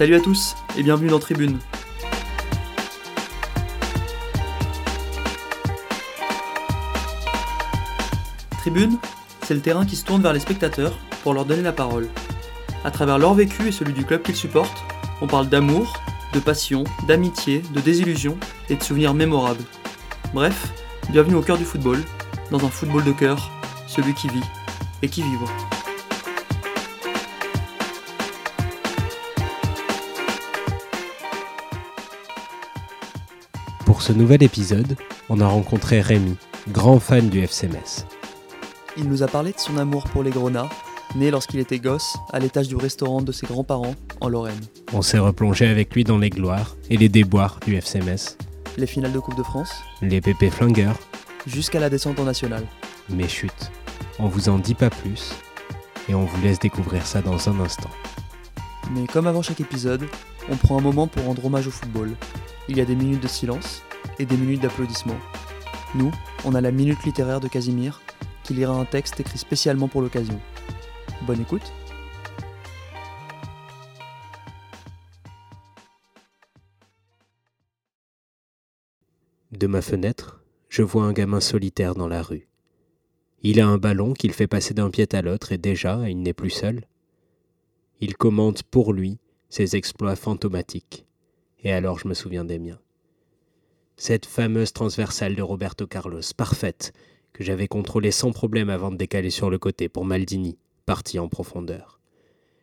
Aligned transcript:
Salut 0.00 0.14
à 0.14 0.20
tous 0.20 0.56
et 0.78 0.82
bienvenue 0.82 1.10
dans 1.10 1.18
Tribune. 1.18 1.58
Tribune, 8.60 8.96
c'est 9.42 9.52
le 9.52 9.60
terrain 9.60 9.84
qui 9.84 9.96
se 9.96 10.06
tourne 10.06 10.22
vers 10.22 10.32
les 10.32 10.40
spectateurs 10.40 10.96
pour 11.22 11.34
leur 11.34 11.44
donner 11.44 11.60
la 11.60 11.74
parole. 11.74 12.08
À 12.82 12.90
travers 12.90 13.18
leur 13.18 13.34
vécu 13.34 13.68
et 13.68 13.72
celui 13.72 13.92
du 13.92 14.06
club 14.06 14.22
qu'ils 14.22 14.36
supportent, 14.36 14.82
on 15.20 15.26
parle 15.26 15.50
d'amour, 15.50 15.92
de 16.32 16.40
passion, 16.40 16.84
d'amitié, 17.06 17.62
de 17.74 17.80
désillusion 17.80 18.38
et 18.70 18.76
de 18.76 18.82
souvenirs 18.82 19.12
mémorables. 19.12 19.64
Bref, 20.32 20.72
bienvenue 21.10 21.34
au 21.34 21.42
cœur 21.42 21.58
du 21.58 21.66
football, 21.66 22.02
dans 22.50 22.64
un 22.64 22.70
football 22.70 23.04
de 23.04 23.12
cœur, 23.12 23.50
celui 23.86 24.14
qui 24.14 24.28
vit 24.28 24.44
et 25.02 25.10
qui 25.10 25.20
vibre. 25.20 25.69
Pour 34.00 34.06
ce 34.06 34.14
nouvel 34.14 34.42
épisode, 34.42 34.96
on 35.28 35.42
a 35.42 35.46
rencontré 35.46 36.00
Rémi, 36.00 36.34
grand 36.72 36.98
fan 37.00 37.28
du 37.28 37.40
FC 37.40 37.68
Metz. 37.68 38.06
Il 38.96 39.10
nous 39.10 39.22
a 39.22 39.26
parlé 39.26 39.52
de 39.52 39.58
son 39.58 39.76
amour 39.76 40.04
pour 40.04 40.22
les 40.22 40.30
Grenats, 40.30 40.70
né 41.16 41.30
lorsqu'il 41.30 41.60
était 41.60 41.80
gosse 41.80 42.16
à 42.32 42.38
l'étage 42.38 42.66
du 42.66 42.76
restaurant 42.76 43.20
de 43.20 43.30
ses 43.30 43.46
grands-parents 43.46 43.94
en 44.22 44.28
Lorraine. 44.30 44.58
On 44.94 45.02
s'est 45.02 45.18
replongé 45.18 45.66
avec 45.66 45.94
lui 45.94 46.04
dans 46.04 46.16
les 46.16 46.30
gloires 46.30 46.76
et 46.88 46.96
les 46.96 47.10
déboires 47.10 47.60
du 47.66 47.76
FC 47.76 48.00
Metz, 48.00 48.38
Les 48.78 48.86
finales 48.86 49.12
de 49.12 49.18
Coupe 49.18 49.36
de 49.36 49.42
France, 49.42 49.70
les 50.00 50.22
pépés 50.22 50.48
flingueurs, 50.48 50.96
jusqu'à 51.46 51.78
la 51.78 51.90
descente 51.90 52.18
en 52.20 52.24
nationale. 52.24 52.64
mais 53.10 53.28
chut, 53.28 53.52
on 54.18 54.28
vous 54.28 54.48
en 54.48 54.58
dit 54.58 54.74
pas 54.74 54.88
plus 54.88 55.34
et 56.08 56.14
on 56.14 56.24
vous 56.24 56.40
laisse 56.40 56.58
découvrir 56.58 57.04
ça 57.06 57.20
dans 57.20 57.50
un 57.50 57.60
instant. 57.60 57.90
Mais 58.94 59.06
comme 59.06 59.26
avant 59.26 59.42
chaque 59.42 59.60
épisode, 59.60 60.06
on 60.50 60.56
prend 60.56 60.78
un 60.78 60.82
moment 60.82 61.06
pour 61.06 61.26
rendre 61.26 61.44
hommage 61.44 61.66
au 61.66 61.70
football. 61.70 62.12
Il 62.66 62.78
y 62.78 62.80
a 62.80 62.86
des 62.86 62.96
minutes 62.96 63.22
de 63.22 63.28
silence 63.28 63.82
et 64.18 64.26
des 64.26 64.36
minutes 64.36 64.62
d'applaudissements. 64.62 65.18
Nous, 65.94 66.10
on 66.44 66.54
a 66.54 66.60
la 66.60 66.70
minute 66.70 67.02
littéraire 67.04 67.40
de 67.40 67.48
Casimir, 67.48 68.00
qui 68.44 68.54
lira 68.54 68.74
un 68.74 68.84
texte 68.84 69.18
écrit 69.20 69.38
spécialement 69.38 69.88
pour 69.88 70.02
l'occasion. 70.02 70.40
Bonne 71.26 71.40
écoute 71.40 71.72
De 79.50 79.66
ma 79.66 79.82
fenêtre, 79.82 80.42
je 80.68 80.82
vois 80.82 81.04
un 81.04 81.12
gamin 81.12 81.40
solitaire 81.40 81.94
dans 81.94 82.08
la 82.08 82.22
rue. 82.22 82.48
Il 83.42 83.60
a 83.60 83.66
un 83.66 83.78
ballon 83.78 84.14
qu'il 84.14 84.32
fait 84.32 84.46
passer 84.46 84.74
d'un 84.74 84.90
pied 84.90 85.08
à 85.12 85.22
l'autre 85.22 85.52
et 85.52 85.58
déjà, 85.58 86.08
il 86.08 86.22
n'est 86.22 86.32
plus 86.32 86.50
seul. 86.50 86.86
Il 88.00 88.16
commente 88.16 88.62
pour 88.62 88.92
lui 88.92 89.18
ses 89.48 89.76
exploits 89.76 90.16
fantomatiques. 90.16 91.06
Et 91.62 91.72
alors 91.72 91.98
je 91.98 92.08
me 92.08 92.14
souviens 92.14 92.44
des 92.44 92.58
miens. 92.58 92.78
Cette 94.00 94.24
fameuse 94.24 94.72
transversale 94.72 95.34
de 95.34 95.42
Roberto 95.42 95.86
Carlos, 95.86 96.22
parfaite, 96.34 96.94
que 97.34 97.44
j'avais 97.44 97.68
contrôlée 97.68 98.12
sans 98.12 98.32
problème 98.32 98.70
avant 98.70 98.90
de 98.90 98.96
décaler 98.96 99.28
sur 99.28 99.50
le 99.50 99.58
côté 99.58 99.90
pour 99.90 100.06
Maldini, 100.06 100.56
parti 100.86 101.18
en 101.18 101.28
profondeur. 101.28 102.00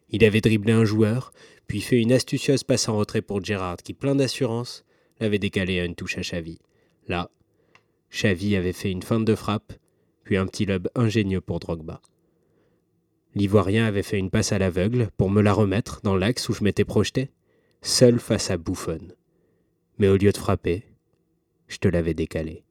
Il 0.10 0.26
avait 0.26 0.42
dribblé 0.42 0.74
un 0.74 0.84
joueur, 0.84 1.32
puis 1.68 1.82
fait 1.82 2.02
une 2.02 2.12
astucieuse 2.12 2.64
passe 2.64 2.90
en 2.90 2.98
retrait 2.98 3.22
pour 3.22 3.44
Gérard 3.44 3.78
qui, 3.78 3.94
plein 3.94 4.16
d'assurance, 4.16 4.84
l'avait 5.20 5.38
décalé 5.38 5.80
à 5.80 5.86
une 5.86 5.94
touche 5.94 6.18
à 6.18 6.22
Xavi. 6.22 6.58
Là, 7.08 7.30
Xavi 8.12 8.56
avait 8.56 8.74
fait 8.74 8.90
une 8.90 9.04
feinte 9.04 9.26
de 9.26 9.36
frappe, 9.36 9.74
puis 10.24 10.38
un 10.38 10.48
petit 10.48 10.66
lob 10.66 10.90
ingénieux 10.96 11.42
pour 11.42 11.60
Drogba. 11.60 12.02
L'Ivoirien 13.36 13.86
avait 13.86 14.02
fait 14.02 14.18
une 14.18 14.32
passe 14.32 14.54
à 14.54 14.58
l'aveugle 14.58 15.12
pour 15.18 15.30
me 15.30 15.44
la 15.44 15.54
remettre 15.54 16.02
dans 16.02 16.16
l'axe 16.16 16.50
où 16.50 16.54
je 16.54 16.64
m'étais 16.64 16.84
projeté, 16.84 17.30
seul 17.84 18.20
face 18.20 18.50
à 18.50 18.58
Buffon. 18.58 19.10
Mais 20.00 20.08
au 20.08 20.18
lieu 20.18 20.32
de 20.32 20.38
frapper, 20.38 20.84
je 21.68 21.78
te 21.78 21.88
l'avais 21.88 22.14
décalé. 22.14 22.64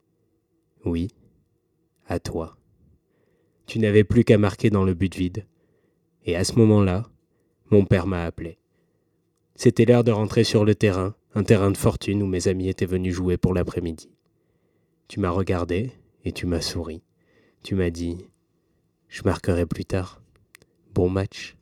Oui, 0.84 1.08
à 2.06 2.18
toi. 2.18 2.56
Tu 3.66 3.78
n'avais 3.78 4.04
plus 4.04 4.24
qu'à 4.24 4.38
marquer 4.38 4.70
dans 4.70 4.84
le 4.84 4.94
but 4.94 5.14
vide. 5.14 5.46
Et 6.24 6.36
à 6.36 6.44
ce 6.44 6.54
moment-là, 6.58 7.08
mon 7.70 7.84
père 7.84 8.06
m'a 8.06 8.24
appelé. 8.24 8.58
C'était 9.54 9.84
l'heure 9.84 10.04
de 10.04 10.12
rentrer 10.12 10.44
sur 10.44 10.64
le 10.64 10.74
terrain, 10.74 11.14
un 11.34 11.42
terrain 11.42 11.70
de 11.70 11.76
fortune 11.76 12.22
où 12.22 12.26
mes 12.26 12.48
amis 12.48 12.68
étaient 12.68 12.86
venus 12.86 13.14
jouer 13.14 13.36
pour 13.36 13.54
l'après-midi. 13.54 14.10
Tu 15.08 15.20
m'as 15.20 15.30
regardé 15.30 15.92
et 16.24 16.32
tu 16.32 16.46
m'as 16.46 16.60
souri. 16.60 17.02
Tu 17.62 17.74
m'as 17.74 17.90
dit 17.90 18.18
Je 19.08 19.22
marquerai 19.24 19.66
plus 19.66 19.84
tard. 19.84 20.20
Bon 20.94 21.08
match. 21.08 21.56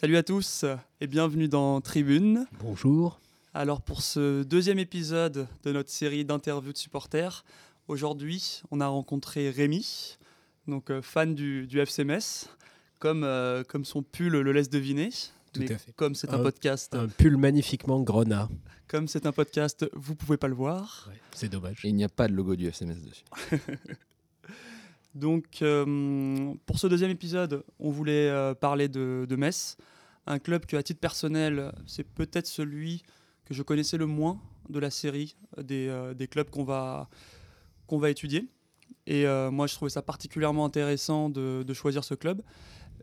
Salut 0.00 0.16
à 0.16 0.22
tous 0.22 0.64
et 1.00 1.08
bienvenue 1.08 1.48
dans 1.48 1.80
Tribune. 1.80 2.46
Bonjour. 2.60 3.18
Alors 3.52 3.82
pour 3.82 4.00
ce 4.02 4.44
deuxième 4.44 4.78
épisode 4.78 5.48
de 5.64 5.72
notre 5.72 5.90
série 5.90 6.24
d'interviews 6.24 6.72
de 6.72 6.78
supporters, 6.78 7.44
aujourd'hui 7.88 8.62
on 8.70 8.80
a 8.80 8.86
rencontré 8.86 9.50
Rémi, 9.50 10.16
donc 10.68 10.92
euh, 10.92 11.02
fan 11.02 11.34
du, 11.34 11.66
du 11.66 11.80
FC 11.80 12.04
Metz, 12.04 12.48
comme, 13.00 13.24
euh, 13.24 13.64
comme 13.64 13.84
son 13.84 14.04
pull 14.04 14.34
le 14.34 14.52
laisse 14.52 14.70
deviner. 14.70 15.10
Tout 15.52 15.62
Mais 15.62 15.72
à 15.72 15.78
fait. 15.78 15.90
Comme 15.96 16.14
c'est 16.14 16.30
un 16.30 16.38
Un- 16.38 16.42
podcast, 16.44 16.94
Un 16.94 17.08
pull 17.08 17.36
magnifiquement 17.36 18.00
grenat. 18.00 18.48
comme 18.86 19.08
c'est 19.08 19.26
un 19.26 19.32
podcast, 19.32 19.84
vous 19.94 20.14
pouvez 20.14 20.36
pas 20.36 20.46
le 20.46 20.54
voir. 20.54 21.10
c'est 21.32 21.48
dommage. 21.48 21.84
Et 21.84 21.88
il 21.88 21.96
n'y 21.96 22.04
a 22.04 22.08
pas 22.08 22.28
de 22.28 22.34
logo 22.34 22.54
du 22.54 22.68
FCMS 22.68 23.00
dessus. 23.04 23.24
Donc 25.14 25.62
euh, 25.62 26.54
pour 26.66 26.78
ce 26.78 26.86
deuxième 26.86 27.10
épisode, 27.10 27.64
on 27.78 27.90
voulait 27.90 28.28
euh, 28.28 28.54
parler 28.54 28.88
de, 28.88 29.26
Metz, 29.36 29.76
un 30.26 30.38
club 30.38 30.66
que 30.66 30.76
à 30.76 30.82
titre 30.82 31.00
personnel, 31.00 31.72
c'est 31.86 32.04
peut-être 32.04 32.46
celui 32.46 33.02
que 33.44 33.54
je 33.54 33.62
connaissais 33.62 33.96
le 33.96 34.06
moins 34.06 34.40
de 34.68 34.78
la 34.78 34.90
série 34.90 35.36
des, 35.56 35.88
euh, 35.88 36.14
des 36.14 36.28
clubs 36.28 36.50
qu'on 36.50 36.64
va, 36.64 37.08
va 37.90 38.10
étudier. 38.10 38.48
Et 39.06 39.24
moi, 39.50 39.66
je 39.66 39.74
trouvais 39.74 39.90
ça 39.90 40.02
particulièrement 40.02 40.66
intéressant 40.66 41.30
de, 41.30 41.72
choisir 41.72 42.04
ce 42.04 42.12
club. 42.12 42.42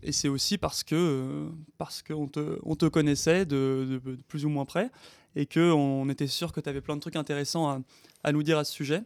Et 0.03 0.11
c'est 0.11 0.27
aussi 0.27 0.59
parce 0.59 0.83
que 0.83 1.49
parce 1.79 2.03
qu'on 2.03 2.27
te, 2.27 2.59
on 2.61 2.75
te 2.75 2.85
connaissait 2.85 3.47
de, 3.47 3.99
plus 4.27 4.45
ou 4.45 4.49
moins 4.49 4.65
près 4.65 4.91
et 5.35 5.47
qu'on 5.47 6.07
était 6.09 6.27
sûr 6.27 6.53
que 6.53 6.59
tu 6.59 6.69
avais 6.69 6.81
plein 6.81 6.95
de 6.95 7.01
trucs 7.01 7.15
intéressants 7.15 7.83
à 8.23 8.31
nous 8.31 8.43
dire 8.43 8.59
à 8.59 8.65
ce 8.65 8.71
sujet. 8.71 9.01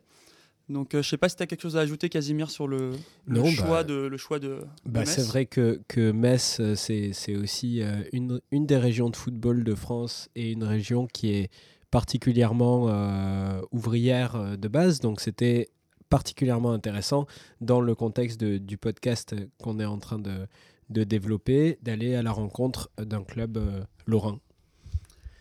Donc, 0.69 0.94
euh, 0.94 1.02
je 1.02 1.09
sais 1.09 1.18
pas 1.18 1.30
si 1.30 1.35
tu 1.35 1.44
as 1.44 1.47
quelque 1.47 1.62
chose 1.62 1.78
à 1.78 1.80
ajouter, 1.81 2.09
Casimir, 2.09 2.52
sur 2.52 2.68
le, 2.68 2.91
le 3.25 3.38
Non, 3.40 3.44
bah, 3.44 3.50
choix 3.52 3.84
de 3.84 3.94
le 3.96 4.18
choix 4.18 4.38
de. 4.40 4.47
de 4.47 4.62
Bah, 4.85 5.00
Metz. 5.02 5.09
c'est 5.09 5.24
vrai 5.28 5.46
que, 5.47 5.81
que 5.88 6.12
Metz, 6.12 6.59
euh, 6.59 6.75
c'est 6.75 7.35
aussi 7.35 7.81
euh, 7.81 8.03
une, 8.13 8.40
une 8.52 8.66
des 8.68 8.78
régions 8.78 9.09
de 9.09 9.16
football 9.16 9.63
de 9.63 9.74
France 9.75 10.30
et 10.35 10.52
une 10.52 10.63
région 10.63 11.07
qui 11.07 11.31
est 11.34 11.50
particulièrement 11.90 12.88
euh, 12.90 13.62
ouvrière 13.72 14.57
de 14.57 14.68
base. 14.68 15.00
Donc 15.00 15.22
c'était 15.22 15.69
particulièrement 16.09 16.72
intéressant 16.72 17.25
dans 17.62 17.81
le 17.81 17.96
contexte 17.96 18.40
de- 18.40 18.57
du 18.59 18.78
podcast 18.78 19.36
qu'on 19.62 19.80
est 19.80 19.86
en 19.86 19.97
train 19.97 20.19
de, 20.19 20.47
de 20.90 21.03
développer, 21.03 21.80
d'aller 21.81 22.13
à 22.16 22.22
la 22.24 22.31
rencontre 22.31 22.90
d'un 22.97 23.24
club 23.24 23.59
lorrain. 24.06 24.40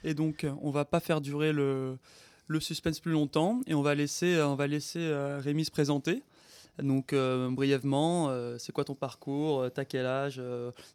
Et 0.05 0.15
donc, 0.15 0.47
on 0.63 0.71
va 0.71 0.85
pas 0.85 1.01
faire 1.01 1.21
durer 1.21 1.53
le, 1.53 1.99
le 2.49 2.61
suspense 2.61 2.99
plus 3.01 3.13
longtemps 3.13 3.61
et 3.67 3.75
on 3.75 3.83
va 3.83 3.95
laisser, 3.95 4.35
euh, 4.35 4.49
on 4.49 4.55
va 4.57 4.67
laisser 4.67 4.99
euh, 5.01 5.39
Rémi 5.39 5.65
se 5.65 5.71
présenter. 5.71 6.23
Donc, 6.83 7.13
euh, 7.13 7.51
brièvement, 7.51 8.29
euh, 8.31 8.57
c'est 8.59 8.71
quoi 8.73 8.85
ton 8.85 8.95
parcours 8.95 9.63
euh, 9.63 9.69
T'as 9.69 9.85
quel 9.85 10.07
âge 10.07 10.41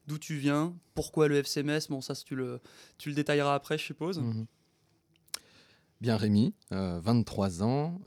D'où 0.07 0.17
tu 0.17 0.35
viens 0.37 0.73
Pourquoi 0.95 1.27
le 1.27 1.35
FC 1.35 1.61
Metz 1.63 1.89
Bon, 1.89 1.99
ça, 2.01 2.15
tu 2.15 2.35
le, 2.35 2.59
tu 2.97 3.09
le 3.09 3.15
détailleras 3.15 3.53
après, 3.53 3.77
je 3.77 3.83
suppose. 3.83 4.19
Mhm. 4.19 4.45
Bien 6.01 6.17
Rémi, 6.17 6.53
euh, 6.73 6.99
23 7.01 7.63
ans, 7.63 8.01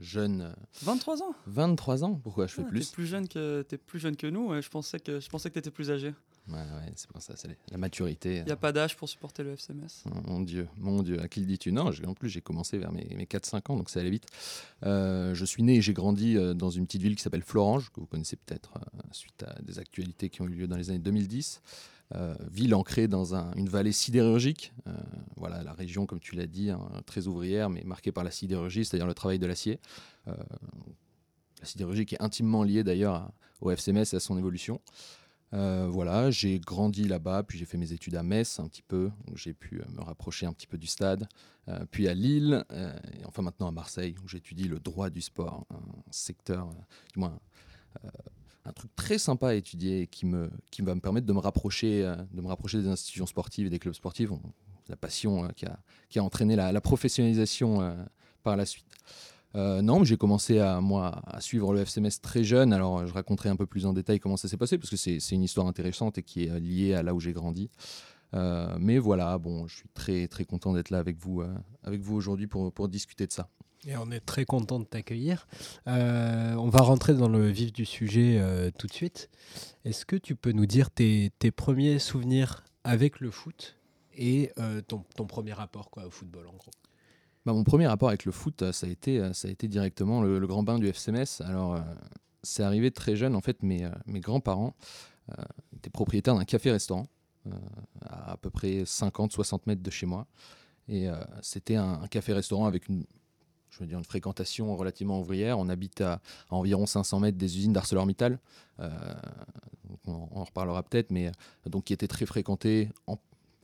jeune. 0.00 0.54
23 0.82 1.22
ans? 1.22 1.34
23 1.46 2.04
ans 2.04 2.14
Pourquoi 2.14 2.46
je 2.46 2.54
fais 2.54 2.62
Ah, 2.64 2.68
plus? 2.70 2.88
T'es 2.88 2.94
plus 2.94 3.06
jeune 3.06 3.28
que, 3.28 3.62
t'es 3.62 3.76
plus 3.76 3.98
jeune 3.98 4.16
que 4.16 4.26
nous. 4.26 4.48
ouais, 4.48 4.62
je 4.62 4.70
pensais 4.70 4.98
que, 4.98 5.20
je 5.20 5.28
pensais 5.28 5.50
que 5.50 5.54
t'étais 5.54 5.70
plus 5.70 5.90
âgé. 5.90 6.14
Ouais, 6.48 6.54
ouais, 6.54 6.92
c'est 6.96 7.08
pour 7.08 7.22
ça, 7.22 7.34
c'est 7.36 7.48
la 7.70 7.78
maturité. 7.78 8.38
Il 8.38 8.44
n'y 8.46 8.50
a 8.52 8.56
pas 8.56 8.72
d'âge 8.72 8.96
pour 8.96 9.08
supporter 9.08 9.44
le 9.44 9.52
FC 9.52 9.72
Metz. 9.74 10.02
Oh, 10.06 10.10
Mon 10.26 10.40
Dieu, 10.40 10.66
mon 10.76 11.02
Dieu, 11.02 11.20
à 11.20 11.28
qui 11.28 11.38
le 11.40 11.46
dis-tu? 11.46 11.70
Non, 11.70 11.90
en 12.06 12.14
plus 12.14 12.28
j'ai 12.28 12.40
commencé 12.40 12.78
vers 12.78 12.90
mes, 12.90 13.04
mes 13.14 13.26
4-5 13.26 13.70
ans, 13.70 13.76
donc 13.76 13.88
ça 13.90 14.00
allait 14.00 14.10
vite. 14.10 14.26
Euh, 14.84 15.34
je 15.34 15.44
suis 15.44 15.62
né 15.62 15.76
et 15.76 15.80
j'ai 15.82 15.92
grandi 15.92 16.36
euh, 16.36 16.52
dans 16.52 16.70
une 16.70 16.86
petite 16.86 17.02
ville 17.02 17.14
qui 17.14 17.22
s'appelle 17.22 17.42
Florange, 17.44 17.90
que 17.90 18.00
vous 18.00 18.06
connaissez 18.06 18.34
peut-être 18.36 18.72
euh, 18.76 19.00
suite 19.12 19.42
à 19.44 19.60
des 19.62 19.78
actualités 19.78 20.30
qui 20.30 20.42
ont 20.42 20.46
eu 20.46 20.54
lieu 20.54 20.66
dans 20.66 20.76
les 20.76 20.90
années 20.90 20.98
2010. 20.98 21.62
Euh, 22.14 22.34
ville 22.50 22.74
ancrée 22.74 23.08
dans 23.08 23.34
un- 23.34 23.52
une 23.54 23.68
vallée 23.70 23.92
sidérurgique. 23.92 24.74
Euh, 24.86 24.92
voilà, 25.36 25.62
la 25.62 25.72
région, 25.72 26.04
comme 26.06 26.20
tu 26.20 26.34
l'as 26.36 26.46
dit, 26.48 26.68
hein, 26.70 26.80
très 27.06 27.26
ouvrière, 27.26 27.70
mais 27.70 27.82
marquée 27.84 28.12
par 28.12 28.22
la 28.24 28.30
sidérurgie, 28.30 28.84
c'est-à-dire 28.84 29.06
le 29.06 29.14
travail 29.14 29.38
de 29.38 29.46
l'acier. 29.46 29.78
Euh, 30.28 30.34
la 31.60 31.66
sidérurgie 31.66 32.04
qui 32.04 32.16
est 32.16 32.22
intimement 32.22 32.64
liée 32.64 32.84
d'ailleurs 32.84 33.30
au 33.60 33.70
FC 33.70 33.92
Metz 33.92 34.12
et 34.12 34.16
à 34.16 34.20
son 34.20 34.36
évolution. 34.36 34.80
Voilà, 35.52 36.30
j'ai 36.30 36.58
grandi 36.58 37.04
là-bas, 37.04 37.42
puis 37.42 37.58
j'ai 37.58 37.64
fait 37.64 37.78
mes 37.78 37.92
études 37.92 38.16
à 38.16 38.22
Metz 38.22 38.58
un 38.58 38.66
petit 38.66 38.82
peu, 38.82 39.10
où 39.30 39.36
j'ai 39.36 39.52
pu 39.52 39.82
me 39.90 40.02
rapprocher 40.02 40.46
un 40.46 40.52
petit 40.52 40.66
peu 40.66 40.78
du 40.78 40.86
stade, 40.86 41.28
puis 41.90 42.08
à 42.08 42.14
Lille, 42.14 42.64
et 42.72 43.24
enfin 43.26 43.42
maintenant 43.42 43.68
à 43.68 43.70
Marseille, 43.70 44.14
où 44.24 44.28
j'étudie 44.28 44.68
le 44.68 44.78
droit 44.78 45.10
du 45.10 45.20
sport, 45.20 45.66
un 45.70 45.80
secteur, 46.10 46.70
du 47.12 47.20
moins 47.20 47.38
un 48.64 48.72
truc 48.72 48.94
très 48.94 49.18
sympa 49.18 49.48
à 49.48 49.54
étudier 49.54 50.06
qui, 50.06 50.24
me, 50.26 50.50
qui 50.70 50.82
va 50.82 50.94
me 50.94 51.00
permettre 51.00 51.26
de 51.26 51.32
me 51.32 51.40
rapprocher, 51.40 52.02
de 52.32 52.40
me 52.40 52.48
rapprocher 52.48 52.80
des 52.80 52.88
institutions 52.88 53.26
sportives 53.26 53.66
et 53.66 53.70
des 53.70 53.78
clubs 53.78 53.94
sportifs. 53.94 54.30
la 54.88 54.96
passion 54.96 55.48
qui, 55.56 55.66
a, 55.66 55.78
qui 56.08 56.18
a 56.18 56.24
entraîné 56.24 56.56
la, 56.56 56.80
professionnalisation 56.80 57.96
par 58.42 58.56
la 58.56 58.66
suite. 58.66 58.86
Euh, 59.54 59.82
non, 59.82 60.04
j'ai 60.04 60.16
commencé 60.16 60.58
à, 60.58 60.80
moi, 60.80 61.22
à 61.26 61.40
suivre 61.40 61.72
le 61.72 61.80
FCMS 61.80 62.20
très 62.20 62.44
jeune. 62.44 62.72
Alors, 62.72 63.06
je 63.06 63.12
raconterai 63.12 63.48
un 63.48 63.56
peu 63.56 63.66
plus 63.66 63.86
en 63.86 63.92
détail 63.92 64.20
comment 64.20 64.36
ça 64.36 64.48
s'est 64.48 64.56
passé, 64.56 64.78
parce 64.78 64.90
que 64.90 64.96
c'est 64.96 65.18
une 65.30 65.42
histoire 65.42 65.66
intéressante 65.66 66.18
et 66.18 66.22
qui 66.22 66.44
est 66.44 66.60
liée 66.60 66.94
à 66.94 67.02
là 67.02 67.14
où 67.14 67.20
j'ai 67.20 67.32
grandi. 67.32 67.70
Euh, 68.34 68.76
mais 68.80 68.98
voilà, 68.98 69.36
bon, 69.38 69.66
je 69.66 69.76
suis 69.76 69.88
très, 69.92 70.26
très 70.26 70.44
content 70.44 70.72
d'être 70.72 70.90
là 70.90 70.98
avec 70.98 71.18
vous, 71.18 71.42
euh, 71.42 71.54
avec 71.82 72.00
vous 72.00 72.16
aujourd'hui 72.16 72.46
pour, 72.46 72.72
pour 72.72 72.88
discuter 72.88 73.26
de 73.26 73.32
ça. 73.32 73.48
Et 73.86 73.96
on 73.96 74.10
est 74.10 74.20
très 74.20 74.44
content 74.44 74.78
de 74.78 74.84
t'accueillir. 74.84 75.48
on 75.86 76.68
va 76.68 76.80
rentrer 76.82 77.14
dans 77.14 77.28
le 77.28 77.48
vif 77.48 77.72
du 77.72 77.84
sujet 77.84 78.40
tout 78.78 78.86
de 78.86 78.92
suite. 78.92 79.28
Est-ce 79.84 80.06
que 80.06 80.14
tu 80.14 80.36
peux 80.36 80.52
nous 80.52 80.66
dire 80.66 80.88
tes, 80.92 81.32
tes 81.40 81.50
premiers 81.50 81.98
souvenirs 81.98 82.62
avec 82.84 83.18
le 83.18 83.32
foot 83.32 83.76
et 84.14 84.52
ton, 84.86 85.02
ton, 85.16 85.26
premier 85.26 85.52
rapport 85.52 85.90
au 85.96 86.10
football 86.10 86.46
en 86.46 86.54
gros? 86.54 86.70
Bah, 87.44 87.52
mon 87.52 87.64
premier 87.64 87.86
rapport 87.86 88.08
avec 88.08 88.24
le 88.24 88.32
foot, 88.32 88.62
euh, 88.62 88.72
ça 88.72 88.86
a 88.86 88.90
été, 88.90 89.18
euh, 89.18 89.32
ça 89.32 89.48
a 89.48 89.50
été 89.50 89.66
directement 89.66 90.22
le, 90.22 90.46
grand 90.46 90.62
bain 90.62 90.78
du 90.78 90.86
FCMS. 90.88 91.42
Alors, 91.44 91.74
euh, 91.74 91.80
c'est 92.42 92.62
arrivé 92.62 92.90
très 92.90 93.16
jeune. 93.16 93.34
En 93.34 93.40
fait, 93.40 93.62
mes, 93.62 93.88
grands-parents 94.06 94.74
étaient 95.76 95.90
propriétaires 95.90 96.34
d'un 96.34 96.44
café-restaurant 96.44 97.06
à 98.04 98.32
à 98.32 98.36
peu 98.36 98.50
près 98.50 98.82
50-60 98.82 99.60
mètres 99.66 99.82
de 99.82 99.90
chez 99.90 100.06
moi. 100.06 100.26
Et 100.88 101.06
c'était 101.40 101.76
un, 101.76 102.06
café-restaurant 102.08 102.66
avec 102.66 102.88
une, 102.88 103.04
je 103.70 103.78
veux 103.78 103.86
dire, 103.86 103.98
une 103.98 104.04
fréquentation 104.04 104.74
relativement 104.76 105.20
ouvrière. 105.20 105.60
On 105.60 105.68
habite 105.68 106.00
à, 106.00 106.20
environ 106.50 106.86
500 106.86 107.20
mètres 107.20 107.38
des 107.38 107.56
usines 107.56 107.72
d'ArcelorMittal. 107.72 108.40
on, 108.80 110.28
en 110.32 110.44
reparlera 110.44 110.82
peut-être, 110.82 111.12
mais 111.12 111.30
donc 111.66 111.84
qui 111.84 111.92
était 111.92 112.08
très 112.08 112.26
fréquenté 112.26 112.88
en 113.06 113.16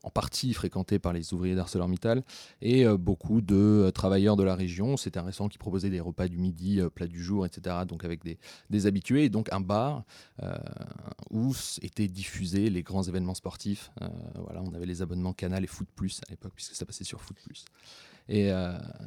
en 0.02 0.10
partie 0.10 0.52
fréquenté 0.54 0.98
par 0.98 1.12
les 1.12 1.34
ouvriers 1.34 1.54
d'ArcelorMittal 1.54 2.22
et 2.62 2.86
euh, 2.86 2.96
beaucoup 2.96 3.40
de 3.40 3.56
euh, 3.56 3.90
travailleurs 3.90 4.36
de 4.36 4.42
la 4.42 4.54
région. 4.54 4.96
C'était 4.96 5.18
un 5.18 5.24
restaurant 5.24 5.48
qui 5.48 5.58
proposait 5.58 5.90
des 5.90 6.00
repas 6.00 6.28
du 6.28 6.38
midi, 6.38 6.80
euh, 6.80 6.88
plats 6.88 7.06
du 7.06 7.22
jour, 7.22 7.46
etc. 7.46 7.76
Donc 7.86 8.04
avec 8.04 8.22
des, 8.24 8.86
habitués 8.86 9.24
et 9.24 9.28
donc 9.28 9.52
un 9.52 9.60
bar 9.60 10.04
où 11.30 11.52
étaient 11.82 12.06
diffusés 12.06 12.70
les 12.70 12.82
grands 12.82 13.02
événements 13.02 13.34
sportifs. 13.34 13.90
voilà, 14.36 14.62
on 14.62 14.72
avait 14.72 14.86
les 14.86 15.02
abonnements 15.02 15.32
Canal 15.32 15.64
et 15.64 15.66
Foot 15.66 15.88
Plus 15.96 16.20
à 16.26 16.30
l'époque 16.30 16.52
puisque 16.54 16.74
ça 16.74 16.86
passait 16.86 17.02
sur 17.02 17.20
Foot 17.20 17.36
Plus 17.44 17.64
et 18.28 18.52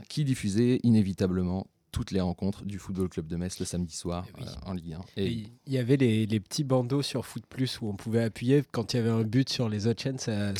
qui 0.09 0.25
diffusait 0.25 0.81
inévitablement 0.83 1.67
toutes 1.91 2.11
les 2.11 2.21
rencontres 2.21 2.63
du 2.65 2.79
Football 2.79 3.09
Club 3.09 3.27
de 3.27 3.35
Metz 3.35 3.59
le 3.59 3.65
samedi 3.65 3.95
soir 3.95 4.25
eh 4.37 4.43
euh, 4.43 4.45
en 4.65 4.73
Ligue 4.73 4.93
1. 4.93 5.01
Et 5.17 5.27
il 5.27 5.73
y 5.73 5.77
avait 5.77 5.97
les, 5.97 6.39
petits 6.39 6.63
bandeaux 6.63 7.01
sur 7.01 7.25
Foot 7.25 7.43
Plus 7.47 7.81
où 7.81 7.89
on 7.89 7.95
pouvait 7.95 8.23
appuyer 8.23 8.63
quand 8.71 8.93
il 8.93 8.97
y 8.97 8.99
avait 8.99 9.09
un 9.09 9.23
but 9.23 9.49
sur 9.49 9.69
les 9.69 9.87
autres 9.87 10.01
chaînes. 10.01 10.17
Ça, 10.17 10.51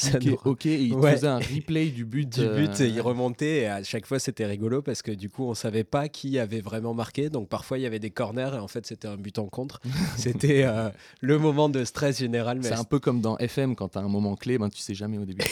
Ok, 0.45 0.65
il 0.65 0.93
faisait 0.93 1.27
un 1.27 1.39
replay 1.39 1.89
du 1.89 2.05
but. 2.05 2.29
du 2.29 2.47
but, 2.47 2.79
et 2.81 2.87
il 2.87 3.01
remontait. 3.01 3.61
Et 3.61 3.67
à 3.67 3.83
chaque 3.83 4.05
fois, 4.05 4.19
c'était 4.19 4.45
rigolo 4.45 4.81
parce 4.81 5.01
que 5.01 5.11
du 5.11 5.29
coup, 5.29 5.45
on 5.45 5.53
savait 5.53 5.83
pas 5.83 6.09
qui 6.09 6.37
avait 6.37 6.61
vraiment 6.61 6.93
marqué. 6.93 7.29
Donc 7.29 7.49
parfois, 7.49 7.77
il 7.77 7.81
y 7.81 7.85
avait 7.85 7.99
des 7.99 8.11
corners 8.11 8.51
et 8.53 8.59
en 8.59 8.67
fait, 8.67 8.85
c'était 8.85 9.07
un 9.07 9.17
but 9.17 9.39
en 9.39 9.47
contre. 9.47 9.81
c'était 10.17 10.63
euh, 10.63 10.89
le 11.21 11.39
moment 11.39 11.69
de 11.69 11.83
stress 11.85 12.19
général. 12.19 12.59
C'est 12.61 12.73
un 12.73 12.83
peu 12.83 12.99
comme 12.99 13.21
dans 13.21 13.37
FM 13.37 13.75
quand 13.75 13.89
tu 13.89 13.97
as 13.97 14.01
un 14.01 14.09
moment 14.09 14.35
clé, 14.35 14.57
ben, 14.57 14.69
tu 14.69 14.79
sais 14.79 14.93
jamais 14.93 15.17
au 15.17 15.25
début. 15.25 15.43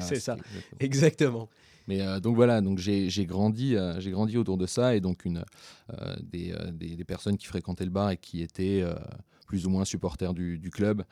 C'est 0.00 0.20
ça, 0.20 0.36
exactement. 0.80 1.48
Euh, 2.00 2.20
donc 2.20 2.36
voilà, 2.36 2.60
donc 2.60 2.78
j'ai 2.78 3.26
grandi, 3.26 3.76
euh, 3.76 4.00
j'ai 4.00 4.10
grandi 4.10 4.36
autour 4.38 4.56
de 4.56 4.66
ça 4.66 4.94
et 4.96 5.00
donc 5.00 5.24
une, 5.24 5.44
euh, 5.92 6.16
des, 6.22 7.04
personnes 7.04 7.36
qui 7.36 7.46
fréquentaient 7.46 7.84
le 7.84 7.90
bar 7.90 8.10
et 8.10 8.16
qui 8.16 8.42
étaient 8.42 8.84
plus 9.46 9.66
ou 9.66 9.70
moins 9.70 9.84
supporters 9.84 10.34
du, 10.34 10.70
club. 10.70 11.04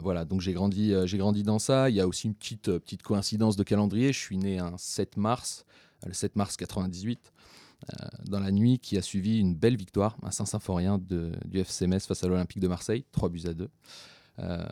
voilà, 0.00 0.24
donc 0.24 0.40
j'ai 0.40 0.52
grandi, 0.52 0.94
j'ai 1.06 1.18
grandi 1.18 1.42
dans 1.42 1.58
ça. 1.58 1.90
Il 1.90 1.96
y 1.96 2.00
a 2.00 2.06
aussi 2.06 2.28
une 2.28 2.34
petite, 2.34 2.70
petite 2.78 3.02
coïncidence 3.02 3.56
de 3.56 3.62
calendrier. 3.62 4.12
Je 4.12 4.18
suis 4.18 4.38
né 4.38 4.58
un 4.58 4.76
7 4.76 5.16
mars, 5.16 5.64
le 6.06 6.12
7 6.12 6.36
mars 6.36 6.56
98. 6.56 7.32
dans 8.26 8.40
la 8.40 8.52
nuit 8.52 8.78
qui 8.78 8.96
a 8.96 9.02
suivi 9.02 9.38
une 9.38 9.54
belle 9.54 9.76
victoire, 9.76 10.16
un 10.22 10.30
Saint-Symphorien 10.30 10.98
du 10.98 11.58
FCMS 11.58 12.00
face 12.00 12.22
à 12.22 12.28
l'Olympique 12.28 12.60
de 12.60 12.68
Marseille, 12.68 13.04
3 13.12 13.28
buts 13.28 13.46
à 13.46 13.54
2. 13.54 13.68
Euh, 14.40 14.64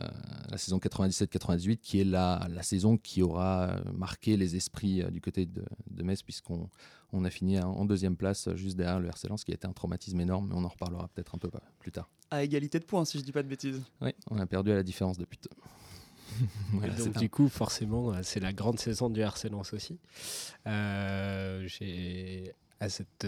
la 0.49 0.57
saison 0.57 0.77
97-98, 0.77 1.77
qui 1.77 1.99
est 1.99 2.05
la, 2.05 2.47
la, 2.49 2.63
saison 2.63 2.97
qui 2.97 3.21
aura 3.21 3.75
marqué 3.93 4.37
les 4.37 4.55
esprits 4.55 5.01
euh, 5.01 5.09
du 5.09 5.19
côté 5.19 5.45
de, 5.45 5.63
de 5.89 6.03
Metz, 6.03 6.21
puisqu'on 6.21 6.69
on 7.11 7.25
a 7.25 7.29
fini 7.29 7.59
en 7.59 7.85
deuxième 7.85 8.15
place, 8.15 8.53
juste 8.55 8.77
derrière 8.77 8.99
le 8.99 9.07
RC 9.07 9.27
Lens, 9.27 9.43
qui 9.43 9.51
a 9.51 9.55
été 9.55 9.67
un 9.67 9.73
traumatisme 9.73 10.19
énorme, 10.19 10.47
mais 10.49 10.55
on 10.55 10.63
en 10.63 10.69
reparlera 10.69 11.07
peut-être 11.09 11.35
un 11.35 11.37
peu 11.37 11.49
plus 11.79 11.91
tard. 11.91 12.09
À 12.31 12.43
égalité 12.43 12.79
de 12.79 12.85
points, 12.85 13.05
si 13.05 13.17
je 13.17 13.23
dis 13.23 13.31
pas 13.31 13.43
de 13.43 13.47
bêtises. 13.47 13.81
Oui, 14.01 14.11
on 14.29 14.39
a 14.39 14.45
perdu 14.45 14.71
à 14.71 14.75
la 14.75 14.83
différence 14.83 15.17
de 15.17 15.25
but. 15.25 15.47
donc, 16.97 17.17
du 17.17 17.29
coup, 17.29 17.47
forcément, 17.47 18.13
euh, 18.13 18.19
c'est 18.23 18.41
la 18.41 18.51
grande 18.53 18.79
saison 18.79 19.09
du 19.09 19.21
RC 19.21 19.49
Lens 19.49 19.73
aussi. 19.73 19.99
J'ai 20.65 22.53
à 22.79 22.89
cette 22.89 23.25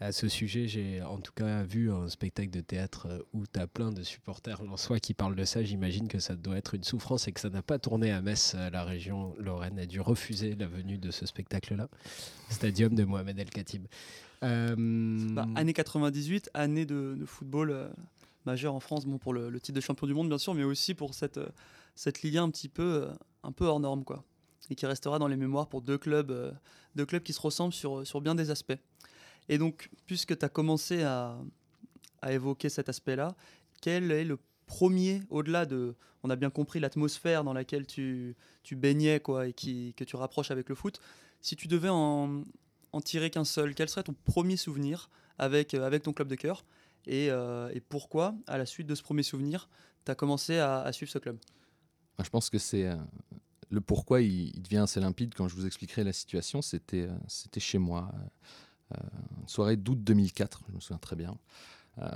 à 0.00 0.12
ce 0.12 0.28
sujet, 0.28 0.68
j'ai 0.68 1.02
en 1.02 1.18
tout 1.18 1.32
cas 1.32 1.64
vu 1.64 1.90
un 1.90 2.08
spectacle 2.08 2.50
de 2.50 2.60
théâtre 2.60 3.06
euh, 3.10 3.18
où 3.32 3.44
tu 3.52 3.58
as 3.58 3.66
plein 3.66 3.90
de 3.90 4.02
supporters 4.04 4.62
soi 4.76 5.00
qui 5.00 5.12
parlent 5.12 5.34
de 5.34 5.44
ça. 5.44 5.64
J'imagine 5.64 6.06
que 6.06 6.20
ça 6.20 6.36
doit 6.36 6.56
être 6.56 6.74
une 6.74 6.84
souffrance 6.84 7.26
et 7.26 7.32
que 7.32 7.40
ça 7.40 7.50
n'a 7.50 7.62
pas 7.62 7.80
tourné 7.80 8.12
à 8.12 8.22
Metz. 8.22 8.54
Euh, 8.54 8.70
la 8.70 8.84
région 8.84 9.34
Lorraine 9.38 9.78
a 9.78 9.86
dû 9.86 10.00
refuser 10.00 10.54
la 10.54 10.68
venue 10.68 10.98
de 10.98 11.10
ce 11.10 11.26
spectacle-là. 11.26 11.88
Stadium 12.48 12.94
de 12.94 13.04
Mohamed 13.04 13.40
El 13.40 13.50
Khatib. 13.50 13.86
Euh... 14.44 14.76
Bah, 15.32 15.48
année 15.56 15.72
98, 15.72 16.50
année 16.54 16.86
de, 16.86 17.18
football 17.26 17.70
euh, 17.70 17.88
majeur 18.46 18.74
en 18.74 18.80
France, 18.80 19.04
bon, 19.04 19.18
pour 19.18 19.32
le, 19.32 19.50
titre 19.58 19.74
de 19.74 19.80
champion 19.80 20.06
du 20.06 20.14
monde 20.14 20.28
bien 20.28 20.38
sûr, 20.38 20.54
mais 20.54 20.62
aussi 20.62 20.94
pour 20.94 21.14
cette, 21.14 21.40
cette 21.96 22.22
Ligue 22.22 22.36
1 22.36 22.44
un 22.44 22.50
petit 22.50 22.68
peu, 22.68 23.08
un 23.42 23.50
peu 23.50 23.64
hors 23.64 23.80
norme. 23.80 24.04
quoi 24.04 24.24
et 24.70 24.74
qui 24.74 24.84
restera 24.84 25.18
dans 25.18 25.28
les 25.28 25.38
mémoires 25.38 25.66
pour 25.66 25.80
deux 25.80 25.96
clubs, 25.96 26.54
deux 26.94 27.06
clubs 27.06 27.22
qui 27.22 27.32
se 27.32 27.40
ressemblent 27.40 27.72
sur, 27.72 28.06
sur 28.06 28.20
bien 28.20 28.34
des 28.34 28.50
aspects. 28.50 28.76
Et 29.48 29.58
donc, 29.58 29.90
puisque 30.06 30.38
tu 30.38 30.44
as 30.44 30.48
commencé 30.48 31.02
à, 31.02 31.38
évoquer 32.28 32.68
cet 32.68 32.88
aspect-là, 32.88 33.36
quel 33.80 34.10
est 34.10 34.24
le 34.24 34.38
premier, 34.66 35.22
au-delà 35.30 35.66
de, 35.66 35.94
on 36.22 36.30
a 36.30 36.36
bien 36.36 36.50
compris 36.50 36.80
l'atmosphère 36.80 37.44
dans 37.44 37.52
laquelle 37.52 37.86
tu, 37.86 38.36
baignais 38.72 39.20
quoi, 39.20 39.48
et 39.48 39.52
qui, 39.52 39.94
que 39.96 40.04
tu 40.04 40.16
rapproches 40.16 40.50
avec 40.50 40.68
le 40.68 40.74
foot, 40.74 41.00
si 41.40 41.56
tu 41.56 41.68
devais 41.68 41.88
en, 41.88 42.42
tirer 43.04 43.30
qu'un 43.30 43.44
seul, 43.44 43.74
quel 43.74 43.88
serait 43.88 44.02
ton 44.02 44.14
premier 44.24 44.56
souvenir 44.56 45.08
avec, 45.38 45.74
euh, 45.74 45.86
avec 45.86 46.02
ton 46.02 46.12
club 46.12 46.26
de 46.26 46.34
cœur 46.34 46.64
euh, 47.08 47.70
et, 47.72 47.80
pourquoi, 47.80 48.34
à 48.46 48.58
la 48.58 48.66
suite 48.66 48.86
de 48.86 48.94
ce 48.94 49.02
premier 49.02 49.22
souvenir, 49.22 49.68
tu 50.04 50.10
as 50.10 50.14
commencé 50.14 50.58
à, 50.58 50.90
suivre 50.92 51.10
ce 51.10 51.18
club? 51.18 51.38
Je 52.22 52.28
pense 52.28 52.50
que 52.50 52.58
c'est... 52.58 52.86
Euh, 52.86 52.96
le 53.70 53.80
pourquoi 53.80 54.22
il, 54.22 54.60
devient 54.62 54.78
assez 54.78 54.98
limpide 54.98 55.34
quand 55.34 55.46
je 55.46 55.54
vous 55.54 55.66
expliquerai 55.66 56.02
la 56.02 56.14
situation, 56.14 56.62
c'était 56.62 57.06
c'était 57.26 57.60
chez 57.60 57.76
moi. 57.76 58.10
Euh, 58.92 58.96
une 59.40 59.48
soirée 59.48 59.76
d'août 59.76 59.98
2004, 60.02 60.62
je 60.68 60.74
me 60.74 60.80
souviens 60.80 60.98
très 60.98 61.16
bien. 61.16 61.36
Euh, 61.98 62.08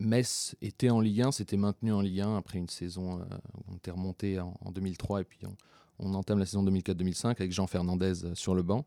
Metz 0.00 0.56
était 0.60 0.90
en 0.90 1.00
Ligue 1.00 1.22
1, 1.22 1.32
s'était 1.32 1.56
maintenu 1.56 1.92
en 1.92 2.00
Ligue 2.00 2.20
1 2.20 2.36
après 2.36 2.58
une 2.58 2.68
saison 2.68 3.20
euh, 3.20 3.24
où 3.54 3.72
on 3.72 3.76
était 3.76 3.90
remonté 3.90 4.40
en, 4.40 4.54
2003 4.72 5.20
et 5.20 5.24
puis 5.24 5.40
on, 5.98 6.14
entame 6.14 6.38
la 6.38 6.46
saison 6.46 6.64
2004-2005 6.64 7.26
avec 7.30 7.52
Jean 7.52 7.66
Fernandez 7.66 8.34
sur 8.34 8.54
le 8.54 8.62
banc. 8.62 8.84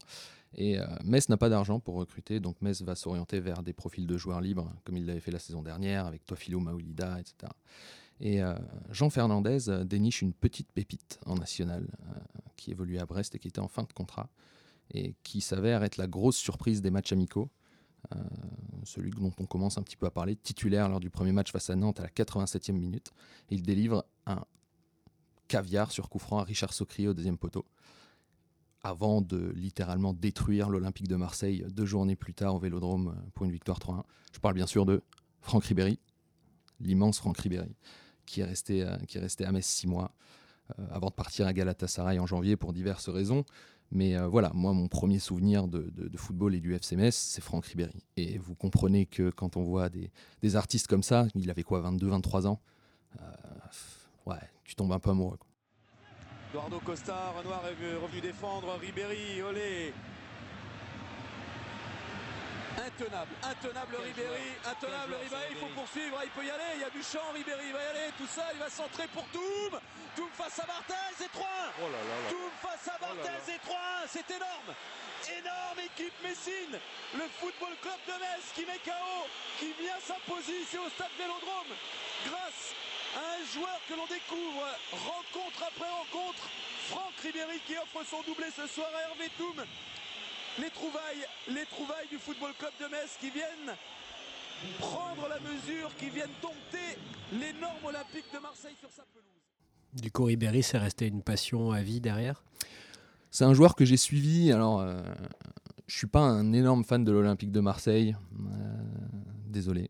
Et 0.56 0.78
Metz 1.04 1.28
n'a 1.30 1.38
pas 1.38 1.50
d'argent 1.50 1.80
pour 1.80 1.96
recruter, 1.96 2.40
donc 2.40 2.62
Metz 2.62 2.82
va 2.82 2.96
s'orienter 2.96 3.40
vers 3.42 3.64
des 3.64 3.74
profils 3.74 4.08
de 4.08 4.18
joueurs 4.18 4.40
libres, 4.40 4.72
comme 4.86 4.96
il 4.96 5.06
l'avait 5.06 5.20
fait 5.20 5.32
la 5.32 5.40
saison 5.40 5.62
dernière 5.62 6.06
avec 6.06 6.26
Toafilo 6.26 6.60
Maoulida, 6.60 7.20
etc. 7.20 7.52
Et 8.22 8.40
Jean 8.90 9.10
Fernandez 9.10 9.84
déniche 9.86 10.22
une 10.22 10.34
petite 10.34 10.72
pépite 10.72 11.20
en 11.26 11.36
national 11.36 11.86
qui 12.56 12.72
évolue 12.72 12.98
à 12.98 13.06
Brest 13.06 13.36
et 13.36 13.40
qui 13.40 13.50
était 13.50 13.60
en 13.60 13.68
fin 13.68 13.84
de 13.84 13.92
contrat 13.92 14.30
et 14.92 15.16
qui 15.24 15.42
s'avère 15.42 15.84
être 15.84 15.98
la 15.98 16.08
grosse 16.08 16.38
surprise 16.38 16.82
des 16.82 16.92
matchs 16.92 17.12
amicaux. 17.12 17.50
Euh, 18.16 18.20
celui 18.84 19.12
dont 19.12 19.34
on 19.38 19.46
commence 19.46 19.78
un 19.78 19.84
petit 19.84 19.98
peu 19.98 20.06
à 20.06 20.12
parler, 20.12 20.36
titulaire 20.36 20.88
lors 20.88 21.00
du 21.00 21.10
premier 21.10 21.34
match 21.34 21.52
face 21.52 21.70
à 21.70 21.76
Nantes 21.76 22.00
à 22.00 22.04
la 22.04 22.10
87e 22.10 22.72
minute. 22.72 23.12
il 23.50 23.64
délivre 23.64 24.06
un 24.26 24.46
caviar 25.48 25.92
sur 25.92 26.10
coup 26.10 26.20
franc 26.20 26.40
à 26.40 26.44
Richard 26.44 26.74
Socri 26.74 27.08
au 27.08 27.14
deuxième 27.14 27.38
poteau, 27.38 27.66
avant 28.82 29.22
de 29.22 29.52
littéralement 29.56 30.14
détruire 30.14 30.70
l'Olympique 30.70 31.08
de 31.08 31.16
Marseille 31.16 31.66
deux 31.70 31.86
journées 31.86 32.16
plus 32.16 32.34
tard 32.34 32.56
au 32.56 32.60
Vélodrome 32.60 33.16
pour 33.34 33.46
une 33.46 33.52
victoire 33.52 33.80
3-1. 33.80 34.04
Je 34.34 34.40
parle 34.40 34.54
bien 34.54 34.68
sûr 34.68 34.86
de 34.86 35.04
Franck 35.42 35.66
Ribéry, 35.66 36.00
l'immense 36.80 37.18
Franck 37.18 37.40
Ribéry, 37.40 37.76
qui 38.26 38.42
est 38.42 38.46
resté, 38.46 38.84
euh, 38.84 38.98
qui 39.08 39.18
est 39.18 39.22
resté 39.22 39.46
à 39.46 39.52
Metz 39.52 39.66
six 39.66 39.88
mois, 39.88 40.14
euh, 40.78 40.86
avant 40.92 41.08
de 41.08 41.14
partir 41.14 41.48
à 41.48 41.54
Galatasaray 41.54 42.20
en 42.20 42.28
janvier 42.28 42.56
pour 42.56 42.74
diverses 42.74 43.10
raisons. 43.10 43.46
Mais 43.92 44.18
euh, 44.18 44.28
voilà, 44.28 44.52
moi, 44.54 44.74
mon 44.74 44.88
premier 44.88 45.20
souvenir 45.20 45.68
de, 45.68 45.90
football 46.18 46.56
et 46.56 46.60
du 46.60 46.74
FCMS, 46.76 47.12
c'est 47.12 47.42
Franck 47.42 47.66
Ribéry. 47.66 48.04
Et 48.18 48.38
vous 48.38 48.56
comprenez 48.56 49.06
que 49.06 49.30
quand 49.30 49.58
on 49.58 49.64
voit 49.64 49.90
des, 49.90 50.56
artistes 50.56 50.88
comme 50.88 51.04
ça, 51.04 51.28
il 51.36 51.50
avait 51.50 51.64
quoi, 51.64 51.80
22, 51.82 52.08
23 52.08 52.48
ans, 52.48 52.60
ouais, 54.26 54.36
tu 54.64 54.76
tombes 54.76 54.92
un 54.92 55.00
peu 55.00 55.12
amoureux. 55.12 55.40
Eduardo 56.50 56.80
Costa, 56.80 57.34
Renoir 57.38 57.62
est 57.68 57.96
revenu 57.98 58.22
défendre, 58.22 58.78
Ribéry, 58.80 59.42
olé 59.42 59.94
Intenable, 62.78 63.34
intenable 63.44 63.96
Ribéry, 63.98 64.54
intenable 64.64 65.16
Ribéry, 65.22 65.44
il 65.52 65.58
faut 65.58 65.74
poursuivre, 65.76 66.18
il 66.24 66.30
peut 66.30 66.46
y 66.46 66.50
aller, 66.50 66.78
il 66.78 66.82
y 66.82 66.84
a 66.84 66.90
du 66.90 67.04
champ, 67.04 67.34
Ribéry 67.34 67.72
va 67.74 67.84
y 67.84 67.88
aller, 67.90 68.14
tout 68.18 68.28
ça, 68.28 68.46
il 68.54 68.60
va 68.60 68.70
centrer 68.70 69.08
pour 69.14 69.26
Toum 69.30 69.80
Toum 70.18 70.30
face 70.34 70.58
à 70.58 70.66
Barthez 70.66 71.26
et 71.26 71.30
3 71.30 71.48
oh 71.80 71.86
Toum 72.30 72.50
face 72.60 72.88
à 72.88 72.98
oh 73.04 73.52
et 73.54 73.60
3 73.60 73.78
c'est 74.08 74.32
énorme. 74.32 74.74
Énorme 75.30 75.80
équipe 75.86 76.14
Messine. 76.24 76.80
Le 77.14 77.28
football 77.38 77.78
club 77.84 78.02
de 78.08 78.14
Metz 78.14 78.50
qui 78.56 78.66
met 78.66 78.82
KO, 78.84 79.28
qui 79.60 79.74
vient 79.80 80.00
s'imposer. 80.02 80.58
Ici 80.62 80.80
au 80.80 80.90
stade 80.90 81.14
Vélodrome. 81.20 81.70
Grâce 82.26 82.74
à 83.14 83.38
un 83.38 83.46
joueur 83.54 83.80
que 83.88 83.94
l'on 83.94 84.08
découvre 84.08 84.66
rencontre 85.06 85.62
après 85.62 85.90
rencontre, 85.90 86.50
Franck 86.90 87.14
Ribéry 87.22 87.60
qui 87.68 87.78
offre 87.78 88.02
son 88.10 88.24
doublé 88.24 88.48
ce 88.50 88.66
soir 88.66 88.90
à 88.96 89.02
Hervé 89.12 89.30
Toum 89.38 89.64
les 90.58 90.72
trouvailles, 90.72 91.28
les 91.50 91.66
trouvailles 91.68 92.08
du 92.08 92.18
Football 92.18 92.54
Club 92.58 92.74
de 92.80 92.88
Metz 92.88 93.18
qui 93.20 93.30
viennent 93.30 93.76
prendre 94.80 95.28
la 95.28 95.40
mesure, 95.42 95.96
qui 96.00 96.10
viennent 96.10 96.34
dompter 96.42 96.98
les 97.34 97.54
normes 97.54 97.86
olympiques 97.86 98.34
de 98.34 98.40
Marseille 98.40 98.76
sur 98.80 98.90
sa 98.90 99.04
pelouse. 99.04 99.37
Du 99.94 100.12
coup, 100.12 100.26
Ribéry, 100.26 100.64
c'est 100.64 100.78
resté 100.78 101.08
une 101.08 101.22
passion 101.22 101.72
à 101.72 101.82
vie 101.82 102.00
derrière 102.00 102.44
C'est 103.32 103.46
un 103.46 103.54
joueur 103.54 103.76
que 103.76 103.86
j'ai 103.86 103.98
suivi. 103.98 104.52
Alors, 104.52 104.82
euh, 104.82 105.02
je 105.88 105.98
suis 105.98 106.08
pas 106.08 106.22
un 106.22 106.54
énorme 106.54 106.84
fan 106.84 107.04
de 107.04 107.12
l'Olympique 107.12 107.52
de 107.52 107.60
Marseille. 107.60 108.16
Euh, 108.40 108.78
désolé. 109.48 109.90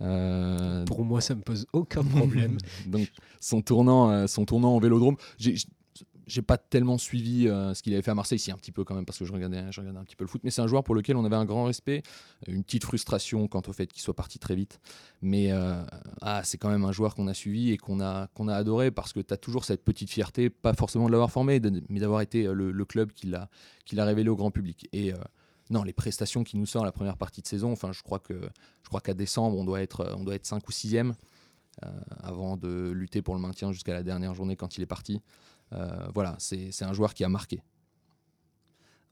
Euh, 0.00 0.84
Pour 0.84 1.04
moi, 1.04 1.20
ça 1.20 1.34
me 1.34 1.40
pose 1.40 1.66
aucun 1.72 2.04
problème. 2.04 2.58
Donc, 2.86 3.10
son 3.40 3.62
tournant, 3.62 4.26
son 4.26 4.44
tournant 4.44 4.76
en 4.76 4.78
vélodrome, 4.78 5.16
j'ai 6.28 6.42
pas 6.42 6.58
tellement 6.58 6.98
suivi 6.98 7.48
euh, 7.48 7.72
ce 7.72 7.82
qu'il 7.82 7.94
avait 7.94 8.02
fait 8.02 8.10
à 8.10 8.14
Marseille, 8.14 8.38
si 8.38 8.52
un 8.52 8.56
petit 8.56 8.70
peu 8.70 8.84
quand 8.84 8.94
même, 8.94 9.06
parce 9.06 9.18
que 9.18 9.24
je 9.24 9.32
regardais, 9.32 9.72
je 9.72 9.80
regardais 9.80 9.98
un 9.98 10.04
petit 10.04 10.14
peu 10.14 10.24
le 10.24 10.28
foot. 10.28 10.42
Mais 10.44 10.50
c'est 10.50 10.60
un 10.60 10.66
joueur 10.66 10.84
pour 10.84 10.94
lequel 10.94 11.16
on 11.16 11.24
avait 11.24 11.36
un 11.36 11.46
grand 11.46 11.64
respect, 11.64 12.02
une 12.46 12.62
petite 12.62 12.84
frustration 12.84 13.48
quant 13.48 13.62
au 13.66 13.72
fait 13.72 13.86
qu'il 13.86 14.02
soit 14.02 14.14
parti 14.14 14.38
très 14.38 14.54
vite. 14.54 14.78
Mais 15.22 15.50
euh, 15.50 15.82
ah, 16.20 16.42
c'est 16.44 16.58
quand 16.58 16.68
même 16.68 16.84
un 16.84 16.92
joueur 16.92 17.14
qu'on 17.14 17.26
a 17.28 17.34
suivi 17.34 17.72
et 17.72 17.78
qu'on 17.78 18.00
a, 18.00 18.28
a 18.36 18.54
adoré 18.54 18.90
parce 18.90 19.12
que 19.12 19.20
tu 19.20 19.32
as 19.32 19.38
toujours 19.38 19.64
cette 19.64 19.82
petite 19.84 20.10
fierté, 20.10 20.50
pas 20.50 20.74
forcément 20.74 21.06
de 21.06 21.12
l'avoir 21.12 21.30
formé, 21.30 21.60
mais 21.88 21.98
d'avoir 21.98 22.20
été 22.20 22.46
euh, 22.46 22.52
le, 22.52 22.84
club 22.84 23.12
qui 23.12 23.26
l'a, 23.26 23.48
révélé 24.04 24.28
au 24.28 24.36
grand 24.36 24.50
public. 24.50 24.86
Et 24.92 25.12
non, 25.70 25.82
les 25.82 25.92
prestations 25.92 26.44
qui 26.44 26.56
nous 26.56 26.66
sortent 26.66 26.84
la 26.84 26.92
première 26.92 27.16
partie 27.16 27.40
de 27.40 27.46
saison, 27.46 27.72
enfin, 27.72 27.92
je 27.92 28.02
crois, 28.02 28.18
que, 28.18 28.34
je 28.82 28.88
crois 28.88 29.00
qu'à 29.00 29.14
décembre, 29.14 29.58
on 29.58 29.64
doit 29.64 29.80
être, 29.80 30.14
on 30.16 30.24
doit 30.24 30.34
être 30.34 30.46
5 30.46 30.66
ou 30.68 30.72
6e. 30.72 31.14
avant 32.22 32.56
de 32.56 32.90
lutter 32.90 33.22
pour 33.22 33.34
le 33.34 33.40
maintien 33.40 33.72
jusqu'à 33.72 33.92
la 33.94 34.02
dernière 34.02 34.34
journée 34.34 34.56
quand 34.56 34.76
il 34.76 34.82
est 34.82 34.86
parti. 34.86 35.22
Euh, 35.72 36.08
voilà, 36.14 36.36
c'est 36.38 36.82
un 36.82 36.92
joueur 36.92 37.14
qui 37.14 37.24
a 37.24 37.28
marqué. 37.28 37.62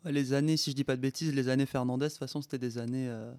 Les 0.05 0.33
années, 0.33 0.57
si 0.57 0.71
je 0.71 0.77
dis 0.77 0.85
pas 0.85 0.97
de 0.97 1.01
bêtises, 1.01 1.35
les 1.35 1.49
années 1.49 1.67
Fernandez, 1.67 2.07
de 2.07 2.11
toute 2.11 2.19
façon, 2.19 2.41
c'était 2.41 2.59
des 2.59 2.79
années, 2.79 3.09
euh, 3.09 3.33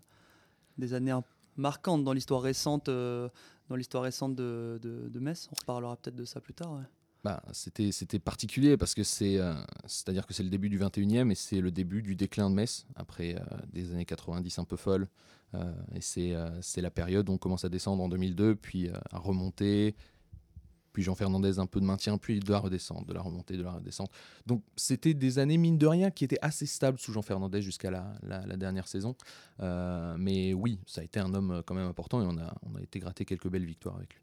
des 0.78 0.94
années 0.94 1.18
marquantes 1.56 2.04
dans 2.04 2.14
l'histoire 2.14 2.42
récente, 2.42 2.90
euh, 2.90 3.30
dans 3.70 3.76
l'histoire 3.76 4.04
récente 4.04 4.36
de, 4.36 4.80
de, 4.82 5.20
Metz. 5.20 5.48
On 5.52 5.56
reparlera 5.60 5.96
peut-être 5.96 6.16
de 6.16 6.26
ça 6.26 6.42
plus 6.42 6.54
tard. 6.54 6.82
Bah, 7.24 7.42
c'était, 7.54 7.92
c'était 7.92 8.20
particulier 8.20 8.78
parce 8.78 8.94
que 8.94 9.04
c'est, 9.04 9.40
c'est-à-dire 9.86 10.28
que 10.28 10.34
c'est 10.34 10.44
le 10.44 10.50
début 10.50 10.70
du 10.70 10.80
21e 10.80 11.32
et 11.32 11.36
c'est 11.36 11.62
le 11.62 11.72
début 11.72 12.02
du 12.02 12.16
déclin 12.16 12.50
de 12.50 12.56
Metz 12.56 12.86
après 12.96 13.36
des 13.72 13.92
années 13.92 14.06
90 14.06 14.60
un 14.60 14.66
peu 14.66 14.78
folles. 14.78 15.08
et 15.94 16.02
c'est, 16.02 16.36
c'est 16.62 16.82
la 16.82 16.92
période 16.92 17.30
où 17.30 17.34
on 17.34 17.38
commence 17.38 17.66
à 17.66 17.70
descendre 17.70 18.04
en 18.04 18.10
2002, 18.10 18.56
puis 18.56 18.90
à 18.90 19.18
remonter, 19.18 19.96
puis 20.98 21.04
Jean 21.04 21.14
Fernandez 21.14 21.60
un 21.60 21.68
peu 21.68 21.80
de 21.80 21.86
maintien, 21.86 22.18
puis 22.18 22.40
de 22.40 22.52
la 22.52 22.58
redescente, 22.58 23.08
de 23.08 23.14
la 23.14 23.22
remontée, 23.22 23.56
de 23.56 23.62
la 23.62 23.70
redescente. 23.70 24.10
Donc 24.48 24.64
c'était 24.76 25.14
des 25.14 25.38
années, 25.38 25.60
mine 25.60 25.78
de 25.78 25.86
rien, 25.86 26.10
qui 26.10 26.24
étaient 26.24 26.40
assez 26.42 26.66
stables 26.66 26.98
sous 26.98 27.14
Jean 27.14 27.22
Fernandez 27.22 27.62
jusqu'à 27.62 27.92
la, 27.92 28.58
dernière 28.58 28.88
saison. 28.88 29.16
Euh, 29.60 30.16
mais 30.18 30.56
oui, 30.56 30.80
ça 30.88 31.02
a 31.02 31.04
été 31.04 31.20
un 31.20 31.32
homme 31.36 31.62
quand 31.68 31.76
même 31.76 31.86
important 31.86 32.20
et 32.24 32.26
on 32.26 32.40
a, 32.40 32.52
on 32.64 32.76
a 32.78 32.82
été 32.82 32.98
gratté 32.98 33.26
quelques 33.26 33.48
belles 33.48 33.64
victoires 33.64 33.96
avec 33.98 34.16
lui. 34.16 34.22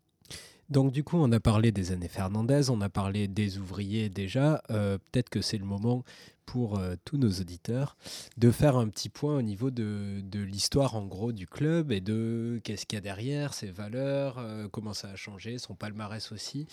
Donc 0.71 0.92
du 0.92 1.04
coup, 1.04 1.18
on 1.18 1.30
a 1.33 1.40
parlé 1.40 1.73
des 1.73 1.92
années 1.92 2.09
Fernandez, 2.09 2.71
on 2.71 2.80
a 2.80 2.88
parlé 2.88 3.28
des 3.28 3.59
ouvriers 3.59 4.09
déjà. 4.09 4.62
Euh, 4.71 4.99
peut-être 4.99 5.28
que 5.28 5.42
c'est 5.42 5.59
le 5.59 5.64
moment 5.64 6.04
pour 6.47 6.78
euh, 6.78 6.94
tous 7.04 7.16
nos 7.16 7.30
auditeurs 7.30 7.97
de 8.37 8.50
faire 8.50 8.76
un 8.76 8.88
petit 8.88 9.09
point 9.09 9.37
au 9.37 9.42
niveau 9.42 9.71
de, 9.71 10.23
l'histoire 10.33 10.94
en 10.94 11.06
gros 11.06 11.33
du 11.33 11.47
club 11.47 11.90
et 11.90 12.00
de 12.00 12.61
qu'est-ce 12.64 12.87
qu'il 12.87 12.97
y 12.97 12.99
a 12.99 13.02
derrière, 13.02 13.54
ses 13.54 13.71
valeurs, 13.71 14.38
euh, 14.38 14.68
comment 14.68 14.94
ça 14.94 15.09
a 15.09 15.16
changé, 15.16 15.59
son 15.59 15.75
palmarès 15.75 16.33
aussi, 16.33 16.66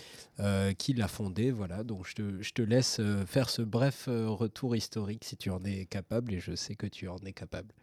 qui 0.77 0.93
l'a 0.93 1.07
fondé. 1.07 1.51
Voilà, 1.51 1.83
donc 1.83 2.07
je 2.07 2.15
te, 2.15 2.41
je 2.41 2.53
te 2.53 2.62
laisse 2.62 3.01
faire 3.27 3.50
ce 3.50 3.62
bref 3.62 4.05
retour 4.07 4.75
historique 4.75 5.24
si 5.24 5.38
tu 5.38 5.50
en 5.50 5.63
es 5.63 5.86
capable 5.86 6.33
et 6.33 6.39
je 6.39 6.55
sais 6.55 6.75
que 6.75 6.88
tu 6.88 7.07
en 7.07 7.17
es 7.19 7.33
capable. 7.33 7.74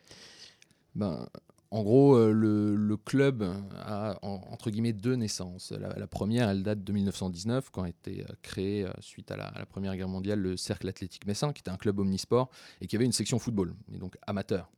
Ben, 0.95 1.29
en 1.71 1.83
gros, 1.83 2.17
euh, 2.17 2.33
le, 2.33 2.97
club 2.97 3.43
a 3.77 4.19
entre 4.23 4.71
guillemets 4.71 4.95
deux 4.95 5.15
naissances. 5.15 5.73
La, 5.73 6.07
première, 6.07 6.49
elle 6.49 6.63
date 6.63 6.83
de 6.83 6.93
1919, 6.93 7.71
quand 7.71 7.83
a 7.83 7.89
été 7.91 8.23
euh, 8.23 8.33
créé 8.41 8.85
euh, 8.85 8.93
suite 9.01 9.31
à 9.31 9.37
la, 9.37 9.51
Première 9.67 9.95
Guerre 9.95 10.09
mondiale 10.09 10.41
le 10.41 10.57
Cercle 10.57 10.89
Athlétique 10.89 11.27
Messin, 11.27 11.53
qui 11.53 11.61
était 11.61 11.71
un 11.71 11.77
club 11.77 11.99
omnisport 11.99 12.51
et 12.81 12.87
qui 12.87 12.97
avait 12.97 13.05
une 13.05 13.13
section 13.13 13.39
football, 13.39 13.75
et 13.93 13.99
donc 13.99 14.17
amateur 14.27 14.71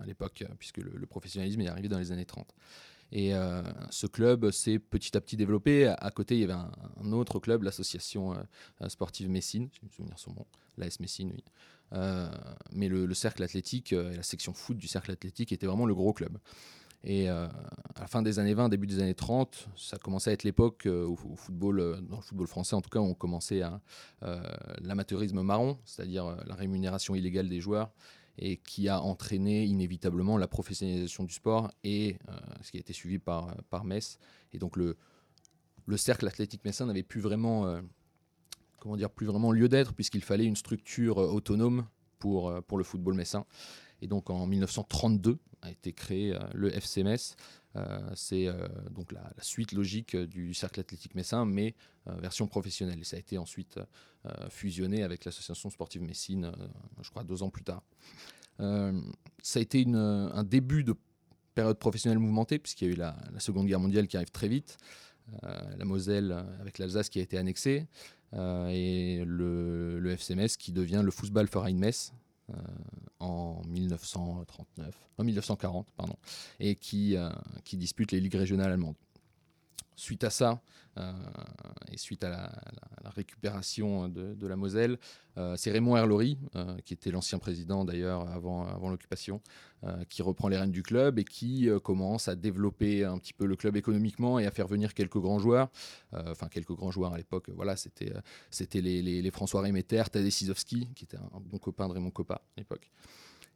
à 0.00 0.06
l'époque, 0.06 0.44
puisque 0.58 0.78
le, 0.78 1.06
professionnalisme 1.06 1.60
est 1.60 1.68
arrivé 1.68 1.88
dans 1.88 1.98
les 1.98 2.10
années 2.10 2.24
30. 2.24 2.52
Et 3.12 3.32
ce 3.90 4.06
club 4.08 4.50
s'est 4.50 4.80
petit 4.80 5.16
à 5.16 5.20
petit 5.20 5.36
développé. 5.36 5.86
À, 5.86 6.10
côté, 6.10 6.34
il 6.34 6.40
y 6.40 6.44
avait 6.44 6.54
un, 6.54 7.12
autre 7.12 7.38
club, 7.38 7.62
l'association 7.62 8.34
sportive 8.88 9.28
Messine, 9.28 9.68
je 9.72 9.86
me 9.86 9.90
souviens 9.90 10.16
son 10.16 10.32
nom, 10.32 10.46
l'AS 10.78 10.98
Messine, 10.98 11.30
oui, 11.32 11.44
mais 12.72 12.88
le, 12.88 13.14
cercle 13.14 13.42
athlétique 13.42 13.92
euh, 13.92 14.12
et 14.12 14.16
la 14.16 14.22
section 14.22 14.52
foot 14.52 14.76
du 14.76 14.88
cercle 14.88 15.10
athlétique 15.10 15.52
était 15.52 15.66
vraiment 15.66 15.86
le 15.86 15.94
gros 15.94 16.12
club. 16.12 16.38
Et 17.04 17.28
euh, 17.28 17.46
à 17.96 18.00
la 18.00 18.06
fin 18.06 18.22
des 18.22 18.38
années 18.38 18.54
20, 18.54 18.68
début 18.68 18.86
des 18.86 19.00
années 19.00 19.14
30, 19.14 19.68
ça 19.76 19.98
commençait 19.98 20.30
à 20.30 20.32
être 20.34 20.44
l'époque 20.44 20.86
où, 20.86 21.16
football, 21.36 22.00
dans 22.08 22.16
le 22.16 22.22
football 22.22 22.46
français 22.46 22.76
en 22.76 22.80
tout 22.80 22.90
cas, 22.90 23.00
on 23.00 23.14
commençait 23.14 23.62
à 23.62 23.80
l'amateurisme 24.80 25.42
marron, 25.42 25.78
c'est-à-dire 25.84 26.36
la 26.46 26.54
rémunération 26.54 27.16
illégale 27.16 27.48
des 27.48 27.60
joueurs, 27.60 27.90
et 28.38 28.56
qui 28.58 28.88
a 28.88 29.02
entraîné 29.02 29.64
inévitablement 29.64 30.38
la 30.38 30.46
professionnalisation 30.46 31.24
du 31.24 31.34
sport 31.34 31.72
et 31.82 32.18
ce 32.60 32.70
qui 32.70 32.76
a 32.76 32.80
été 32.80 32.92
suivi 32.92 33.18
par, 33.18 33.56
par 33.68 33.84
Metz. 33.84 34.20
Et 34.52 34.60
donc 34.60 34.76
le, 34.76 34.96
le 35.86 35.96
cercle 35.96 36.28
athlétique 36.28 36.64
messin 36.64 36.86
n'avait 36.86 37.02
plus 37.02 37.20
vraiment 37.20 37.82
comment 38.82 38.96
dire, 38.96 39.10
plus 39.10 39.26
vraiment 39.26 39.52
lieu 39.52 39.68
d'être, 39.68 39.92
puisqu'il 39.94 40.24
fallait 40.24 40.44
une 40.44 40.56
structure 40.56 41.18
euh, 41.18 41.28
autonome 41.28 41.86
pour, 42.18 42.48
euh, 42.48 42.60
pour 42.62 42.78
le 42.78 42.84
football 42.84 43.14
messin. 43.14 43.46
Et 44.00 44.08
donc 44.08 44.28
en 44.28 44.44
1932 44.44 45.38
a 45.62 45.70
été 45.70 45.92
créé 45.92 46.34
euh, 46.34 46.40
le 46.52 46.76
FC 46.76 47.04
Metz. 47.04 47.36
c'est 48.16 48.48
donc 48.90 49.12
la, 49.12 49.32
suite 49.40 49.72
logique 49.72 50.16
du 50.16 50.52
cercle 50.52 50.80
athlétique 50.80 51.14
messin, 51.14 51.46
mais 51.46 51.74
version 52.06 52.46
professionnelle. 52.48 53.00
Et 53.00 53.04
ça 53.04 53.16
a 53.16 53.20
été 53.20 53.38
ensuite 53.38 53.80
fusionné 54.50 55.04
avec 55.04 55.24
l'association 55.24 55.70
sportive 55.70 56.02
Messine, 56.02 56.52
je 57.00 57.08
crois 57.08 57.24
deux 57.24 57.42
ans 57.42 57.48
plus 57.48 57.64
tard. 57.64 57.82
ça 58.58 59.58
a 59.58 59.62
été 59.62 59.86
un 59.86 60.44
début 60.44 60.84
de 60.84 60.94
période 61.54 61.78
professionnelle 61.78 62.18
mouvementée, 62.18 62.58
puisqu'il 62.58 62.88
y 62.88 62.90
a 62.90 62.92
eu 62.92 62.96
la, 62.96 63.16
Seconde 63.38 63.66
Guerre 63.66 63.80
mondiale 63.80 64.06
qui 64.06 64.16
arrive 64.16 64.30
très 64.30 64.48
vite, 64.48 64.76
la 65.42 65.84
Moselle 65.84 66.32
avec 66.60 66.78
l'Alsace 66.78 67.08
qui 67.08 67.18
a 67.18 67.22
été 67.22 67.38
annexée, 67.38 67.86
euh, 68.34 68.68
et 68.70 69.24
le, 69.26 70.10
FCMS 70.10 70.56
qui 70.58 70.72
devient 70.72 71.02
le 71.04 71.10
Fußballverein 71.10 71.74
Metz 71.74 72.12
euh, 72.50 72.54
en 73.20 73.62
1939, 73.66 74.94
en 75.18 75.24
1940, 75.24 75.86
pardon, 75.96 76.16
et 76.60 76.78
euh, 76.94 77.30
qui 77.64 77.76
dispute 77.76 78.12
les 78.12 78.20
ligues 78.20 78.34
régionales 78.34 78.72
allemandes. 78.72 78.96
Suite 79.96 80.24
à 80.24 80.30
ça, 80.30 80.60
euh, 80.98 81.12
et 81.90 81.96
suite 81.96 82.22
à 82.24 82.28
la, 82.28 83.10
récupération 83.10 84.08
de, 84.08 84.46
la 84.46 84.56
Moselle, 84.56 84.98
euh, 85.36 85.54
c'est 85.56 85.70
Raymond 85.70 85.96
Herlory, 85.96 86.38
euh, 86.56 86.76
qui 86.84 86.94
était 86.94 87.10
l'ancien 87.10 87.38
président 87.38 87.84
d'ailleurs 87.84 88.28
avant, 88.28 88.88
l'occupation, 88.88 89.40
qui 90.08 90.22
reprend 90.22 90.46
les 90.46 90.56
rênes 90.56 90.70
du 90.70 90.84
club 90.84 91.18
et 91.18 91.24
qui 91.24 91.68
commence 91.82 92.28
à 92.28 92.36
développer 92.36 93.04
un 93.04 93.18
petit 93.18 93.32
peu 93.32 93.46
le 93.46 93.56
club 93.56 93.76
économiquement 93.76 94.38
et 94.38 94.46
à 94.46 94.52
faire 94.52 94.68
venir 94.68 94.94
quelques 94.94 95.18
grands 95.18 95.40
joueurs. 95.40 95.70
Enfin, 96.12 96.46
quelques 96.48 96.72
grands 96.72 96.92
joueurs 96.92 97.14
à 97.14 97.16
l'époque. 97.16 97.50
Voilà, 97.50 97.74
c'était 97.76 98.80
les, 98.80 99.30
François 99.32 99.62
Réméter, 99.62 100.04
Tadej 100.10 100.32
Sizowski, 100.32 100.88
qui 100.94 101.04
était 101.04 101.16
un 101.16 101.40
bon 101.40 101.58
copain 101.58 101.88
de 101.88 101.94
Raymond 101.94 102.12
Coppa 102.12 102.34
à 102.34 102.42
l'époque. 102.58 102.92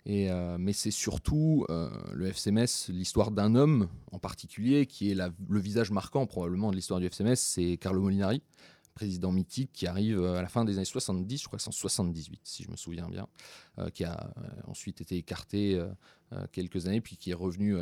Euh, 0.08 0.56
mais 0.58 0.72
c'est 0.72 0.90
surtout 0.90 1.66
euh, 1.68 1.90
le 2.12 2.26
FCMS, 2.26 2.88
l'histoire 2.88 3.30
d'un 3.30 3.54
homme 3.54 3.88
en 4.12 4.18
particulier, 4.18 4.86
qui 4.86 5.10
est 5.10 5.14
le 5.14 5.58
visage 5.58 5.90
marquant 5.90 6.26
probablement 6.26 6.70
de 6.70 6.76
l'histoire 6.76 7.00
du 7.00 7.06
FCMS, 7.06 7.36
c'est 7.36 7.76
Carlo 7.76 8.00
Molinari, 8.00 8.42
président 8.94 9.32
mythique 9.32 9.70
qui 9.72 9.86
arrive 9.86 10.25
à 10.25 10.42
la 10.42 10.48
fin 10.48 10.64
des 10.64 10.76
années 10.76 10.84
70, 10.84 11.42
je 11.42 11.46
crois 11.46 11.56
que 11.56 11.62
c'est 11.62 11.68
en 11.68 11.72
78 11.72 12.40
si 12.44 12.62
je 12.62 12.70
me 12.70 12.76
souviens 12.76 13.08
bien, 13.08 13.26
euh, 13.78 13.90
qui 13.90 14.04
a 14.04 14.32
ensuite 14.66 15.00
été 15.00 15.16
écarté 15.16 15.80
quelques 16.52 16.86
années, 16.86 17.00
puis 17.00 17.16
qui 17.16 17.30
est 17.30 17.34
revenu 17.34 17.76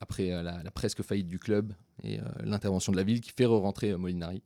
après 0.00 0.30
la, 0.42 0.70
presque 0.70 1.02
faillite 1.02 1.28
du 1.28 1.38
club 1.38 1.72
et 2.04 2.20
l'intervention 2.44 2.92
de 2.92 2.96
la 2.96 3.02
ville 3.02 3.20
qui 3.20 3.32
fait 3.32 3.44
re-rentrer 3.44 3.96
Molinari. 3.96 4.42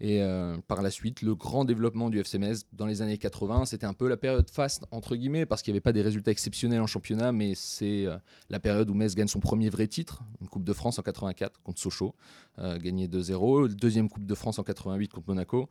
Et 0.00 0.20
par 0.66 0.82
la 0.82 0.90
suite, 0.90 1.22
le 1.22 1.34
grand 1.34 1.64
développement 1.64 2.10
du 2.10 2.18
FC 2.18 2.38
Metz 2.38 2.66
dans 2.72 2.86
les 2.86 3.02
années 3.02 3.18
80, 3.18 3.66
c'était 3.66 3.86
un 3.86 3.92
peu 3.92 4.08
la 4.08 4.16
période 4.16 4.50
faste, 4.50 4.84
entre 4.90 5.14
guillemets, 5.14 5.46
parce 5.46 5.62
qu'il 5.62 5.72
n'y 5.72 5.76
avait 5.76 5.82
pas 5.82 5.92
des 5.92 6.02
résultats 6.02 6.32
exceptionnels 6.32 6.80
en 6.80 6.86
championnat, 6.86 7.30
mais 7.30 7.54
c'est 7.54 8.06
la 8.50 8.58
période 8.58 8.90
où 8.90 8.94
Metz 8.94 9.14
gagne 9.14 9.28
son 9.28 9.40
premier 9.40 9.70
vrai 9.70 9.86
titre, 9.86 10.22
une 10.40 10.48
Coupe 10.48 10.64
de 10.64 10.72
France 10.72 10.98
en 10.98 11.02
84 11.02 11.60
contre 11.62 11.80
Sochaux, 11.80 12.14
gagné 12.58 13.06
2-0, 13.06 13.68
deuxième 13.74 14.08
Coupe 14.08 14.26
de 14.26 14.34
France 14.34 14.58
en 14.58 14.64
88 14.64 15.12
contre 15.12 15.28
Monaco, 15.28 15.68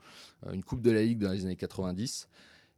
une 0.51 0.63
Coupe 0.63 0.81
de 0.81 0.91
la 0.91 1.03
Ligue 1.03 1.19
dans 1.19 1.31
les 1.31 1.43
années 1.43 1.57
90 1.57 2.29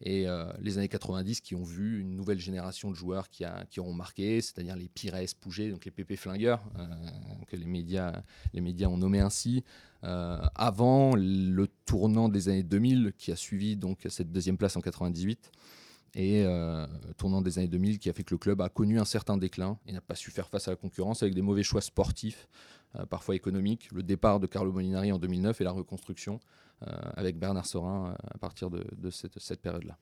et 0.02 0.28
euh, 0.28 0.46
les 0.62 0.78
années 0.78 0.88
90 0.88 1.42
qui 1.42 1.56
ont 1.56 1.64
vu 1.64 2.00
une 2.00 2.16
nouvelle 2.16 2.40
génération 2.40 2.90
de 2.90 2.96
joueurs 2.96 3.30
qui, 3.30 3.44
a, 3.44 3.66
qui 3.70 3.80
ont 3.80 3.94
marqué, 3.94 4.40
c'est-à-dire 4.42 4.76
les 4.76 4.88
Pires 4.88 5.16
Pougé, 5.40 5.72
donc 5.72 5.84
les 5.86 5.92
PP 5.92 6.16
Flingueurs, 6.16 6.64
euh, 6.78 6.86
que 7.48 7.56
les 7.56 7.66
médias, 7.66 8.24
les 8.54 8.62
médias 8.62 8.88
ont 8.88 8.98
nommé 8.98 9.20
ainsi, 9.20 9.64
euh, 10.04 10.40
avant 10.56 11.16
le 11.16 11.68
tournant 11.86 12.30
des 12.30 12.48
années 12.48 12.64
2000 12.64 13.14
qui 13.18 13.32
a 13.32 13.36
suivi 13.36 13.76
donc 13.76 14.00
cette 14.10 14.32
deuxième 14.32 14.58
place 14.58 14.78
en 14.78 14.82
98 14.82 15.52
et 16.16 16.44
le 16.44 16.88
tournant 17.18 17.40
des 17.40 17.60
années 17.60 17.68
2000 17.68 18.00
qui 18.00 18.10
a 18.10 18.14
fait 18.14 18.24
que 18.24 18.34
le 18.34 18.40
club 18.40 18.62
a 18.62 18.70
connu 18.70 19.00
un 19.00 19.06
certain 19.06 19.38
déclin 19.38 19.78
et 19.86 19.92
n'a 19.92 20.02
pas 20.02 20.16
su 20.16 20.32
faire 20.32 20.50
face 20.50 20.68
à 20.68 20.72
la 20.72 20.76
concurrence 20.76 21.22
avec 21.22 21.36
des 21.36 21.44
mauvais 21.44 21.62
choix 21.62 21.82
sportifs, 21.82 22.48
parfois 23.12 23.36
économiques, 23.36 23.92
le 23.92 24.02
départ 24.02 24.40
de 24.40 24.48
Carlo 24.48 24.72
Molinari 24.72 25.12
en 25.12 25.20
2009 25.20 25.62
et 25.62 25.64
la 25.64 25.72
reconstruction 25.72 26.40
euh, 26.40 26.69
avec 26.82 27.38
Bernard 27.38 27.66
Sorin 27.66 28.10
euh, 28.10 28.16
à 28.34 28.38
partir 28.38 28.70
de, 28.70 29.10
cette, 29.10 29.62
période-là. 29.62 29.98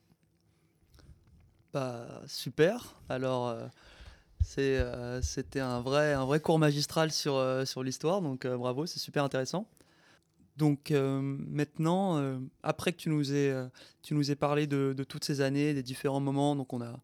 Bah, 1.72 2.22
super. 2.26 2.94
Alors, 3.08 3.48
euh, 4.58 5.20
c'était 5.22 5.60
un 5.60 5.80
vrai, 5.80 6.12
un 6.12 6.24
vrai 6.24 6.40
cours 6.40 6.58
magistral 6.58 7.10
sur, 7.10 7.42
sur 7.66 7.82
l'histoire, 7.82 8.22
donc 8.22 8.46
bravo, 8.46 8.86
c'est 8.86 9.00
super 9.00 9.24
intéressant. 9.24 9.68
Donc 10.56 10.90
maintenant, 10.90 12.40
après 12.64 12.92
que 12.92 12.96
tu 12.96 13.10
nous 13.10 13.32
aies, 13.32 13.54
tu 14.02 14.14
nous 14.14 14.32
aies 14.32 14.36
parlé 14.36 14.66
de, 14.66 14.92
toutes 15.08 15.24
ces 15.24 15.40
années, 15.40 15.72
des 15.72 15.84
différents 15.84 16.20
moments, 16.20 16.56
donc 16.56 16.72
on 16.72 16.80
a, 16.80 16.98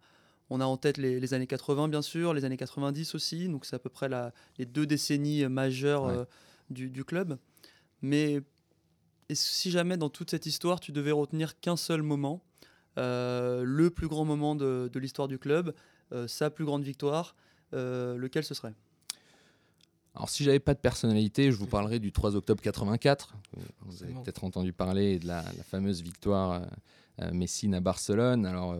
on 0.50 0.60
a 0.60 0.64
en 0.64 0.76
tête 0.76 0.96
les, 0.96 1.34
années 1.34 1.46
80 1.46 1.88
bien 1.88 2.02
sûr, 2.02 2.34
les 2.34 2.44
années 2.44 2.56
90 2.56 3.14
aussi, 3.14 3.48
donc 3.48 3.64
c'est 3.64 3.76
à 3.76 3.78
peu 3.78 3.90
près 3.90 4.08
la, 4.08 4.32
les 4.58 4.66
deux 4.66 4.86
décennies 4.86 5.46
majeures 5.46 6.26
du, 6.70 6.90
du, 6.90 7.04
club. 7.04 7.38
Mais 8.02 8.42
et 9.28 9.34
si 9.34 9.70
jamais 9.70 9.96
dans 9.96 10.10
toute 10.10 10.30
cette 10.30 10.46
histoire, 10.46 10.80
tu 10.80 10.92
devais 10.92 11.12
retenir 11.12 11.58
qu'un 11.60 11.76
seul 11.76 12.02
moment, 12.02 12.42
euh, 12.98 13.64
le 13.64 13.90
plus 13.90 14.08
grand 14.08 14.24
moment 14.24 14.54
de, 14.54 14.90
l'histoire 14.94 15.28
du 15.28 15.38
club, 15.38 15.74
euh, 16.12 16.28
sa 16.28 16.50
plus 16.50 16.64
grande 16.64 16.84
victoire, 16.84 17.34
euh, 17.72 18.16
lequel 18.16 18.44
ce 18.44 18.54
serait? 18.54 18.74
Alors 20.14 20.30
si 20.30 20.44
j'avais 20.44 20.60
pas 20.60 20.74
de 20.74 20.78
personnalité, 20.78 21.50
je 21.50 21.56
vous 21.56 21.66
parlerais 21.66 21.98
du 21.98 22.12
3 22.12 22.36
octobre 22.36 22.62
84. 22.62 23.34
Vous 23.80 24.02
avez 24.04 24.12
peut-être 24.12 24.44
entendu 24.44 24.72
parler 24.72 25.18
de 25.18 25.26
la, 25.26 25.42
fameuse 25.68 26.02
victoire 26.02 26.62
Messine 27.32 27.74
à 27.74 27.80
Barcelone. 27.80 28.44
Alors 28.46 28.76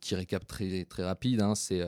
petit 0.00 0.14
récap 0.14 0.46
très 0.46 0.84
très 0.84 1.04
rapide, 1.04 1.40
hein, 1.40 1.54
c'est 1.54 1.86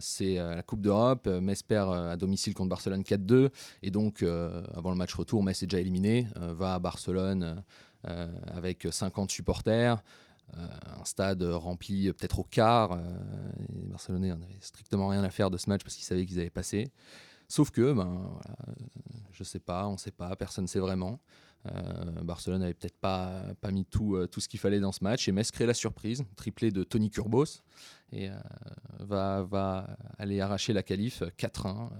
c'est 0.00 0.34
la 0.34 0.62
Coupe 0.62 0.80
d'Europe. 0.80 1.26
Metz 1.26 1.62
perd 1.62 1.94
à 1.94 2.16
domicile 2.16 2.54
contre 2.54 2.70
Barcelone 2.70 3.02
4-2 3.02 3.50
et 3.82 3.90
donc 3.90 4.22
avant 4.22 4.90
le 4.90 4.96
match 4.96 5.14
retour, 5.14 5.42
Metz 5.42 5.62
est 5.62 5.66
déjà 5.66 5.80
éliminé, 5.80 6.26
va 6.36 6.74
à 6.74 6.78
Barcelone 6.78 7.62
avec 8.04 8.86
50 8.90 9.30
supporters. 9.30 10.02
un 10.56 11.04
stade 11.04 11.42
rempli 11.42 12.12
peut-être 12.12 12.40
au 12.40 12.44
quart. 12.44 12.98
les 13.68 13.86
Barcelonais 13.86 14.28
n'avaient 14.28 14.58
strictement 14.60 15.08
rien 15.08 15.22
à 15.24 15.30
faire 15.30 15.50
de 15.50 15.56
ce 15.56 15.68
match 15.68 15.82
parce 15.82 15.94
qu'ils 15.94 16.04
savaient 16.04 16.26
qu'ils 16.26 16.40
allaient 16.40 16.50
passer. 16.50 16.90
Sauf 17.48 17.70
que, 17.70 17.92
ben, 17.92 18.04
voilà, 18.04 18.56
je 19.32 19.44
sais 19.44 19.60
pas, 19.60 19.86
on 19.86 19.92
ne 19.92 19.98
sait 19.98 20.10
pas, 20.10 20.34
personne 20.36 20.64
ne 20.64 20.68
sait 20.68 20.78
vraiment. 20.78 21.20
Euh, 21.66 22.22
Barcelone 22.22 22.60
n'avait 22.60 22.74
peut-être 22.74 22.98
pas, 22.98 23.44
pas 23.60 23.70
mis 23.70 23.84
tout, 23.84 24.16
euh, 24.16 24.26
tout 24.26 24.40
ce 24.40 24.48
qu'il 24.48 24.58
fallait 24.58 24.80
dans 24.80 24.90
ce 24.90 25.04
match 25.04 25.28
et 25.28 25.32
Metz 25.32 25.50
crée 25.50 25.66
la 25.66 25.74
surprise, 25.74 26.24
triplé 26.34 26.72
de 26.72 26.82
Tony 26.82 27.08
Kurbos 27.08 27.62
et 28.10 28.30
euh, 28.30 28.34
va, 28.98 29.42
va 29.44 29.96
aller 30.18 30.40
arracher 30.40 30.72
la 30.72 30.82
qualif 30.82 31.22
4-1 31.38 31.90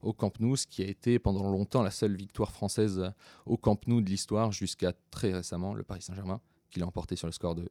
au 0.00 0.14
Camp 0.14 0.40
Nou, 0.40 0.56
ce 0.56 0.66
qui 0.66 0.82
a 0.82 0.86
été 0.86 1.18
pendant 1.18 1.50
longtemps 1.50 1.82
la 1.82 1.90
seule 1.90 2.16
victoire 2.16 2.50
française 2.50 3.12
au 3.44 3.58
Camp 3.58 3.86
Nou 3.86 4.00
de 4.00 4.08
l'histoire 4.08 4.52
jusqu'à 4.52 4.92
très 5.10 5.34
récemment 5.34 5.74
le 5.74 5.82
Paris 5.82 6.02
Saint-Germain 6.02 6.40
qui 6.70 6.80
l'a 6.80 6.86
emporté 6.86 7.14
sur 7.16 7.26
le 7.26 7.32
score 7.32 7.54
de 7.54 7.68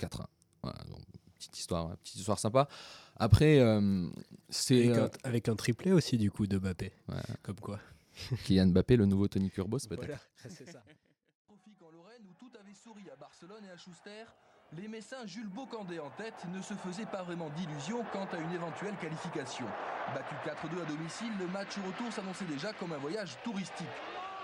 4-1. 0.00 0.24
petite 1.34 1.58
histoire, 1.58 1.96
petite 1.98 2.16
histoire 2.16 2.40
sympa. 2.40 2.66
Après, 3.18 3.60
c'est. 4.48 4.90
Avec, 5.22 5.48
un 5.48 5.54
triplé 5.54 5.92
aussi, 5.92 6.18
du 6.18 6.30
coup, 6.30 6.46
de 6.46 6.58
Mbappé. 6.58 6.92
Comme 7.42 7.60
quoi. 7.60 7.78
Kylian 8.44 8.66
Mbappé, 8.66 8.96
le 8.96 9.06
nouveau 9.06 9.28
Tony 9.28 9.50
Kurbos, 9.50 9.78
peut-être. 9.88 10.06
Voilà, 10.06 10.18
c'est 10.48 10.70
ça. 10.70 10.82
En 11.48 11.90
Lorraine, 11.90 12.22
où 12.28 12.34
tout 12.38 12.50
avait 12.58 12.74
souri 12.74 13.04
à 13.12 13.16
Barcelone 13.16 13.64
et 13.64 13.70
à 13.70 13.76
Schuster, 13.76 14.24
les 14.72 14.88
Messins 14.88 15.24
Jules 15.26 15.48
Bocandé 15.48 16.00
en 16.00 16.10
tête 16.10 16.44
ne 16.52 16.60
se 16.60 16.74
faisaient 16.74 17.06
pas 17.06 17.22
vraiment 17.22 17.50
d'illusions 17.50 18.04
quant 18.12 18.26
à 18.32 18.38
une 18.38 18.52
éventuelle 18.52 18.96
qualification. 18.96 19.66
Battu 20.14 20.34
4-2 20.44 20.82
à 20.82 20.84
domicile, 20.86 21.32
le 21.38 21.46
match 21.48 21.76
retour 21.76 22.12
s'annonçait 22.12 22.46
déjà 22.46 22.72
comme 22.72 22.92
un 22.92 22.98
voyage 22.98 23.36
touristique. 23.44 23.86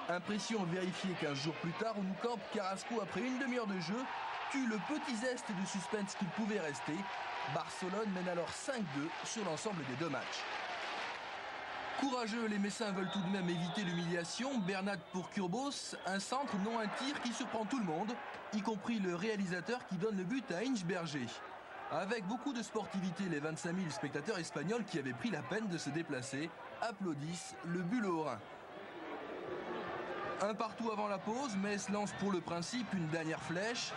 Impression 0.08 0.64
vérifiée 0.64 1.14
15 1.20 1.38
jours 1.38 1.54
plus 1.54 1.72
tard, 1.72 1.98
où 1.98 2.02
nous 2.02 2.14
campe 2.22 2.40
Carrasco 2.52 3.00
après 3.00 3.22
une 3.22 3.38
demi-heure 3.38 3.66
de 3.66 3.80
jeu, 3.80 3.98
tue 4.52 4.66
le 4.68 4.76
petit 4.87 5.16
zeste 5.16 5.48
de 5.48 5.66
suspense 5.66 6.14
qu'il 6.14 6.28
pouvait 6.28 6.61
rester 6.61 6.94
Barcelone 7.54 8.11
mène 8.14 8.28
alors 8.28 8.48
5-2 8.48 8.82
sur 9.24 9.44
l'ensemble 9.44 9.85
des 9.88 9.96
deux 9.96 10.08
matchs. 10.08 10.44
Courageux, 12.00 12.46
les 12.46 12.59
Messins 12.59 12.90
veulent 12.92 13.11
tout 13.12 13.20
de 13.20 13.28
même 13.28 13.48
éviter 13.48 13.83
l'humiliation. 13.85 14.59
Bernat 14.59 14.96
pour 15.12 15.31
Kurbos, 15.31 15.96
un 16.07 16.18
centre, 16.18 16.57
non 16.64 16.78
un 16.78 16.88
tir 16.88 17.20
qui 17.22 17.33
surprend 17.33 17.64
tout 17.64 17.78
le 17.78 17.85
monde, 17.85 18.12
y 18.52 18.61
compris 18.61 18.98
le 18.98 19.14
réalisateur 19.14 19.87
qui 19.87 19.96
donne 19.96 20.16
le 20.16 20.24
but 20.24 20.44
à 20.50 20.61
Berger. 20.85 21.26
Avec 21.90 22.26
beaucoup 22.26 22.52
de 22.52 22.62
sportivité, 22.62 23.24
les 23.31 23.38
25 23.38 23.76
000 23.76 23.90
spectateurs 23.90 24.38
espagnols 24.38 24.85
qui 24.85 24.98
avaient 24.98 25.12
pris 25.12 25.31
la 25.31 25.42
peine 25.42 25.68
de 25.68 25.78
se 25.78 25.90
déplacer 25.90 26.50
applaudissent 26.81 27.55
le 27.66 27.83
but 27.83 28.00
lorrain. 28.00 28.38
Un 30.40 30.55
partout 30.55 30.90
avant 30.90 31.07
la 31.07 31.18
pause, 31.18 31.55
Metz 31.57 31.88
lance 31.90 32.12
pour 32.18 32.33
le 32.33 32.40
principe 32.40 32.92
une 32.94 33.07
dernière 33.09 33.40
flèche. 33.40 33.92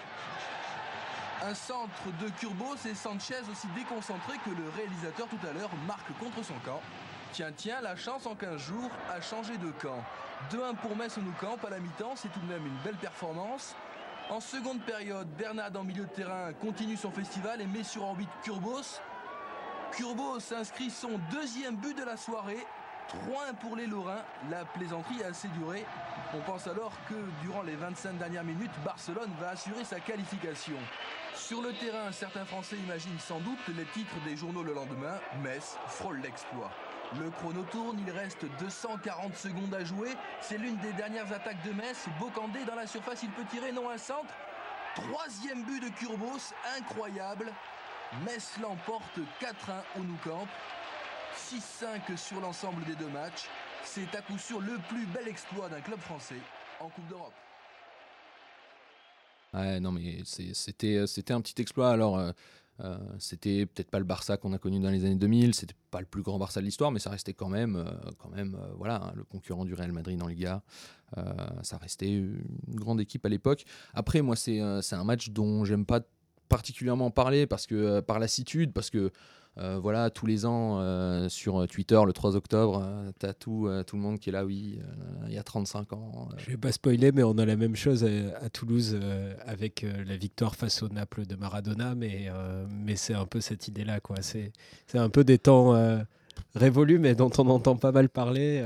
Un 1.43 1.55
centre 1.55 2.03
de 2.21 2.29
Kurbos 2.39 2.75
et 2.86 2.93
Sanchez 2.95 3.41
aussi 3.51 3.67
déconcentré 3.75 4.38
que 4.45 4.51
le 4.51 4.69
réalisateur 4.75 5.27
tout 5.27 5.47
à 5.47 5.53
l'heure 5.53 5.71
marque 5.88 6.12
contre 6.19 6.43
son 6.43 6.53
camp. 6.65 6.81
Tiens, 7.36 7.52
tiens, 7.52 7.82
la 7.82 7.98
chance 7.98 8.26
en 8.28 8.34
15 8.34 8.62
jours 8.62 8.89
a 9.13 9.19
changé 9.19 9.58
de 9.58 9.69
camp. 9.71 10.02
2-1 10.52 10.78
pour 10.78 10.95
Metz 10.95 11.17
au 11.17 11.21
Nou 11.21 11.34
Camp 11.38 11.58
à 11.67 11.69
la 11.69 11.80
mi-temps, 11.80 12.15
c'est 12.15 12.30
tout 12.30 12.39
de 12.39 12.45
même 12.45 12.65
une 12.65 12.78
belle 12.78 12.95
performance. 12.95 13.76
En 14.30 14.39
seconde 14.39 14.80
période, 14.84 15.28
Bernard 15.38 15.71
en 15.76 15.84
milieu 15.84 16.06
de 16.06 16.10
terrain 16.10 16.54
continue 16.54 16.95
son 16.95 17.12
festival 17.12 17.60
et 17.60 17.65
met 17.65 17.84
sur 17.84 18.04
orbite 18.04 18.30
Kurbos. 18.41 19.02
Kurbos 19.91 20.54
inscrit 20.54 20.89
son 20.89 21.19
deuxième 21.30 21.76
but 21.76 21.98
de 21.98 22.06
la 22.06 22.15
soirée. 22.15 22.65
3-1 23.28 23.56
pour 23.60 23.76
les 23.76 23.86
Lorrains. 23.86 24.24
La 24.50 24.63
plaisanterie 24.63 25.21
a 25.21 25.28
assez 25.28 25.50
duré. 25.50 25.84
On 26.34 26.39
pense 26.39 26.67
alors 26.67 26.93
que 27.10 27.15
durant 27.41 27.63
les 27.63 27.76
25 27.76 28.17
dernières 28.17 28.45
minutes, 28.45 28.71
Barcelone 28.86 29.32
va 29.41 29.50
assurer 29.50 29.84
sa 29.84 30.00
qualification. 30.00 30.78
Sur 31.36 31.62
le 31.62 31.74
terrain, 31.74 32.13
certains 32.13 32.45
Français 32.45 32.78
imaginent 32.78 33.19
sans 33.19 33.41
doute 33.41 33.60
les 33.76 33.86
titres 33.88 34.15
des 34.24 34.38
journaux 34.38 34.63
le 34.63 34.74
lendemain. 34.74 35.19
Metz 35.43 35.78
frôle 35.89 36.21
l'exploit. 36.21 36.71
Le 37.13 37.29
chrono 37.29 37.63
tourne, 37.71 37.99
il 38.05 38.11
reste 38.11 38.45
240 38.59 39.35
secondes 39.35 39.73
à 39.73 39.83
jouer. 39.83 40.09
C'est 40.41 40.57
l'une 40.57 40.77
des 40.77 40.91
dernières 40.93 41.31
attaques 41.31 41.63
de 41.63 41.71
Metz. 41.71 42.07
Bocandé 42.19 42.63
dans 42.65 42.75
la 42.75 42.87
surface, 42.87 43.23
il 43.23 43.29
peut 43.29 43.45
tirer, 43.49 43.71
non 43.71 43.89
un 43.89 43.97
centre. 43.97 44.33
Troisième 44.95 45.63
but 45.63 45.83
de 45.83 45.89
Kurbos, 45.89 46.53
incroyable. 46.77 47.53
Metz 48.25 48.57
l'emporte 48.61 49.19
4-1 49.39 49.99
au 49.99 50.03
Nou 50.03 50.17
Camp. 50.23 50.47
6-5 51.37 52.17
sur 52.17 52.39
l'ensemble 52.41 52.83
des 52.85 52.95
deux 52.95 53.09
matchs. 53.09 53.47
C'est 53.83 54.13
à 54.15 54.21
coup 54.21 54.37
sûr 54.37 54.59
le 54.59 54.77
plus 54.89 55.05
bel 55.05 55.27
exploit 55.27 55.69
d'un 55.69 55.81
club 55.81 55.99
français 55.99 56.39
en 56.79 56.89
Coupe 56.89 57.07
d'Europe. 57.07 57.33
Ouais, 59.53 59.79
non, 59.79 59.91
mais 59.91 60.17
c'était, 60.25 60.95
euh, 60.95 61.07
c'était 61.07 61.33
un 61.33 61.39
petit 61.39 61.61
exploit. 61.61 61.91
Alors, 61.91 62.19
euh, 62.81 62.83
euh, 62.85 62.97
c'était 63.19 63.65
peut-être 63.65 63.89
pas 63.89 63.99
le 63.99 64.05
Barça 64.05 64.38
qu'on 64.38 64.53
a 64.53 64.57
connu 64.57 64.79
dans 64.79 64.89
les 64.89 65.05
années 65.05 65.15
2000, 65.15 65.53
c'était 65.53 65.75
pas 65.91 65.99
le 65.99 66.05
plus 66.05 66.21
grand 66.21 66.38
Barça 66.38 66.59
de 66.59 66.65
l'histoire, 66.65 66.91
mais 66.91 66.99
ça 66.99 67.09
restait 67.09 67.33
quand 67.33 67.49
même, 67.49 67.83
quand 68.17 68.29
même 68.29 68.57
voilà, 68.77 69.03
hein, 69.03 69.13
le 69.15 69.23
concurrent 69.23 69.65
du 69.65 69.73
Real 69.73 69.91
Madrid 69.91 70.21
en 70.21 70.27
Liga. 70.27 70.61
ça 71.61 71.77
restait 71.77 72.11
une 72.11 72.43
grande 72.67 72.99
équipe 72.99 73.25
à 73.25 73.29
l'époque. 73.29 73.65
Après, 73.93 74.21
moi, 74.21 74.35
c'est 74.35 74.59
un 74.59 75.03
match 75.03 75.29
dont 75.29 75.63
j'aime 75.65 75.85
pas 75.85 76.01
particulièrement 76.49 77.12
parler 77.12 77.47
parce 77.47 77.67
que, 77.67 77.99
par 77.99 78.19
lassitude, 78.19 78.73
parce 78.73 78.89
que 78.89 79.12
euh, 79.58 79.79
voilà, 79.81 80.10
tous 80.10 80.25
les 80.25 80.45
ans 80.45 80.79
euh, 80.79 81.29
sur 81.29 81.65
Twitter, 81.67 81.99
le 82.05 82.12
3 82.12 82.36
octobre, 82.36 82.84
euh, 82.84 83.12
tu 83.17 83.25
as 83.25 83.34
tout, 83.34 83.69
tout 83.88 83.95
le 83.95 84.01
monde 84.01 84.19
qui 84.19 84.29
est 84.29 84.34
là, 84.34 84.43
oui, 84.43 84.79
il 85.27 85.34
y 85.34 85.38
a 85.38 85.43
35 85.43 85.93
ans. 85.93 86.29
Je 86.38 86.51
vais 86.51 86.58
pas 86.58 86.73
spoiler, 86.73 87.12
mais 87.13 87.23
on 87.23 87.38
a 87.38 87.45
la 87.45 87.55
même 87.55 87.75
chose 87.75 88.05
à, 88.05 88.49
Toulouse 88.49 88.99
avec 89.45 89.86
la 90.05 90.17
victoire 90.17 90.55
face 90.55 90.84
au 90.84 90.89
Naples 90.89 91.25
de 91.25 91.36
Maradona, 91.36 91.95
mais, 91.95 92.29
mais 92.69 92.95
c'est 92.95 93.13
un 93.13 93.25
peu 93.25 93.39
cette 93.39 93.67
idée-là. 93.67 93.99
quoi. 93.99 94.17
C'est 94.21 94.51
un 94.93 95.10
peu 95.10 95.23
des 95.23 95.38
temps 95.38 95.73
révolue, 96.53 96.99
mais 96.99 97.15
dont 97.15 97.31
on 97.38 97.47
entend 97.49 97.77
pas 97.77 97.91
mal 97.91 98.10
parler. 98.10 98.62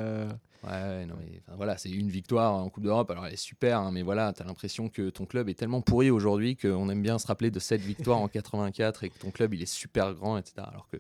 Ouais, 0.64 1.06
non, 1.06 1.16
mais 1.18 1.42
voilà, 1.56 1.78
c'est 1.78 1.90
une 1.90 2.10
victoire 2.10 2.54
en 2.54 2.70
Coupe 2.70 2.84
d'Europe. 2.84 3.10
Alors, 3.12 3.26
elle 3.26 3.34
est 3.34 3.38
super, 3.38 3.80
hein, 3.80 3.92
mais 3.92 4.02
voilà, 4.02 4.34
tu 4.34 4.42
as 4.42 4.46
l'impression 4.46 4.90
que 4.90 5.10
ton 5.10 5.26
club 5.26 5.48
est 5.48 5.54
tellement 5.54 5.82
pourri 5.82 6.12
aujourd'hui 6.12 6.58
qu'on 6.58 6.90
aime 6.90 7.02
bien 7.02 7.18
se 7.18 7.28
rappeler 7.28 7.50
de 7.50 7.60
cette 7.60 7.82
victoire 7.82 8.20
en 8.20 8.28
84 8.30 9.06
et 9.06 9.10
que 9.10 9.18
ton 9.18 9.32
club 9.32 9.54
il 9.54 9.62
est 9.62 9.72
super 9.72 10.14
grand, 10.14 10.38
etc. 10.38 10.56
Alors 10.70 10.90
que 10.90 10.98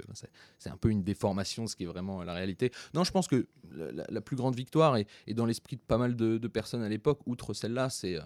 c'est 0.57 0.69
un 0.69 0.77
peu 0.77 0.89
une 0.89 1.03
déformation 1.03 1.65
de 1.65 1.69
ce 1.69 1.75
qui 1.75 1.83
est 1.83 1.87
vraiment 1.87 2.23
la 2.23 2.33
réalité. 2.33 2.71
Non, 2.93 3.03
je 3.03 3.11
pense 3.11 3.27
que 3.27 3.47
la, 3.71 4.21
plus 4.21 4.37
grande 4.37 4.55
victoire, 4.55 4.95
et, 4.97 5.33
dans 5.33 5.45
l'esprit 5.45 5.75
de 5.75 5.81
pas 5.81 5.97
mal 5.97 6.15
de, 6.15 6.47
personnes 6.47 6.83
à 6.83 6.89
l'époque, 6.89 7.19
outre 7.25 7.53
celle-là, 7.53 7.89
euh, 8.05 8.21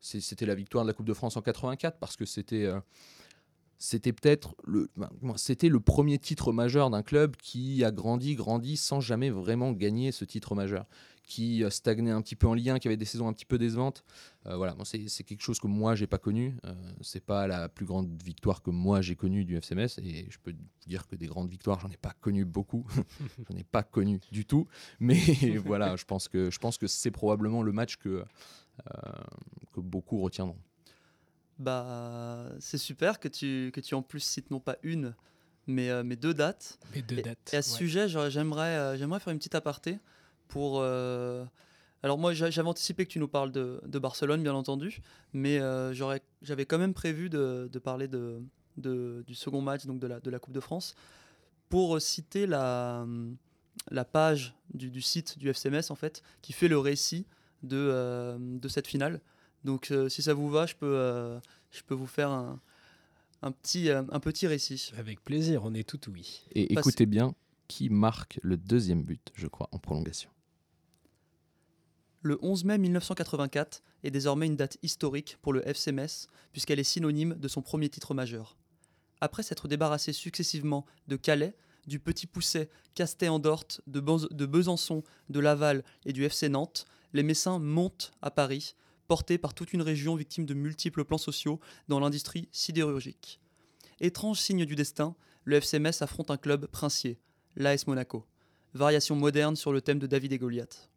c'était 0.00 0.46
la 0.46 0.54
victoire 0.54 0.84
de 0.84 0.90
la 0.90 0.94
Coupe 0.94 1.06
de 1.06 1.14
France 1.14 1.36
en 1.36 1.42
84 1.42 1.98
parce 1.98 2.16
que 2.16 2.24
c'était. 2.24 2.64
Euh, 2.64 2.80
c'était 3.78 4.12
peut-être 4.12 4.54
le, 4.64 4.88
ben, 4.96 5.10
c'était 5.36 5.68
le 5.68 5.80
premier 5.80 6.18
titre 6.18 6.52
majeur 6.52 6.90
d'un 6.90 7.02
club 7.02 7.36
qui 7.36 7.84
a 7.84 7.90
grandi, 7.90 8.34
grandi 8.34 8.76
sans 8.76 9.00
jamais 9.00 9.30
vraiment 9.30 9.72
gagner 9.72 10.12
ce 10.12 10.24
titre 10.24 10.54
majeur, 10.54 10.86
qui 11.26 11.64
stagnait 11.70 12.12
un 12.12 12.22
petit 12.22 12.36
peu 12.36 12.46
en 12.46 12.54
lien, 12.54 12.78
qui 12.78 12.88
avait 12.88 12.96
des 12.96 13.04
saisons 13.04 13.28
un 13.28 13.32
petit 13.32 13.44
peu 13.44 13.58
décevantes. 13.58 14.04
Euh, 14.46 14.56
voilà, 14.56 14.76
c'est 14.84 15.24
quelque 15.24 15.42
chose 15.42 15.58
que 15.58 15.66
moi 15.66 15.94
j'ai 15.94 16.06
pas 16.06 16.18
connu. 16.18 16.56
Euh, 16.64 16.74
c'est 17.00 17.24
pas 17.24 17.46
la 17.46 17.68
plus 17.68 17.84
grande 17.84 18.22
victoire 18.22 18.62
que 18.62 18.70
moi 18.70 19.00
j'ai 19.02 19.16
connue 19.16 19.44
du 19.44 19.56
FCMS 19.56 19.98
et 20.02 20.26
je 20.30 20.38
peux 20.38 20.54
dire 20.86 21.06
que 21.06 21.16
des 21.16 21.26
grandes 21.26 21.50
victoires 21.50 21.80
j'en 21.80 21.90
ai 21.90 21.96
pas 21.96 22.14
connu 22.20 22.44
beaucoup, 22.44 22.86
j'en 23.50 23.56
ai 23.56 23.64
pas 23.64 23.82
connu 23.82 24.20
du 24.30 24.46
tout. 24.46 24.68
Mais 25.00 25.18
voilà, 25.64 25.96
je 25.96 26.04
pense 26.04 26.28
que 26.28 26.50
je 26.50 26.58
pense 26.58 26.78
que 26.78 26.86
c'est 26.86 27.10
probablement 27.10 27.62
le 27.62 27.72
match 27.72 27.96
que 27.96 28.24
euh, 28.94 29.12
que 29.72 29.80
beaucoup 29.80 30.20
retiendront. 30.20 30.58
Bah, 31.58 32.50
c'est 32.60 32.78
super 32.78 33.18
que 33.18 33.28
tu, 33.28 33.70
que 33.72 33.80
tu 33.80 33.94
en 33.94 34.02
plus 34.02 34.20
cites 34.20 34.50
non 34.50 34.60
pas 34.60 34.76
une, 34.82 35.14
mais, 35.66 35.90
euh, 35.90 36.02
mais 36.04 36.16
deux 36.16 36.34
dates. 36.34 36.78
Mais 36.94 37.02
deux 37.02 37.22
dates. 37.22 37.52
Et, 37.52 37.56
à 37.56 37.62
ce 37.62 37.76
sujet, 37.76 38.08
j'aimerais, 38.08 38.76
euh, 38.76 38.96
j'aimerais 38.96 39.20
faire 39.20 39.32
une 39.32 39.38
petite 39.38 39.54
aparté 39.54 39.98
pour. 40.48 40.78
Euh, 40.80 41.44
alors 42.02 42.18
moi, 42.18 42.34
j'avais 42.34 42.60
anticipé 42.60 43.06
que 43.06 43.10
tu 43.10 43.18
nous 43.18 43.28
parles 43.28 43.50
de, 43.50 43.80
de 43.84 43.98
Barcelone, 43.98 44.42
bien 44.42 44.54
entendu, 44.54 45.00
mais 45.32 45.58
j'aurais, 45.92 46.22
j'avais 46.42 46.66
quand 46.66 46.78
même 46.78 46.94
prévu 46.94 47.28
de, 47.28 47.68
de 47.72 47.78
parler 47.78 48.06
de, 48.06 48.40
de, 48.76 49.24
du 49.26 49.34
second 49.34 49.60
match, 49.60 49.86
donc 49.86 49.98
de 49.98 50.06
la, 50.06 50.20
de 50.20 50.30
la 50.30 50.38
Coupe 50.38 50.54
de 50.54 50.60
France, 50.60 50.94
pour 51.68 52.00
citer 52.00 52.46
la, 52.46 53.06
la 53.90 54.04
page 54.04 54.54
du, 54.72 54.90
du 54.90 55.00
site 55.00 55.36
du 55.38 55.48
FCMS 55.48 55.90
en 55.90 55.96
fait, 55.96 56.22
qui 56.42 56.52
fait 56.52 56.68
le 56.68 56.78
récit 56.78 57.26
de, 57.64 58.36
de 58.38 58.68
cette 58.68 58.86
finale. 58.86 59.20
Donc 59.66 59.90
euh, 59.90 60.08
si 60.08 60.22
ça 60.22 60.32
vous 60.32 60.48
va, 60.48 60.64
je 60.64 60.76
peux, 60.76 60.96
euh, 60.96 61.40
je 61.72 61.82
peux 61.82 61.94
vous 61.94 62.06
faire 62.06 62.30
un, 62.30 62.60
un 63.42 63.50
petit, 63.50 63.90
euh, 63.90 64.02
un 64.12 64.20
petit 64.20 64.46
récit. 64.46 64.92
Avec 64.96 65.22
plaisir, 65.24 65.64
on 65.64 65.74
est 65.74 65.82
tout 65.82 65.98
oui. 66.08 66.46
Et 66.52 66.72
écoutez 66.72 67.04
bien, 67.04 67.34
qui 67.66 67.90
marque 67.90 68.38
le 68.42 68.56
deuxième 68.56 69.02
but, 69.02 69.32
je 69.34 69.48
crois, 69.48 69.68
en 69.72 69.80
prolongation 69.80 70.30
Le 72.22 72.38
11 72.42 72.64
mai 72.64 72.78
1984 72.78 73.82
est 74.04 74.12
désormais 74.12 74.46
une 74.46 74.54
date 74.54 74.78
historique 74.84 75.36
pour 75.42 75.52
le 75.52 75.66
FC 75.68 75.90
Metz, 75.90 76.28
puisqu'elle 76.52 76.78
est 76.78 76.84
synonyme 76.84 77.34
de 77.34 77.48
son 77.48 77.60
premier 77.60 77.88
titre 77.88 78.14
majeur. 78.14 78.56
Après 79.20 79.42
s'être 79.42 79.66
débarrassé 79.66 80.12
successivement 80.12 80.86
de 81.08 81.16
Calais, 81.16 81.56
du 81.88 81.98
Petit 81.98 82.28
Pousset, 82.28 82.70
Castet-en-Dort, 82.94 83.64
de, 83.88 84.00
de 84.32 84.46
Besançon, 84.46 85.02
de 85.28 85.40
Laval 85.40 85.82
et 86.04 86.12
du 86.12 86.24
FC 86.24 86.48
Nantes, 86.48 86.84
les 87.12 87.24
Messins 87.24 87.58
montent 87.58 88.12
à 88.22 88.30
Paris 88.30 88.76
porté 89.06 89.38
par 89.38 89.54
toute 89.54 89.72
une 89.72 89.82
région 89.82 90.16
victime 90.16 90.46
de 90.46 90.54
multiples 90.54 91.04
plans 91.04 91.18
sociaux 91.18 91.60
dans 91.88 92.00
l'industrie 92.00 92.48
sidérurgique. 92.52 93.40
Étrange 94.00 94.40
signe 94.40 94.64
du 94.64 94.74
destin, 94.74 95.14
le 95.44 95.56
FC 95.56 95.78
Metz 95.78 96.02
affronte 96.02 96.30
un 96.30 96.36
club 96.36 96.66
princier, 96.66 97.18
l'AS 97.56 97.86
Monaco. 97.86 98.26
Variation 98.74 99.16
moderne 99.16 99.56
sur 99.56 99.72
le 99.72 99.80
thème 99.80 99.98
de 99.98 100.06
David 100.06 100.32
et 100.32 100.38
Goliath. 100.38 100.90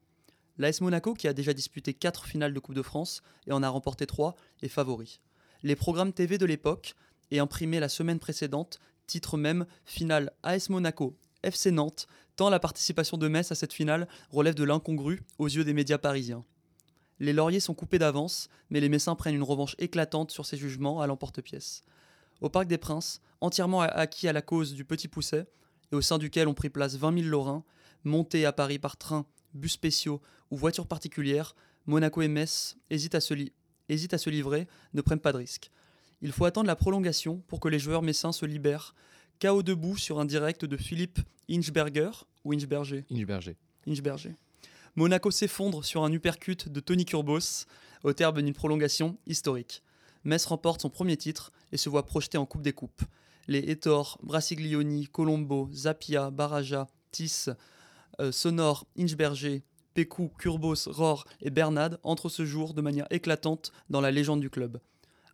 L'AS 0.58 0.82
Monaco, 0.82 1.14
qui 1.14 1.28
a 1.28 1.34
déjà 1.34 1.54
disputé 1.54 1.94
4 1.94 2.26
finales 2.26 2.54
de 2.54 2.60
Coupe 2.60 2.76
de 2.76 2.82
France 2.82 3.22
et 3.48 3.54
en 3.54 3.64
a 3.64 3.70
remporté 3.70 4.06
3, 4.06 4.36
est 4.62 4.68
favori. 4.68 5.22
Les 5.64 5.76
programmes 5.76 6.12
TV 6.12 6.38
de 6.38 6.46
l'époque, 6.46 6.96
et 7.32 7.40
imprimés 7.40 7.80
la 7.80 7.90
semaine 7.90 8.20
précédente, 8.20 8.80
titrent 9.08 9.38
même 9.38 9.66
Finale 9.86 10.32
AS 10.44 10.70
Monaco 10.70 11.16
FC 11.44 11.72
Nantes, 11.72 12.08
tant 12.36 12.50
la 12.50 12.60
participation 12.60 13.18
de 13.18 13.28
Metz 13.28 13.52
à 13.52 13.56
cette 13.56 13.74
finale 13.74 14.08
relève 14.30 14.56
de 14.56 14.64
l'incongru 14.64 15.22
aux 15.38 15.48
yeux 15.48 15.64
des 15.64 15.74
médias 15.74 15.98
parisiens. 15.98 16.44
Les 17.20 17.34
lauriers 17.34 17.60
sont 17.60 17.74
coupés 17.74 18.00
d'avance, 18.00 18.50
mais 18.70 18.80
les 18.80 18.90
Messins 18.90 19.16
prennent 19.16 19.36
une 19.36 19.44
revanche 19.44 19.76
éclatante 19.78 20.32
sur 20.32 20.46
ces 20.46 20.58
jugements 20.58 21.02
à 21.02 21.08
l'emporte-pièce. 21.08 21.84
Au 22.42 22.50
Parc 22.50 22.68
des 22.68 22.78
Princes, 22.78 23.22
entièrement 23.42 23.82
acquis 23.82 24.28
à 24.28 24.34
la 24.34 24.42
cause 24.42 24.74
du 24.74 24.86
Petit 24.86 25.08
Pousset, 25.08 25.46
et 25.92 25.96
au 25.96 26.02
sein 26.02 26.18
duquel 26.18 26.48
ont 26.48 26.54
pris 26.54 26.70
place 26.70 26.96
20 26.96 27.20
000 27.20 27.30
Lorrains, 27.30 27.64
montés 28.04 28.46
à 28.46 28.54
Paris 28.54 28.80
par 28.80 28.96
train, 28.96 29.26
bus 29.54 29.74
spéciaux 29.74 30.22
ou 30.52 30.58
voitures 30.58 30.88
particulières, 30.88 31.56
Monaco 31.86 32.22
et 32.22 32.28
Metz 32.28 32.78
hésitent 32.90 33.16
à, 33.16 33.22
se 33.22 33.34
à 33.34 34.18
se 34.18 34.30
livrer, 34.30 34.68
ne 34.94 35.02
prennent 35.02 35.20
pas 35.20 35.32
de 35.32 35.38
risque. 35.38 35.72
Il 36.22 36.32
faut 36.32 36.46
attendre 36.46 36.68
la 36.68 36.76
prolongation 36.76 37.42
pour 37.48 37.60
que 37.60 37.68
les 37.68 37.80
joueurs 37.80 38.02
messins 38.02 38.32
se 38.32 38.46
libèrent, 38.46 38.94
KO 39.42 39.64
debout 39.64 39.98
sur 39.98 40.20
un 40.20 40.26
direct 40.26 40.66
de 40.66 40.78
Philippe 40.78 41.20
Inchberger 41.50 42.12
ou 42.44 42.54
Inchberger 42.54 43.06
Inchberger. 43.12 43.58
Inchberger. 43.88 44.36
Monaco 44.96 45.32
s'effondre 45.32 45.86
sur 45.86 46.04
un 46.04 46.12
uppercut 46.12 46.68
de 46.68 46.80
Tony 46.80 47.06
Kurbos 47.06 47.66
au 48.04 48.14
terme 48.14 48.42
d'une 48.42 48.54
prolongation 48.54 49.18
historique. 49.28 49.84
Metz 50.24 50.46
remporte 50.46 50.82
son 50.82 50.90
premier 50.90 51.18
titre 51.18 51.52
et 51.72 51.78
se 51.78 51.90
voit 51.90 52.06
projeté 52.06 52.38
en 52.38 52.46
Coupe 52.46 52.62
des 52.62 52.74
Coupes. 52.74 53.04
Les 53.48 53.72
Ettore, 53.72 54.18
Brassiglioni, 54.24 55.08
Colombo, 55.08 55.70
Zapia, 55.74 56.30
Baraja, 56.32 56.88
Tis, 57.12 57.46
euh, 58.20 58.32
Sonor, 58.32 58.86
Inchberger, 58.98 59.64
Pécou, 59.94 60.32
Kurbos, 60.38 60.88
Rohr 60.88 61.26
et 61.42 61.50
Bernad 61.50 62.00
entrent 62.04 62.30
ce 62.30 62.46
jour 62.46 62.74
de 62.74 62.82
manière 62.82 63.08
éclatante 63.10 63.72
dans 63.90 64.02
la 64.02 64.12
légende 64.12 64.42
du 64.42 64.50
club. 64.50 64.80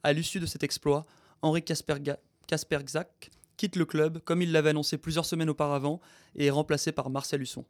À 0.04 0.14
l'issue 0.14 0.40
de 0.40 0.46
cet 0.46 0.64
exploit, 0.64 1.06
Henri 1.42 1.64
Kasperczak 1.64 3.32
quitte 3.58 3.76
le 3.76 3.86
club 3.86 4.20
comme 4.20 4.42
il 4.42 4.52
l'avait 4.52 4.70
annoncé 4.70 4.98
plusieurs 4.98 5.26
semaines 5.26 5.50
auparavant 5.50 6.00
et 6.36 6.48
est 6.48 6.52
remplacé 6.52 6.92
par 6.92 7.10
Marcel 7.10 7.42
Husson. 7.42 7.66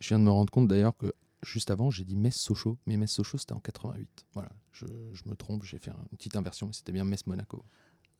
Je 0.00 0.08
viens 0.08 0.18
de 0.18 0.24
me 0.24 0.30
rendre 0.30 0.50
compte 0.50 0.68
d'ailleurs 0.68 0.96
que 0.96 1.12
juste 1.42 1.70
avant, 1.70 1.90
j'ai 1.90 2.04
dit 2.04 2.16
Metz-Sochaux, 2.16 2.78
mais 2.86 2.96
Metz-Sochaux, 2.96 3.38
c'était 3.38 3.52
en 3.52 3.60
88. 3.60 4.26
Voilà, 4.32 4.50
je, 4.72 4.86
me 5.26 5.34
trompe, 5.34 5.64
j'ai 5.64 5.78
fait 5.78 5.90
une 5.90 6.16
petite 6.16 6.36
inversion, 6.36 6.66
mais 6.66 6.72
c'était 6.72 6.92
bien 6.92 7.04
Metz-Monaco. 7.04 7.64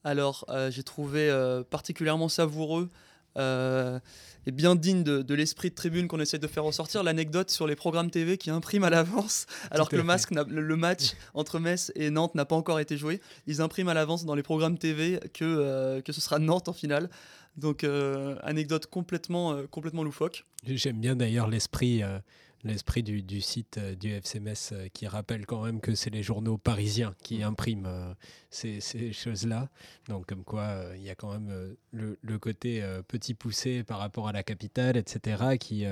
Alors, 0.04 0.44
euh, 0.48 0.70
j'ai 0.70 0.82
trouvé 0.82 1.28
euh, 1.28 1.62
particulièrement 1.62 2.28
savoureux 2.28 2.90
euh, 3.36 3.98
et 4.46 4.52
bien 4.52 4.74
digne 4.74 5.02
de, 5.02 5.34
l'esprit 5.34 5.70
de 5.70 5.74
tribune 5.74 6.08
qu'on 6.08 6.20
essaie 6.20 6.38
de 6.38 6.46
faire 6.46 6.64
ressortir, 6.64 7.02
l'anecdote 7.02 7.50
sur 7.50 7.66
les 7.66 7.76
programmes 7.76 8.10
TV 8.10 8.38
qui 8.38 8.50
impriment 8.50 8.84
à 8.84 8.90
l'avance, 8.90 9.46
alors 9.70 9.88
que 9.88 9.96
le, 9.96 10.02
masque 10.02 10.30
le, 10.30 10.76
match 10.76 11.12
entre 11.34 11.58
Metz 11.58 11.92
et 11.94 12.10
Nantes 12.10 12.34
n'a 12.34 12.44
pas 12.44 12.56
encore 12.56 12.80
été 12.80 12.96
joué. 12.96 13.20
Ils 13.46 13.60
impriment 13.60 13.88
à 13.88 13.94
l'avance 13.94 14.24
dans 14.24 14.34
les 14.34 14.42
programmes 14.42 14.78
TV 14.78 15.20
que, 15.34 16.00
que 16.00 16.12
ce 16.12 16.20
sera 16.20 16.38
Nantes 16.38 16.68
en 16.68 16.72
finale. 16.72 17.10
Donc, 17.56 17.84
euh, 17.84 18.36
anecdote 18.42 18.86
complètement, 18.86 19.52
euh, 19.52 19.66
complètement 19.66 20.02
loufoque. 20.02 20.44
J'aime 20.66 21.00
bien 21.00 21.16
d'ailleurs 21.16 21.48
l'esprit 21.48 22.02
euh, 22.02 22.18
l'esprit 22.64 23.02
du, 23.02 23.40
site 23.40 23.78
du 23.78 24.10
FCMS 24.10 24.90
qui 24.92 25.06
rappelle 25.06 25.46
quand 25.46 25.64
même 25.64 25.80
que 25.80 25.94
c'est 25.94 26.10
les 26.10 26.22
journaux 26.22 26.58
parisiens 26.58 27.14
qui 27.22 27.38
mm. 27.38 27.42
impriment 27.42 28.14
ces, 28.50 28.80
choses-là. 29.12 29.70
Donc, 30.08 30.26
comme 30.26 30.44
quoi, 30.44 30.84
il 30.96 31.02
y 31.02 31.10
a 31.10 31.14
quand 31.14 31.32
même 31.32 31.76
le, 31.92 32.38
côté 32.38 32.82
petit 33.08 33.34
poussé 33.34 33.82
par 33.82 33.98
rapport 33.98 34.28
à 34.28 34.32
la 34.32 34.42
capitale, 34.42 34.96
etc., 34.96 35.58
qui, 35.58 35.84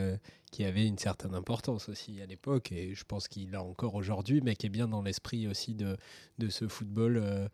qui 0.50 0.64
avait 0.64 0.87
une 0.87 0.98
certaine 0.98 1.35
importance 1.35 1.88
aussi 1.88 2.20
à 2.20 2.26
l'époque, 2.26 2.72
et 2.72 2.94
je 2.94 3.04
pense 3.04 3.28
qu'il 3.28 3.54
a 3.54 3.62
encore 3.62 3.94
aujourd'hui, 3.94 4.40
mais 4.42 4.57
qui 4.57 4.66
est 4.66 4.70
bien 4.70 4.88
dans 4.88 5.02
l'esprit 5.02 5.46
aussi 5.46 5.74
de, 5.74 5.96
de 6.38 6.48
ce 6.48 6.68
football 6.68 7.48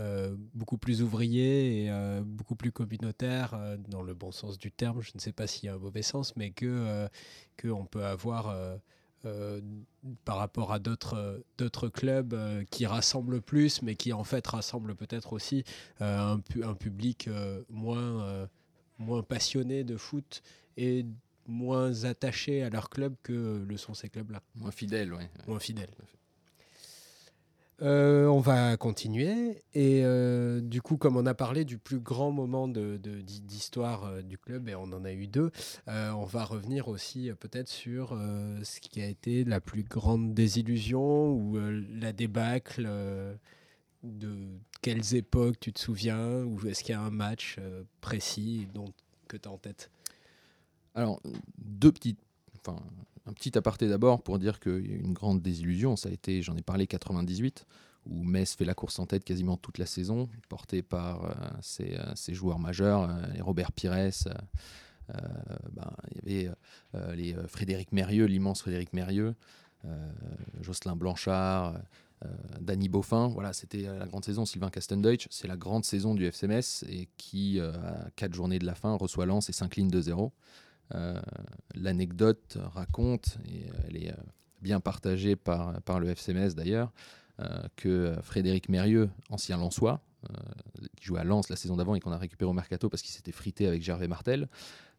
euh, 0.00 0.34
beaucoup 0.54 0.78
plus 0.78 1.02
ouvrier 1.02 1.84
et 1.84 1.90
euh, 1.90 2.22
beaucoup 2.24 2.54
plus 2.54 2.72
communautaire, 2.72 3.52
euh, 3.52 3.76
dans 3.88 4.02
le 4.02 4.14
bon 4.14 4.32
sens 4.32 4.56
du 4.56 4.72
terme, 4.72 5.02
je 5.02 5.10
ne 5.14 5.20
sais 5.20 5.32
pas 5.32 5.46
s'il 5.46 5.66
y 5.66 5.68
a 5.68 5.74
un 5.74 5.78
mauvais 5.78 6.00
sens, 6.02 6.34
mais 6.36 6.52
que 6.52 7.06
qu'on 7.60 7.84
peut 7.84 8.04
avoir 8.04 8.56
par 10.24 10.38
rapport 10.38 10.72
à 10.72 10.78
d'autres 10.78 11.44
d'autres 11.58 11.88
clubs 11.88 12.34
qui 12.70 12.86
rassemblent 12.86 13.42
plus, 13.42 13.82
mais 13.82 13.94
qui 13.94 14.14
en 14.14 14.24
fait 14.24 14.46
rassemblent 14.46 14.94
peut-être 14.94 15.34
aussi 15.34 15.64
un, 16.00 16.40
un, 16.62 16.74
public 16.74 17.28
moins, 17.68 18.48
moins 18.98 19.22
passionné 19.22 19.84
de 19.84 19.98
foot 19.98 20.42
et 20.78 21.04
moins 21.46 22.04
attaché 22.04 22.62
à 22.62 22.70
leur 22.70 22.88
club 22.88 23.14
que 23.22 23.62
le 23.68 23.76
sont 23.76 23.92
ces 23.92 24.08
clubs-là. 24.08 24.40
Moins 24.54 24.70
fidèles, 24.70 25.12
oui. 25.12 25.24
Moins 25.46 25.60
fidèles. 25.60 25.90
Euh, 27.82 28.26
on 28.26 28.40
va 28.40 28.76
continuer. 28.76 29.62
Et 29.74 30.02
euh, 30.04 30.60
du 30.60 30.82
coup, 30.82 30.96
comme 30.96 31.16
on 31.16 31.24
a 31.26 31.34
parlé 31.34 31.64
du 31.64 31.78
plus 31.78 31.98
grand 31.98 32.30
moment 32.30 32.68
d'histoire 32.68 34.04
euh, 34.04 34.22
du 34.22 34.36
club, 34.36 34.68
et 34.68 34.74
on 34.74 34.84
en 34.92 35.04
a 35.04 35.12
eu 35.12 35.26
deux, 35.26 35.50
on 35.86 36.24
va 36.24 36.44
revenir 36.44 36.88
aussi 36.88 37.30
peut-être 37.40 37.68
sur 37.68 38.18
ce 38.62 38.80
qui 38.80 39.00
a 39.00 39.06
été 39.06 39.44
la 39.44 39.60
plus 39.60 39.82
grande 39.82 40.34
désillusion 40.34 41.32
ou 41.32 41.58
la 41.98 42.12
débâcle. 42.12 42.88
de 44.02 44.36
quelles 44.82 45.14
époques 45.14 45.60
tu 45.60 45.72
te 45.72 45.80
souviens 45.80 46.42
Ou 46.44 46.66
est-ce 46.66 46.82
qu'il 46.84 46.94
y 46.94 46.98
a 46.98 47.00
un 47.00 47.10
match 47.10 47.58
précis 48.00 48.66
dont 48.74 48.86
que 49.28 49.36
tu 49.36 49.48
as 49.48 49.52
en 49.52 49.58
tête? 49.58 49.90
Alors, 50.94 51.20
deux 51.58 51.92
petites. 51.92 52.18
Enfin, 52.66 52.78
un 53.26 53.32
petit 53.32 53.56
aparté 53.56 53.88
d'abord 53.88 54.22
pour 54.22 54.38
dire 54.38 54.60
qu'il 54.60 54.90
y 54.90 54.92
a 54.92 54.96
une 54.96 55.12
grande 55.12 55.40
désillusion. 55.40 55.96
Ça 55.96 56.08
a 56.08 56.12
été, 56.12 56.42
j'en 56.42 56.56
ai 56.56 56.62
parlé, 56.62 56.86
98, 56.86 57.66
où 58.06 58.22
Metz 58.22 58.54
fait 58.54 58.64
la 58.64 58.74
course 58.74 58.98
en 58.98 59.06
tête 59.06 59.24
quasiment 59.24 59.56
toute 59.56 59.78
la 59.78 59.86
saison, 59.86 60.28
porté 60.48 60.82
par 60.82 61.24
euh, 61.24 61.34
ses, 61.62 61.96
euh, 61.96 62.14
ses 62.14 62.34
joueurs 62.34 62.58
majeurs, 62.58 63.02
euh, 63.02 63.26
les 63.34 63.40
Robert 63.40 63.72
Pires. 63.72 64.10
ben, 65.72 65.92
il 66.12 66.32
y 66.32 66.46
avait 66.46 67.16
les 67.16 67.34
Frédéric 67.48 67.92
Mérieux, 67.92 68.26
l'immense 68.26 68.60
Frédéric 68.60 68.92
Mérieux, 68.92 69.34
Jocelyn 70.60 70.94
Blanchard, 70.94 71.74
Danny 72.60 72.88
Beaufin. 72.88 73.26
Voilà, 73.28 73.52
c'était 73.52 73.82
la 73.82 74.06
grande 74.06 74.24
saison. 74.24 74.44
Sylvain 74.44 74.70
Castendeutsch, 74.70 75.26
c'est 75.30 75.48
la 75.48 75.56
grande 75.56 75.84
saison 75.84 76.14
du 76.14 76.26
FCMS 76.26 76.84
et 76.88 77.08
qui, 77.16 77.58
à 77.58 78.08
quatre 78.14 78.34
journées 78.34 78.60
de 78.60 78.66
la 78.66 78.76
fin, 78.76 78.94
reçoit 78.94 79.26
Lens 79.26 79.48
et 79.48 79.52
s'incline 79.52 79.90
2-0. 79.90 80.30
Euh, 80.94 81.20
L'anecdote 81.74 82.58
raconte, 82.72 83.38
et 83.46 83.66
elle 83.88 83.96
est 83.96 84.10
euh, 84.10 84.22
bien 84.60 84.80
partagée 84.80 85.36
par, 85.36 86.00
le 86.00 86.08
FCMS 86.08 86.54
d'ailleurs, 86.54 86.92
euh, 87.40 87.62
que 87.76 88.14
Frédéric 88.22 88.68
Mérieux, 88.68 89.10
ancien 89.30 89.56
Lensois, 89.56 90.00
euh, 90.28 90.34
qui 90.96 91.06
jouait 91.06 91.20
à 91.20 91.24
Lens 91.24 91.48
la 91.48 91.56
saison 91.56 91.76
d'avant 91.76 91.94
et 91.94 92.00
qu'on 92.00 92.12
a 92.12 92.18
récupéré 92.18 92.50
au 92.50 92.52
mercato 92.52 92.90
parce 92.90 93.02
qu'il 93.02 93.12
s'était 93.12 93.32
frité 93.32 93.66
avec 93.66 93.82
Gervais 93.82 94.08
Martel. 94.08 94.48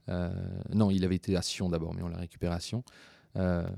Euh, 0.10 0.34
non, 0.74 0.90
il 0.90 1.06
avait 1.06 1.16
été 1.16 1.36
à 1.36 1.42
Sion 1.42 1.70
d'abord, 1.70 1.94
mais 1.94 2.02
on 2.02 2.08
l'a 2.08 2.18
récupéré 2.18 2.54
à 2.56 2.60
Sion. 2.60 2.84
Euh, 3.36 3.70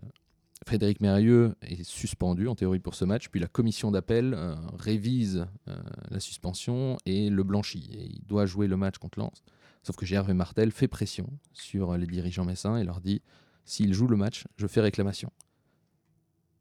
Frédéric 0.65 1.01
Mérieux 1.01 1.55
est 1.61 1.83
suspendu 1.83 2.47
en 2.47 2.55
théorie 2.55 2.79
pour 2.79 2.95
ce 2.95 3.03
match, 3.03 3.27
puis 3.29 3.41
la 3.41 3.47
commission 3.47 3.91
d'appel 3.91 4.33
euh, 4.33 4.55
révise 4.77 5.45
euh, 5.67 5.75
la 6.09 6.21
suspension 6.21 6.97
et 7.05 7.29
le 7.29 7.43
blanchit. 7.43 7.89
Il 7.91 8.25
doit 8.25 8.45
jouer 8.45 8.67
le 8.67 8.77
match 8.77 8.97
contre 8.97 9.19
Lens. 9.19 9.43
Sauf 9.83 9.97
que 9.97 10.05
Gervais 10.05 10.33
Martel 10.33 10.71
fait 10.71 10.87
pression 10.87 11.29
sur 11.51 11.97
les 11.97 12.07
dirigeants 12.07 12.45
messins 12.45 12.77
et 12.77 12.83
leur 12.83 13.01
dit 13.01 13.21
s'il 13.65 13.93
joue 13.93 14.07
le 14.07 14.17
match, 14.17 14.45
je 14.57 14.67
fais 14.67 14.81
réclamation. 14.81 15.31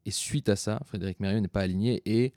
Et 0.04 0.10
suite 0.10 0.48
à 0.48 0.56
ça, 0.56 0.80
Frédéric 0.84 1.20
Mérieux 1.20 1.38
n'est 1.38 1.48
pas 1.48 1.60
aligné 1.60 2.02
et 2.04 2.34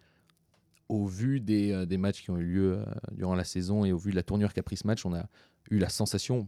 au 0.88 1.06
vu 1.06 1.40
des, 1.40 1.72
euh, 1.72 1.86
des 1.86 1.98
matchs 1.98 2.22
qui 2.22 2.30
ont 2.30 2.38
eu 2.38 2.46
lieu 2.46 2.74
euh, 2.78 2.86
durant 3.12 3.36
la 3.36 3.44
saison 3.44 3.86
et 3.86 3.92
au 3.92 3.98
vu 3.98 4.12
de 4.12 4.16
la 4.16 4.24
tournure 4.24 4.54
qu'a 4.54 4.62
pris 4.62 4.78
ce 4.78 4.86
match, 4.86 5.06
on 5.06 5.14
a 5.16 5.28
eu 5.72 5.80
la 5.80 5.90
sensation, 5.90 6.48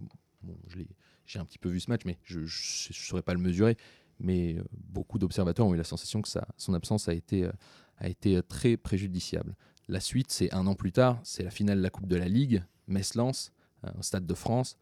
j'ai 1.25 1.39
un 1.39 1.45
petit 1.45 1.57
peu 1.57 1.69
vu 1.69 1.79
ce 1.79 1.89
match, 1.89 2.01
mais 2.05 2.19
je 2.23 2.41
ne 2.41 2.47
saurais 2.47 3.23
pas 3.23 3.33
le 3.33 3.39
mesurer, 3.39 3.77
mais 4.19 4.55
euh, 4.55 4.63
beaucoup 4.71 5.17
d'observateurs 5.17 5.65
ont 5.65 5.73
eu 5.73 5.77
la 5.77 5.83
sensation 5.83 6.21
que 6.21 6.29
ça, 6.29 6.47
son 6.57 6.75
absence 6.75 7.07
a 7.07 7.13
été, 7.13 7.49
a 7.97 8.07
été 8.07 8.39
très 8.43 8.77
préjudiciable. 8.77 9.55
La 9.87 9.99
suite, 9.99 10.31
c'est 10.31 10.53
un 10.53 10.67
an 10.67 10.75
plus 10.75 10.91
tard, 10.91 11.19
c'est 11.23 11.43
la 11.43 11.49
finale 11.49 11.79
de 11.79 11.83
la 11.83 11.89
Coupe 11.89 12.07
de 12.07 12.15
la 12.15 12.27
Ligue, 12.27 12.63
Metz-Lens, 12.87 13.51
au 13.97 14.01
Stade 14.01 14.25
de 14.25 14.33
France, 14.33 14.77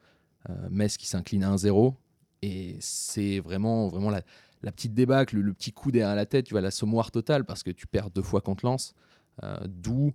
euh, 0.50 0.54
Metz 0.70 0.98
qui 0.98 1.08
s'incline 1.08 1.44
1-0, 1.44 1.94
et 2.42 2.76
c'est 2.80 3.40
vraiment, 3.40 3.88
vraiment 3.88 4.10
la, 4.10 4.22
la 4.62 4.72
petite 4.72 4.94
débâcle, 4.94 5.36
le, 5.36 5.42
le 5.42 5.54
petit 5.54 5.72
coup 5.72 5.92
derrière 5.92 6.16
la 6.16 6.26
tête, 6.26 6.46
tu 6.46 6.54
vois, 6.54 6.62
la 6.62 6.72
sommoire 6.72 7.12
totale, 7.12 7.46
parce 7.46 7.64
que 7.64 7.72
tu 7.72 7.88
perds 7.88 8.10
deux 8.12 8.22
fois 8.22 8.42
contre 8.42 8.66
Lens, 8.66 8.94
euh, 9.44 9.58
d'où 9.68 10.14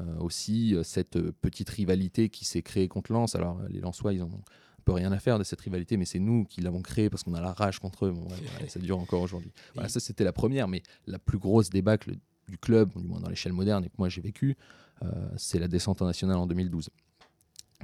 euh, 0.00 0.18
aussi 0.18 0.74
euh, 0.74 0.82
cette 0.82 1.16
euh, 1.16 1.32
petite 1.40 1.68
rivalité 1.70 2.28
qui 2.28 2.44
s'est 2.44 2.62
créée 2.62 2.86
contre 2.88 3.12
Lens. 3.12 3.34
Alors, 3.34 3.58
euh, 3.60 3.68
les 3.68 3.80
Lensois, 3.80 4.12
ils 4.12 4.22
ont 4.22 4.30
un 4.30 4.82
peu 4.84 4.92
rien 4.92 5.10
à 5.10 5.18
faire 5.18 5.38
de 5.38 5.44
cette 5.44 5.60
rivalité, 5.60 5.96
mais 5.96 6.04
c'est 6.04 6.20
nous 6.20 6.44
qui 6.44 6.60
l'avons 6.60 6.80
créée 6.80 7.10
parce 7.10 7.24
qu'on 7.24 7.34
a 7.34 7.40
la 7.40 7.52
rage 7.52 7.80
contre 7.80 8.06
eux. 8.06 8.12
Bon, 8.12 8.22
ouais, 8.22 8.36
voilà, 8.52 8.68
ça 8.68 8.78
dure 8.78 8.98
encore 8.98 9.22
aujourd'hui. 9.22 9.52
Voilà, 9.74 9.88
ça, 9.88 9.98
c'était 9.98 10.24
la 10.24 10.32
première, 10.32 10.68
mais 10.68 10.82
la 11.06 11.18
plus 11.18 11.38
grosse 11.38 11.70
débâcle 11.70 12.12
du 12.48 12.58
club, 12.58 12.90
du 12.96 13.06
moins 13.06 13.20
dans 13.20 13.28
l'échelle 13.28 13.52
moderne, 13.52 13.84
et 13.84 13.88
que 13.88 13.94
moi 13.98 14.08
j'ai 14.08 14.20
vécu, 14.20 14.56
euh, 15.02 15.08
c'est 15.36 15.58
la 15.58 15.68
descente 15.68 16.02
en 16.02 16.06
nationale 16.06 16.36
en 16.36 16.46
2012. 16.46 16.90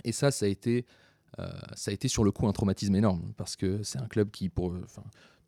Et 0.05 0.13
ça, 0.13 0.31
ça 0.31 0.47
a 0.47 0.49
été, 0.49 0.87
euh, 1.39 1.49
ça 1.75 1.91
a 1.91 1.95
été 1.95 2.09
sur 2.09 2.25
le 2.25 2.33
coup 2.33 2.47
un 2.47 2.53
traumatisme 2.53 2.95
énorme, 2.95 3.33
parce 3.37 3.57
que 3.57 3.83
c'est 3.83 3.99
un 3.99 4.07
club 4.07 4.31
qui, 4.31 4.51
euh, 4.59 4.81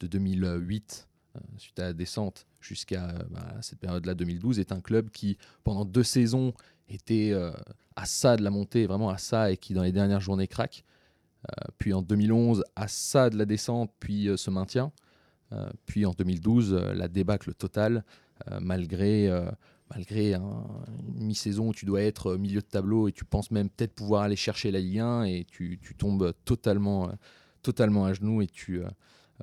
de 0.01 0.07
2008, 0.07 1.09
euh, 1.37 1.41
suite 1.57 1.79
à 1.79 1.85
la 1.85 1.93
descente, 1.93 2.47
jusqu'à 2.61 3.13
bah, 3.31 3.55
cette 3.61 3.79
période-là, 3.79 4.15
2012, 4.15 4.59
est 4.59 4.73
un 4.73 4.81
club 4.81 5.11
qui, 5.11 5.39
pendant 5.65 5.85
deux 5.85 6.05
saisons, 6.05 6.53
était 6.89 7.35
à 7.97 8.07
ça 8.07 8.37
de 8.37 8.43
la 8.43 8.51
montée, 8.51 8.87
vraiment 8.87 9.11
à 9.11 9.19
ça, 9.19 9.53
et 9.53 9.57
qui, 9.57 9.75
dans 9.75 9.83
les 9.83 9.93
dernières 9.93 10.21
journées, 10.21 10.49
craque. 10.49 10.85
Puis 11.77 11.93
en 11.93 12.03
2011, 12.03 12.65
à 12.75 12.89
ça 12.89 13.31
de 13.31 13.37
la 13.37 13.45
descente, 13.45 13.93
puis 14.01 14.31
se 14.37 14.51
maintient. 14.51 14.91
Puis 15.87 16.05
en 16.07 16.13
2012, 16.13 16.75
euh, 16.75 16.95
la 16.95 17.09
débâcle 17.09 17.55
totale, 17.55 18.05
malgré, 18.61 19.29
malgré 19.91 20.35
un- 20.35 20.67
une 21.17 21.25
mi-saison 21.27 21.69
où 21.69 21.75
tu 21.75 21.87
dois 21.87 22.03
être 22.03 22.37
milieu 22.37 22.61
de 22.61 22.67
tableau 22.67 23.09
et 23.09 23.13
tu 23.13 23.25
penses 23.25 23.51
même 23.51 23.69
peut-être 23.71 23.95
pouvoir 23.95 24.23
aller 24.23 24.37
chercher 24.37 24.71
la 24.71 24.81
Ligue 24.81 24.99
1 25.01 25.25
et 25.25 25.45
tu, 25.51 25.79
tu 25.83 25.95
tombes 25.95 26.33
totalement, 26.45 27.09
euh, 27.09 27.13
totalement 27.63 28.05
à 28.05 28.13
genoux 28.13 28.43
et 28.43 28.47
tu, 28.47 28.83
euh, 28.83 28.89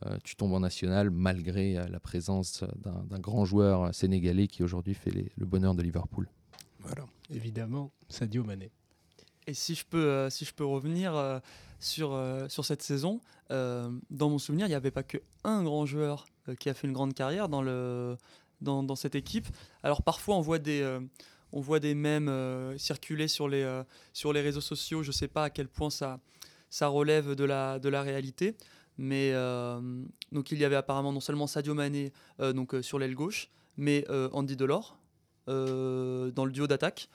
euh, 0.05 0.17
tu 0.23 0.35
tombes 0.35 0.53
en 0.53 0.59
national 0.59 1.09
malgré 1.09 1.73
la 1.89 1.99
présence 1.99 2.63
d'un 3.09 3.19
grand 3.19 3.45
joueur 3.45 3.93
sénégalais 3.95 4.47
qui 4.47 4.63
aujourd'hui 4.63 4.93
fait 4.93 5.11
les- 5.11 5.31
le 5.37 5.45
bonheur 5.45 5.73
de 5.73 5.81
Liverpool. 5.81 6.29
Voilà, 6.79 7.05
évidemment, 7.31 7.91
Sadio 8.09 8.43
Mané. 8.43 8.69
Et 9.47 9.53
si 9.53 9.73
je 9.75 9.85
peux, 9.85 10.05
euh, 10.05 10.29
si 10.29 10.43
je 10.45 10.53
peux 10.53 10.65
revenir 10.65 11.15
euh, 11.15 11.39
sur, 11.79 12.13
euh, 12.13 12.47
sur 12.49 12.65
cette 12.65 12.81
saison, 12.81 13.19
euh, 13.51 13.89
dans 14.09 14.29
mon 14.29 14.37
souvenir, 14.39 14.65
il 14.65 14.69
n'y 14.69 14.75
avait 14.75 14.91
pas 14.91 15.03
que 15.03 15.17
un 15.43 15.63
grand 15.63 15.85
joueur 15.85 16.25
euh, 16.49 16.55
qui 16.55 16.67
a 16.69 16.73
fait 16.73 16.87
une 16.87 16.93
grande 16.93 17.13
carrière 17.13 17.47
dans, 17.47 17.61
le, 17.61 18.17
dans, 18.61 18.83
dans 18.83 18.95
cette 18.95 19.15
équipe. 19.15 19.47
Alors 19.83 20.01
parfois, 20.01 20.35
on 20.35 20.41
voit 20.41 20.59
des, 20.59 20.81
euh, 20.81 20.99
on 21.55 21.61
voit 21.61 21.79
des 21.79 21.95
mèmes 21.95 22.27
euh, 22.27 22.77
circuler 22.77 23.27
sur 23.27 23.47
les, 23.47 23.63
euh, 23.63 23.83
sur 24.13 24.33
les 24.33 24.41
réseaux 24.41 24.61
sociaux. 24.61 25.03
Je 25.03 25.09
ne 25.09 25.13
sais 25.13 25.27
pas 25.27 25.45
à 25.45 25.49
quel 25.49 25.67
point 25.67 25.89
ça, 25.89 26.19
ça 26.69 26.87
relève 26.87 27.33
de 27.33 27.45
la, 27.45 27.79
de 27.79 27.89
la 27.89 28.01
réalité. 28.01 28.55
Mais 28.97 29.31
euh, 29.33 29.81
donc 30.31 30.51
il 30.51 30.57
y 30.57 30.65
avait 30.65 30.75
apparemment 30.75 31.11
non 31.11 31.19
seulement 31.19 31.47
Sadio 31.47 31.73
Mané 31.73 32.13
donc, 32.39 32.75
sur 32.81 32.97
l'aile 32.97 33.15
gauche, 33.15 33.49
mais 33.75 34.05
Andy 34.31 34.55
Delors 34.55 34.97
dans 35.47 36.45
le 36.45 36.51
duo 36.51 36.65
d'attaque 36.65 37.09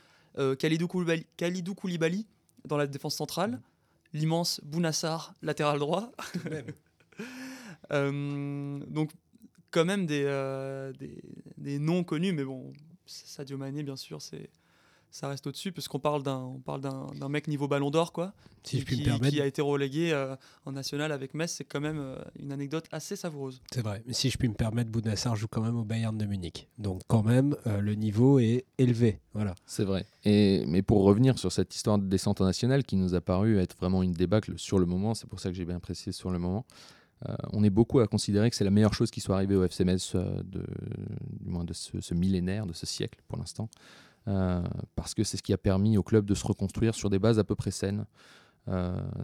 Khalidou, 0.59 0.88
Koulibaly, 0.88 1.26
Khalidou 1.38 1.74
Koulibaly 1.74 2.26
dans 2.66 2.76
la 2.76 2.87
défense 2.87 3.16
centrale, 3.16 3.62
l'immense 4.12 4.61
Bounassar 4.62 5.35
latéral 5.42 5.79
droit. 5.79 6.12
Euh, 7.92 8.79
donc 8.87 9.11
quand 9.70 9.85
même 9.85 10.06
des, 10.06 10.24
euh, 10.24 10.92
des, 10.92 11.22
des 11.59 11.78
noms 11.78 12.04
connus, 12.04 12.33
mais 12.33 12.44
bon, 12.44 12.72
Sadio 13.06 13.56
Mané 13.56 13.83
bien 13.83 13.96
sûr, 13.96 14.20
c'est 14.22 14.50
ça 15.11 15.28
reste 15.28 15.46
au-dessus 15.46 15.72
parce 15.72 15.88
qu'on 15.88 15.98
parle 15.98 16.22
d'un 16.22 17.28
mec 17.28 17.48
niveau 17.48 17.66
Ballon 17.68 17.90
d'Or 17.90 18.12
quoi, 18.12 18.33
Si 18.62 18.80
je 18.80 18.85
puis 18.85 18.96
qui, 18.96 19.02
me 19.02 19.06
permettre, 19.06 19.35
qui 19.35 19.40
a 19.40 19.46
été 19.46 19.61
relégué 19.61 20.12
euh, 20.12 20.37
en 20.64 20.72
national 20.72 21.11
avec 21.12 21.35
Metz, 21.35 21.52
c'est 21.52 21.64
quand 21.64 21.80
même 21.80 21.98
euh, 21.98 22.16
une 22.38 22.52
anecdote 22.52 22.87
assez 22.92 23.16
savoureuse. 23.16 23.61
c'est 23.72 23.83
vrai. 23.83 24.02
Mais 24.06 24.12
si 24.12 24.30
je 24.30 24.38
puis 24.38 24.48
me 24.48 24.54
permettre, 24.54 24.90
Bounassar 24.90 25.35
joue 25.37 25.48
quand 25.48 25.62
même 25.62 25.76
au 25.76 25.85
Bayern 25.85 26.16
de 26.16 26.24
Munich. 26.26 26.68
Donc 26.78 27.02
quand 27.09 27.22
même, 27.22 27.56
euh, 27.66 27.80
le 27.80 27.94
niveau 27.94 28.38
est 28.38 28.64
élevé. 28.78 29.20
Voilà. 29.35 29.54
C'est 29.66 29.85
vrai. 29.85 30.06
Et, 30.24 30.64
mais 30.66 30.83
pour 30.83 31.02
revenir 31.02 31.38
sur 31.38 31.50
cette 31.50 31.74
histoire 31.74 31.98
de 31.98 32.06
descente 32.06 32.40
en 32.40 32.44
nationale 32.44 32.85
qui 32.85 32.96
nous 32.96 33.14
a 33.14 33.20
paru 33.20 33.59
être 33.59 33.76
vraiment 33.76 34.02
une 34.02 34.12
débâcle 34.12 34.59
sur 34.59 34.78
le 34.78 34.87
moment, 34.87 35.14
c'est 35.14 35.28
pour 35.28 35.40
ça 35.40 35.50
que 35.50 35.56
j'ai 35.56 35.64
bien 35.64 35.80
précisé 35.80 36.12
sur 36.12 36.30
le 36.30 36.38
moment, 36.38 36.64
euh, 37.28 37.35
on 37.52 37.62
est 37.62 37.70
beaucoup 37.70 38.00
à 38.00 38.06
considérer 38.06 38.50
que 38.50 38.56
c'est 38.56 38.64
la 38.64 38.70
meilleure 38.70 38.94
chose 38.94 39.11
qui 39.11 39.20
soit 39.20 39.37
arrivée 39.37 39.56
au 39.56 39.64
FCMS, 39.64 39.98
euh, 40.14 40.42
de, 40.42 40.64
du 41.40 41.50
moins 41.50 41.64
de 41.64 41.72
ce, 41.72 42.14
millénaire, 42.14 42.66
de 42.66 42.72
ce 42.72 42.87
siècle 42.87 43.20
pour 43.28 43.38
l'instant, 43.38 43.68
euh, 44.28 44.62
parce 44.96 45.14
que 45.14 45.22
c'est 45.24 45.37
ce 45.37 45.42
qui 45.42 45.52
a 45.52 45.59
permis 45.59 45.98
au 45.98 46.02
club 46.02 46.24
de 46.24 46.35
se 46.35 46.46
reconstruire 46.46 46.94
sur 46.94 47.11
des 47.11 47.18
bases 47.18 47.38
à 47.38 47.44
peu 47.44 47.54
près 47.54 47.70
saines. 47.70 48.06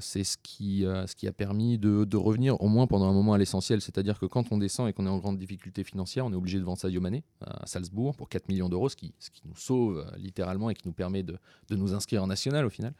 C'est 0.00 0.24
ce 0.24 0.36
qui, 0.42 0.80
ce 0.80 1.14
qui 1.14 1.28
a 1.28 1.32
permis 1.32 1.78
de, 1.78 2.16
revenir 2.16 2.60
au 2.60 2.66
moins 2.66 2.88
pendant 2.88 3.08
un 3.08 3.12
moment 3.12 3.32
à 3.32 3.38
l'essentiel, 3.38 3.80
c'est-à-dire 3.80 4.18
que 4.18 4.26
quand 4.26 4.50
on 4.50 4.58
descend 4.58 4.88
et 4.88 4.92
qu'on 4.92 5.06
est 5.06 5.10
en 5.10 5.18
grande 5.18 5.38
difficulté 5.38 5.84
financière, 5.84 6.26
on 6.26 6.32
est 6.32 6.36
obligé 6.36 6.58
de 6.58 6.64
vendre 6.64 6.78
Sadio 6.78 7.00
Mané 7.00 7.22
à 7.42 7.64
Salzbourg 7.64 8.16
pour 8.16 8.28
4 8.28 8.48
millions 8.48 8.68
d'euros, 8.68 8.88
ce 8.88 8.96
qui, 8.96 9.14
ce 9.20 9.30
qui 9.30 9.42
nous 9.44 9.54
sauve 9.54 10.04
littéralement 10.18 10.68
et 10.68 10.74
qui 10.74 10.82
nous 10.84 10.92
permet 10.92 11.22
de, 11.22 11.38
de 11.68 11.76
nous 11.76 11.94
inscrire 11.94 12.24
en 12.24 12.26
national 12.26 12.64
au 12.66 12.70
final. 12.70 12.92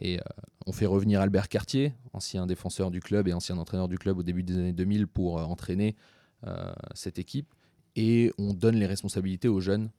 Et 0.00 0.18
euh, 0.18 0.22
on 0.66 0.72
fait 0.72 0.86
revenir 0.86 1.20
Albert 1.20 1.48
Cartier, 1.48 1.94
ancien 2.12 2.46
défenseur 2.46 2.90
du 2.90 3.00
club 3.00 3.28
et 3.28 3.32
ancien 3.32 3.58
entraîneur 3.58 3.88
du 3.88 3.98
club 3.98 4.18
au 4.18 4.22
début 4.22 4.42
des 4.42 4.56
années 4.56 4.72
2000 4.72 5.06
pour 5.06 5.38
euh, 5.38 5.42
entraîner 5.44 5.96
euh, 6.46 6.72
cette 6.94 7.18
équipe. 7.18 7.52
Et 7.96 8.32
on 8.38 8.54
donne 8.54 8.76
les 8.76 8.86
responsabilités 8.86 9.48
aux 9.48 9.60
jeunes, 9.60 9.90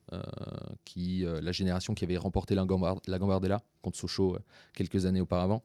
qui, 0.86 1.26
la 1.26 1.52
génération 1.52 1.94
qui 1.94 2.06
avait 2.06 2.16
remporté 2.16 2.56
la, 2.56 2.64
Gambard- 2.64 3.02
la 3.06 3.20
Gambardella 3.20 3.62
contre 3.82 3.98
Sochaux 3.98 4.38
quelques 4.74 5.06
années 5.06 5.20
auparavant. 5.20 5.62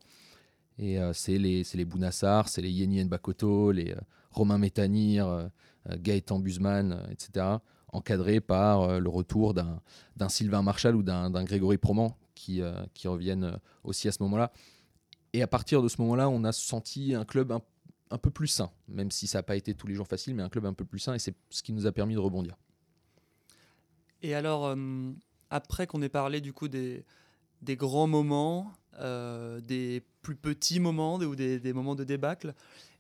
Et 0.77 0.99
c'est 1.12 1.38
les, 1.38 1.62
les 1.72 1.85
Bounassar, 1.85 2.49
c'est 2.49 2.62
les 2.62 2.70
Yeni 2.72 3.05
Nbakoto, 3.05 3.70
les 3.70 3.94
Romain 4.33 4.59
Métanir, 4.59 5.49
Gaëtan 5.88 6.40
Buzman, 6.40 7.07
etc., 7.12 7.46
encadrés 7.92 8.40
par 8.40 8.99
le 8.99 9.09
retour 9.09 9.55
d'un 9.55 10.29
Sylvain 10.29 10.62
Marchal 10.62 10.96
ou 10.96 11.05
d'un 11.05 11.44
Grégory 11.44 11.79
Proman 11.79 12.16
qui, 12.37 12.62
euh, 12.62 12.85
qui 12.94 13.09
reviennent 13.09 13.44
euh, 13.44 13.57
aussi 13.83 14.07
à 14.07 14.12
ce 14.12 14.22
moment-là. 14.22 14.53
Et 15.33 15.42
à 15.42 15.49
partir 15.49 15.83
de 15.83 15.88
ce 15.88 16.01
moment-là, 16.03 16.29
on 16.29 16.44
a 16.44 16.53
senti 16.53 17.14
un 17.14 17.25
club 17.25 17.51
un, 17.51 18.18
peu 18.18 18.31
plus 18.31 18.46
sain, 18.46 18.70
même 18.87 19.11
si 19.11 19.27
ça 19.27 19.38
n'a 19.38 19.42
pas 19.42 19.57
été 19.57 19.75
tous 19.75 19.88
les 19.88 19.94
jours 19.94 20.07
facile, 20.07 20.37
mais 20.37 20.44
un 20.44 20.49
club 20.49 20.66
un 20.66 20.72
peu 20.72 20.85
plus 20.85 21.01
sain, 21.01 21.14
et 21.14 21.18
c'est 21.18 21.35
ce 21.51 21.64
qui 21.64 21.72
nous 21.72 21.87
a 21.87 21.92
permis 21.92 22.14
de 22.14 22.20
rebondir. 22.20 22.57
Et 24.22 24.35
alors, 24.35 24.66
euh, 24.66 25.12
après 25.51 25.88
qu'on 25.88 26.01
ait 26.03 26.09
parlé 26.09 26.40
du 26.40 26.53
coup 26.53 26.68
des, 26.68 27.05
des 27.62 27.77
grands 27.77 28.07
moments, 28.07 28.72
des 28.99 30.03
plus 30.22 30.37
petits 30.37 30.81
moments 30.81 31.16
ou 31.16 31.37
des, 31.37 31.72
moments 31.75 31.94
de 31.94 32.05
débâcle. 32.05 32.55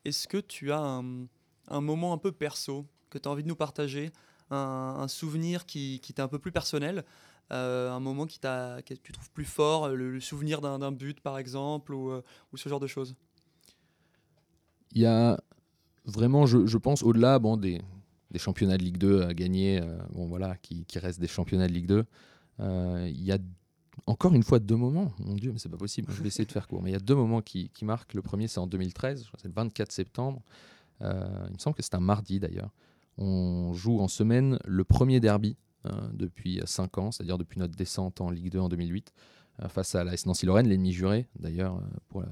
Est-ce 0.04 0.28
que 0.28 0.36
tu 0.36 0.72
as 0.72 0.78
un, 0.78 1.80
moment 1.80 2.12
un 2.12 2.18
peu 2.18 2.32
perso 2.32 2.86
que 3.08 3.16
tu 3.16 3.28
as 3.28 3.32
envie 3.32 3.42
de 3.42 3.48
nous 3.48 3.56
partager, 3.56 4.12
un, 4.50 5.08
souvenir 5.08 5.64
qui, 5.64 6.00
qui 6.00 6.12
t'est 6.12 6.20
un 6.20 6.28
peu 6.28 6.38
plus 6.38 6.52
personnel, 6.52 7.02
un 7.50 8.00
moment 8.00 8.26
qui 8.26 8.40
t'a, 8.40 8.82
que 8.82 8.94
tu 8.94 9.12
trouves 9.12 9.30
plus 9.30 9.44
fort, 9.44 9.88
le, 9.90 10.20
souvenir 10.20 10.60
d'un, 10.60 10.92
but 10.92 11.20
par 11.20 11.38
exemple, 11.38 11.94
ou, 11.94 12.12
ou, 12.12 12.56
ce 12.56 12.68
genre 12.68 12.80
de 12.80 12.86
choses? 12.86 13.14
Il 14.92 15.02
y 15.02 15.06
a 15.06 15.38
vraiment, 16.06 16.46
je, 16.46 16.78
pense, 16.78 17.02
au-delà 17.02 17.38
des, 17.38 17.80
des 18.30 18.38
championnats 18.38 18.76
de 18.76 18.82
Ligue 18.82 18.98
2 18.98 19.22
à 19.22 19.34
gagner, 19.34 19.80
euh, 19.80 19.98
bon, 20.12 20.26
voilà, 20.26 20.56
qui, 20.56 20.84
restent 20.96 21.20
des 21.20 21.28
championnats 21.28 21.68
de 21.68 21.72
Ligue 21.72 21.86
2. 21.86 22.04
Euh, 22.60 23.08
il 23.10 23.22
y 23.22 23.32
a 23.32 23.38
encore 24.06 24.34
une 24.34 24.42
fois 24.42 24.58
deux 24.58 24.76
moments, 24.76 25.12
mon 25.18 25.34
Dieu, 25.34 25.52
mais 25.52 25.58
c'est 25.58 25.68
pas 25.68 25.76
possible, 25.76 26.12
je 26.12 26.22
vais 26.22 26.28
essayer 26.28 26.44
de 26.44 26.52
faire 26.52 26.68
court. 26.68 26.82
Mais 26.82 26.90
il 26.90 26.92
y 26.92 26.96
a 26.96 27.00
deux 27.00 27.14
moments 27.14 27.40
qui, 27.40 27.70
marquent. 27.82 28.14
Le 28.14 28.22
premier, 28.22 28.48
c'est 28.48 28.60
en 28.60 28.66
2013, 28.66 29.26
c'est 29.36 29.48
le 29.48 29.54
24 29.54 29.92
septembre. 29.92 30.42
Euh, 31.02 31.46
il 31.48 31.54
me 31.54 31.58
semble 31.58 31.76
que 31.76 31.82
c'est 31.82 31.94
un 31.94 32.00
mardi 32.00 32.40
d'ailleurs. 32.40 32.70
On 33.18 33.72
joue 33.72 34.00
en 34.00 34.08
semaine 34.08 34.58
le 34.64 34.84
premier 34.84 35.20
derby 35.20 35.56
depuis 36.12 36.60
5 36.64 36.98
ans, 36.98 37.12
c'est-à-dire 37.12 37.38
depuis 37.38 37.58
notre 37.58 37.74
descente 37.74 38.20
en 38.20 38.30
Ligue 38.30 38.50
2 38.50 38.58
en 38.58 38.68
2008, 38.68 39.12
face 39.68 39.94
à 39.94 40.04
la 40.04 40.12
Nancy-Lorraine, 40.26 40.68
l'ennemi 40.68 40.92
juré. 40.92 41.26
D'ailleurs, 41.38 41.80
pour 42.08 42.22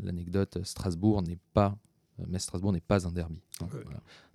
l'anecdote, 0.00 0.58
Strasbourg 0.64 1.22
n'est 1.22 1.38
pas 1.52 1.76
euh, 2.20 2.24
mais 2.28 2.38
Strasbourg 2.38 2.72
n'est 2.72 2.80
pas 2.80 3.06
un 3.06 3.12
derby. 3.12 3.40
Hein, 3.60 3.68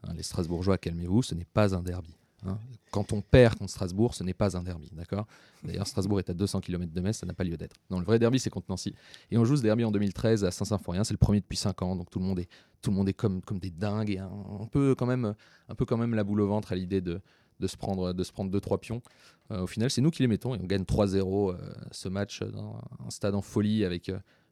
hein, 0.03 0.13
les 0.15 0.23
Strasbourgeois, 0.23 0.77
calmez-vous, 0.77 1.23
ce 1.23 1.35
n'est 1.35 1.45
pas 1.45 1.75
un 1.75 1.81
derby. 1.81 2.15
Hein. 2.45 2.57
Quand 2.91 3.11
on 3.11 3.21
perd 3.21 3.57
contre 3.57 3.71
Strasbourg, 3.71 4.13
ce 4.13 4.23
n'est 4.23 4.33
pas 4.33 4.55
un 4.55 4.63
derby, 4.63 4.89
d'accord? 4.93 5.27
D'ailleurs, 5.63 5.87
Strasbourg 5.87 6.19
est 6.19 6.29
à 6.29 6.33
200 6.33 6.61
km 6.61 6.93
de 6.93 7.01
Metz, 7.01 7.17
ça 7.17 7.25
n'a 7.25 7.33
pas 7.33 7.43
lieu 7.43 7.57
d'être. 7.57 7.75
Non, 7.89 7.99
le 7.99 8.05
vrai 8.05 8.17
derby, 8.17 8.39
c'est 8.39 8.49
contre 8.49 8.67
Nancy. 8.69 8.95
Et 9.29 9.37
on 9.37 9.43
joue 9.43 9.57
ce 9.57 9.61
derby 9.61 9.83
en 9.83 9.91
2013 9.91 10.45
à 10.45 10.51
Saint-Symphorien, 10.51 11.03
c'est 11.03 11.13
le 11.13 11.17
premier 11.17 11.41
depuis 11.41 11.57
5 11.57 11.81
ans, 11.81 11.95
donc 11.97 12.09
tout 12.09 12.19
le 12.19 12.25
monde 12.25 12.39
est, 12.39 12.49
tout 12.81 12.91
le 12.91 12.95
monde 12.95 13.09
est 13.09 13.13
comme, 13.13 13.41
comme 13.41 13.59
des 13.59 13.71
dingues 13.71 14.11
et 14.11 14.19
un, 14.19 14.29
peu 14.71 14.95
quand 14.95 15.05
même, 15.05 15.35
un 15.67 15.75
peu 15.75 15.85
quand 15.85 15.97
même 15.97 16.15
la 16.15 16.23
boule 16.23 16.39
au 16.39 16.47
ventre 16.47 16.71
à 16.71 16.75
l'idée 16.75 17.01
de, 17.01 17.19
de 17.59 17.67
se 17.67 17.77
prendre 17.77 18.13
de 18.13 18.23
se 18.23 18.31
prendre 18.31 18.51
deux 18.51 18.61
trois 18.61 18.79
pions. 18.79 19.01
Euh, 19.51 19.61
au 19.61 19.67
final, 19.67 19.89
c'est 19.89 20.01
nous 20.01 20.11
qui 20.11 20.21
les 20.21 20.27
mettons 20.27 20.55
et 20.55 20.59
on 20.61 20.65
gagne 20.65 20.83
3-0 20.83 21.51
euh, 21.51 21.57
ce 21.91 22.09
match 22.09 22.43
dans 22.43 22.79
un 23.05 23.09
stade 23.09 23.35
en 23.35 23.41
folie 23.41 23.83
avec 23.83 24.11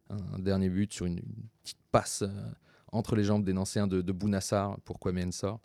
un 0.10 0.40
dernier 0.40 0.70
but 0.70 0.94
sur 0.94 1.06
une, 1.06 1.22
petite 1.64 1.78
passe 1.92 2.24
entre 2.92 3.16
les 3.16 3.24
jambes 3.24 3.44
des 3.44 3.54
Nancéens 3.54 3.88
de, 3.88 4.02
de 4.02 4.12
Bounassar 4.12 4.80
pour 4.82 5.00
Kwame 5.00 5.20
Ensor. 5.20 5.60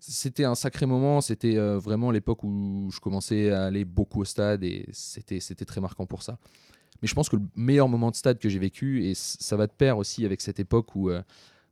C'était 0.00 0.44
un 0.44 0.54
sacré 0.54 0.86
moment, 0.86 1.20
c'était 1.20 1.56
euh, 1.56 1.78
vraiment 1.78 2.12
l'époque 2.12 2.44
où 2.44 2.88
je 2.92 3.00
commençais 3.00 3.50
à 3.50 3.64
aller 3.64 3.84
beaucoup 3.84 4.20
au 4.20 4.24
stade 4.24 4.62
et 4.62 4.88
c'était, 4.92 5.40
c'était 5.40 5.64
très 5.64 5.80
marquant 5.80 6.06
pour 6.06 6.22
ça. 6.22 6.38
Mais 7.02 7.08
je 7.08 7.14
pense 7.14 7.28
que 7.28 7.36
le 7.36 7.42
meilleur 7.56 7.88
moment 7.88 8.10
de 8.10 8.16
stade 8.16 8.38
que 8.38 8.48
j'ai 8.48 8.60
vécu, 8.60 9.04
et 9.06 9.14
ça 9.14 9.56
va 9.56 9.66
de 9.66 9.72
pair 9.72 9.98
aussi 9.98 10.24
avec 10.24 10.40
cette 10.40 10.60
époque 10.60 10.94
où, 10.94 11.10
euh, 11.10 11.20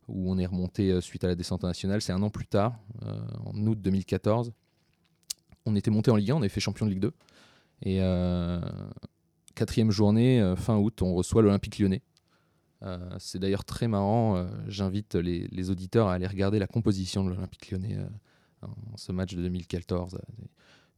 où 0.09 0.29
on 0.29 0.37
est 0.37 0.45
remonté 0.45 0.91
euh, 0.91 0.99
suite 0.99 1.23
à 1.23 1.27
la 1.27 1.35
descente 1.35 1.63
nationale, 1.63 2.01
c'est 2.01 2.11
un 2.11 2.21
an 2.21 2.29
plus 2.29 2.47
tard, 2.47 2.77
en 3.45 3.55
août 3.65 3.79
2014. 3.81 4.51
On 5.67 5.75
était 5.75 5.91
monté 5.91 6.11
en 6.11 6.15
Ligue 6.15 6.31
1, 6.31 6.35
on 6.35 6.39
avait 6.39 6.49
fait 6.49 6.59
champion 6.59 6.85
de 6.85 6.91
Ligue 6.91 7.01
2. 7.01 7.13
Et 7.83 7.99
quatrième 9.55 9.91
journée, 9.91 10.53
fin 10.57 10.77
août, 10.77 11.01
on 11.01 11.13
reçoit 11.13 11.41
l'Olympique 11.41 11.77
lyonnais 11.79 12.01
euh, 12.83 12.97
c'est 13.19 13.39
d'ailleurs 13.39 13.65
très 13.65 13.87
marrant. 13.87 14.37
Euh, 14.37 14.47
j'invite 14.67 15.15
les, 15.15 15.69
auditeurs 15.69 16.07
à 16.07 16.13
aller 16.13 16.27
regarder 16.27 16.59
la 16.59 16.67
composition 16.67 17.23
de 17.23 17.29
l'Olympique 17.29 17.71
lyonnais 17.71 17.97
euh, 17.97 18.67
en 18.67 18.97
ce 18.97 19.11
match 19.11 19.33
de 19.33 19.41
2014. 19.41 20.19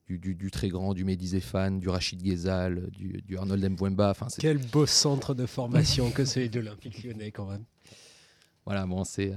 Du, 0.08 0.50
très 0.50 0.70
grand, 0.70 0.96
du 0.96 1.04
Mehdi 1.04 1.28
Zéphane, 1.28 1.80
du 1.80 1.88
Rachid 1.88 2.24
Ghezal, 2.24 2.90
du, 2.90 3.38
Arnold 3.38 3.64
Mbouemba. 3.70 4.10
Enfin, 4.10 4.26
Quel 4.40 4.58
beau 4.58 4.88
centre 4.88 5.36
de 5.36 5.46
formation 5.46 6.10
que 6.10 6.26
celui 6.26 6.50
de 6.50 6.60
l'Olympique 6.60 7.04
lyonnais 7.04 7.30
quand 7.30 7.46
même. 7.46 7.64
Voilà, 8.66 8.88
bon, 8.88 9.04
c'est 9.04 9.34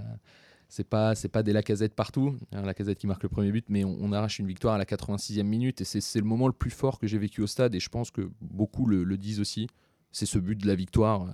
c'est 0.72 0.88
pas 0.88 1.14
c'est 1.14 1.28
pas 1.28 1.42
des 1.42 1.52
Lacazette 1.52 1.94
partout, 1.94 2.34
hein, 2.50 2.62
Lacazette 2.62 2.96
qui 2.96 3.06
marque 3.06 3.22
le 3.22 3.28
premier 3.28 3.52
but, 3.52 3.66
mais 3.68 3.84
on, 3.84 4.10
arrache 4.10 4.38
une 4.38 4.46
victoire 4.46 4.74
à 4.74 4.78
la 4.78 4.86
86e 4.86 5.42
minute 5.42 5.82
et 5.82 5.84
c'est 5.84 6.18
le 6.18 6.24
moment 6.24 6.46
le 6.46 6.54
plus 6.54 6.70
fort 6.70 6.98
que 6.98 7.06
j'ai 7.06 7.18
vécu 7.18 7.42
au 7.42 7.46
stade 7.46 7.74
et 7.74 7.80
je 7.80 7.90
pense 7.90 8.10
que 8.10 8.30
beaucoup 8.40 8.86
le, 8.86 9.04
le 9.04 9.18
disent 9.18 9.38
aussi. 9.38 9.68
C'est 10.12 10.24
ce 10.24 10.38
but 10.38 10.58
de 10.58 10.66
la 10.66 10.74
victoire 10.74 11.28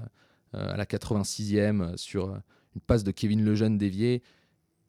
euh, 0.54 0.72
à 0.72 0.76
la 0.76 0.84
86e 0.84 1.82
euh, 1.82 1.96
sur 1.96 2.30
euh, 2.30 2.38
une 2.74 2.80
passe 2.80 3.04
de 3.04 3.12
Kevin 3.12 3.44
Lejeune 3.44 3.78
dévié 3.78 4.24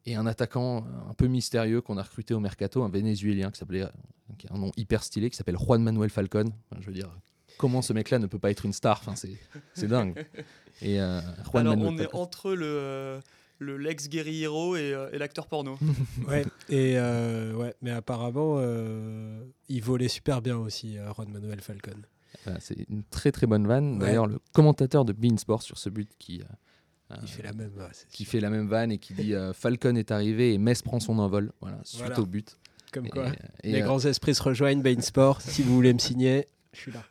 et 0.04 0.16
un 0.16 0.26
attaquant 0.26 0.84
un 1.08 1.14
peu 1.14 1.28
mystérieux 1.28 1.80
qu'on 1.80 1.96
a 1.96 2.02
recruté 2.02 2.34
au 2.34 2.40
mercato, 2.40 2.82
un 2.82 2.90
Vénézuélien 2.90 3.52
qui 3.52 3.58
s'appelait 3.60 3.84
un 4.50 4.58
nom 4.58 4.72
hyper 4.76 5.04
stylé 5.04 5.30
qui 5.30 5.36
s'appelle 5.36 5.58
Juan 5.58 5.80
Manuel 5.80 6.10
Falcon. 6.10 6.46
je 6.80 6.86
veux 6.86 6.92
dire, 6.92 7.08
comment 7.56 7.82
ce 7.82 7.92
mec-là 7.92 8.18
ne 8.18 8.26
peut 8.26 8.40
pas 8.40 8.50
être 8.50 8.66
une 8.66 8.72
star? 8.72 8.98
Enfin, 8.98 9.14
c'est 9.14 9.86
dingue. 9.86 10.26
Et 10.82 10.96
Juan 10.96 11.68
Alors, 11.68 11.76
on 11.78 11.98
est 11.98 12.12
entre 12.14 12.52
le 12.52 13.20
le 13.60 13.76
l'ex 13.76 14.08
guerriero 14.08 14.74
et, 14.76 14.96
et 15.12 15.18
l'acteur 15.18 15.46
porno. 15.46 15.78
ouais, 16.28 16.44
et 16.68 16.98
ouais, 16.98 17.74
mais 17.82 17.92
apparemment, 17.92 18.60
il 19.68 19.82
volait 19.82 20.08
super 20.08 20.42
bien 20.42 20.56
aussi, 20.56 20.96
Juan 21.14 21.30
Manuel 21.30 21.60
Falcon 21.60 22.02
c'est 22.58 22.88
une 22.88 23.02
très 23.04 23.32
très 23.32 23.46
bonne 23.46 23.66
vanne. 23.66 23.98
D'ailleurs, 23.98 24.26
le 24.26 24.38
commentateur 24.52 25.04
de 25.04 25.12
Beansport 25.12 25.62
sur 25.62 25.78
ce 25.78 25.88
but 25.88 26.10
qui, 26.18 26.42
euh, 27.10 27.16
fait 27.26 27.42
la 27.42 27.52
même, 27.52 27.72
qui 28.10 28.24
fait 28.24 28.40
la 28.40 28.50
même 28.50 28.68
vanne 28.68 28.92
et 28.92 28.98
qui 28.98 29.14
dit 29.14 29.34
euh, 29.34 29.52
Falcon 29.52 29.96
est 29.96 30.10
arrivé 30.10 30.54
et 30.54 30.58
Metz 30.58 30.82
prend 30.82 31.00
son 31.00 31.18
envol. 31.18 31.52
Voilà, 31.60 31.78
suite 31.84 32.18
au 32.18 32.26
but. 32.26 32.58
Comme 32.92 33.08
quoi, 33.08 33.26
euh, 33.26 33.32
les 33.62 33.80
grands 33.80 34.00
esprits 34.00 34.34
se 34.34 34.42
rejoignent. 34.42 34.82
Beansport, 34.82 35.40
si 35.40 35.62
vous 35.62 35.74
voulez 35.74 35.92
me 35.92 35.98
signer, 35.98 36.48
je 36.72 36.80
suis 36.80 36.92
là. 36.92 37.04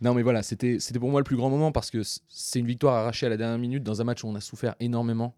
Non, 0.00 0.14
mais 0.14 0.22
voilà, 0.22 0.44
c'était 0.44 0.78
pour 1.00 1.10
moi 1.10 1.20
le 1.20 1.24
plus 1.24 1.36
grand 1.36 1.50
moment 1.50 1.72
parce 1.72 1.90
que 1.90 2.02
c'est 2.28 2.60
une 2.60 2.66
victoire 2.66 2.94
arrachée 2.94 3.26
à 3.26 3.28
la 3.28 3.36
dernière 3.36 3.58
minute 3.58 3.82
dans 3.82 4.00
un 4.00 4.04
match 4.04 4.22
où 4.22 4.28
on 4.28 4.34
a 4.36 4.40
souffert 4.40 4.76
énormément. 4.78 5.34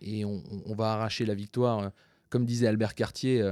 Et 0.00 0.24
on, 0.24 0.42
on, 0.66 0.74
va 0.74 0.92
arracher 0.92 1.26
la 1.26 1.34
victoire. 1.34 1.90
comme 2.30 2.46
disait 2.46 2.66
Albert 2.66 2.94
Cartier, 2.94 3.42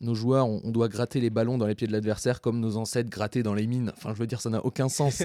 nos 0.00 0.14
joueurs, 0.14 0.48
on, 0.48 0.70
doit 0.70 0.88
gratter 0.88 1.20
les 1.20 1.30
ballons 1.30 1.58
dans 1.58 1.66
les 1.66 1.74
pieds 1.74 1.86
de 1.86 1.92
l'adversaire 1.92 2.40
comme 2.40 2.58
nos 2.58 2.76
ancêtres 2.76 3.10
grattaient 3.10 3.42
dans 3.42 3.54
les 3.54 3.66
mines. 3.66 3.92
Enfin, 3.96 4.14
je 4.14 4.18
veux 4.18 4.26
dire, 4.26 4.40
ça 4.40 4.48
n'a 4.48 4.64
aucun 4.64 4.88
sens. 4.88 5.22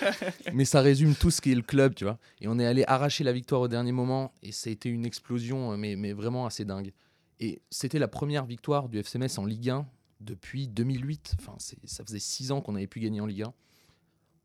mais, 0.52 0.64
ça 0.66 0.80
résume 0.80 1.14
tout 1.14 1.30
ce 1.30 1.40
qu'est 1.40 1.54
le 1.54 1.62
club, 1.62 1.94
tu 1.94 2.04
vois. 2.04 2.18
Et 2.40 2.48
on 2.48 2.58
est 2.58 2.66
allé 2.66 2.84
arracher 2.86 3.24
la 3.24 3.32
victoire 3.32 3.62
au 3.62 3.68
dernier 3.68 3.92
moment 3.92 4.32
et 4.42 4.52
ça 4.52 4.68
a 4.68 4.72
été 4.72 4.90
une 4.90 5.06
explosion, 5.06 5.76
mais, 5.78 5.96
mais 5.96 6.12
vraiment 6.12 6.44
assez 6.44 6.64
dingue. 6.64 6.92
Et 7.40 7.62
c'était 7.70 7.98
la 7.98 8.08
première 8.08 8.44
victoire 8.44 8.88
du 8.88 8.98
FCMS 8.98 9.38
en 9.38 9.46
Ligue 9.46 9.70
1 9.70 9.86
depuis 10.20 10.68
2008. 10.68 11.36
Enfin, 11.38 11.56
ça 11.84 12.04
faisait 12.04 12.18
six 12.18 12.52
ans 12.52 12.60
qu'on 12.60 12.74
avait 12.74 12.86
pu 12.86 13.00
gagner 13.00 13.20
en 13.20 13.26
Ligue 13.26 13.44
1. 13.44 13.54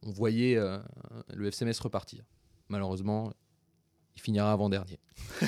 On 0.06 0.12
voyait 0.12 0.56
euh, 0.56 0.78
le 1.34 1.48
FCMS 1.48 1.74
repartir. 1.82 2.24
Malheureusement, 2.70 3.34
il 4.16 4.22
finira 4.22 4.52
avant-dernier. 4.52 5.00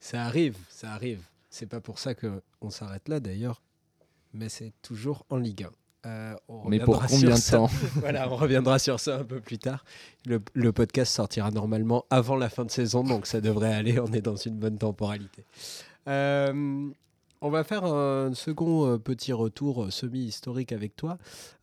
ça 0.00 0.22
arrive, 0.22 0.56
ça 0.68 0.92
arrive. 0.92 1.22
C'est 1.50 1.66
pas 1.66 1.80
pour 1.80 1.98
ça 1.98 2.14
qu'on 2.14 2.70
s'arrête 2.70 3.08
là 3.08 3.20
d'ailleurs, 3.20 3.62
mais 4.32 4.48
c'est 4.48 4.72
toujours 4.82 5.24
en 5.30 5.36
Ligue 5.36 5.64
1. 5.64 5.70
Euh, 6.06 6.34
mais 6.68 6.78
pour 6.78 7.04
combien 7.04 7.34
de 7.34 7.50
temps 7.50 7.66
Voilà, 7.96 8.30
on 8.30 8.36
reviendra 8.36 8.78
sur 8.78 9.00
ça 9.00 9.18
un 9.18 9.24
peu 9.24 9.40
plus 9.40 9.58
tard. 9.58 9.84
Le, 10.24 10.72
podcast 10.72 11.12
sortira 11.12 11.50
normalement 11.50 12.04
avant 12.10 12.36
la 12.36 12.48
fin 12.48 12.64
de 12.64 12.70
saison, 12.70 13.02
donc 13.02 13.26
ça 13.26 13.40
devrait 13.40 13.74
aller. 13.74 13.98
On 13.98 14.12
est 14.12 14.20
dans 14.20 14.36
une 14.36 14.56
bonne 14.56 14.78
temporalité. 14.78 15.44
Euh, 16.06 16.88
on 17.40 17.50
va 17.50 17.64
faire 17.64 17.84
un 17.84 18.34
second 18.34 18.86
euh, 18.86 18.98
petit 18.98 19.32
retour 19.32 19.92
semi-historique 19.92 20.72
avec 20.72 20.94
toi. 20.94 21.18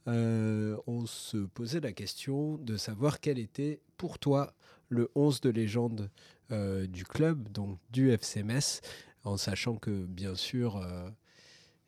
on 0.08 1.06
se 1.06 1.38
posait 1.38 1.80
la 1.80 1.94
question 1.94 2.58
de 2.58 2.76
savoir 2.76 3.22
quel 3.22 3.40
était 3.40 3.80
pour 3.98 4.20
toi 4.20 4.54
le 4.94 5.10
11 5.16 5.42
de 5.42 5.50
légende 5.50 6.10
du 6.50 7.04
club, 7.04 7.50
donc 7.50 7.80
du 7.90 8.12
FCMS 8.12 8.82
en 9.24 9.38
sachant 9.38 9.76
que 9.76 10.06
bien 10.06 10.36
sûr 10.36 10.78
euh, 10.78 11.10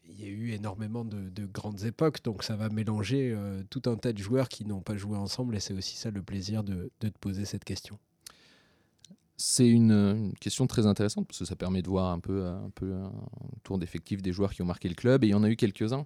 il 0.08 0.22
y 0.22 0.26
a 0.26 0.30
eu 0.30 0.52
énormément 0.52 1.04
de, 1.04 1.46
grandes 1.46 1.84
époques, 1.84 2.24
donc 2.24 2.44
ça 2.44 2.56
va 2.56 2.70
mélanger 2.70 3.32
euh, 3.32 3.64
tout 3.70 3.82
un 3.88 3.96
tas 3.96 4.14
de 4.14 4.20
joueurs 4.20 4.50
qui 4.50 4.66
n'ont 4.66 4.82
pas 4.82 4.96
joué 4.96 5.18
ensemble, 5.18 5.56
et 5.56 5.60
c'est 5.60 5.74
aussi 5.74 5.98
ça 5.98 6.12
le 6.12 6.22
plaisir 6.22 6.64
de, 6.64 6.92
te 7.00 7.08
poser 7.20 7.46
cette 7.46 7.64
question. 7.64 7.98
C'est 9.38 9.68
une, 9.68 10.32
question 10.40 10.68
très 10.68 10.86
intéressante, 10.86 11.28
parce 11.28 11.40
que 11.40 11.46
ça 11.46 11.56
permet 11.56 11.82
de 11.82 11.90
voir 11.90 12.12
un 12.12 12.20
peu 12.20 12.46
un, 12.46 12.70
peu 12.76 12.94
un 12.94 13.12
tour 13.64 13.80
d'effectif 13.80 14.22
des 14.22 14.32
joueurs 14.32 14.54
qui 14.54 14.62
ont 14.62 14.66
marqué 14.66 14.88
le 14.88 14.96
club, 14.96 15.24
et 15.24 15.28
il 15.28 15.32
y 15.32 15.34
en 15.34 15.44
a 15.44 15.50
eu 15.50 15.56
quelques-uns. 15.56 16.06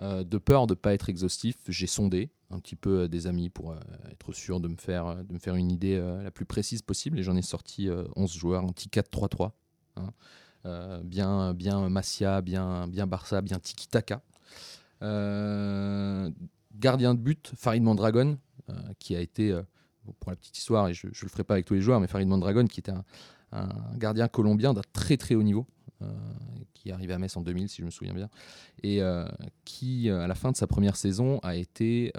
Euh, 0.00 0.24
de 0.24 0.38
peur 0.38 0.66
de 0.66 0.72
ne 0.72 0.78
pas 0.78 0.94
être 0.94 1.08
exhaustif, 1.10 1.56
j'ai 1.68 1.86
sondé 1.86 2.30
un 2.50 2.58
petit 2.58 2.76
peu 2.76 3.08
des 3.08 3.26
amis 3.26 3.50
pour 3.50 3.74
être 4.10 4.32
sûr 4.32 4.60
de 4.60 4.68
me 4.68 4.76
faire, 4.76 5.14
une 5.54 5.70
idée 5.70 6.00
la 6.00 6.30
plus 6.30 6.46
précise 6.46 6.82
possible, 6.82 7.18
et 7.18 7.22
j'en 7.22 7.36
ai 7.36 7.42
sorti 7.42 7.88
11 8.16 8.32
joueurs, 8.32 8.64
un 8.64 8.72
petit 8.72 8.88
4-3-3. 8.88 9.52
Euh, 10.66 11.00
bien, 11.02 11.54
bien 11.54 11.88
Masia, 11.88 12.40
bien, 12.42 12.86
bien 12.86 13.06
Barça, 13.06 13.40
bien 13.40 13.58
Tiki 13.58 13.88
Taka. 13.88 14.22
Euh, 15.02 16.30
gardien 16.74 17.14
de 17.14 17.20
but, 17.20 17.52
Farid 17.56 17.82
Mondragon, 17.82 18.38
euh, 18.68 18.74
qui 18.98 19.16
a 19.16 19.20
été, 19.20 19.58
pour 20.18 20.30
la 20.30 20.36
petite 20.36 20.58
histoire, 20.58 20.88
et 20.88 20.94
je 20.94 21.06
ne 21.06 21.12
le 21.22 21.28
ferai 21.28 21.44
pas 21.44 21.54
avec 21.54 21.66
tous 21.66 21.74
les 21.74 21.80
joueurs, 21.80 22.00
mais 22.00 22.06
Farid 22.06 22.28
Mondragon, 22.28 22.66
qui 22.66 22.80
était 22.80 22.92
un, 22.92 23.04
gardien 23.96 24.28
colombien 24.28 24.74
d'un 24.74 24.82
très 24.92 25.16
très 25.16 25.34
haut 25.34 25.42
niveau, 25.42 25.66
qui 26.74 26.88
est 26.88 26.92
arrivé 26.92 27.12
à 27.12 27.18
Metz 27.18 27.36
en 27.36 27.42
2000, 27.42 27.68
si 27.68 27.78
je 27.78 27.84
me 27.84 27.90
souviens 27.90 28.14
bien, 28.14 28.28
et 28.82 29.00
qui, 29.64 30.10
à 30.10 30.26
la 30.26 30.34
fin 30.34 30.50
de 30.50 30.56
sa 30.56 30.66
première 30.66 30.96
saison, 30.96 31.38
a 31.40 31.56
été 31.56 32.12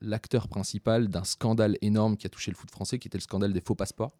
l'acteur 0.00 0.48
principal 0.48 1.08
d'un 1.08 1.24
scandale 1.24 1.76
énorme 1.80 2.16
qui 2.16 2.26
a 2.26 2.30
touché 2.30 2.50
le 2.50 2.56
foot 2.56 2.70
français, 2.70 2.98
qui 2.98 3.08
était 3.08 3.18
le 3.18 3.22
scandale 3.22 3.52
des 3.52 3.60
faux 3.60 3.74
passeports. 3.74 4.12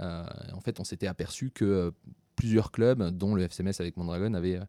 en 0.00 0.60
fait, 0.64 0.80
on 0.80 0.84
s'était 0.84 1.06
aperçu 1.06 1.50
que 1.50 1.92
plusieurs 2.34 2.70
clubs, 2.70 3.02
dont 3.10 3.34
le 3.34 3.42
FCMS 3.42 3.72
avec 3.78 3.96
Mondragon, 3.96 4.34
avaient, 4.34 4.60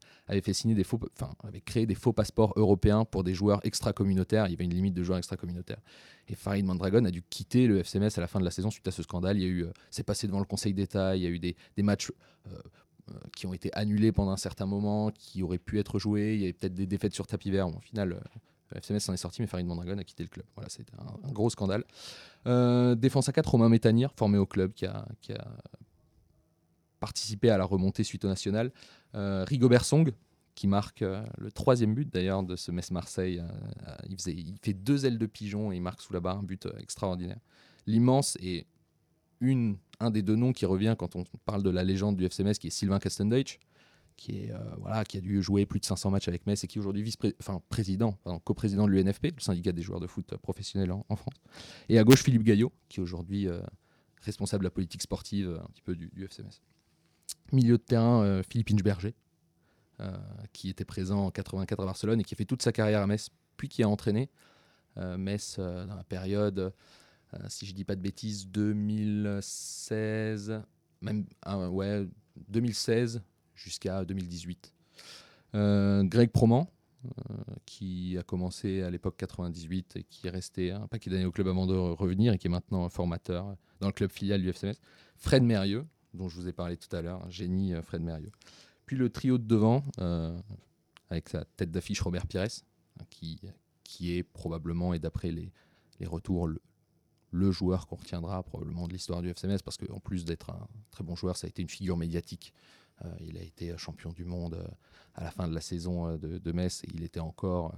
fait 0.42 0.54
signer 0.54 0.76
des 0.76 0.84
faux, 0.84 1.00
enfin, 1.20 1.32
avait 1.44 1.62
créé 1.62 1.86
des 1.86 1.96
faux 1.96 2.14
passeports 2.14 2.54
européens 2.56 3.06
pour 3.06 3.24
des 3.24 3.34
joueurs 3.34 3.60
extra-communautaires. 3.64 4.48
Il 4.48 4.52
y 4.52 4.54
avait 4.56 4.66
une 4.66 4.74
limite 4.74 4.94
de 4.94 5.04
joueurs 5.04 5.18
extra-communautaires. 5.18 5.82
Et 6.28 6.36
Farid 6.36 6.66
Mondragon 6.66 7.06
a 7.06 7.12
dû 7.12 7.22
quitter 7.22 7.68
le 7.68 7.80
FCMS 7.80 8.12
à 8.18 8.22
la 8.22 8.28
fin 8.28 8.40
de 8.40 8.46
la 8.46 8.52
saison 8.52 8.70
suite 8.70 8.88
à 8.88 8.92
ce 8.92 9.04
scandale. 9.04 9.38
Il 9.38 9.44
y 9.44 9.46
a 9.46 9.50
eu, 9.50 9.66
c'est 9.90 10.04
passé 10.04 10.28
devant 10.28 10.40
le 10.40 10.46
Conseil 10.46 10.74
d'État. 10.74 11.16
Il 11.16 11.24
y 11.24 11.26
a 11.26 11.30
eu 11.30 11.40
des, 11.40 11.56
matchs 11.80 12.12
euh, 12.48 12.58
qui 13.36 13.46
ont 13.46 13.54
été 13.54 13.72
annulés 13.74 14.12
pendant 14.12 14.32
un 14.32 14.38
certain 14.38 14.66
moment, 14.66 15.12
qui 15.12 15.44
auraient 15.44 15.58
pu 15.58 15.80
être 15.80 16.00
joués. 16.00 16.36
Il 16.36 16.42
y 16.42 16.44
avait 16.44 16.54
peut-être 16.54 16.74
des 16.74 16.88
défaites 16.88 17.14
sur 17.14 17.28
tapis 17.28 17.52
vert. 17.52 17.68
au 17.68 17.80
final, 17.80 18.14
euh, 18.14 18.20
le 18.72 18.78
FCMS 18.80 19.00
s'en 19.00 19.14
est 19.14 19.18
sorti, 19.18 19.42
mais 19.42 19.48
Farid 19.48 19.66
Mondragon 19.66 19.98
a 19.98 20.04
quitté 20.04 20.24
le 20.24 20.30
club. 20.30 20.46
Voilà, 20.56 20.70
c'était 20.70 20.94
un, 20.98 21.32
gros 21.32 21.50
scandale. 21.50 21.84
Euh, 22.48 22.96
défense 22.96 23.30
à 23.30 23.34
4, 23.34 23.52
Romain 23.52 23.70
Métanir, 23.70 24.12
formé 24.16 24.38
au 24.38 24.46
club, 24.46 24.74
qui 24.74 24.86
a, 24.86 25.06
participé 27.00 27.50
à 27.52 27.58
la 27.58 27.66
remontée 27.66 28.04
suite 28.04 28.26
au 28.26 28.28
national. 28.28 28.72
Rigobert 29.14 29.86
Song, 29.86 30.12
qui 30.56 30.68
marque 30.68 31.02
le 31.02 31.52
troisième 31.52 31.94
but 31.94 32.12
d'ailleurs 32.12 32.42
de 32.42 32.56
ce 32.56 32.72
Metz 32.72 32.90
Marseille. 32.90 33.42
il, 34.10 34.18
faisait, 34.18 34.34
il, 34.34 34.58
fait 34.62 34.74
deux 34.74 35.06
ailes 35.06 35.20
de 35.20 35.26
pigeon 35.28 35.72
et 35.72 35.76
il 35.76 35.82
marque 35.82 36.02
sous 36.02 36.14
la 36.14 36.20
barre 36.20 36.40
un 36.40 36.44
but 36.44 36.68
extraordinaire. 36.80 37.40
L'immense 37.86 38.38
et 38.42 38.66
une 39.40 39.78
un 40.00 40.12
des 40.12 40.22
deux 40.22 40.36
noms 40.36 40.54
qui 40.54 40.66
revient 40.66 40.96
quand 40.98 41.16
on 41.16 41.24
parle 41.46 41.64
de 41.64 41.70
la 41.70 41.84
légende 41.84 42.16
du 42.16 42.26
FCMS, 42.26 42.54
qui 42.54 42.68
est 42.68 42.72
Sylvain 42.72 43.00
Castendeutsch, 43.00 43.60
qui, 44.16 44.44
est, 44.44 44.52
euh, 44.52 44.58
voilà, 44.78 44.98
a 44.98 45.04
dû 45.04 45.42
jouer 45.42 45.66
plus 45.66 45.80
de 45.80 45.86
500 45.86 46.12
matchs 46.12 46.28
avec 46.28 46.46
Metz 46.48 46.64
et 46.64 46.68
qui 46.68 46.78
est 46.78 46.82
aujourd'hui 46.82 47.04
vice-président, 47.04 48.18
coprésident 48.44 48.88
de 48.88 48.92
l'UNFP, 48.92 49.26
le 49.36 49.42
syndicat 49.42 49.72
des 49.72 49.82
joueurs 49.82 50.00
de 50.00 50.08
foot 50.08 50.36
professionnels 50.38 50.92
en, 50.92 51.16
France. 51.16 51.36
Et 51.90 52.00
à 52.00 52.04
gauche, 52.04 52.24
Philippe 52.24 52.44
Gaillot, 52.44 52.72
qui 52.88 53.00
est 53.00 53.04
aujourd'hui 53.04 53.48
euh, 53.48 53.60
responsable 54.22 54.64
de 54.64 54.68
la 54.68 54.72
politique 54.72 55.02
sportive 55.02 55.60
un 55.62 55.68
peu 55.84 55.96
du, 55.96 56.12
FCMS. 56.24 56.62
Milieu 57.52 57.78
de 57.78 57.84
terrain, 57.84 58.24
euh, 58.24 58.44
Philippe 58.44 58.72
Inchberger, 58.72 59.14
qui 60.52 60.70
était 60.70 60.84
présent 60.84 61.28
en 61.28 61.32
84 61.32 61.80
à 61.80 61.86
Barcelone 61.86 62.20
et 62.20 62.24
qui 62.26 62.34
a 62.34 62.38
fait 62.38 62.44
toute 62.44 62.62
sa 62.62 62.74
carrière 62.74 63.02
à 63.02 63.08
Metz, 63.08 63.30
puis 63.56 63.70
qui 63.70 63.82
a 63.82 63.88
entraîné 63.88 64.30
Metz 64.98 65.58
dans 65.58 65.96
la 65.96 66.04
période 66.04 66.60
euh, 66.60 66.70
si 67.50 67.66
je 67.66 67.74
dis 67.74 67.84
pas 67.84 67.96
de 67.96 68.02
bêtises, 68.02 68.48
2016, 68.48 70.62
même 71.02 71.26
ah, 71.42 71.70
ouais, 71.70 72.08
2016 72.50 73.22
jusqu'à 73.54 74.06
2018. 74.06 74.74
Euh, 75.56 76.04
Greg 76.04 76.32
Proman, 76.32 76.68
euh, 77.06 77.10
qui 77.66 78.18
a 78.18 78.24
commencé 78.24 78.82
à 78.82 78.90
l'époque 78.90 79.16
98 79.18 79.98
et 79.98 80.04
qui 80.04 80.28
est 80.28 80.30
resté 80.30 80.72
un 80.72 80.88
paquet 80.88 81.10
d'années 81.10 81.26
au 81.26 81.32
club 81.32 81.48
avant 81.48 81.66
de 81.66 81.76
revenir 81.76 82.34
et 82.34 82.38
qui 82.38 82.48
est 82.48 82.50
maintenant 82.50 82.88
formateur 82.90 83.56
dans 83.80 83.88
le 83.88 83.94
club 83.94 84.12
filial 84.12 84.42
du 84.42 84.50
FCMS. 84.50 84.76
Fred 85.16 85.44
Mérieux, 85.44 85.86
dont 86.14 86.28
je 86.28 86.36
vous 86.36 86.48
ai 86.48 86.54
parlé 86.54 86.78
tout 86.78 86.94
à 86.96 87.02
l'heure, 87.02 87.30
génie 87.30 87.74
Fred 87.84 88.02
Mérieux. 88.02 88.32
Puis 88.86 88.98
le 88.98 89.10
trio 89.10 89.38
de 89.38 89.44
devant, 89.44 89.84
avec 91.10 91.30
sa 91.30 91.46
tête 91.46 91.72
d'affiche 91.72 92.02
Robert 92.02 92.28
Pires, 92.28 92.48
qui, 93.10 93.40
qui 93.84 94.18
est 94.18 94.24
probablement, 94.24 94.94
et 94.94 95.00
d'après 95.00 95.32
les, 95.32 95.52
les 96.00 96.06
retours, 96.06 96.48
le, 96.48 96.62
le 97.36 97.52
joueur 97.52 97.88
qu'on 97.88 97.98
retiendra 97.98 98.42
probablement 98.44 98.88
de 98.88 98.94
l'histoire 98.94 99.22
du 99.22 99.30
FCMS 99.30 99.60
parce 99.64 99.78
qu'en 99.78 100.00
plus 100.00 100.24
d'être 100.24 100.52
un 100.52 100.68
très 100.90 101.04
bon 101.04 101.16
joueur, 101.16 101.36
ça 101.36 101.48
a 101.48 101.50
été 101.50 101.62
une 101.62 101.70
figure 101.70 101.98
médiatique. 101.98 102.54
Euh, 103.04 103.10
il 103.20 103.38
a 103.38 103.42
été 103.42 103.78
champion 103.78 104.14
du 104.14 104.24
monde 104.24 104.54
euh, 104.54 104.68
à 105.16 105.24
la 105.26 105.32
fin 105.32 105.48
de 105.48 105.54
la 105.54 105.60
saison 105.60 106.08
euh, 106.08 106.18
de, 106.18 106.52
Metz 106.54 106.84
et 106.86 106.88
il 106.94 107.04
était 107.04 107.20
encore 107.20 107.76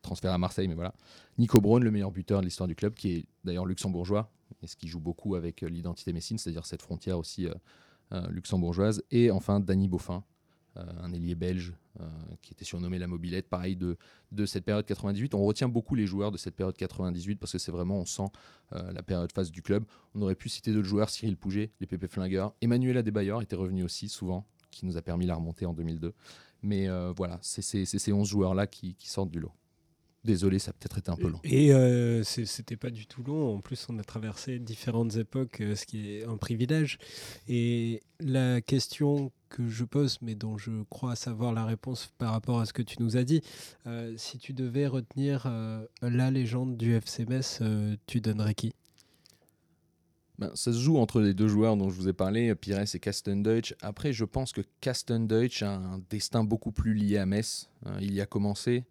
transféré 0.00 0.32
à 0.32 0.38
Marseille, 0.38 0.66
mais 0.66 0.74
voilà. 0.74 0.94
Nico 1.36 1.60
Braun, 1.60 1.80
le 1.80 1.90
meilleur 1.90 2.10
buteur 2.10 2.40
de 2.40 2.46
l'histoire 2.46 2.66
du 2.66 2.74
club, 2.74 2.94
qui 2.94 3.16
est 3.16 3.26
d'ailleurs 3.44 3.66
luxembourgeois 3.66 4.30
et 4.62 4.66
ce 4.66 4.76
qui 4.76 4.88
joue 4.88 5.00
beaucoup 5.00 5.34
avec 5.34 5.60
l'identité 5.60 6.14
messine, 6.14 6.38
c'est-à-dire 6.38 6.64
cette 6.64 6.80
frontière 6.80 7.18
aussi 7.18 7.46
luxembourgeoise. 8.30 9.02
Et 9.10 9.30
enfin, 9.30 9.60
Danny 9.60 9.86
Beaufin, 9.86 10.24
un 10.76 11.12
ailier 11.12 11.34
belge 11.34 11.74
euh, 12.00 12.04
qui 12.42 12.52
était 12.52 12.64
surnommé 12.64 12.98
la 12.98 13.06
mobilette, 13.08 13.48
pareil 13.48 13.74
de, 13.74 13.96
de 14.30 14.46
cette 14.46 14.64
période 14.64 14.86
98. 14.86 15.34
On 15.34 15.44
retient 15.44 15.68
beaucoup 15.68 15.94
les 15.94 16.06
joueurs 16.06 16.30
de 16.30 16.38
cette 16.38 16.54
période 16.54 16.76
98 16.76 17.36
parce 17.36 17.52
que 17.52 17.58
c'est 17.58 17.72
vraiment, 17.72 17.98
on 17.98 18.04
sent 18.04 18.30
euh, 18.72 18.92
la 18.92 19.02
période 19.02 19.32
phase 19.32 19.50
du 19.50 19.62
club. 19.62 19.84
On 20.14 20.22
aurait 20.22 20.36
pu 20.36 20.48
citer 20.48 20.72
d'autres 20.72 20.86
joueurs, 20.86 21.10
Cyril 21.10 21.36
Pouget, 21.36 21.72
les 21.80 21.86
Pépé 21.86 22.06
Flingueurs. 22.06 22.54
Emmanuel 22.60 22.98
Adebayor 22.98 23.42
était 23.42 23.56
revenu 23.56 23.82
aussi 23.82 24.08
souvent, 24.08 24.46
qui 24.70 24.86
nous 24.86 24.96
a 24.96 25.02
permis 25.02 25.26
la 25.26 25.34
remontée 25.34 25.66
en 25.66 25.72
2002. 25.72 26.14
Mais 26.62 26.88
voilà, 27.16 27.38
c'est 27.40 27.62
ces 27.62 28.12
11 28.12 28.28
joueurs-là 28.28 28.66
qui, 28.66 28.96
sortent 28.98 29.30
du 29.30 29.38
lot. 29.38 29.52
Désolé, 30.24 30.58
ça 30.58 30.70
a 30.70 30.72
peut-être 30.72 30.98
été 30.98 31.10
un 31.10 31.16
peu 31.16 31.28
long. 31.28 31.40
Et 31.44 31.72
euh, 31.72 32.22
c'était 32.24 32.76
pas 32.76 32.90
du 32.90 33.06
tout 33.06 33.22
long. 33.22 33.56
En 33.56 33.60
plus, 33.60 33.86
on 33.88 33.98
a 33.98 34.04
traversé 34.04 34.58
différentes 34.58 35.16
époques, 35.16 35.58
ce 35.60 35.86
qui 35.86 36.10
est 36.10 36.24
un 36.24 36.36
privilège. 36.36 36.98
Et 37.46 38.02
la 38.20 38.60
question 38.60 39.30
que 39.48 39.68
je 39.68 39.84
pose, 39.84 40.18
mais 40.22 40.34
dont 40.34 40.58
je 40.58 40.82
crois 40.90 41.16
savoir 41.16 41.52
la 41.52 41.64
réponse 41.64 42.10
par 42.18 42.32
rapport 42.32 42.60
à 42.60 42.66
ce 42.66 42.72
que 42.72 42.82
tu 42.82 42.96
nous 43.00 43.16
as 43.16 43.24
dit. 43.24 43.42
Euh, 43.86 44.14
si 44.16 44.38
tu 44.38 44.52
devais 44.52 44.86
retenir 44.86 45.44
euh, 45.46 45.84
la 46.02 46.30
légende 46.30 46.76
du 46.76 46.94
FC 46.94 47.26
Metz, 47.26 47.58
euh, 47.62 47.96
tu 48.06 48.20
donnerais 48.20 48.54
qui? 48.54 48.72
Ben, 50.38 50.50
ça 50.54 50.72
se 50.72 50.78
joue 50.78 50.98
entre 50.98 51.20
les 51.20 51.34
deux 51.34 51.48
joueurs 51.48 51.76
dont 51.76 51.90
je 51.90 51.96
vous 51.96 52.08
ai 52.08 52.12
parlé, 52.12 52.54
Pires 52.54 52.94
et 52.94 52.98
Kastendeutsch. 53.00 53.74
Après, 53.82 54.12
je 54.12 54.24
pense 54.24 54.52
que 54.52 54.60
Kastendeutsch 54.80 55.62
a 55.62 55.74
un 55.74 56.00
destin 56.10 56.44
beaucoup 56.44 56.70
plus 56.70 56.94
lié 56.94 57.18
à 57.18 57.26
Metz. 57.26 57.68
il 58.00 58.14
y 58.14 58.20
a 58.20 58.26
commencé, 58.26 58.84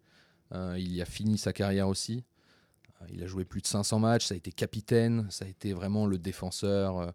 il 0.52 0.92
y 0.92 1.02
a 1.02 1.04
fini 1.04 1.38
sa 1.38 1.52
carrière 1.52 1.88
aussi. 1.88 2.24
il 3.10 3.22
a 3.22 3.26
joué 3.26 3.44
plus 3.44 3.60
de 3.60 3.66
500 3.66 3.98
matchs, 3.98 4.26
ça 4.26 4.34
a 4.34 4.36
été 4.36 4.50
capitaine, 4.50 5.26
ça 5.30 5.44
a 5.44 5.48
été 5.48 5.72
vraiment 5.72 6.06
le 6.06 6.18
défenseur 6.18 7.12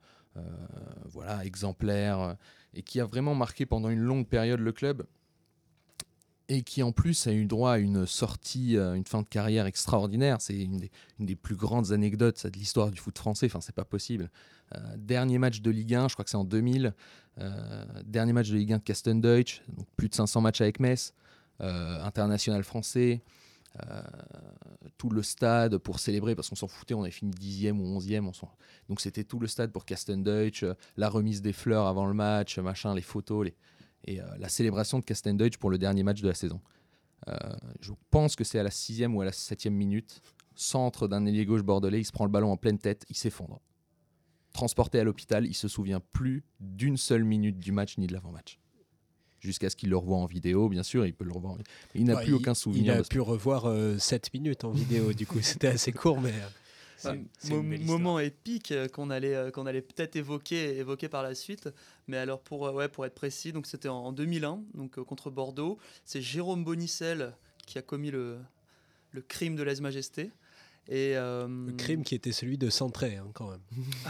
voilà, 1.06 1.44
exemplaire 1.46 2.38
et 2.74 2.82
qui 2.84 3.00
a 3.00 3.06
vraiment 3.06 3.36
marqué 3.36 3.66
pendant 3.66 3.90
une 3.90 4.00
longue 4.00 4.28
période 4.28 4.60
le 4.60 4.72
club 4.72 5.06
et 6.50 6.62
qui 6.62 6.84
en 6.84 6.92
plus 6.92 7.28
a 7.28 7.34
eu 7.34 7.46
droit 7.46 7.74
à 7.74 7.78
une 7.78 8.06
sortie, 8.06 8.78
euh, 8.78 8.96
une 8.96 9.06
fin 9.06 9.22
de 9.22 9.28
carrière 9.28 9.66
extraordinaire. 9.66 10.42
C'est 10.42 10.58
une, 10.58 10.82
des, 11.20 11.36
plus 11.36 11.56
grandes 11.56 11.92
anecdotes 11.92 12.46
de 12.46 12.58
l'histoire 12.58 12.92
du 12.92 13.00
foot 13.00 13.18
français. 13.18 13.46
Enfin, 13.46 13.62
c'est 13.62 13.76
pas 13.76 13.86
possible. 13.86 14.30
Euh, 14.76 14.80
dernier 14.98 15.38
match 15.38 15.62
de 15.62 15.72
Ligue 15.72 15.96
1, 15.96 16.10
je 16.10 16.16
crois 16.16 16.24
que 16.24 16.30
c'est 16.30 16.38
en 16.38 16.44
2000. 16.44 16.94
Euh, 17.40 17.86
dernier 18.06 18.34
match 18.34 18.50
de 18.50 18.58
Ligue 18.58 18.74
1 18.74 18.78
de 18.78 18.84
Kastendeutsch, 18.84 19.64
donc 19.70 19.88
plus 19.96 20.10
de 20.10 20.16
500 20.16 20.42
matchs 20.42 20.62
avec 20.62 20.80
Metz. 20.80 21.14
International 21.60 22.64
français. 22.64 23.24
Euh, 23.82 24.02
tout 25.00 25.10
le 25.10 25.24
stade 25.24 25.80
pour 25.80 26.00
célébrer, 26.00 26.36
parce 26.36 26.48
qu'on 26.48 26.56
s'en 26.56 26.68
foutait, 26.68 26.94
on 26.94 27.02
avait 27.02 27.12
fini 27.12 27.32
dixième 27.32 27.82
ou 27.82 27.86
onzième. 27.86 28.28
On 28.28 28.32
Donc 28.88 29.02
c'était 29.02 29.24
tout 29.24 29.40
le 29.40 29.48
stade 29.48 29.72
pour 29.72 29.86
Deutsch, 29.86 30.64
euh, 30.64 30.76
la 30.96 31.10
remise 31.10 31.42
des 31.42 31.54
fleurs 31.54 31.88
avant 31.88 32.06
le 32.06 32.14
match, 32.14 32.60
machin, 32.60 32.94
les 32.94 33.02
photos, 33.02 33.50
et 34.06 34.22
euh, 34.22 34.26
la 34.38 34.50
célébration 34.50 35.00
de 35.00 35.32
Deutsch 35.32 35.58
pour 35.58 35.72
le 35.72 35.80
dernier 35.80 36.04
match 36.04 36.22
de 36.22 36.28
la 36.28 36.36
saison. 36.36 36.62
je 37.80 37.94
pense 38.12 38.36
que 38.36 38.44
c'est 38.44 38.60
à 38.60 38.64
la 38.64 38.72
sixième 38.72 39.16
ou 39.16 39.22
à 39.22 39.26
la 39.26 39.32
septième 39.32 39.74
minute. 39.74 40.22
Centre 40.56 41.08
d'un 41.08 41.26
ailier 41.26 41.46
gauche 41.46 41.64
bordelais, 41.64 42.00
il 42.00 42.06
se 42.06 42.12
prend 42.12 42.26
le 42.26 42.32
ballon 42.32 42.52
en 42.52 42.58
pleine 42.58 42.78
tête, 42.78 43.06
il 43.10 43.16
s'effondre. 43.16 43.60
Transporté 44.52 45.00
à 45.00 45.04
l'hôpital, 45.04 45.48
il 45.48 45.56
se 45.56 45.68
souvient 45.68 46.00
plus 46.00 46.44
d'une 46.60 46.98
seule 46.98 47.24
minute 47.24 47.60
du 47.60 47.72
match 47.72 47.98
ni 47.98 48.06
de 48.06 48.14
l'avant-match 48.14 48.60
jusqu'à 49.44 49.70
ce 49.70 49.76
qu'il 49.76 49.90
le 49.90 49.98
revoie 49.98 50.18
en 50.18 50.26
vidéo, 50.26 50.70
bien 50.70 50.84
sûr, 50.84 51.06
il 51.06 51.14
peut 51.14 51.26
le 51.26 51.32
revoir. 51.32 51.58
Il 51.96 52.06
n'a 52.06 52.18
plus 52.18 52.34
aucun 52.34 52.54
souvenir. 52.54 52.96
Il 52.96 53.00
a 53.00 53.04
pu 53.04 53.20
revoir 53.20 53.64
7 54.00 54.26
euh, 54.26 54.30
minutes 54.34 54.64
en 54.64 54.72
vidéo, 54.72 55.14
du 55.14 55.28
coup, 55.28 55.40
c'était 55.42 55.68
assez 55.68 55.92
court, 55.92 56.22
mais. 56.22 56.34
Euh, 56.34 57.18
c'est 57.38 57.52
moment 57.52 58.18
épique 58.20 58.72
euh, 58.72 58.88
qu'on 58.88 59.10
allait, 59.10 59.52
qu'on 59.52 59.66
allait 59.66 59.82
peut-être 59.82 60.16
évoquer, 60.16 60.78
évoquer 60.78 61.10
par 61.10 61.22
la 61.22 61.36
suite. 61.36 61.70
Mais 62.08 62.18
alors, 62.18 62.40
pour, 62.40 62.62
ouais, 62.62 62.88
pour 62.88 63.06
être 63.06 63.16
précis, 63.16 63.52
donc 63.52 63.68
c'était 63.68 63.90
en, 63.90 64.14
2001, 64.14 64.64
donc 64.74 64.96
contre 65.04 65.30
Bordeaux. 65.30 65.78
C'est 66.06 66.22
Jérôme 66.22 66.64
Bonicel 66.64 67.34
qui 67.66 67.78
a 67.78 67.82
commis 67.82 68.12
le, 68.12 68.38
le 69.12 69.22
crime 69.22 69.56
de 69.56 69.64
lèse-majesté. 69.64 70.32
Et, 70.90 71.14
euh, 71.16 71.48
Le 71.48 71.72
crime 71.74 72.04
qui 72.04 72.14
était 72.14 72.34
celui 72.34 72.58
de 72.58 72.70
centrer, 72.70 73.16
hein, 73.16 73.28
quand 73.34 73.50
même. 73.50 73.62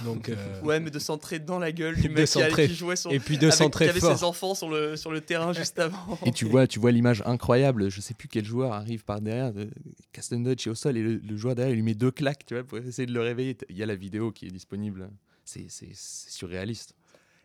Donc, 0.05 0.29
euh, 0.29 0.61
Ouais, 0.63 0.79
mais 0.79 0.89
de 0.89 0.97
centrer 0.97 1.37
dans 1.37 1.59
la 1.59 1.71
gueule 1.71 1.95
du 1.95 2.09
mec 2.09 2.27
qui, 2.27 2.73
jouait 2.73 2.95
son, 2.95 3.11
et 3.11 3.19
puis 3.19 3.37
de 3.37 3.51
centrer 3.51 3.85
qui 3.85 3.89
avait 3.91 3.99
ses 3.99 4.23
enfants 4.23 4.55
sur 4.55 4.69
le, 4.69 4.95
sur 4.95 5.11
le 5.11 5.21
terrain 5.21 5.53
juste 5.53 5.77
avant. 5.77 6.17
Et 6.25 6.31
tu 6.31 6.45
vois, 6.45 6.65
tu 6.65 6.79
vois 6.79 6.91
l'image 6.91 7.21
incroyable. 7.27 7.89
Je 7.89 8.01
sais 8.01 8.15
plus 8.15 8.27
quel 8.27 8.43
joueur 8.43 8.73
arrive 8.73 9.03
par 9.03 9.21
derrière, 9.21 9.53
de 9.53 9.69
est 10.15 10.67
au 10.67 10.75
sol, 10.75 10.97
et 10.97 11.03
le, 11.03 11.37
joueur 11.37 11.53
derrière 11.53 11.73
il 11.73 11.77
lui 11.77 11.83
met 11.83 11.93
deux 11.93 12.11
claques 12.11 12.45
tu 12.45 12.55
vois, 12.55 12.63
pour 12.63 12.79
essayer 12.79 13.05
de 13.05 13.13
le 13.13 13.21
réveiller. 13.21 13.55
Il 13.69 13.77
y 13.77 13.83
a 13.83 13.85
la 13.85 13.95
vidéo 13.95 14.31
qui 14.31 14.47
est 14.47 14.51
disponible. 14.51 15.09
C'est 15.45 15.67
surréaliste. 15.93 16.95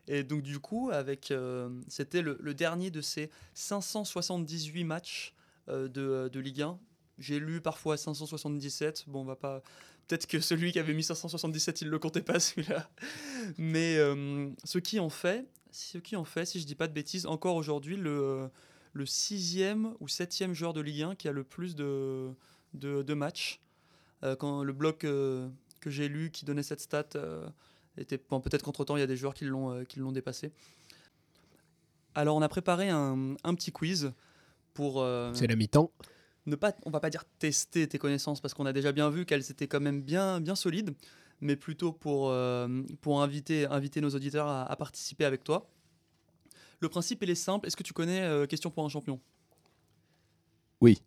Et 0.06 0.22
donc 0.22 0.40
du 0.42 0.58
coup, 0.58 0.88
avec 0.90 1.30
euh, 1.30 1.68
c'était 1.88 2.22
le, 2.22 2.38
le, 2.40 2.54
dernier 2.54 2.90
de 2.90 3.02
ces 3.02 3.28
578 3.52 4.84
matchs 4.84 5.34
de, 5.68 6.30
de 6.32 6.40
Ligue 6.40 6.62
1 6.62 6.78
j'ai 7.18 7.38
lu 7.38 7.60
parfois 7.60 7.96
577. 7.96 9.04
Bon, 9.08 9.22
on 9.22 9.24
va 9.24 9.36
pas. 9.36 9.62
Peut-être 10.06 10.26
que 10.26 10.40
celui 10.40 10.72
qui 10.72 10.78
avait 10.78 10.94
mis 10.94 11.02
577, 11.02 11.82
il 11.82 11.88
le 11.88 11.98
comptait 11.98 12.22
pas 12.22 12.40
celui-là. 12.40 12.88
Mais 13.58 13.96
euh, 13.96 14.50
ce 14.64 14.78
qui 14.78 15.00
en 15.00 15.10
fait, 15.10 15.46
ce 15.70 15.98
qui 15.98 16.16
en 16.16 16.24
fait, 16.24 16.46
si 16.46 16.60
je 16.60 16.66
dis 16.66 16.74
pas 16.74 16.88
de 16.88 16.92
bêtises, 16.92 17.26
encore 17.26 17.56
aujourd'hui 17.56 17.96
le 17.96 18.50
sixième 19.06 19.94
ou 20.00 20.08
septième 20.08 20.54
joueur 20.54 20.72
de 20.72 20.80
Ligue 20.80 21.02
1 21.02 21.14
qui 21.14 21.28
a 21.28 21.32
le 21.32 21.44
plus 21.44 21.74
de, 21.74 22.34
matchs. 23.14 23.60
Euh, 24.24 24.34
quand 24.34 24.64
le 24.64 24.72
blog 24.72 24.96
euh, 25.04 25.48
que 25.80 25.90
j'ai 25.90 26.08
lu 26.08 26.30
qui 26.30 26.44
donnait 26.44 26.64
cette 26.64 26.80
stat 26.80 27.06
euh, 27.14 27.48
était. 27.96 28.18
Peut-être 28.18 28.62
qu'entre-temps, 28.62 28.96
il 28.96 29.00
y 29.00 29.02
a 29.02 29.06
des 29.06 29.16
joueurs 29.16 29.34
qui 29.34 29.44
l'ont 29.44 29.84
qui 29.84 30.00
l'ont 30.00 30.12
dépassé. 30.12 30.52
Alors, 32.14 32.36
on 32.36 32.42
a 32.42 32.48
préparé 32.48 32.88
un, 32.90 33.36
petit 33.54 33.70
quiz 33.70 34.12
pour. 34.74 35.04
C'est 35.34 35.46
la 35.46 35.56
mi-temps. 35.56 35.92
Ne 36.48 36.56
pas, 36.56 36.74
on 36.84 36.90
va 36.90 37.00
pas 37.00 37.10
dire 37.10 37.24
tester 37.38 37.86
tes 37.88 37.98
connaissances 37.98 38.40
parce 38.40 38.54
qu'on 38.54 38.66
a 38.66 38.72
déjà 38.72 38.92
bien 38.92 39.10
vu 39.10 39.24
qu'elles 39.26 39.50
étaient 39.50 39.68
quand 39.68 39.80
même 39.80 40.02
bien, 40.02 40.40
bien 40.40 40.54
solides, 40.56 40.94
mais 41.40 41.54
plutôt 41.56 41.92
pour, 41.92 42.30
euh, 42.30 42.82
pour 43.00 43.22
inviter, 43.22 43.66
inviter 43.66 44.00
nos 44.00 44.10
auditeurs 44.10 44.48
à, 44.48 44.64
à 44.70 44.76
participer 44.76 45.24
avec 45.24 45.44
toi. 45.44 45.68
Le 46.80 46.88
principe, 46.88 47.22
il 47.22 47.30
est 47.30 47.34
simple. 47.34 47.66
Est-ce 47.66 47.76
que 47.76 47.82
tu 47.82 47.92
connais 47.92 48.22
euh, 48.22 48.46
Question 48.46 48.70
pour 48.70 48.84
un 48.84 48.88
champion? 48.88 49.20
Oui. 50.80 51.00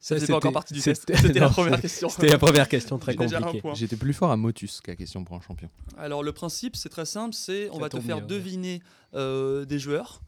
Ça 0.00 0.16
faisait 0.16 0.20
c'était- 0.26 0.32
pas 0.32 0.36
encore 0.38 0.52
partie 0.52 0.74
du 0.74 0.80
test. 0.80 1.04
c'était- 1.16 1.38
la 1.38 1.48
première 1.48 1.80
question. 1.80 2.08
C'était 2.08 2.26
la 2.26 2.38
première 2.38 2.68
question 2.68 2.98
très 2.98 3.14
compliquée. 3.14 3.60
point. 3.60 3.74
J'étais 3.74 3.94
plus 3.96 4.12
fort 4.12 4.32
à 4.32 4.36
Motus 4.36 4.80
qu'à 4.80 4.96
question 4.96 5.22
pour 5.24 5.36
un 5.36 5.40
champion. 5.40 5.70
Alors 5.96 6.24
le 6.24 6.32
principe, 6.32 6.74
c'est 6.74 6.88
très 6.88 7.06
simple, 7.06 7.34
c'est 7.34 7.70
on 7.70 7.74
Ça 7.74 7.80
va 7.82 7.88
te 7.88 8.00
faire 8.00 8.16
ouais. 8.16 8.22
deviner 8.26 8.82
euh, 9.14 9.64
des 9.64 9.78
joueurs, 9.78 10.20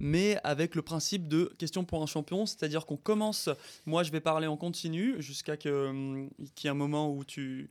mais 0.00 0.38
avec 0.42 0.74
le 0.74 0.82
principe 0.82 1.28
de 1.28 1.52
question 1.58 1.84
pour 1.84 2.02
un 2.02 2.06
champion, 2.06 2.46
c'est-à-dire 2.46 2.86
qu'on 2.86 2.96
commence, 2.96 3.48
moi 3.86 4.02
je 4.02 4.10
vais 4.10 4.20
parler 4.20 4.46
en 4.46 4.56
continu 4.56 5.20
jusqu'à 5.22 5.56
que, 5.56 5.88
hum, 5.88 6.30
qu'il 6.54 6.64
y 6.64 6.66
ait 6.66 6.70
un 6.70 6.74
moment 6.74 7.14
où 7.14 7.24
tu, 7.24 7.70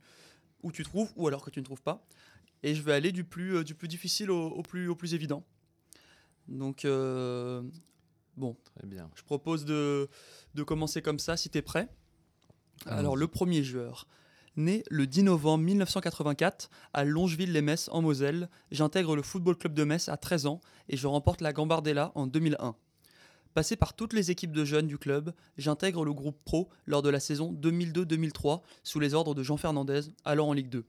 où 0.62 0.72
tu 0.72 0.84
trouves, 0.84 1.12
ou 1.16 1.26
alors 1.28 1.44
que 1.44 1.50
tu 1.50 1.58
ne 1.60 1.64
trouves 1.64 1.82
pas, 1.82 2.06
et 2.62 2.74
je 2.74 2.82
vais 2.82 2.92
aller 2.92 3.12
du 3.12 3.24
plus, 3.24 3.56
euh, 3.56 3.64
du 3.64 3.74
plus 3.74 3.88
difficile 3.88 4.30
au, 4.30 4.46
au 4.48 4.62
plus, 4.62 4.88
au 4.88 4.94
plus 4.94 5.14
évident. 5.14 5.44
Donc 6.48 6.84
euh, 6.84 7.62
bon, 8.36 8.56
Très 8.76 8.86
bien. 8.86 9.10
je 9.14 9.22
propose 9.22 9.64
de, 9.64 10.08
de 10.54 10.62
commencer 10.62 11.02
comme 11.02 11.18
ça 11.18 11.36
si 11.36 11.50
tu 11.50 11.58
es 11.58 11.62
prêt. 11.62 11.88
Alors, 12.86 13.14
le 13.14 13.26
premier 13.26 13.62
joueur. 13.62 14.06
Né 14.60 14.82
le 14.90 15.06
10 15.06 15.22
novembre 15.22 15.64
1984 15.64 16.68
à 16.92 17.04
Longeville-les-Metz 17.04 17.88
en 17.92 18.02
Moselle, 18.02 18.50
j'intègre 18.70 19.16
le 19.16 19.22
Football 19.22 19.56
Club 19.56 19.72
de 19.72 19.84
Metz 19.84 20.10
à 20.10 20.18
13 20.18 20.44
ans 20.44 20.60
et 20.90 20.98
je 20.98 21.06
remporte 21.06 21.40
la 21.40 21.54
Gambardella 21.54 22.12
en 22.14 22.26
2001. 22.26 22.76
Passé 23.54 23.76
par 23.76 23.94
toutes 23.94 24.12
les 24.12 24.30
équipes 24.30 24.52
de 24.52 24.66
jeunes 24.66 24.86
du 24.86 24.98
club, 24.98 25.32
j'intègre 25.56 26.04
le 26.04 26.12
groupe 26.12 26.36
pro 26.44 26.68
lors 26.84 27.00
de 27.00 27.08
la 27.08 27.20
saison 27.20 27.54
2002-2003 27.54 28.60
sous 28.82 29.00
les 29.00 29.14
ordres 29.14 29.34
de 29.34 29.42
Jean 29.42 29.56
Fernandez, 29.56 30.02
alors 30.26 30.48
en 30.48 30.52
Ligue 30.52 30.68
2. 30.68 30.84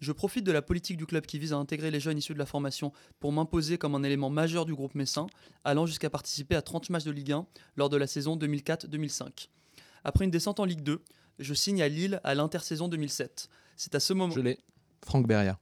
Je 0.00 0.12
profite 0.12 0.44
de 0.44 0.52
la 0.52 0.60
politique 0.60 0.98
du 0.98 1.06
club 1.06 1.24
qui 1.24 1.38
vise 1.38 1.54
à 1.54 1.56
intégrer 1.56 1.90
les 1.90 2.00
jeunes 2.00 2.18
issus 2.18 2.34
de 2.34 2.38
la 2.38 2.44
formation 2.44 2.92
pour 3.20 3.32
m'imposer 3.32 3.78
comme 3.78 3.94
un 3.94 4.02
élément 4.02 4.28
majeur 4.28 4.66
du 4.66 4.74
groupe 4.74 4.94
messin, 4.94 5.28
allant 5.64 5.86
jusqu'à 5.86 6.10
participer 6.10 6.56
à 6.56 6.62
30 6.62 6.90
matchs 6.90 7.04
de 7.04 7.10
Ligue 7.10 7.32
1 7.32 7.46
lors 7.76 7.88
de 7.88 7.96
la 7.96 8.06
saison 8.06 8.36
2004-2005. 8.36 9.48
Après 10.04 10.26
une 10.26 10.30
descente 10.30 10.60
en 10.60 10.66
Ligue 10.66 10.82
2, 10.82 11.02
je 11.38 11.54
signe 11.54 11.82
à 11.82 11.88
Lille 11.88 12.20
à 12.24 12.34
l'intersaison 12.34 12.88
2007. 12.88 13.48
C'est 13.76 13.94
à 13.94 14.00
ce 14.00 14.12
moment, 14.12 14.34
Je 14.34 14.40
l'ai. 14.40 14.58
Franck 15.04 15.26
Beria. 15.26 15.58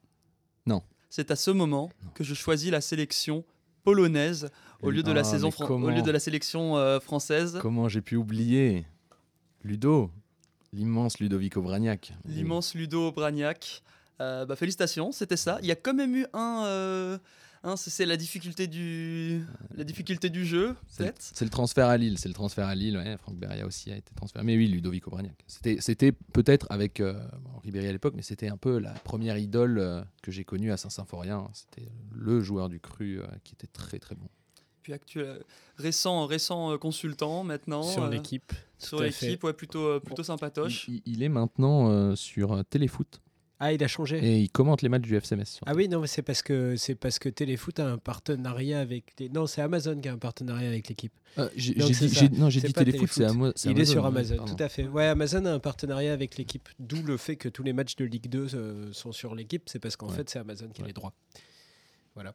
c'est 1.10 1.30
à 1.30 1.36
ce 1.36 1.50
moment 1.50 1.90
que 2.14 2.24
je 2.24 2.34
choisis 2.34 2.70
la 2.70 2.80
sélection 2.80 3.44
polonaise 3.84 4.50
au 4.82 4.90
lieu 4.90 5.02
de 5.02 5.12
la 5.12 5.20
Ah, 5.20 5.24
saison 5.24 5.50
fran- 5.50 5.70
au 5.82 5.88
lieu 5.90 6.02
de 6.02 6.10
la 6.10 6.18
sélection 6.20 6.76
euh, 6.76 7.00
française. 7.00 7.58
Comment 7.62 7.88
j'ai 7.88 8.02
pu 8.02 8.16
oublier 8.16 8.84
Ludo, 9.62 10.10
l'immense 10.72 11.18
Ludovico 11.20 11.62
Bragnac. 11.62 12.12
L'immense 12.26 12.74
Ludo 12.74 13.12
Bragnac. 13.12 13.82
Euh, 14.20 14.44
bah, 14.46 14.56
félicitations, 14.56 15.12
c'était 15.12 15.36
ça. 15.36 15.58
Il 15.62 15.66
y 15.68 15.72
a 15.72 15.76
quand 15.76 15.94
même 15.94 16.14
eu 16.16 16.26
un. 16.32 16.64
euh, 16.66 17.18
un, 17.66 17.76
c'est 17.76 18.06
la 18.06 18.16
difficulté 18.16 18.66
du, 18.66 19.44
la 19.74 19.84
difficulté 19.84 20.30
du 20.30 20.46
jeu, 20.46 20.74
C'est 20.88 21.02
le, 21.02 21.08
peut-être. 21.10 21.22
c'est 21.34 21.44
le 21.44 21.50
transfert 21.50 21.86
à 21.88 21.96
Lille, 21.96 22.18
c'est 22.18 22.28
le 22.28 22.34
transfert 22.34 22.66
à 22.66 22.74
Lille. 22.74 22.96
Ouais, 22.96 23.16
Franck 23.18 23.36
Beria 23.36 23.66
aussi 23.66 23.90
a 23.92 23.96
été 23.96 24.14
transféré. 24.14 24.44
Mais 24.44 24.56
oui, 24.56 24.68
Ludovico 24.68 25.10
Bragnac. 25.10 25.36
C'était, 25.46 25.76
c'était 25.80 26.12
peut-être 26.12 26.66
avec 26.70 27.00
euh, 27.00 27.14
bon, 27.40 27.58
Ribéry 27.62 27.88
à 27.88 27.92
l'époque, 27.92 28.14
mais 28.16 28.22
c'était 28.22 28.48
un 28.48 28.56
peu 28.56 28.78
la 28.78 28.92
première 28.92 29.36
idole 29.36 29.78
euh, 29.78 30.02
que 30.22 30.30
j'ai 30.30 30.44
connue 30.44 30.72
à 30.72 30.76
Saint-Symphorien. 30.76 31.48
C'était 31.52 31.88
le 32.14 32.40
joueur 32.40 32.68
du 32.68 32.80
cru 32.80 33.20
euh, 33.20 33.26
qui 33.44 33.54
était 33.54 33.66
très 33.66 33.98
très 33.98 34.14
bon. 34.14 34.28
Puis 34.82 34.92
actuel, 34.92 35.42
récent, 35.78 36.26
récent 36.26 36.72
euh, 36.72 36.78
consultant 36.78 37.42
maintenant. 37.42 37.82
Sur 37.82 38.04
euh, 38.04 38.10
l'équipe. 38.10 38.52
Sur 38.78 39.00
l'équipe, 39.02 39.42
ouais, 39.42 39.52
plutôt, 39.52 39.84
euh, 39.84 39.98
plutôt 40.00 40.22
sympatoche. 40.22 40.86
Il, 40.86 41.02
il 41.06 41.22
est 41.24 41.28
maintenant 41.28 41.90
euh, 41.90 42.14
sur 42.14 42.64
Téléfoot 42.66 43.20
Ah, 43.58 43.72
il 43.72 43.82
a 43.82 43.88
changé. 43.88 44.18
et 44.18 44.38
il 44.40 44.50
commente 44.50 44.82
les 44.82 44.88
matchs 44.90 45.02
du 45.02 45.16
FCMS. 45.16 45.44
surtout. 45.46 45.64
Ah 45.66 45.74
oui, 45.74 45.88
non, 45.88 46.00
mais 46.00 46.06
c'est 46.06 46.20
parce 46.22 46.42
que 46.42 46.76
c'est 46.76 46.94
parce 46.94 47.18
que 47.18 47.28
Téléfoot 47.30 47.78
a 47.80 47.86
un 47.86 47.96
partenariat 47.98 48.80
avec 48.80 49.04
les. 49.18 49.28
Non, 49.30 49.46
c'est 49.46 49.62
Amazon 49.62 49.98
qui 49.98 50.08
a 50.08 50.12
un 50.12 50.18
partenariat 50.18 50.68
avec 50.68 50.88
l'équipe. 50.88 51.12
Euh, 51.38 51.48
j'ai, 51.56 51.72
dit, 51.74 52.30
non, 52.38 52.50
j'ai 52.50 52.60
dit 52.60 52.72
Téléfoot, 52.72 53.08
c'est, 53.10 53.26
c'est 53.56 53.70
Il 53.70 53.80
est 53.80 53.84
sur 53.86 54.02
ouais, 54.02 54.08
Amazon, 54.08 54.36
pardon. 54.36 54.54
tout 54.54 54.62
à 54.62 54.68
fait. 54.68 54.86
Ouais, 54.88 55.06
Amazon 55.06 55.44
a 55.46 55.52
un 55.52 55.58
partenariat 55.58 56.12
avec 56.12 56.36
l'équipe, 56.36 56.68
d'où 56.78 57.02
le 57.02 57.16
fait 57.16 57.36
que 57.36 57.48
tous 57.48 57.62
les 57.62 57.72
matchs 57.72 57.96
de 57.96 58.04
Ligue 58.04 58.28
2 58.28 58.54
euh, 58.54 58.92
sont 58.92 59.12
sur 59.12 59.34
l'équipe, 59.34 59.62
c'est 59.66 59.78
parce 59.78 59.96
qu'en 59.96 60.08
Ouais. 60.08 60.16
fait 60.16 60.28
c'est 60.28 60.38
Amazon 60.38 60.68
qui 60.68 60.82
a 60.82 60.86
les 60.86 60.92
droits. 60.92 61.12
Voilà. 62.14 62.34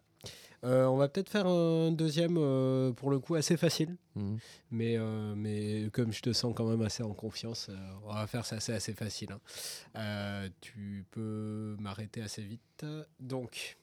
Euh, 0.63 0.85
on 0.85 0.97
va 0.97 1.09
peut-être 1.09 1.29
faire 1.29 1.47
un 1.47 1.91
deuxième 1.91 2.37
euh, 2.37 2.91
pour 2.91 3.09
le 3.09 3.19
coup 3.19 3.33
assez 3.35 3.57
facile, 3.57 3.97
Mhm. 4.15 4.37
mais, 4.69 4.95
euh, 4.97 5.33
mais 5.35 5.89
comme 5.91 6.11
je 6.13 6.21
te 6.21 6.33
sens 6.33 6.53
quand 6.55 6.67
même 6.69 6.81
assez 6.83 7.01
en 7.01 7.13
confiance, 7.13 7.69
on 8.05 8.13
va 8.13 8.27
faire 8.27 8.45
ça 8.45 8.57
assez, 8.57 8.71
assez 8.73 8.93
facile. 8.93 9.29
hein. 9.95 10.49
Tu 10.61 11.05
peux 11.11 11.75
m'arrêter 11.79 12.21
assez 12.21 12.43
vite. 12.43 12.85
Donc, 13.19 13.77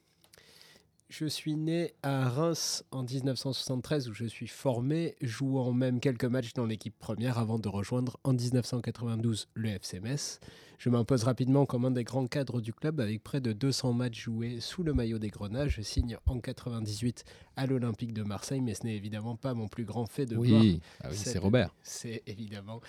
je 1.09 1.25
suis 1.27 1.57
né 1.57 1.95
à 2.03 2.29
Reims 2.29 2.85
en 2.91 3.03
1973 3.03 4.09
où 4.09 4.13
je 4.13 4.27
suis 4.27 4.47
formé, 4.47 5.17
jouant 5.23 5.73
même 5.73 6.01
quelques 6.01 6.27
matchs 6.27 6.53
dans 6.53 6.67
l'équipe 6.67 6.97
première 6.99 7.39
avant 7.39 7.59
de 7.59 7.69
rejoindre 7.69 8.19
en 8.25 8.35
1992 8.35 9.49
le 9.55 9.71
FC 9.71 10.01
Metz. 10.01 10.39
Je 10.79 10.91
m'impose 10.91 11.25
rapidement 11.25 11.67
comme 11.67 11.85
un 11.85 11.91
des 11.91 12.05
grands 12.05 12.29
cadres 12.29 12.61
du 12.61 12.73
club 12.73 13.01
avec 13.01 13.23
près 13.25 13.41
de 13.41 13.53
200 13.53 13.93
matchs 13.93 14.23
joués 14.23 14.61
sous 14.61 14.85
le 14.85 14.95
maillot 14.95 15.19
des 15.19 15.29
Grenats. 15.29 15.67
Je 15.67 15.83
signe 15.83 16.17
en 16.27 16.39
98 16.39 17.25
à 17.57 17.67
l'Olympique 17.67 18.13
de 18.13 18.23
Marseille, 18.23 18.61
mais 18.61 18.75
ce 18.75 18.85
n'est 18.85 18.95
évidemment 18.95 19.35
pas 19.35 19.55
mon 19.55 19.67
plus 19.67 19.85
grand 19.85 20.07
fait 20.07 20.25
de. 20.25 20.37
Oui, 20.37 20.81
Ah 21.03 21.09
oui, 21.11 21.17
c'est 21.17 21.39
Robert. 21.39 21.75
C'est 21.83 22.23
évidemment 22.29 22.81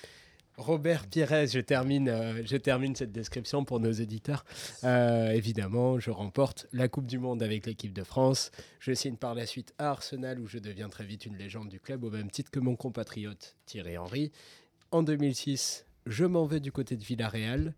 Robert 0.59 1.07
Pires. 1.07 1.47
Je 1.47 1.59
termine, 1.59 2.09
euh, 2.09 2.43
je 2.45 2.57
termine 2.57 2.95
cette 2.95 3.11
description 3.11 3.65
pour 3.65 3.79
nos 3.79 3.91
éditeurs. 3.91 4.45
Euh, 4.83 5.31
évidemment, 5.31 5.99
je 5.99 6.11
remporte 6.11 6.67
la 6.73 6.87
Coupe 6.87 7.07
du 7.07 7.17
Monde 7.17 7.41
avec 7.41 7.65
l'équipe 7.65 7.93
de 7.93 8.03
France. 8.03 8.51
Je 8.79 8.93
signe 8.93 9.15
par 9.15 9.33
la 9.33 9.47
suite 9.47 9.73
à 9.79 9.89
Arsenal 9.89 10.39
où 10.39 10.47
je 10.47 10.59
deviens 10.59 10.89
très 10.89 11.05
vite 11.05 11.25
une 11.25 11.37
légende 11.37 11.69
du 11.69 11.79
club 11.79 12.03
au 12.03 12.11
même 12.11 12.29
titre 12.29 12.51
que 12.51 12.59
mon 12.59 12.75
compatriote 12.75 13.55
Thierry 13.65 13.97
Henry. 13.97 14.31
En 14.91 15.01
2006, 15.01 15.85
je 16.10 16.26
m'en 16.26 16.45
vais 16.45 16.60
du 16.60 16.72
côté 16.72 16.95
de 16.97 17.03
Villarreal. 17.03 17.74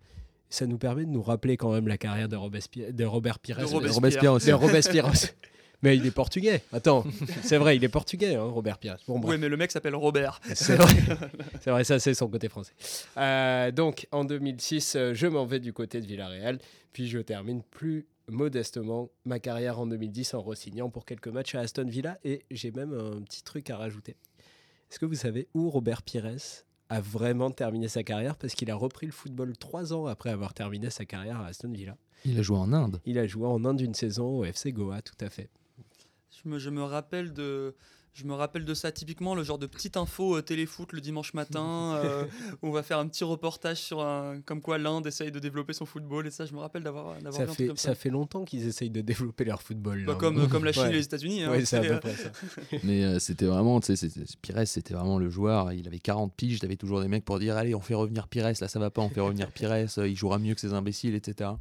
Ça 0.50 0.66
nous 0.68 0.78
permet 0.78 1.06
de 1.06 1.10
nous 1.12 1.22
rappeler 1.22 1.56
quand 1.56 1.72
même 1.72 1.88
la 1.88 1.98
carrière 1.98 2.28
de, 2.28 2.36
Robespierre- 2.36 2.92
de 2.92 3.06
Robert 3.06 3.40
Pires. 3.40 3.58
De 3.58 3.64
Robespierre. 3.64 3.94
Robespierre 3.96 4.34
aussi. 4.34 4.48
De 4.48 4.54
Robespierre 4.54 5.08
aussi. 5.10 5.28
Mais 5.84 5.98
il 5.98 6.06
est 6.06 6.12
portugais. 6.12 6.62
Attends, 6.74 7.06
c'est 7.44 7.58
vrai, 7.58 7.76
il 7.76 7.84
est 7.84 7.90
portugais, 7.90 8.36
hein, 8.36 8.44
Robert 8.44 8.78
Pires. 8.78 8.98
Bon. 9.08 9.20
Oui, 9.24 9.38
mais 9.40 9.50
le 9.50 9.58
mec 9.58 9.72
s'appelle 9.72 9.96
Robert. 9.96 10.40
C'est 10.54 10.76
vrai. 10.76 10.94
c'est 11.62 11.72
vrai, 11.72 11.84
ça 11.84 12.00
c'est 12.00 12.14
son 12.14 12.28
côté 12.28 12.50
français. 12.50 12.74
Euh, 13.18 13.72
donc 13.72 14.08
en 14.12 14.24
2006, 14.26 14.96
euh, 14.96 15.14
je 15.16 15.26
m'en 15.28 15.46
vais 15.46 15.60
du 15.60 15.74
côté 15.74 16.00
de 16.02 16.06
Villarreal, 16.06 16.60
puis 16.94 17.08
je 17.08 17.18
termine 17.20 17.64
plus 17.64 18.06
modestement 18.28 19.10
ma 19.26 19.40
carrière 19.40 19.80
en 19.80 19.88
2010 19.88 20.36
en 20.36 20.42
re-signant 20.42 20.90
pour 20.90 21.06
quelques 21.06 21.28
matchs 21.30 21.56
à 21.56 21.62
Aston 21.62 21.86
Villa 21.88 22.20
et 22.24 22.44
j'ai 22.52 22.72
même 22.72 22.94
un 22.94 23.22
petit 23.22 23.44
truc 23.44 23.70
à 23.72 23.78
rajouter. 23.78 24.16
Est-ce 24.92 25.00
que 25.00 25.06
vous 25.06 25.16
savez 25.16 25.48
où 25.54 25.70
Robert 25.70 26.02
Pires 26.04 26.30
a 26.92 27.00
vraiment 27.00 27.52
terminé 27.52 27.88
sa 27.88 28.04
carrière 28.04 28.36
parce 28.36 28.54
qu'il 28.54 28.70
a 28.70 28.76
repris 28.76 29.06
le 29.06 29.14
football 29.14 29.56
trois 29.58 29.94
ans 29.94 30.08
après 30.08 30.30
avoir 30.30 30.54
terminé 30.54 30.90
sa 30.90 31.06
carrière 31.06 31.40
à 31.40 31.48
Aston 31.48 31.72
Villa. 31.72 31.96
Il 32.26 32.38
a 32.38 32.42
joué 32.42 32.58
en 32.58 32.74
Inde. 32.74 33.00
Il 33.06 33.18
a 33.18 33.26
joué 33.26 33.48
en 33.48 33.64
Inde 33.64 33.80
une 33.80 33.94
saison 33.94 34.40
au 34.40 34.44
FC 34.44 34.74
Goa, 34.74 35.02
tout 35.02 35.16
à 35.22 35.30
fait. 35.30 35.50
Je 36.30 36.50
me, 36.50 36.60
je 36.60 36.70
me 36.70 36.84
rappelle 36.84 37.32
de. 37.32 37.76
Je 38.14 38.26
me 38.26 38.34
rappelle 38.34 38.66
de 38.66 38.74
ça 38.74 38.92
typiquement, 38.92 39.36
le 39.36 39.44
genre 39.44 39.58
de 39.58 39.68
petite 39.68 39.96
info 39.96 40.36
euh, 40.36 40.42
téléfoot 40.42 40.92
le 40.92 41.00
dimanche 41.00 41.34
matin, 41.34 41.94
euh, 42.04 42.26
où 42.62 42.68
on 42.68 42.72
va 42.72 42.84
faire 42.84 43.00
un 43.00 43.08
petit 43.08 43.24
reportage 43.24 43.78
sur 43.78 44.02
un, 44.02 44.42
comme 44.46 44.62
quoi 44.62 44.78
l'Inde 44.78 45.08
essaye 45.08 45.32
de 45.32 45.40
développer 45.40 45.72
son 45.72 45.86
football, 45.86 46.28
et 46.28 46.32
ça, 46.32 46.46
je 46.46 46.54
me 46.54 46.60
rappelle 46.60 46.84
d'avoir 46.84 47.16
d'avoir 47.22 47.34
Ça 47.34 47.40
vu 47.40 47.44
un 47.44 47.46
truc 47.54 47.58
fait, 47.58 47.68
comme 47.68 47.78
ça 47.78 47.96
fait 47.96 48.10
longtemps 48.10 48.44
qu'ils 48.44 48.68
essayent 48.68 48.90
de 48.90 49.00
développer 49.00 49.46
leur 49.46 49.62
football. 49.62 50.04
Bah, 50.06 50.12
là. 50.12 50.18
comme, 50.18 50.50
comme 50.50 50.66
la 50.66 50.74
Chine 50.74 50.84
Ouais. 50.84 50.90
et 50.90 50.94
les 50.94 51.06
États-Unis. 51.06 51.44
hein, 51.44 51.52
Ouais, 51.52 51.64
c'est 51.64 51.78
à 51.78 51.82
c'est, 51.84 51.88
peu 51.88 51.94
euh, 51.96 52.00
près 52.00 52.16
ça. 52.16 52.32
Mais 52.84 53.04
euh, 53.06 53.20
c'était 53.20 53.46
vraiment, 53.46 53.80
tu 53.80 53.88
sais, 53.88 53.96
c'était- 53.96 54.26
Pires, 54.42 54.68
c'était 54.68 54.94
vraiment 54.94 55.18
le 55.18 55.30
joueur. 55.30 55.72
Il 55.72 55.88
avait 55.88 56.00
40 56.00 56.34
piges, 56.36 56.58
il 56.62 56.66
avait 56.66 56.76
toujours 56.76 57.00
des 57.02 57.08
mecs 57.08 57.24
pour 57.24 57.40
dire 57.40 57.56
Allez, 57.56 57.74
on 57.76 57.80
fait 57.82 57.94
revenir 57.96 58.28
Pires, 58.28 58.44
là 58.46 58.54
ça 58.54 58.80
va 58.80 58.90
pas, 58.90 59.02
on 59.02 59.10
fait 59.10 59.22
revenir 59.22 59.50
Pires, 59.52 59.72
euh, 59.72 60.08
il 60.08 60.18
jouera 60.18 60.38
mieux 60.38 60.54
que 60.54 60.60
ces 60.62 60.74
imbéciles, 60.74 61.16
etc. 61.16 61.52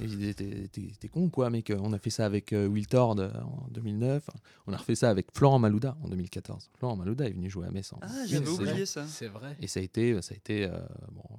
Et 0.00 0.04
il 0.04 0.16
disait, 0.16 0.34
T'es- 0.34 0.68
T'es 0.70 0.82
t'es 1.00 1.08
con, 1.08 1.28
quoi, 1.30 1.50
mec. 1.50 1.72
On 1.80 1.92
a 1.92 1.98
fait 1.98 2.10
ça 2.10 2.26
avec 2.26 2.52
euh, 2.52 2.68
Will 2.68 2.86
Tord 2.86 3.18
euh, 3.18 3.28
en 3.42 3.66
2009. 3.72 4.22
On 4.68 4.72
a 4.72 4.76
refait 4.76 4.94
ça 4.94 5.10
avec 5.10 5.26
Florent 5.34 5.58
Malouda 5.58 5.95
en 6.02 6.08
2014. 6.08 6.70
Florent 6.78 6.96
Malouda 6.96 7.26
est 7.26 7.32
venu 7.32 7.48
jouer 7.50 7.66
à 7.66 7.70
Metz. 7.70 7.92
en 7.92 7.98
Ah, 8.02 8.08
j'avais 8.26 8.48
oublié 8.48 8.86
ça. 8.86 9.06
C'est 9.06 9.28
vrai. 9.28 9.56
Et 9.60 9.66
ça 9.66 9.80
a 9.80 9.82
été, 9.82 10.20
ça 10.22 10.34
a 10.34 10.36
été 10.36 10.64
euh, 10.64 10.78
bon, 11.12 11.22
euh, 11.32 11.36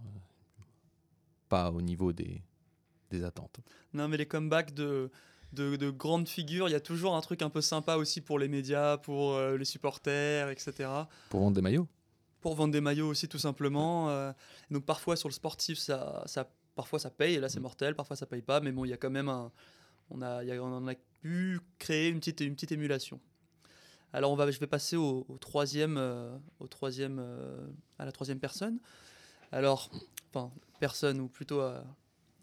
pas 1.49 1.72
au 1.72 1.82
niveau 1.82 2.14
des, 2.14 2.41
des 3.12 3.24
attentes. 3.24 3.60
Non, 3.93 4.08
mais 4.08 4.18
les 4.18 4.26
comebacks 4.26 4.74
de, 4.74 5.10
de, 5.53 5.76
de 5.76 5.89
grandes 5.89 6.28
figures, 6.28 6.68
il 6.70 6.74
y 6.74 6.76
a 6.76 6.80
toujours 6.82 7.16
un 7.16 7.22
truc 7.22 7.41
un 7.41 7.49
peu 7.49 7.62
sympa 7.62 7.95
aussi 7.95 8.22
pour 8.22 8.39
les 8.39 8.47
médias, 8.47 8.97
pour 8.97 9.34
euh, 9.36 9.58
les 9.58 9.66
supporters, 9.66 10.49
etc. 10.49 10.89
Pour 11.30 11.39
vendre 11.41 11.55
des 11.55 11.62
maillots 11.62 11.88
pour 12.39 12.53
vendre 12.55 12.72
des 12.72 12.82
maillots 12.82 13.08
aussi 13.10 13.28
tout 13.28 13.39
simplement. 13.39 14.10
Euh, 14.12 14.32
donc 14.70 14.86
parfois 14.86 15.16
sur 15.18 15.28
le 15.28 15.34
sportif, 15.34 15.80
ça, 15.80 16.24
ça, 16.28 16.47
parfois 16.76 16.99
ça 16.99 17.10
paye, 17.10 17.34
et 17.34 17.39
là 17.39 17.49
c'est 17.49 17.60
mortel, 17.60 17.95
parfois 17.95 18.16
ça 18.16 18.26
paye 18.28 18.43
pas, 18.43 18.62
mais 18.62 18.72
bon, 18.72 18.86
il 18.86 18.89
y 18.89 18.93
a 18.93 18.97
quand 18.97 19.10
même 19.10 19.28
un... 19.28 19.51
On, 20.12 20.22
a, 20.22 20.43
y 20.45 20.51
a- 20.51 20.64
on 20.64 20.72
en 20.72 20.88
a 20.88 20.93
pu 21.22 21.60
créer 21.80 22.08
une 22.10 22.20
petite, 22.20 22.39
une 22.41 22.53
petite 22.53 22.72
émulation. 22.72 23.20
Alors 24.14 24.32
on 24.32 24.36
va, 24.36 24.49
je 24.49 24.60
vais 24.60 24.68
passer 24.68 24.95
au, 24.95 25.26
au 25.30 25.38
troisième, 25.38 25.97
euh, 25.97 26.36
au 26.60 26.68
troisième, 26.68 27.20
euh, 27.20 27.68
à 27.99 28.05
la 28.05 28.12
troisième 28.12 28.39
personne. 28.39 28.80
Alors, 29.51 29.89
enfin, 30.34 30.51
personne, 30.80 31.20
ou 31.20 31.28
plutôt 31.28 31.60
à, 31.62 31.84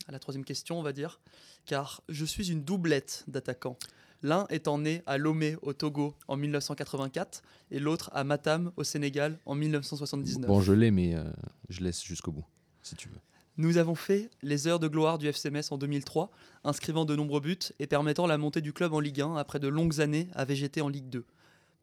à 0.09 0.13
la 0.13 0.19
troisième 0.19 0.45
question, 0.45 0.79
on 0.79 0.83
va 0.83 0.93
dire. 0.93 1.21
Car 1.67 2.03
je 2.09 2.25
suis 2.25 2.51
une 2.51 2.63
doublette 2.63 3.25
d'attaquants. 3.27 3.79
L'un 4.23 4.47
étant 4.49 4.79
né 4.79 5.03
à 5.07 5.19
Lomé, 5.19 5.57
au 5.61 5.75
Togo, 5.75 6.15
en 6.29 6.37
1984, 6.37 7.43
et 7.71 7.79
l'autre 7.79 8.11
à 8.15 8.25
Matam, 8.25 8.73
au 8.77 8.85
Sénégal, 8.85 9.39
en 9.45 9.55
1979. 9.55 10.49
Bon, 10.49 10.61
je 10.63 10.73
l'ai, 10.73 10.91
mais 10.91 11.15
euh, 11.15 11.25
je 11.69 11.83
laisse 11.83 12.03
jusqu'au 12.03 12.33
bout, 12.33 12.47
si 12.83 12.95
tu 12.97 13.09
veux. 13.09 13.21
Nous 13.57 13.77
avons 13.77 13.95
fait 13.95 14.31
les 14.43 14.67
heures 14.67 14.81
de 14.81 14.89
gloire 14.89 15.19
du 15.19 15.29
FC 15.29 15.51
Metz 15.51 15.71
en 15.71 15.79
2003, 15.79 16.31
inscrivant 16.65 17.05
de 17.05 17.15
nombreux 17.15 17.41
buts 17.41 17.59
et 17.79 17.87
permettant 17.87 18.27
la 18.27 18.39
montée 18.39 18.61
du 18.63 18.73
club 18.73 18.95
en 18.95 19.01
Ligue 19.01 19.21
1 19.21 19.37
après 19.37 19.61
de 19.61 19.69
longues 19.69 20.01
années 20.01 20.29
à 20.35 20.45
végéter 20.45 20.81
en 20.81 20.89
Ligue 20.89 21.09
2. 21.09 21.25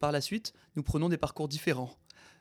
Par 0.02 0.12
la 0.12 0.20
suite, 0.20 0.54
nous 0.76 0.82
prenons 0.82 1.10
des 1.10 1.18
parcours 1.18 1.48
différents. 1.48 1.96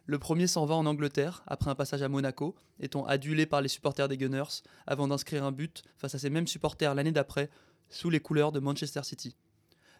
Le 0.06 0.18
premier 0.18 0.46
s'en 0.46 0.64
va 0.64 0.74
en 0.76 0.86
Angleterre, 0.86 1.42
après 1.46 1.70
un 1.70 1.74
passage 1.74 2.00
à 2.00 2.08
Monaco, 2.08 2.54
étant 2.80 3.04
adulé 3.04 3.44
par 3.44 3.60
les 3.60 3.68
supporters 3.68 4.08
des 4.08 4.16
Gunners, 4.16 4.62
avant 4.86 5.08
d'inscrire 5.08 5.44
un 5.44 5.52
but 5.52 5.82
face 5.98 6.14
à 6.14 6.18
ces 6.18 6.30
mêmes 6.30 6.46
supporters 6.46 6.94
l'année 6.94 7.12
d'après, 7.12 7.50
sous 7.90 8.08
les 8.08 8.18
couleurs 8.18 8.50
de 8.50 8.60
Manchester 8.60 9.02
City. 9.02 9.36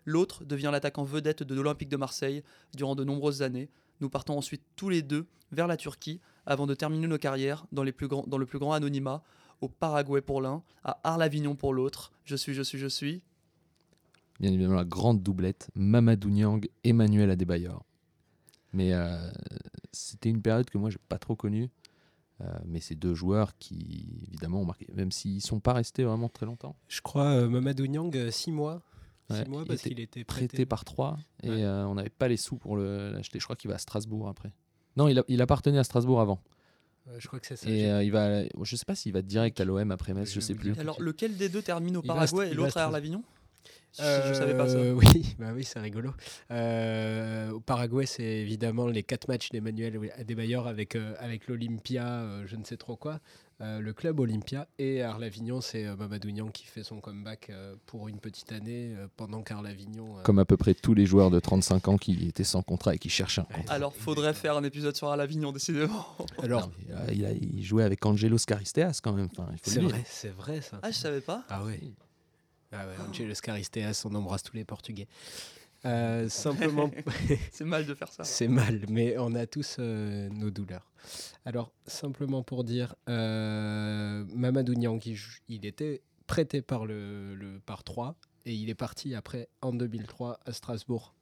L'autre 0.07 0.43
devient 0.47 0.71
l'attaquant 0.73 1.05
vedette 1.05 1.43
de 1.43 1.55
l'Olympique 1.55 1.91
de 1.91 1.99
Marseille 1.99 2.43
durant 2.75 2.95
de 2.95 3.05
nombreuses 3.05 3.43
années. 3.43 3.69
Nous 4.01 4.09
partons 4.09 4.39
ensuite 4.39 4.63
tous 4.75 4.89
les 4.89 5.03
deux 5.03 5.27
vers 5.53 5.67
la 5.67 5.77
Turquie 5.77 6.23
avant 6.47 6.67
de 6.67 6.73
terminer 6.73 7.09
nos 7.09 7.19
carrières 7.19 7.67
dans, 7.73 7.85
dans 7.85 8.39
le 8.39 8.47
plus 8.47 8.59
grand 8.59 8.73
anonymat, 8.73 9.23
au 9.61 9.69
Paraguay 9.69 10.23
pour 10.23 10.41
l'un, 10.41 10.63
à 10.83 10.99
Arles-Avignon 11.05 11.57
pour 11.57 11.75
l'autre. 11.75 12.11
Je 12.25 12.37
suis, 12.37 12.55
je 12.55 12.63
suis, 12.63 12.79
je 12.79 12.87
suis. 12.87 13.23
Bien 14.41 14.51
évidemment, 14.53 14.75
la 14.77 14.85
grande 14.85 15.23
doublette, 15.23 15.69
Mamadou 15.75 16.31
Niang, 16.31 16.67
Emmanuel 16.83 17.31
Adebayor. 17.31 17.85
Mais 18.73 18.93
euh, 18.95 19.31
c'était 19.93 20.31
une 20.31 20.41
période 20.43 20.69
que 20.71 20.79
moi, 20.79 20.91
j'ai 20.91 20.99
pas 21.09 21.19
trop 21.19 21.37
connue. 21.37 21.69
Euh, 22.41 22.47
mais 22.65 22.81
ces 22.81 22.95
deux 22.95 23.15
joueurs 23.15 23.53
qui, 23.59 24.07
évidemment, 24.29 24.63
ont 24.63 24.65
marqué, 24.65 24.87
même 24.95 25.13
s'ils 25.13 25.43
sont 25.43 25.61
pas 25.61 25.75
restés 25.75 26.05
vraiment 26.05 26.31
très 26.31 26.47
longtemps. 26.47 26.75
Je 26.89 27.03
crois 27.03 27.27
euh, 27.33 27.49
Mamadou 27.51 27.87
Niang, 27.87 28.11
6 28.31 28.51
mois. 28.53 28.81
6 29.31 29.37
Ouais, 29.41 29.45
mois 29.47 29.63
il 29.63 29.67
parce 29.69 29.81
était 29.81 29.91
qu'il 29.91 30.01
était 30.01 30.25
prêté 30.25 30.49
prêté. 30.49 30.67
par 30.67 30.85
trois 30.87 31.19
et 31.43 31.51
Ouais. 31.51 31.63
euh, 31.63 31.87
on 31.87 31.95
n'avait 31.97 32.09
pas 32.09 32.29
les 32.29 32.39
sous 32.39 32.57
pour 32.57 32.77
le- 32.77 33.13
l'acheter. 33.13 33.39
Je 33.39 33.45
crois 33.45 33.57
qu'il 33.57 33.69
va 33.69 33.75
à 33.75 33.79
Strasbourg 33.79 34.27
après. 34.29 34.53
Non, 34.97 35.07
il, 35.07 35.19
a- 35.19 35.25
il 35.29 35.41
appartenait 35.43 35.79
à 35.79 35.85
Strasbourg 35.85 36.21
avant. 36.21 36.41
Euh, 37.09 37.17
je 37.19 37.27
crois 37.29 37.39
que 37.41 37.47
c'est 37.47 37.57
ça. 37.57 37.69
Et 37.69 37.91
euh, 37.91 38.03
il 38.03 38.11
va, 38.11 38.43
je 38.63 38.75
sais 38.77 38.85
pas 38.87 38.95
s'il 38.95 39.13
va 39.13 39.21
direct 39.23 39.61
à 39.61 39.65
l'OM 39.67 39.91
après 39.93 40.15
Metz, 40.15 40.33
Je 40.33 40.41
sais 40.41 40.55
plus. 40.55 40.73
Alors, 40.79 41.01
lequel 41.01 41.37
des 41.37 41.49
deux 41.51 41.63
termine 41.63 41.99
au 41.99 42.03
Paraguay 42.03 42.51
et 42.51 42.55
l'autre 42.55 42.79
à 42.79 42.89
Strasbourg. 42.89 43.21
Si 43.93 44.03
Je 44.03 44.35
savais 44.35 44.57
pas 44.57 44.69
ça. 44.69 44.77
Euh, 44.77 44.93
Oui, 45.15 45.35
bah 45.39 45.51
oui, 45.55 45.65
c'est 45.65 45.81
rigolo. 45.81 46.13
Euh, 46.71 47.51
au 47.51 47.61
Paraguay, 47.61 48.07
c'est 48.07 48.23
évidemment 48.23 48.87
les 48.87 49.03
quatre 49.03 49.27
matchs 49.29 49.51
d'Emmanuel 49.51 49.99
Adebayor 50.17 50.67
avec, 50.69 50.95
euh, 50.95 51.15
avec 51.19 51.49
l'Olympia, 51.49 52.07
euh, 52.07 52.45
je 52.47 52.55
ne 52.57 52.65
sais 52.65 52.77
trop 52.77 52.95
quoi, 52.97 53.19
euh, 53.61 53.81
le 53.81 53.93
club 53.93 54.21
Olympia. 54.21 54.69
Et 54.79 55.03
à 55.03 55.11
Arles-Avignon, 55.11 55.61
c'est 55.61 55.87
euh, 55.87 55.97
Mamadou 55.97 56.31
qui 56.53 56.67
fait 56.67 56.85
son 56.85 57.01
comeback 57.01 57.49
euh, 57.51 57.75
pour 57.87 58.09
une 58.09 58.19
petite 58.21 58.53
année 58.53 58.95
euh, 58.97 59.09
pendant 59.17 59.43
qu'Arles-Avignon. 59.43 60.19
euh, 60.19 60.23
Comme 60.23 60.39
à 60.39 60.45
peu 60.45 60.57
près 60.57 60.75
tous 60.75 60.95
les 60.95 61.05
joueurs 61.07 61.31
de 61.31 61.41
35 61.41 61.89
ans 61.89 61.97
qui 61.99 62.29
étaient 62.29 62.45
sans 62.45 62.63
contrat 62.63 62.95
et 62.95 62.99
qui 62.99 63.09
cherchaient 63.11 63.41
un 63.41 63.45
contrat. 63.45 63.75
Alors, 63.75 63.95
faudrait 63.95 64.35
faire 64.35 64.57
un 64.57 64.63
épisode 64.65 64.97
sur 64.97 65.09
Arles-Avignon, 65.09 65.51
décidément. 65.53 66.07
Alors, 66.43 66.71
euh, 66.91 67.07
il, 67.13 67.25
a- 67.27 67.33
il 67.33 67.65
jouait 67.65 67.85
avec 67.85 68.05
Angelo 68.07 68.39
Scaristeas 68.39 69.01
quand 69.03 69.13
même. 69.15 69.29
Enfin, 69.33 69.49
c'est 69.63 69.81
vrai, 69.81 70.03
c'est 70.07 70.33
vrai 70.35 70.61
ça. 70.61 70.79
Ah, 70.83 70.91
je 70.93 70.97
savais 70.97 71.21
pas. 71.21 71.45
Ah 71.49 71.63
oui. 71.65 71.93
Ah 72.73 72.87
ouais, 72.87 72.95
Angelo 73.09 73.35
Scaristeas, 73.35 74.03
on 74.05 74.15
embrasse 74.15 74.43
tous 74.43 74.55
les 74.57 74.65
Portugais. 74.65 75.09
Euh, 75.85 76.29
simplement, 76.29 76.91
C'est 77.53 77.65
mal 77.65 77.87
de 77.87 77.95
faire 77.95 78.13
ça. 78.13 78.23
c'est 78.25 78.49
mal, 78.49 78.85
mais 78.89 79.17
on 79.19 79.35
a 79.35 79.47
tous 79.47 79.77
euh, 79.79 80.29
nos 80.31 80.51
douleurs. 80.51 80.91
Alors, 81.45 81.73
simplement 81.87 82.43
pour 82.43 82.65
dire, 82.65 82.95
euh, 83.09 84.25
Mamadou 84.35 84.75
Niang, 84.75 85.01
il, 85.49 85.65
était 85.67 86.03
prêté 86.27 86.61
par, 86.63 86.87
le, 86.87 87.35
le- 87.35 87.59
par 87.61 87.83
3 87.83 88.15
et 88.47 88.55
il 88.55 88.69
est 88.71 88.75
parti 88.75 89.15
après 89.15 89.49
en 89.63 89.73
2003 89.73 90.39
à 90.45 90.53
Strasbourg. 90.53 91.15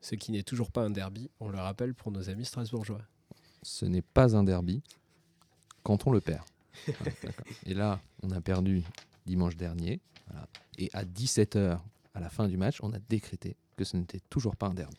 Ce 0.00 0.14
qui 0.14 0.32
n'est 0.32 0.42
toujours 0.42 0.70
pas 0.70 0.82
un 0.82 0.90
derby, 0.90 1.30
on 1.40 1.48
le 1.48 1.58
rappelle 1.58 1.94
pour 1.94 2.12
nos 2.12 2.28
amis 2.28 2.44
strasbourgeois. 2.44 3.00
Ce 3.62 3.86
n'est 3.86 4.02
pas 4.02 4.36
un 4.36 4.44
derby 4.44 4.82
quand 5.82 6.06
on 6.06 6.12
le 6.12 6.20
perd. 6.20 6.44
D'accord. 6.86 7.32
et 7.66 7.72
là, 7.74 8.00
on 8.22 8.30
a 8.30 8.40
perdu 8.40 8.82
dimanche 9.26 9.56
dernier. 9.56 10.00
Et 10.78 10.90
à 10.92 11.04
17h, 11.04 11.80
à 12.14 12.20
la 12.20 12.28
fin 12.30 12.48
du 12.48 12.56
match, 12.56 12.78
on 12.82 12.92
a 12.92 12.98
décrété 12.98 13.56
que 13.76 13.84
ce 13.84 13.96
n'était 13.96 14.20
toujours 14.30 14.56
pas 14.56 14.66
un 14.68 14.74
derby. 14.74 14.96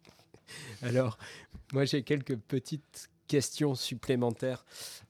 Alors, 0.82 1.18
moi 1.72 1.84
j'ai 1.84 2.02
quelques 2.02 2.36
petites 2.36 3.08
questions 3.26 3.74
supplémentaires 3.74 4.64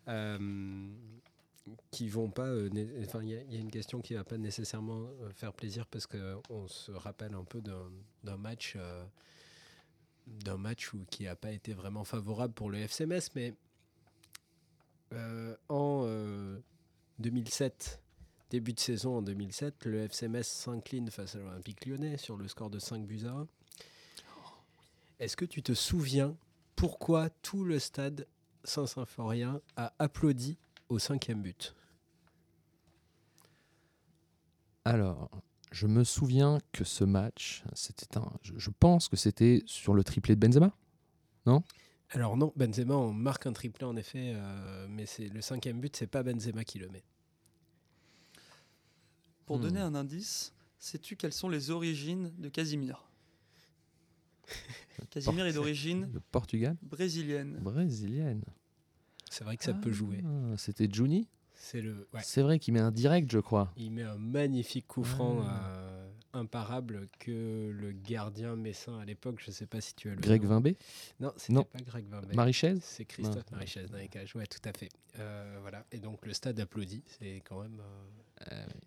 euh, 0.09 0.89
qui 1.91 2.09
vont 2.09 2.31
pas. 2.31 2.47
euh, 2.47 2.71
Enfin, 3.05 3.23
il 3.23 3.29
y, 3.31 3.37
a- 3.37 3.59
une 3.61 3.71
question 3.71 4.01
qui 4.01 4.15
va 4.15 4.25
pas 4.25 4.39
nécessairement 4.39 5.03
euh, 5.23 5.31
faire 5.35 5.53
plaisir 5.53 5.87
parce 5.87 6.07
que 6.07 6.37
on 6.49 6.67
se 6.69 6.93
rappelle 6.93 7.35
un 7.35 7.45
peu 7.45 7.61
d'un 7.61 8.37
match, 8.39 8.75
euh, 8.77 9.05
d'un 10.27 10.57
match 10.57 10.95
où, 10.95 11.05
qui 11.11 11.25
n'a 11.25 11.37
pas 11.37 11.53
été 11.53 11.75
vraiment 11.75 12.05
favorable 12.05 12.55
pour 12.55 12.71
le 12.71 12.79
FCMS, 12.79 13.29
mais 13.35 13.55
en 15.69 16.03
euh, 16.07 16.59
2007. 17.19 18.01
Début 18.51 18.73
de 18.73 18.81
saison 18.81 19.19
en 19.19 19.23
2007, 19.23 19.85
le 19.87 20.03
FCMS 20.03 20.45
s'incline 20.45 21.11
face 21.11 21.35
à 21.35 21.39
l'Olympique 21.39 21.85
lyonnais 21.87 22.17
sur 22.17 22.37
le 22.37 22.47
score 22.47 22.71
de 22.71 22.79
5 22.79 23.05
buts 23.05 23.25
à 23.25 23.31
1. 23.31 23.49
Est-ce 25.19 25.37
que 25.37 25.45
tu 25.45 25.63
te 25.63 25.75
souviens 25.75 26.37
pourquoi 26.77 27.31
tout 27.43 27.65
le 27.65 27.79
stade 27.79 28.27
Saint-Symphorien 28.65 29.61
a 29.77 29.93
applaudi 29.99 30.59
au 30.89 30.99
cinquième 30.99 31.43
but? 31.43 31.75
Alors, 34.85 35.31
je 35.73 35.87
me 35.87 36.05
souviens 36.05 36.59
que 36.73 36.85
ce 36.85 37.03
match, 37.03 37.65
c'était 37.75 38.19
un. 38.19 38.31
Je, 38.43 38.53
je 38.57 38.71
pense 38.71 39.09
que 39.09 39.17
c'était 39.17 39.63
sur 39.67 39.95
le 39.95 40.05
triplé 40.05 40.37
de 40.37 40.41
Benzema. 40.41 40.73
Alors 42.11 42.37
non, 42.37 42.53
Benzema 42.57 42.95
on 42.95 43.13
marque 43.13 43.47
un 43.47 43.53
triplé 43.53 43.85
en 43.85 43.97
effet, 43.97 44.33
euh, 44.35 44.87
mais 44.89 45.07
c'est 45.07 45.29
le 45.29 45.41
cinquième 45.41 45.81
but, 45.81 45.97
c'est 45.97 46.07
pas 46.07 46.23
Benzema 46.23 46.65
qui 46.65 46.79
le 46.79 46.89
met. 46.89 47.03
Pour 49.47 49.59
Hmm. 49.59 49.63
donner 49.63 49.81
un 49.81 49.95
indice, 49.95 50.53
sais-tu 50.79 51.17
quelles 51.17 51.33
sont 51.33 51.49
les 51.49 51.71
origines 51.71 52.33
de 52.39 52.49
Casimir? 52.49 53.09
Casimir 55.11 55.47
est 55.47 55.53
d'origine 55.53 56.09
Le 56.13 56.21
Portugal, 56.21 56.77
brésilienne. 56.83 57.59
brésilienne. 57.61 58.43
C'est 59.31 59.45
vrai 59.45 59.57
que 59.57 59.65
ça 59.65 59.75
peut 59.75 59.93
jouer. 59.93 60.23
Ah, 60.25 60.57
C'était 60.57 60.89
Juni. 60.91 61.29
C'est 61.55 61.81
le. 61.81 62.07
ouais. 62.13 62.21
C'est 62.23 62.43
vrai 62.43 62.59
qu'il 62.59 62.75
met 62.75 62.81
un 62.81 62.93
direct, 62.93 63.31
je 63.31 63.39
crois. 63.39 63.73
Il 63.77 63.91
met 63.91 64.03
un 64.03 64.19
magnifique 64.19 64.87
coup 64.87 65.03
franc 65.05 65.41
Ah. 65.43 65.69
euh, 65.71 66.11
imparable 66.35 67.09
que 67.19 67.71
le 67.71 67.93
gardien 67.93 68.57
messin 68.57 68.99
à 68.99 69.05
l'époque, 69.05 69.41
je 69.45 69.51
sais 69.51 69.67
pas 69.67 69.81
si 69.81 69.95
tu 69.95 70.09
as 70.11 70.15
le 70.15 70.21
Greg 70.21 70.43
nom. 70.43 70.51
Vimbé, 70.51 70.77
Non, 71.19 71.33
c'était 71.37 71.55
Non. 71.55 71.65
pas 71.65 71.81
Greg 71.81 72.07
Vimbé. 72.09 72.35
Marie-Chaise. 72.35 72.81
C'est 72.83 73.05
Christophe. 73.07 73.51
Maréchal 73.51 73.89
dans 73.89 73.97
les 73.97 74.09
cages, 74.09 74.35
ouais, 74.37 74.47
tout 74.47 74.61
à 74.69 74.73
fait. 74.73 74.91
Euh, 75.19 75.59
voilà. 75.63 75.85
Et 75.93 75.99
donc 75.99 76.25
le 76.27 76.35
stade 76.35 76.61
applaudit, 76.61 77.03
c'est 77.19 77.41
quand 77.49 77.63
même 77.63 77.81
Euh, 77.81 78.05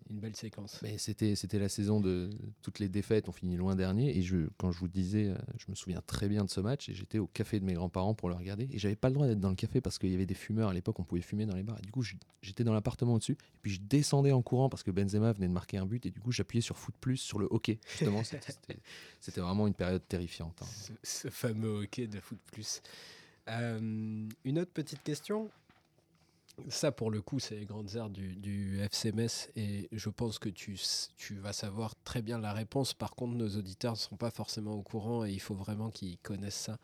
une 0.08 0.20
belle 0.20 0.36
séquence. 0.36 0.78
Mais 0.82 0.96
c'était 0.98 1.34
c'était 1.34 1.58
la 1.58 1.68
saison 1.68 2.00
de 2.00 2.30
toutes 2.62 2.78
les 2.78 2.88
défaites. 2.88 3.28
On 3.28 3.32
finit 3.32 3.56
loin 3.56 3.74
dernier. 3.76 4.16
Et 4.16 4.22
je, 4.22 4.48
quand 4.58 4.70
je 4.72 4.78
vous 4.78 4.88
disais, 4.88 5.28
euh, 5.28 5.36
je 5.58 5.66
me 5.68 5.74
souviens 5.74 6.00
très 6.06 6.28
bien 6.28 6.44
de 6.44 6.50
ce 6.50 6.60
match. 6.60 6.88
Et 6.88 6.94
j'étais 6.94 7.18
au 7.18 7.26
café 7.26 7.58
de 7.60 7.64
mes 7.64 7.74
grands-parents 7.74 8.14
pour 8.14 8.28
le 8.28 8.34
regarder. 8.36 8.68
Et 8.72 8.78
j'avais 8.78 8.96
pas 8.96 9.08
le 9.08 9.14
droit 9.14 9.26
d'être 9.26 9.40
dans 9.40 9.50
le 9.50 9.56
café 9.56 9.80
parce 9.80 9.98
qu'il 9.98 10.10
y 10.10 10.14
avait 10.14 10.26
des 10.26 10.34
fumeurs 10.34 10.68
à 10.70 10.74
l'époque. 10.74 10.98
On 11.00 11.04
pouvait 11.04 11.20
fumer 11.20 11.46
dans 11.46 11.56
les 11.56 11.62
bars. 11.62 11.78
Et 11.78 11.82
du 11.86 11.90
coup, 11.90 12.02
j'étais 12.42 12.64
dans 12.64 12.72
l'appartement 12.72 13.14
au-dessus. 13.14 13.32
Et 13.32 13.58
puis 13.62 13.72
je 13.72 13.80
descendais 13.80 14.32
en 14.32 14.42
courant 14.42 14.68
parce 14.68 14.82
que 14.82 14.90
Benzema 14.90 15.32
venait 15.32 15.48
de 15.48 15.52
marquer 15.52 15.78
un 15.78 15.86
but. 15.86 16.06
Et 16.06 16.10
du 16.10 16.20
coup, 16.20 16.32
j'appuyais 16.32 16.62
sur 16.62 16.78
Foot 16.78 16.94
Plus 17.00 17.16
sur 17.16 17.38
le 17.38 17.48
hockey. 17.50 17.78
Justement, 17.88 18.22
c'était- 18.24 19.40
vraiment 19.40 19.66
une 19.66 19.74
période 19.74 20.06
terrifiante. 20.06 20.60
hein. 20.62 20.66
Ce, 20.66 20.92
ce 21.02 21.28
fameux 21.28 21.82
hockey 21.82 22.06
de 22.06 22.20
foot 22.20 22.38
plus. 22.52 22.82
Euh, 23.48 24.28
une 24.44 24.58
autre 24.58 24.70
petite 24.72 25.02
question. 25.02 25.50
Ça, 26.68 26.92
pour 26.92 27.10
le 27.10 27.22
coup, 27.22 27.38
c'est 27.38 27.56
les 27.56 27.64
grandes 27.64 27.94
aires 27.96 28.10
du, 28.10 28.36
du 28.36 28.80
FC 28.80 29.12
Metz 29.12 29.50
et 29.56 29.88
je 29.92 30.08
pense 30.08 30.38
que 30.38 30.48
tu, 30.48 30.76
vas 31.32 31.52
savoir 31.52 31.94
très 32.04 32.22
bien 32.22 32.38
la 32.38 32.52
réponse. 32.52 32.94
Par 32.94 33.14
contre, 33.14 33.34
nos 33.34 33.48
auditeurs 33.56 33.92
ne 33.92 33.98
sont 33.98 34.16
pas 34.16 34.30
forcément 34.30 34.74
au 34.74 34.82
courant 34.82 35.24
et 35.24 35.30
il 35.30 35.40
faut 35.40 35.54
vraiment 35.54 35.90
qu'ils 35.90 36.18
connaissent 36.18 36.54
ça. 36.54 36.78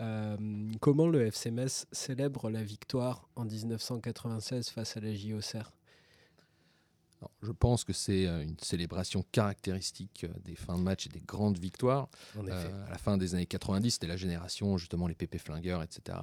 Euh, 0.00 0.36
comment 0.80 1.06
le 1.06 1.26
FC 1.26 1.50
Metz 1.50 1.86
célèbre 1.92 2.50
la 2.50 2.62
victoire 2.62 3.28
en 3.36 3.44
1996 3.44 4.70
face 4.70 4.96
à 4.96 5.00
la 5.00 5.14
JOCR 5.14 5.72
je 7.42 7.52
pense 7.52 7.84
que 7.84 7.92
c'est 7.92 8.26
une 8.26 8.56
célébration 8.60 9.24
caractéristique 9.32 10.26
des 10.44 10.56
fins 10.56 10.76
de 10.76 10.82
match 10.82 11.06
et 11.06 11.10
des 11.10 11.20
grandes 11.20 11.58
victoires. 11.58 12.08
à 12.36 12.90
la 12.90 12.98
fin 12.98 13.16
des 13.16 13.34
années 13.34 13.46
90, 13.46 13.92
c'était 13.92 14.06
la 14.06 14.16
génération, 14.16 14.76
justement, 14.78 15.06
les 15.06 15.14
pépés 15.14 15.38
flingueurs, 15.38 15.82
etc 15.82 16.16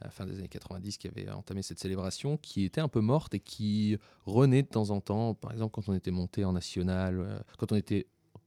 à 0.00 0.04
la 0.04 0.10
fin 0.10 0.26
des 0.26 0.38
années 0.38 0.48
90 0.48 0.98
qui 0.98 1.08
avait 1.08 1.28
entamé 1.30 1.62
cette 1.62 1.78
célébration, 1.78 2.36
qui 2.38 2.64
était 2.64 2.80
un 2.80 2.88
peu 2.88 3.00
morte 3.00 3.34
et 3.34 3.40
qui 3.40 3.98
renaît 4.24 4.62
de 4.62 4.68
temps 4.68 4.90
en 4.90 5.00
temps, 5.00 5.34
par 5.34 5.52
exemple 5.52 5.72
quand 5.72 5.88
on 5.88 5.94
était 5.94 6.10
monté 6.10 6.44
en 6.44 6.52
national, 6.52 7.20
euh, 7.20 7.38
quand 7.58 7.72
on 7.72 7.76
était 7.76 8.06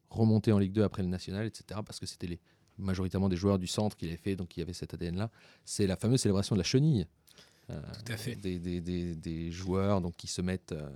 remonté 0.10 0.52
en 0.52 0.60
Ligue 0.60 0.74
2 0.74 0.84
après 0.84 1.04
le 1.04 1.10
national, 1.10 1.46
etc., 1.46 1.80
parce 1.86 2.00
que 2.00 2.06
c'était 2.06 2.28
les, 2.28 2.40
majoritairement 2.78 3.30
des 3.30 3.36
joueurs 3.36 3.60
du 3.60 3.68
centre 3.68 3.96
qui 3.96 4.06
l'avaient 4.06 4.18
fait, 4.18 4.36
donc 4.36 4.58
il 4.58 4.62
y 4.62 4.64
avait 4.64 4.74
cet 4.74 4.94
ADN-là. 4.94 5.30
C'est 5.64 5.88
la 5.88 5.96
fameuse 5.96 6.22
célébration 6.22 6.56
de 6.56 6.60
la 6.60 6.64
chenille. 6.64 7.06
Euh, 7.70 7.82
Tout 8.06 8.12
à 8.12 8.18
fait. 8.18 8.36
Des, 8.36 8.60
des, 8.60 8.82
des, 8.82 9.16
des, 9.16 9.52
joueurs 9.52 10.02
donc, 10.02 10.16
qui 10.16 10.28
se 10.28 10.42
mettent 10.42 10.74
euh, 10.74 10.90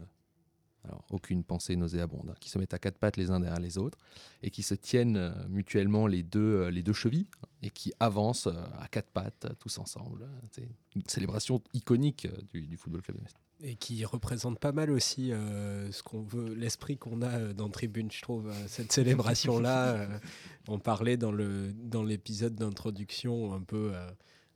alors 0.88 1.05
aucune 1.09 1.43
pensée 1.43 1.75
nauséabonde, 1.75 2.29
hein, 2.29 2.35
qui 2.39 2.49
se 2.49 2.57
mettent 2.57 2.73
à 2.73 2.79
quatre 2.79 2.97
pattes 2.97 3.17
les 3.17 3.31
uns 3.31 3.39
derrière 3.39 3.59
les 3.59 3.77
autres 3.77 3.97
et 4.43 4.49
qui 4.49 4.63
se 4.63 4.73
tiennent 4.73 5.17
euh, 5.17 5.31
mutuellement 5.49 6.07
les 6.07 6.23
deux, 6.23 6.39
euh, 6.39 6.71
les 6.71 6.83
deux 6.83 6.93
chevilles 6.93 7.27
et 7.61 7.69
qui 7.69 7.93
avancent 7.99 8.47
euh, 8.47 8.63
à 8.79 8.88
quatre 8.88 9.09
pattes 9.09 9.47
tous 9.59 9.77
ensemble. 9.77 10.27
C'est 10.51 10.67
une 10.95 11.03
célébration 11.07 11.61
iconique 11.73 12.27
du, 12.51 12.77
football 12.77 13.01
club. 13.01 13.17
Et 13.61 13.75
qui 13.75 14.05
représente 14.05 14.59
pas 14.59 14.71
mal 14.71 14.91
aussi 14.91 15.29
ce 15.29 16.03
qu'on 16.03 16.21
veut, 16.21 16.53
l'esprit 16.53 16.97
qu'on 16.97 17.23
a 17.23 17.53
dans 17.53 17.69
Tribune, 17.69 18.11
je 18.11 18.21
trouve. 18.21 18.51
cette 18.67 18.91
célébration-là, 18.91 20.07
on 20.67 20.77
parlait 20.77 21.17
dans 21.17 21.31
le 21.31 21.73
dans 21.73 22.03
l'épisode 22.03 22.53
d'introduction 22.53 23.53
un 23.53 23.61
peu 23.61 23.93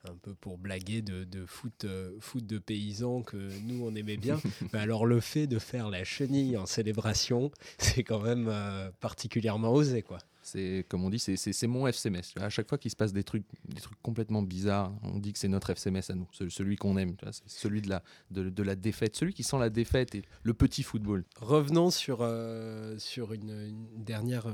un 0.09 0.15
peu 0.15 0.33
pour 0.33 0.57
blaguer 0.57 1.01
de, 1.01 1.45
foot, 1.45 1.85
euh, 1.85 2.15
foot 2.19 2.45
de 2.45 2.57
paysans 2.57 3.21
que 3.21 3.37
nous 3.63 3.83
on 3.85 3.95
aimait 3.95 4.17
bien. 4.17 4.39
Mais 4.73 4.79
alors 4.79 5.05
le 5.05 5.19
fait 5.19 5.47
de 5.47 5.59
faire 5.59 5.89
la 5.89 6.03
chenille 6.03 6.57
en 6.57 6.65
célébration, 6.65 7.51
c'est 7.77 8.03
quand 8.03 8.21
même 8.21 8.47
euh, 8.49 8.89
particulièrement 8.99 9.71
osé 9.73 10.01
quoi. 10.01 10.19
C'est 10.43 10.87
comme 10.89 11.03
on 11.03 11.11
dit, 11.11 11.19
c'est 11.19 11.67
mon 11.67 11.85
FCMS. 11.85 12.33
À 12.37 12.49
chaque 12.49 12.67
fois 12.67 12.79
qu'il 12.79 12.89
se 12.89 12.95
passe 12.95 13.13
des 13.13 13.23
trucs, 13.23 13.45
des 13.67 13.79
trucs 13.79 14.01
complètement 14.01 14.41
bizarres, 14.41 14.91
on 15.03 15.19
dit 15.19 15.33
que 15.33 15.39
c'est 15.39 15.47
notre 15.47 15.69
FCMS 15.69 16.01
à 16.09 16.15
nous, 16.15 16.27
celui 16.31 16.77
qu'on 16.77 16.97
aime, 16.97 17.15
celui 17.45 17.79
de 17.83 17.89
la, 17.89 18.01
de, 18.31 18.63
la 18.63 18.75
défaite, 18.75 19.15
celui 19.15 19.35
qui 19.35 19.43
sent 19.43 19.59
la 19.59 19.69
défaite 19.69 20.15
et 20.15 20.23
le 20.41 20.55
petit 20.55 20.81
football. 20.81 21.25
Revenons 21.39 21.91
sur, 21.91 22.21
euh, 22.21 22.97
sur 22.97 23.33
une, 23.33 23.85
dernière, 23.95 24.47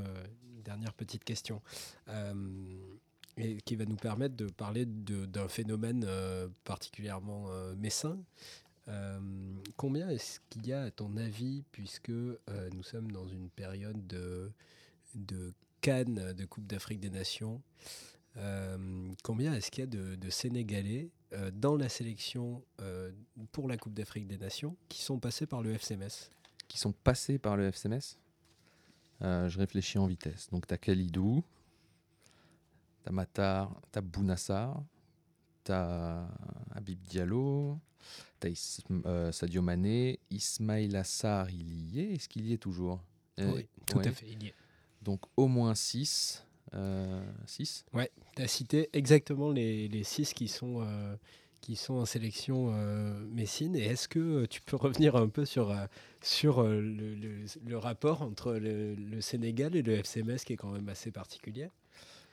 dernière 0.62 0.92
petite 0.92 1.24
question 1.24 1.62
et 3.38 3.60
qui 3.64 3.76
va 3.76 3.84
nous 3.84 3.96
permettre 3.96 4.36
de 4.36 4.46
parler 4.46 4.84
d'un 4.86 5.48
phénomène 5.48 6.04
euh, 6.06 6.48
particulièrement 6.64 7.46
euh, 7.50 7.74
messin. 7.76 8.18
Euh, 8.88 9.18
combien 9.76 10.08
est-ce 10.08 10.40
qu'il 10.50 10.66
y 10.66 10.72
a, 10.72 10.82
à 10.82 10.90
ton 10.90 11.16
avis, 11.16 11.62
puisque 11.72 12.10
nous 12.10 12.82
sommes 12.82 13.12
dans 13.12 13.26
une 13.28 13.50
période 13.50 14.06
de, 14.06 14.50
de 15.14 15.52
Cannes, 15.80 16.32
de 16.32 16.44
Coupe 16.44 16.66
d'Afrique 16.66 17.00
des 17.00 17.10
Nations, 17.10 17.62
combien 19.22 19.52
est-ce 19.54 19.70
qu'il 19.70 19.84
y 19.84 19.86
a 19.86 19.90
de, 19.90 20.30
Sénégalais 20.30 21.10
dans 21.52 21.76
la 21.76 21.88
sélection 21.88 22.64
pour 23.52 23.68
la 23.68 23.76
Coupe 23.76 23.92
d'Afrique 23.92 24.26
des 24.26 24.38
Nations 24.38 24.74
qui 24.88 25.02
sont 25.02 25.18
passés 25.18 25.46
par 25.46 25.62
le 25.62 25.74
FCMS 25.74 26.30
Qui 26.66 26.78
sont 26.78 26.92
passés 26.92 27.38
par 27.38 27.58
le 27.58 27.70
FCMS 27.70 28.16
Je 29.20 29.58
réfléchis 29.58 29.98
en 29.98 30.06
vitesse. 30.06 30.48
Donc, 30.50 30.66
tu 30.66 30.72
as 30.72 30.78
Khalidou, 30.78 31.44
T'as 33.08 33.14
Matar, 33.14 33.80
t'as 33.90 34.02
Bounassar, 34.02 34.84
t'as 35.64 36.28
Habib 36.74 37.00
Diallo, 37.00 37.78
t'as 38.38 38.50
euh, 39.06 39.32
Sadio 39.32 39.62
Mané, 39.62 40.20
Ismail 40.30 40.94
Assar, 40.94 41.48
il 41.48 41.90
y 41.90 42.00
est? 42.00 42.12
Est-ce 42.12 42.28
qu'il 42.28 42.44
y 42.44 42.52
est 42.52 42.58
toujours? 42.58 43.02
Euh, 43.40 43.50
Oui, 43.54 43.66
tout 43.86 44.00
à 44.00 44.12
fait, 44.12 44.26
il 44.28 44.42
y 44.42 44.48
est. 44.48 44.54
Donc 45.00 45.22
au 45.38 45.48
moins 45.48 45.74
6. 45.74 46.44
6 46.70 46.74
euh, 46.74 47.22
Ouais, 47.94 48.10
tu 48.36 48.42
as 48.42 48.46
cité 48.46 48.90
exactement 48.92 49.52
les 49.52 50.04
6 50.04 50.34
qui 50.34 50.48
sont 50.48 50.86
qui 51.62 51.76
sont 51.76 51.94
en 51.94 52.04
sélection 52.04 52.72
Messine. 53.32 53.74
Et 53.74 53.86
est-ce 53.86 54.06
que 54.06 54.44
tu 54.44 54.60
peux 54.60 54.76
revenir 54.76 55.16
un 55.16 55.30
peu 55.30 55.46
sur, 55.46 55.74
sur 56.20 56.62
le, 56.62 57.14
le, 57.14 57.78
rapport 57.78 58.20
entre 58.20 58.52
le, 58.52 58.94
le, 58.96 59.22
Sénégal 59.22 59.76
et 59.76 59.82
le 59.82 59.94
FCMS 59.94 60.40
qui 60.44 60.52
est 60.52 60.56
quand 60.56 60.72
même 60.72 60.90
assez 60.90 61.10
particulier? 61.10 61.70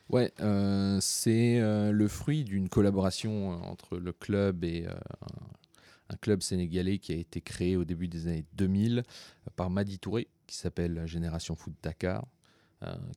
Ouais, 0.09 0.31
euh, 0.39 0.99
c'est 1.01 1.59
euh, 1.59 1.91
le 1.91 2.07
fruit 2.07 2.43
d'une 2.43 2.69
collaboration 2.69 3.53
euh, 3.53 3.55
entre 3.65 3.97
le 3.97 4.13
club 4.13 4.63
et 4.63 4.85
un 6.09 6.15
club 6.17 6.43
sénégalais 6.43 6.99
qui 6.99 7.11
a 7.11 7.15
été 7.15 7.41
créé 7.41 7.75
au 7.75 7.85
début 7.85 8.07
des 8.07 8.27
années 8.27 8.45
2000 8.53 9.03
par 9.55 9.69
Madi 9.69 9.97
Touré, 9.97 10.27
qui 10.45 10.55
s'appelle 10.55 11.07
Génération 11.07 11.55
Foot 11.55 11.73
Dakar, 11.81 12.27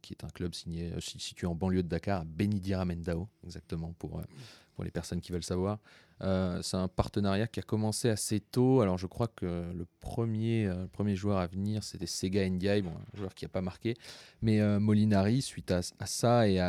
qui 0.01 0.15
est 0.15 0.25
un 0.25 0.31
club 0.31 0.55
situé 0.55 1.47
en 1.47 1.55
banlieue 1.55 1.83
de 1.83 1.89
Dakar, 1.89 2.23
à 2.23 2.25
Benidira 2.25 2.87
Mendao, 2.87 3.29
exactement 3.45 3.93
pour, 3.99 4.23
pour 4.75 4.85
les 4.85 4.91
personnes 4.91 5.21
qui 5.21 5.31
veulent 5.31 5.43
savoir. 5.43 5.79
Euh, 6.23 6.61
c'est 6.63 6.77
un 6.77 6.89
partenariat 6.89 7.47
qui 7.47 7.61
a 7.61 7.63
commencé 7.63 8.09
assez 8.09 8.41
tôt. 8.41 8.81
Alors, 8.81 8.99
je 8.99 9.07
crois 9.07 9.29
que 9.29 9.47
le 9.47 9.87
premier, 10.01 10.67
euh, 10.67 11.15
joueur 11.15 11.39
à 11.39 11.47
venir, 11.47 11.85
c'était 11.85 12.07
Sega 12.07 12.49
Ndiaye, 12.49 12.83
bon, 12.83 12.91
un 12.91 13.17
joueur 13.17 13.35
qui 13.35 13.45
n'a 13.45 13.49
pas 13.49 13.63
marqué. 13.63 13.95
Mais 14.43 14.61
euh, 14.61 14.81
Molinari, 14.81 15.43
suite 15.43 15.71
à, 15.71 15.83
ça 15.83 16.49
et 16.49 16.61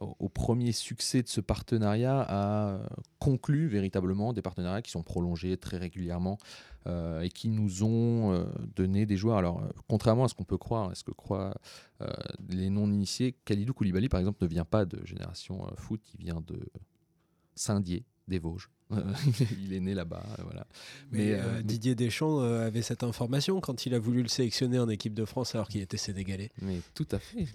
au, 0.00 0.28
premier 0.28 0.72
succès 0.72 1.22
de 1.22 1.28
ce 1.28 1.40
partenariat, 1.40 2.24
a 2.28 2.78
conclu 3.18 3.66
véritablement 3.66 4.32
des 4.32 4.42
partenariats 4.42 4.82
qui 4.82 4.92
sont 4.92 5.02
prolongés 5.02 5.56
très 5.56 5.76
régulièrement 5.76 6.38
et 7.20 7.28
qui 7.28 7.50
nous 7.50 7.82
ont 7.84 8.48
donné 8.74 9.04
des 9.04 9.18
joueurs. 9.18 9.36
Alors, 9.36 9.62
contrairement 9.88 10.24
à 10.24 10.28
ce 10.28 10.34
qu'on 10.34 10.44
peut 10.44 10.56
croire, 10.56 10.90
à 10.90 10.94
ce 10.94 11.04
que 11.04 11.10
croient 11.10 11.52
les 12.48 12.70
non-initiés, 12.70 13.34
Khalidou 13.44 13.74
Koulibaly, 13.74 14.08
par 14.08 14.20
exemple, 14.20 14.38
ne 14.42 14.48
vient 14.48 14.64
pas 14.64 14.86
de 14.86 15.04
Génération 15.04 15.66
Foot, 15.76 16.00
il 16.14 16.24
vient 16.24 16.42
de 16.46 16.58
Saint-Dié 17.56 18.04
des 18.28 18.38
Vosges. 18.38 18.70
il 19.62 19.74
est 19.74 19.80
né 19.80 19.92
là-bas, 19.92 20.24
voilà. 20.42 20.66
Mais, 21.12 21.32
euh, 21.32 21.42
euh, 21.42 21.62
Didier 21.62 21.94
Deschamps 21.94 22.40
euh, 22.40 22.66
avait 22.66 22.80
cette 22.80 23.02
information 23.02 23.60
quand 23.60 23.84
il 23.84 23.92
a 23.94 23.98
voulu 23.98 24.22
le 24.22 24.28
sélectionner 24.28 24.78
en 24.78 24.88
équipe 24.88 25.12
de 25.12 25.26
France 25.26 25.54
alors 25.54 25.68
qu'il 25.68 25.82
était 25.82 25.98
sénégalais. 25.98 26.50
Mais 26.62 26.80
tout 26.94 27.06
à 27.10 27.18
fait. 27.18 27.46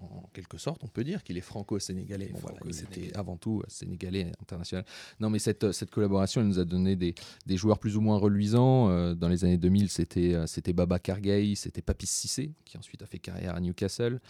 en 0.00 0.28
quelque 0.32 0.56
sorte, 0.58 0.82
on 0.84 0.88
peut 0.88 1.02
dire 1.02 1.24
qu'il 1.24 1.36
est 1.36 1.42
franco-sénégalais. 1.42 2.32
il 2.64 2.70
était 2.70 3.16
avant 3.16 3.36
tout 3.36 3.62
sénégalais 3.66 4.30
international. 4.40 4.84
Non, 5.18 5.30
mais 5.30 5.40
cette, 5.40 5.72
cette 5.72 5.90
collaboration, 5.90 6.40
elle 6.42 6.48
nous 6.48 6.60
a 6.60 6.64
donné 6.64 6.94
des, 6.94 7.14
des 7.46 7.56
joueurs 7.56 7.78
plus 7.78 7.96
ou 7.96 8.00
moins 8.00 8.16
reluisants. 8.16 9.14
dans 9.14 9.28
les 9.28 9.44
années 9.44 9.58
2000, 9.58 9.88
c'était 9.88 10.36
c'était 10.46 10.72
Baba 10.72 10.98
Kargay, 10.98 11.54
c'était 11.56 11.82
Papis 11.82 12.06
Cissé, 12.06 12.52
qui 12.64 12.78
ensuite 12.78 13.02
a 13.02 13.06
fait 13.06 13.18
carrière 13.18 13.56
à 13.56 13.60
Newcastle. 13.60 14.20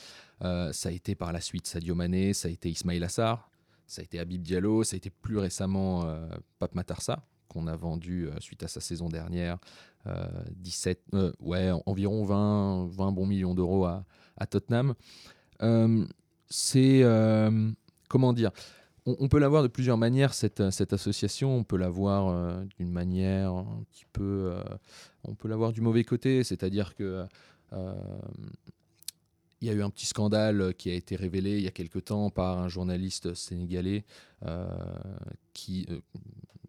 ça 0.41 0.89
a 0.89 0.93
été 0.93 1.15
par 1.15 1.33
la 1.33 1.41
suite 1.41 1.67
Sadio 1.67 1.95
Mané, 1.95 2.33
ça 2.33 2.49
a 2.49 2.51
été 2.51 2.71
Ismail 2.71 3.05
Assar, 3.05 3.51
ça 3.87 4.01
a 4.01 4.05
été 4.05 4.19
Habib 4.19 4.43
Diallo, 4.43 4.85
ça 4.85 4.95
a 4.95 4.97
été 4.99 5.11
plus 5.11 5.39
récemment 5.39 6.05
euh, 6.05 6.27
Pape 6.59 6.75
Matarsa, 6.75 7.25
qu'on 7.49 7.67
a 7.67 7.77
vendu 7.77 8.27
euh, 8.27 8.33
suite 8.41 8.63
à 8.63 8.69
sa 8.69 8.81
saison 8.81 9.09
dernière, 9.09 9.59
17, 10.51 11.03
euh, 11.15 11.33
ouais, 11.41 11.73
environ 11.85 12.25
20, 12.25 12.87
20 12.91 13.13
bons 13.13 13.27
millions 13.27 13.55
d'euros 13.55 13.87
à, 13.87 14.05
Tottenham. 14.49 14.95
c'est, 16.49 17.03
comment 18.09 18.33
dire, 18.33 18.53
on, 19.05 19.29
peut 19.29 19.39
l'avoir 19.39 19.65
de 19.65 19.69
plusieurs 19.69 19.99
manières, 19.99 20.33
cette, 20.33 20.71
cette 20.71 20.93
association. 20.93 21.57
On 21.57 21.65
peut 21.65 21.77
l'avoir 21.77 22.61
d'une 22.79 22.91
manière 22.91 23.53
un 23.53 23.85
petit 23.91 24.05
peu. 24.13 24.55
on 25.25 25.35
peut 25.35 25.49
l'avoir 25.49 25.73
du 25.73 25.81
mauvais 25.81 26.05
côté, 26.05 26.45
c'est-à-dire 26.45 26.95
que 26.95 27.27
il 29.61 29.69
y 29.69 29.71
a 29.71 29.75
eu 29.75 29.83
un 29.83 29.91
petit 29.91 30.07
scandale 30.07 30.61
euh, 30.61 30.73
qui 30.73 30.91
a 30.91 30.95
été 30.95 31.17
révélé 31.17 31.57
il 31.57 31.63
y 31.63 31.69
a 31.69 31.73
quelque 31.73 31.99
temps 31.99 32.31
par 32.31 32.59
un 32.59 32.69
journaliste 32.69 33.35
sénégalais 33.35 34.05
euh, 34.45 34.67
qui 35.53 35.87
euh, 35.91 36.01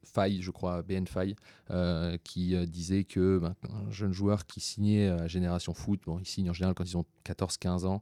Faye, 0.04 0.42
je 0.42 0.52
crois, 0.52 0.82
BN 0.82 1.06
Faye, 1.06 1.36
qui 2.24 2.56
disait 2.66 3.04
que 3.04 3.38
ben, 3.38 3.56
un 3.70 3.92
jeune 3.92 4.14
joueur 4.14 4.48
qui 4.48 4.62
signait 4.62 5.10
à 5.10 5.28
Génération 5.28 5.76
Foot, 5.76 6.00
bon, 6.08 6.18
il 6.18 6.26
signe 6.26 6.50
en 6.50 6.54
général 6.54 6.74
quand 6.74 6.86
ils 6.86 6.98
ont 6.98 7.06
14-15 7.24 7.86
ans, 7.86 8.02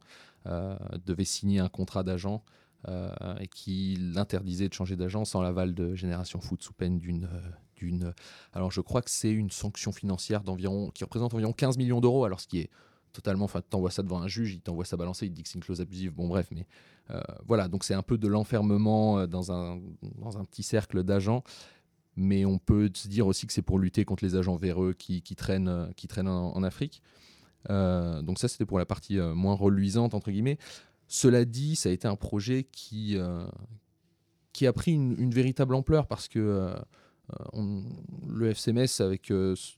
devait 1.03 1.25
signer 1.25 1.59
un 1.59 1.67
contrat 1.67 2.03
d'agent 2.03 2.41
et 2.87 3.47
qui 3.47 3.97
l'interdisait 3.99 4.69
de 4.69 4.73
changer 4.73 4.95
d'agent 4.95 5.25
sans 5.25 5.41
l'aval 5.41 5.73
de 5.73 5.93
Génération 5.95 6.39
Foot 6.39 6.61
sous 6.61 6.73
peine 6.73 6.99
d'une 6.99 7.27
d'une. 7.75 8.13
Alors 8.53 8.71
je 8.71 8.79
crois 8.79 9.01
que 9.01 9.11
c'est 9.11 9.31
une 9.31 9.49
sanction 9.49 9.91
financière 9.91 10.43
d'environ 10.43 10.91
qui 10.91 11.03
représente 11.03 11.33
environ 11.33 11.51
15 11.51 11.77
millions 11.77 11.99
d'euros. 11.99 12.23
Alors 12.23 12.39
ce 12.39 12.47
qui 12.47 12.59
est 12.59 12.69
totalement. 13.15 13.45
Enfin, 13.45 13.61
t'envoies 13.61 13.91
ça 13.91 14.03
devant 14.03 14.21
un 14.21 14.27
juge, 14.27 14.53
il 14.53 14.61
t'envoie 14.61 14.85
ça 14.85 14.97
balancer, 14.97 15.25
il 15.25 15.31
te 15.31 15.35
dit 15.35 15.43
que 15.43 15.49
c'est 15.49 15.55
une 15.55 15.63
clause 15.63 15.81
abusive. 15.81 16.13
Bon, 16.13 16.27
bref, 16.27 16.47
mais 16.51 16.67
euh, 17.11 17.21
voilà. 17.47 17.67
Donc, 17.67 17.83
c'est 17.83 17.93
un 17.93 18.03
peu 18.03 18.17
de 18.17 18.27
l'enfermement 18.27 19.19
euh, 19.19 19.27
dans 19.27 19.51
un, 19.51 19.79
dans 20.19 20.37
un 20.37 20.45
petit 20.45 20.63
cercle 20.63 21.03
d'agents. 21.03 21.43
Mais 22.17 22.45
on 22.45 22.57
peut 22.57 22.89
se 22.93 23.07
dire 23.07 23.27
aussi 23.27 23.45
que 23.45 23.53
c'est 23.53 23.61
pour 23.61 23.77
lutter 23.77 24.05
contre 24.05 24.23
les 24.23 24.35
agents 24.35 24.55
véreux 24.55 24.93
qui, 24.93 25.21
qui 25.21 25.35
traînent, 25.35 25.67
euh, 25.67 25.87
qui 25.97 26.07
traînent 26.07 26.29
en, 26.29 26.63
Afrique. 26.63 27.01
donc, 27.69 28.39
ça, 28.39 28.47
c'était 28.47 28.65
pour 28.65 28.79
la 28.79 28.85
partie 28.85 29.17
moins 29.17 29.55
reluisante, 29.55 30.13
entre 30.13 30.31
guillemets. 30.31 30.57
Cela 31.07 31.45
dit, 31.45 31.75
ça 31.75 31.89
a 31.89 31.91
été 31.91 32.07
un 32.07 32.15
projet 32.15 32.65
qui, 32.71 33.17
qui 34.53 34.67
a 34.67 34.73
pris 34.73 34.93
une, 34.93 35.15
une 35.19 35.31
véritable 35.31 35.75
ampleur 35.75 36.07
parce 36.07 36.27
que 36.27 36.73
le 38.27 38.49
FCMS, 38.49 39.01
avec 39.01 39.31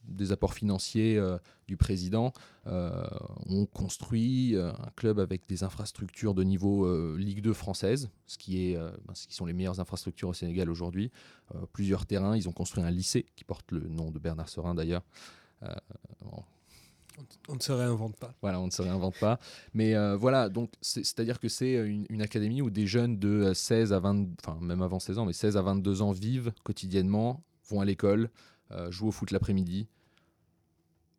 des 0.04 0.32
apports 0.32 0.54
financiers 0.54 1.22
du 1.68 1.78
président, 1.78 2.34
ont 2.66 3.66
construit 3.66 4.56
un 4.58 4.92
club 4.96 5.20
avec 5.20 5.48
des 5.48 5.64
infrastructures 5.64 6.34
de 6.34 6.44
niveau 6.44 7.16
Ligue 7.16 7.42
2 7.42 7.54
française, 7.54 8.10
ce 8.26 8.38
qui, 8.38 8.72
est, 8.72 8.78
ben, 8.78 9.14
ce 9.14 9.28
qui 9.28 9.36
sont 9.36 9.46
les 9.46 9.54
meilleures 9.54 9.80
infrastructures 9.80 10.30
au 10.30 10.34
Sénégal 10.34 10.70
aujourd'hui. 10.70 11.12
plusieurs 11.72 12.06
terrains, 12.06 12.36
ils 12.36 12.50
ont 12.50 12.54
construit 12.54 12.84
un 12.84 12.92
lycée 12.92 13.26
qui 13.36 13.44
porte 13.44 13.72
le 13.72 13.88
nom 13.88 14.12
de 14.12 14.20
Bernard 14.20 14.50
Serin 14.50 14.76
d'ailleurs. 14.76 15.04
On 17.50 17.56
ne 17.56 17.60
se 17.60 17.72
réinvente 17.72 18.16
pas. 18.18 18.34
Voilà, 18.42 18.60
on 18.60 18.68
ne 18.68 18.72
se 18.72 18.82
réinvente 18.82 19.18
pas. 19.20 19.40
Mais 19.74 19.96
euh, 19.96 20.16
voilà, 20.16 20.50
donc 20.50 20.72
c'est-à-dire 20.82 21.40
que 21.40 21.50
c'est 21.50 21.74
une, 21.74 22.22
académie 22.22 22.62
où 22.62 22.70
des 22.70 22.86
jeunes 22.86 23.18
de 23.18 23.54
16 23.54 23.94
à 23.94 24.00
20, 24.00 24.28
enfin 24.44 24.58
même 24.62 24.82
avant 24.82 25.00
16 25.00 25.20
ans, 25.20 25.26
mais 25.26 25.34
16 25.34 25.58
à 25.58 25.62
22 25.62 26.02
ans 26.02 26.12
vivent 26.12 26.52
quotidiennement, 26.64 27.44
vont 27.70 27.82
à 27.82 27.86
l'école, 27.86 28.30
euh, 28.72 28.92
jouent 28.92 29.08
au 29.08 29.12
foot 29.12 29.32
l'après-midi. 29.32 29.88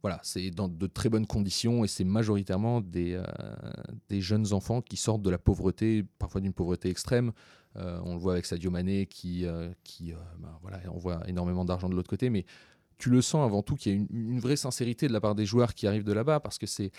Voilà, 0.03 0.21
c'est 0.23 0.51
dans 0.51 0.69
de 0.69 0.87
très 0.87 1.09
bonnes 1.09 1.27
conditions 1.27 1.85
et 1.85 1.89
c'est 1.89 2.05
majoritairement 2.05 2.81
des, 2.81 3.15
euh, 3.15 4.21
jeunes 4.21 4.53
enfants 4.53 4.81
qui 4.81 4.97
sortent 4.97 5.23
de 5.23 5.31
la 5.31 5.39
pauvreté, 5.39 6.05
parfois 6.21 6.41
d'une 6.41 6.53
pauvreté 6.53 6.89
extrême. 6.89 7.33
on 7.75 8.15
le 8.15 8.21
voit 8.21 8.33
avec 8.35 8.47
Sadio 8.47 8.71
Mané 8.71 9.07
qui, 9.07 9.45
ben 9.45 10.59
voilà, 10.63 10.81
envoie 10.91 11.21
énormément 11.27 11.65
d'argent 11.65 11.89
de 11.89 11.95
l'autre 11.97 12.09
côté, 12.11 12.31
mais 12.31 12.45
tu 12.99 13.11
le 13.11 13.23
sens 13.23 13.45
avant 13.45 13.63
tout 13.63 13.77
qu'il 13.77 13.93
y 13.93 13.97
a 13.97 13.99
une, 14.11 14.41
vraie 14.41 14.57
sincérité 14.57 15.09
de 15.09 15.13
la 15.13 15.21
part 15.21 15.35
des 15.35 15.47
joueurs 15.47 15.75
qui 15.75 15.87
arrivent 15.87 16.05
de 16.05 16.13
là-bas, 16.13 16.41
parce 16.41 16.59
que 16.59 16.67
c'est 16.67 16.91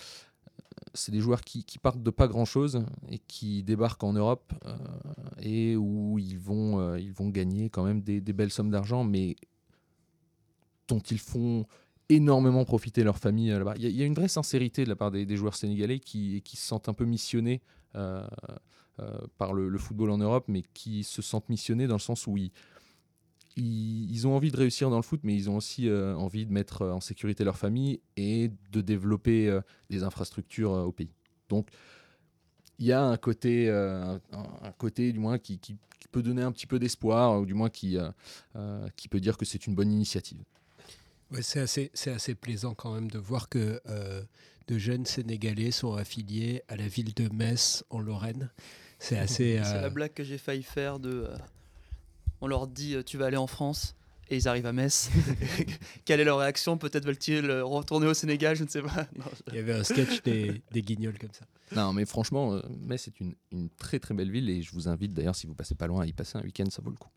c'est 0.93 1.11
des 1.11 1.19
joueurs 1.19 1.41
qui, 1.41 1.63
partent 1.81 2.01
de 2.01 2.09
pas 2.09 2.27
grand-chose 2.27 2.83
et 3.09 3.19
qui 3.19 3.63
débarquent 3.63 4.03
en 4.03 4.13
Europe 4.13 4.53
euh, 4.65 4.77
et 5.41 5.75
où 5.75 6.17
ils 6.17 6.37
vont, 6.37 6.79
euh, 6.79 6.99
ils 6.99 7.11
vont 7.11 7.29
gagner 7.29 7.69
quand 7.69 7.83
même 7.83 8.01
des, 8.01 8.21
belles 8.21 8.51
sommes 8.51 8.71
d'argent, 8.71 9.03
mais 9.03 9.35
dont 10.87 10.99
ils 10.99 11.19
font 11.19 11.65
énormément 12.07 12.65
profiter 12.65 13.03
leur 13.03 13.17
famille 13.17 13.49
là-bas. 13.49 13.75
Il 13.77 13.89
y, 13.89 14.01
a 14.01 14.05
une 14.05 14.15
vraie 14.15 14.29
sincérité 14.29 14.83
de 14.83 14.89
la 14.89 14.95
part 14.95 15.11
des, 15.11 15.37
joueurs 15.37 15.55
sénégalais 15.55 15.99
qui, 15.99 16.41
qui, 16.43 16.57
se 16.57 16.65
sentent 16.65 16.89
un 16.89 16.93
peu 16.93 17.05
missionnés 17.05 17.61
euh, 17.95 18.25
par 19.37 19.53
le, 19.53 19.77
football 19.77 20.11
en 20.11 20.17
Europe, 20.17 20.45
mais 20.47 20.63
qui 20.73 21.03
se 21.03 21.21
sentent 21.21 21.49
missionnés 21.49 21.87
dans 21.87 21.95
le 21.95 21.99
sens 21.99 22.25
où 22.25 22.37
ils, 22.37 22.51
ils, 23.59 24.27
ont 24.27 24.35
envie 24.35 24.51
de 24.51 24.57
réussir 24.57 24.89
dans 24.89 24.95
le 24.97 25.03
foot, 25.03 25.21
mais 25.23 25.35
ils 25.35 25.49
ont 25.49 25.57
aussi 25.57 25.87
euh, 25.87 26.15
envie 26.15 26.45
de 26.45 26.51
mettre 26.51 26.83
euh, 26.83 26.91
en 26.91 27.01
sécurité 27.01 27.43
leur 27.43 27.57
famille 27.57 27.99
et 28.17 28.51
de 28.71 28.81
développer 28.81 29.47
euh, 29.47 29.61
des 29.89 30.03
infrastructures 30.03 30.71
au 30.71 30.91
pays. 30.91 31.11
Donc, 31.49 31.67
il 32.77 32.85
y 32.85 32.93
a 32.93 33.03
un 33.03 33.17
côté, 33.17 33.69
un, 33.69 34.21
côté 34.77 35.11
du 35.11 35.19
moins 35.19 35.37
qui, 35.37 35.59
peut 36.11 36.23
donner 36.23 36.41
un 36.41 36.51
petit 36.51 36.65
peu 36.65 36.79
d'espoir, 36.79 37.41
ou 37.41 37.45
du 37.45 37.53
moins 37.53 37.69
qui, 37.69 37.97
qui 38.95 39.09
peut 39.09 39.19
dire 39.19 39.35
que 39.35 39.43
c'est 39.43 39.67
une 39.67 39.75
bonne 39.75 39.91
initiative. 39.91 40.41
Ouais, 41.29 41.41
c'est 41.41 41.59
assez, 41.59 41.91
assez 42.05 42.35
plaisant 42.35 42.75
quand 42.75 42.93
même 42.93 43.11
de 43.11 43.19
voir 43.19 43.49
que 43.49 43.81
de 44.69 44.77
jeunes 44.77 45.05
Sénégalais 45.05 45.71
sont 45.71 45.95
affiliés 45.95 46.63
à 46.69 46.77
la 46.77 46.87
ville 46.87 47.13
de 47.13 47.27
Metz 47.33 47.83
en 47.89 47.99
Lorraine. 47.99 48.49
C'est 48.97 49.17
assez. 49.17 49.59
C'est 49.61 49.81
la 49.81 49.89
blague 49.89 50.13
que 50.13 50.23
j'ai 50.23 50.37
failli 50.37 50.63
faire 50.63 50.99
de 50.99 51.27
on 52.41 52.47
leur 52.47 52.67
dit 52.67 52.95
euh, 52.95 53.03
tu 53.03 53.17
vas 53.17 53.25
aller 53.25 53.37
en 53.37 53.47
France 53.47 53.95
et 54.29 54.37
ils 54.37 54.47
arrivent 54.47 54.67
à 54.67 54.73
Metz. 54.73 55.09
Quelle 56.05 56.19
est 56.19 56.23
leur 56.23 56.37
réaction? 56.37 56.77
Peut-être 56.77 57.05
veulent-ils 57.05 57.49
retourner 57.61 58.05
au 58.05 58.13
Sénégal 58.13 58.55
Je 58.55 58.63
ne 58.63 58.69
sais 58.69 58.81
pas. 58.81 59.07
Il 59.47 59.55
y 59.55 59.57
avait 59.57 59.73
un 59.73 59.83
sketch 59.83 60.21
des, 60.23 60.61
guignols 60.71 61.17
comme 61.17 61.33
ça. 61.33 61.45
Non, 61.75 61.93
mais 61.93 62.05
franchement, 62.05 62.53
euh, 62.53 62.61
Metz 62.79 63.07
est 63.07 63.19
une, 63.19 63.69
très 63.77 63.99
très 63.99 64.13
belle 64.13 64.31
ville 64.31 64.49
et 64.49 64.61
je 64.61 64.71
vous 64.71 64.87
invite 64.87 65.13
d'ailleurs, 65.13 65.35
si 65.35 65.47
vous 65.47 65.55
passez 65.55 65.75
pas 65.75 65.87
loin, 65.87 66.03
à 66.03 66.05
y 66.05 66.13
passer 66.13 66.37
un 66.37 66.41
week-end, 66.41 66.69
ça 66.69 66.81
vaut 66.81 66.91
le 66.91 66.97
coup. 66.97 67.09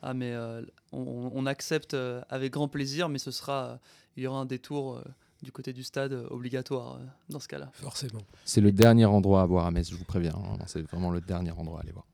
Ah, 0.00 0.14
mais 0.14 0.32
euh, 0.32 0.62
on, 0.92 1.46
accepte 1.46 1.96
avec 2.28 2.52
grand 2.52 2.68
plaisir, 2.68 3.08
mais 3.08 3.18
ce 3.18 3.30
sera, 3.30 3.80
il 4.16 4.22
y 4.22 4.26
aura 4.26 4.38
un 4.38 4.44
détour 4.44 5.02
du 5.42 5.50
côté 5.50 5.72
du 5.72 5.82
stade 5.82 6.12
obligatoire 6.30 7.00
dans 7.30 7.40
ce 7.40 7.48
cas-là. 7.48 7.70
Forcément. 7.72 8.20
C'est 8.44 8.60
le 8.60 8.70
dernier 8.70 9.06
endroit 9.06 9.42
à 9.42 9.46
voir 9.46 9.66
à 9.66 9.70
Metz, 9.70 9.90
je 9.90 9.96
vous 9.96 10.04
préviens. 10.04 10.34
Hein. 10.36 10.58
C'est 10.66 10.82
vraiment 10.82 11.10
le 11.10 11.20
dernier 11.20 11.52
endroit 11.52 11.78
à 11.78 11.82
aller 11.82 11.92
voir. 11.92 12.06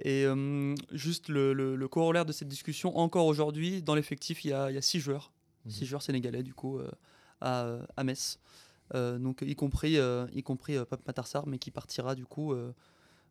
Et 0.00 0.24
euh, 0.26 0.74
juste 0.92 1.28
le, 1.28 1.86
corollaire 1.88 2.26
de 2.26 2.32
cette 2.32 2.48
discussion, 2.48 2.96
encore 2.98 3.26
aujourd'hui, 3.26 3.82
dans 3.82 3.94
l'effectif, 3.94 4.44
il, 4.44 4.48
y 4.48 4.52
a 4.52 4.82
six 4.82 5.00
joueurs, 5.00 5.32
mhm. 5.64 5.70
six 5.70 5.86
joueurs 5.86 6.02
sénégalais 6.02 6.42
du 6.42 6.54
coup 6.54 6.78
euh, 6.78 6.90
à, 7.40 7.78
à, 7.96 8.04
Metz. 8.04 8.38
Euh, 8.94 9.18
donc 9.18 9.42
y 9.42 9.56
compris, 9.56 9.98
y 10.32 10.42
compris 10.42 10.76
Pape 10.84 11.06
Matarsar, 11.06 11.46
mais 11.46 11.58
qui 11.58 11.70
partira 11.70 12.14
du 12.14 12.26
coup, 12.26 12.54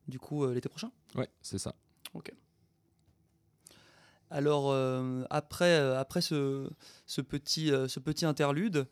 du 0.07 0.19
coup 0.19 0.47
l'été 0.47 0.69
prochain. 0.69 0.91
Ouais, 1.15 1.29
c'est 1.41 1.59
ça. 1.59 1.75
Ok. 2.13 2.31
Alors 4.31 4.75
après, 5.29 5.77
après 5.95 6.21
ce, 6.21 6.67
ce, 7.05 7.21
petit, 7.21 7.67
ce 7.67 7.99
petit 7.99 8.25
interlude, 8.25 8.87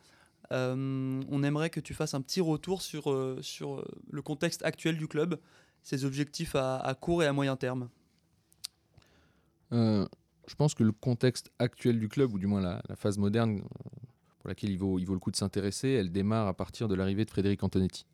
on 0.51 1.43
aimerait 1.43 1.71
que 1.71 1.79
tu 1.79 1.95
fasses 1.95 2.13
un 2.13 2.21
petit 2.21 2.39
retour 2.39 2.83
sur, 2.83 3.39
sur 3.41 3.83
le 4.11 4.21
contexte 4.21 4.63
actuel 4.63 4.97
du 4.97 5.07
club 5.07 5.39
ses 5.83 6.05
objectifs 6.05 6.55
à, 6.55 6.95
court 6.99 7.23
et 7.23 7.27
à 7.27 7.33
moyen 7.33 7.55
terme 7.55 7.89
euh, 9.73 10.07
Je 10.47 10.55
pense 10.55 10.73
que 10.73 10.83
le 10.83 10.93
contexte 10.93 11.51
actuel 11.59 11.99
du 11.99 12.07
club, 12.07 12.33
ou 12.33 12.39
du 12.39 12.47
moins 12.47 12.61
la, 12.61 12.81
phase 12.95 13.17
moderne 13.17 13.59
euh, 13.59 13.89
pour 14.39 14.49
laquelle 14.49 14.71
il 14.71 14.77
vaut, 14.77 14.97
il 14.97 15.05
vaut 15.05 15.13
le 15.13 15.19
coup 15.19 15.31
de 15.31 15.35
s'intéresser, 15.35 15.89
elle 15.89 16.11
démarre 16.11 16.47
à 16.47 16.53
partir 16.53 16.87
de 16.87 16.95
l'arrivée 16.95 17.25
de 17.25 17.29
Frédéric 17.29 17.63
Antonetti. 17.63 18.05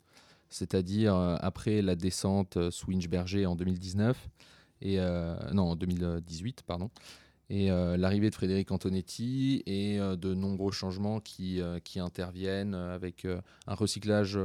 C'est-à-dire 0.49 1.15
euh, 1.15 1.37
après 1.39 1.81
la 1.83 1.95
descente 1.95 2.71
sous 2.71 2.91
Inchberger 2.91 3.45
en 3.45 3.55
2019, 3.55 4.29
et, 4.81 4.97
non, 5.51 5.71
en 5.71 5.75
2018, 5.75 6.63
pardon, 6.65 6.89
et 7.49 7.67
l'arrivée 7.67 8.29
de 8.29 8.35
Frédéric 8.35 8.71
Antonetti 8.71 9.61
et 9.65 9.97
de 9.97 10.33
nombreux 10.33 10.71
changements 10.71 11.19
qui, 11.19 11.59
qui 11.83 11.99
interviennent 11.99 12.75
avec 12.75 13.27
un 13.67 13.73
recyclage 13.73 14.39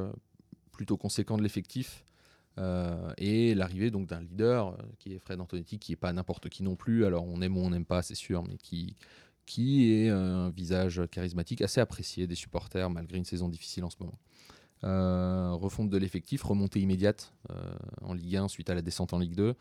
plutôt 0.72 0.96
conséquent 0.96 1.36
de 1.36 1.42
l'effectif 1.44 2.04
euh, 2.58 3.12
et 3.18 3.54
l'arrivée 3.54 3.90
donc 3.90 4.06
d'un 4.06 4.20
leader 4.20 4.68
euh, 4.68 4.76
qui 4.98 5.12
est 5.12 5.18
Fred 5.18 5.40
Antonetti, 5.40 5.78
qui 5.78 5.92
est 5.92 5.96
pas 5.96 6.12
n'importe 6.12 6.48
qui 6.48 6.62
non 6.62 6.76
plus. 6.76 7.04
Alors 7.04 7.26
on 7.26 7.40
aime 7.42 7.56
ou 7.56 7.60
on 7.60 7.70
n'aime 7.70 7.84
pas, 7.84 8.02
c'est 8.02 8.14
sûr, 8.14 8.44
mais 8.44 8.56
qui 8.56 8.96
qui 9.46 9.92
est 9.92 10.08
un 10.08 10.48
visage 10.48 11.02
charismatique 11.10 11.60
assez 11.60 11.78
apprécié 11.78 12.26
des 12.26 12.34
supporters 12.34 12.88
malgré 12.88 13.18
une 13.18 13.26
saison 13.26 13.50
difficile 13.50 13.84
en 13.84 13.90
ce 13.90 13.96
moment. 14.00 14.18
Euh, 14.84 15.50
refonte 15.52 15.90
de 15.90 15.98
l'effectif, 15.98 16.42
remontée 16.44 16.80
immédiate 16.80 17.34
en 18.00 18.14
Ligue 18.14 18.36
1 18.36 18.48
suite 18.48 18.70
à 18.70 18.74
la 18.74 18.80
descente 18.80 19.12
en 19.12 19.18
Ligue 19.18 19.34
2. 19.34 19.54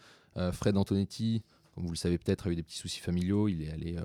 Fred 0.54 0.78
Antonetti, 0.78 1.44
comme 1.76 1.84
vous 1.84 1.92
le 1.92 1.98
savez 1.98 2.18
peut-être, 2.18 2.48
a 2.48 2.52
eu 2.52 2.56
des 2.56 2.64
petits 2.64 2.78
soucis 2.78 3.02
familiaux. 3.02 3.50
Il 3.50 3.62
est 3.62 3.72
allé 3.72 3.98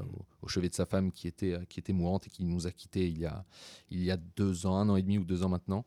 au, 0.42 0.48
chevet 0.48 0.68
de 0.68 0.74
sa 0.74 0.84
femme 0.84 1.12
qui 1.12 1.28
était, 1.28 1.56
qui 1.68 1.78
était 1.78 1.92
mourante 1.92 2.26
et 2.26 2.30
qui 2.30 2.42
nous 2.42 2.66
a 2.66 2.72
quittés 2.72 3.06
il 3.06 3.18
y 3.18 3.26
a, 3.26 3.44
il 3.92 4.02
y 4.02 4.10
a 4.10 4.16
deux 4.16 4.66
ans, 4.66 4.78
un 4.78 4.88
an 4.88 4.96
et 4.96 5.02
demi 5.02 5.18
ou 5.18 5.24
deux 5.24 5.44
ans 5.44 5.48
maintenant. 5.48 5.84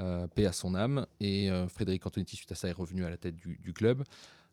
Euh, 0.00 0.26
paix 0.26 0.46
à 0.46 0.52
son 0.52 0.74
âme. 0.74 1.06
Et 1.20 1.50
euh, 1.50 1.68
Frédéric 1.68 2.04
Antonetti, 2.04 2.34
suite 2.34 2.50
à 2.50 2.56
ça, 2.56 2.68
est 2.68 2.72
revenu 2.72 3.04
à 3.04 3.10
la 3.10 3.16
tête 3.16 3.36
du, 3.36 3.72
club. 3.72 4.02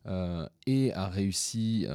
Euh, 0.06 0.48
et 0.66 0.92
a 0.94 1.08
réussi 1.08 1.86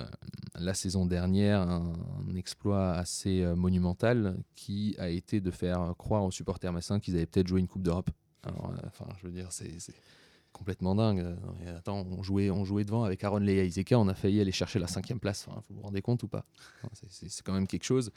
la 0.56 0.74
saison 0.74 1.06
dernière 1.06 1.62
un, 1.62 1.94
exploit 2.36 2.92
assez 2.92 3.46
monumental 3.56 4.38
qui 4.56 4.96
a 4.98 5.10
été 5.10 5.42
de 5.42 5.52
faire 5.52 5.94
croire 5.98 6.24
aux 6.24 6.32
supporters 6.32 6.74
messins 6.74 7.00
qu'ils 7.00 7.16
avaient 7.16 7.26
peut-être 7.26 7.48
joué 7.48 7.60
une 7.60 7.68
Coupe 7.68 7.84
d'Europe. 7.84 8.10
enfin, 8.86 9.08
je 9.20 9.28
veux 9.28 9.34
dire, 9.34 9.52
c'est 9.52 9.78
complètement 10.52 10.96
dingue. 10.96 11.26
attends, 11.78 12.06
on 12.10 12.24
jouait, 12.24 12.50
on 12.50 12.66
jouait 12.66 12.84
devant 12.84 13.04
avec 13.04 13.24
Aaron 13.24 13.40
Lea 13.40 13.66
Iseka, 13.66 13.98
on 13.98 14.08
a 14.08 14.14
failli 14.14 14.42
aller 14.42 14.52
chercher 14.52 14.80
la 14.80 14.88
cinquième 14.88 15.20
place. 15.20 15.48
vous 15.48 15.76
vous 15.76 15.82
rendez 15.82 16.02
compte 16.02 16.24
ou 16.24 16.28
pas? 16.28 16.46
C'est 17.10 17.44
quand 17.44 17.54
même 17.54 17.68
quelque 17.68 17.86
chose. 17.86 18.12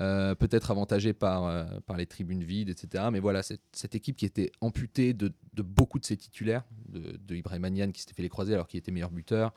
Euh, 0.00 0.34
peut-être 0.34 0.72
avantagé 0.72 1.12
par, 1.12 1.44
euh, 1.44 1.64
par 1.86 1.96
les 1.96 2.06
tribunes 2.06 2.42
vides, 2.42 2.68
etc. 2.68 3.04
Mais 3.12 3.20
voilà, 3.20 3.42
cette, 3.44 3.94
équipe 3.94 4.16
qui 4.16 4.24
était 4.24 4.50
amputée 4.60 5.14
de, 5.14 5.32
beaucoup 5.56 6.00
de 6.00 6.04
ses 6.04 6.16
titulaires, 6.16 6.64
de, 6.88 7.16
de 7.16 7.36
Ibrahim 7.36 7.64
Anian 7.64 7.92
qui 7.92 8.00
s'était 8.00 8.14
fait 8.14 8.22
les 8.22 8.28
croiser 8.28 8.54
alors 8.54 8.66
qu'il 8.66 8.78
était 8.78 8.90
meilleur 8.90 9.10
buteur, 9.10 9.54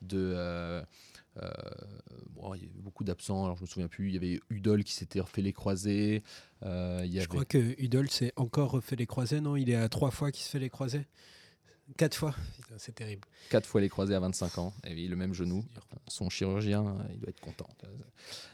de... 0.00 0.34
Euh, 0.36 1.50
bon, 2.30 2.54
il 2.54 2.62
y 2.62 2.66
avait 2.66 2.82
beaucoup 2.82 3.04
d'absents, 3.04 3.44
alors 3.44 3.56
je 3.56 3.62
me 3.62 3.66
souviens 3.66 3.88
plus. 3.88 4.08
Il 4.08 4.14
y 4.14 4.16
avait 4.18 4.40
Udol 4.50 4.84
qui 4.84 4.92
s'était 4.92 5.20
refait 5.20 5.42
les 5.42 5.54
croisés. 5.54 6.22
Je 6.60 7.26
crois 7.26 7.44
que 7.44 7.74
Udol 7.82 8.08
s'est 8.10 8.32
encore 8.36 8.70
refait 8.70 8.96
les 8.96 9.06
croisés, 9.06 9.40
non? 9.40 9.56
Il 9.56 9.70
est 9.70 9.74
à 9.74 9.88
trois 9.88 10.10
fois 10.10 10.30
qu'il 10.30 10.44
se 10.44 10.50
fait 10.50 10.58
les 10.58 10.70
croisés? 10.70 11.06
Quatre 11.96 12.16
fois, 12.16 12.34
c'est 12.78 12.94
terrible. 12.94 13.26
Quatre 13.50 13.66
fois 13.66 13.80
les 13.80 13.88
croisés 13.88 14.14
à 14.14 14.20
25 14.20 14.58
ans, 14.58 14.72
et 14.84 15.08
le 15.08 15.16
même 15.16 15.34
genou. 15.34 15.64
Son 16.08 16.30
chirurgien, 16.30 16.96
il 17.12 17.18
doit 17.18 17.28
être 17.28 17.40
content. 17.40 17.68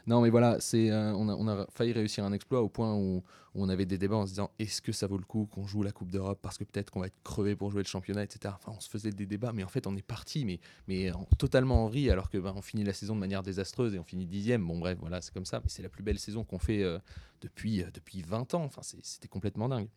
Non, 0.07 0.21
mais 0.21 0.29
voilà, 0.29 0.59
c'est, 0.59 0.89
euh, 0.91 1.13
on, 1.13 1.47
a, 1.47 1.65
failli 1.71 1.93
réussir 1.93 2.25
un 2.25 2.33
exploit 2.33 2.61
au 2.61 2.69
point 2.69 2.95
où, 2.95 3.23
on 3.55 3.67
avait 3.67 3.85
des 3.85 3.97
débats 3.97 4.15
en 4.15 4.25
se 4.25 4.31
disant 4.31 4.51
est-ce 4.59 4.81
que 4.81 4.91
ça 4.91 5.07
vaut 5.07 5.17
le 5.17 5.23
coup 5.23 5.47
qu'on 5.51 5.65
joue 5.65 5.81
la 5.83 5.91
Coupe 5.91 6.11
d'Europe 6.11 6.39
parce 6.41 6.57
que 6.57 6.63
peut-être 6.63 6.91
qu'on 6.91 6.99
va 6.99 7.07
être 7.07 7.21
crevé 7.23 7.55
pour 7.55 7.71
jouer 7.71 7.81
le 7.81 7.87
championnat, 7.87 8.23
etc. 8.23 8.53
Enfin, 8.57 8.73
on 8.77 8.79
se 8.79 8.89
faisait 8.89 9.09
des 9.09 9.25
débats, 9.25 9.53
mais 9.53 9.63
en 9.63 9.67
fait, 9.67 9.87
on 9.87 9.95
est 9.97 10.03
parti, 10.03 10.45
mais, 10.45 10.59
mais 10.87 11.11
totalement 11.37 11.85
en 11.85 11.87
riz, 11.87 12.09
alors 12.09 12.29
que 12.29 12.37
ben, 12.37 12.53
on 12.55 12.61
finit 12.61 12.83
la 12.83 12.93
saison 12.93 13.15
de 13.15 13.19
manière 13.19 13.41
désastreuse 13.41 13.95
et 13.95 13.99
on 13.99 14.03
finit 14.03 14.27
dixième. 14.27 14.65
Bon, 14.65 14.77
bref, 14.77 14.97
voilà, 14.99 15.21
c'est 15.21 15.33
comme 15.33 15.45
ça, 15.45 15.59
mais 15.63 15.69
c'est 15.69 15.81
la 15.81 15.89
plus 15.89 16.03
belle 16.03 16.19
saison 16.19 16.43
qu'on 16.43 16.59
fait 16.59 16.83
euh, 16.83 16.99
depuis, 17.41 17.81
euh, 17.81 17.89
depuis 17.93 18.21
20 18.21 18.53
ans. 18.53 18.63
Enfin, 18.63 18.81
c'était 18.83 19.27
complètement 19.27 19.67
dingue. 19.67 19.87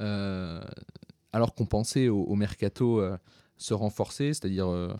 Euh, 0.00 0.64
alors 1.32 1.54
qu'on 1.54 1.66
pensait 1.66 2.08
au, 2.08 2.34
mercato 2.34 3.00
euh, 3.00 3.16
se 3.56 3.74
renforcer, 3.74 4.34
c'est-à-dire 4.34 4.68
euh, 4.68 4.94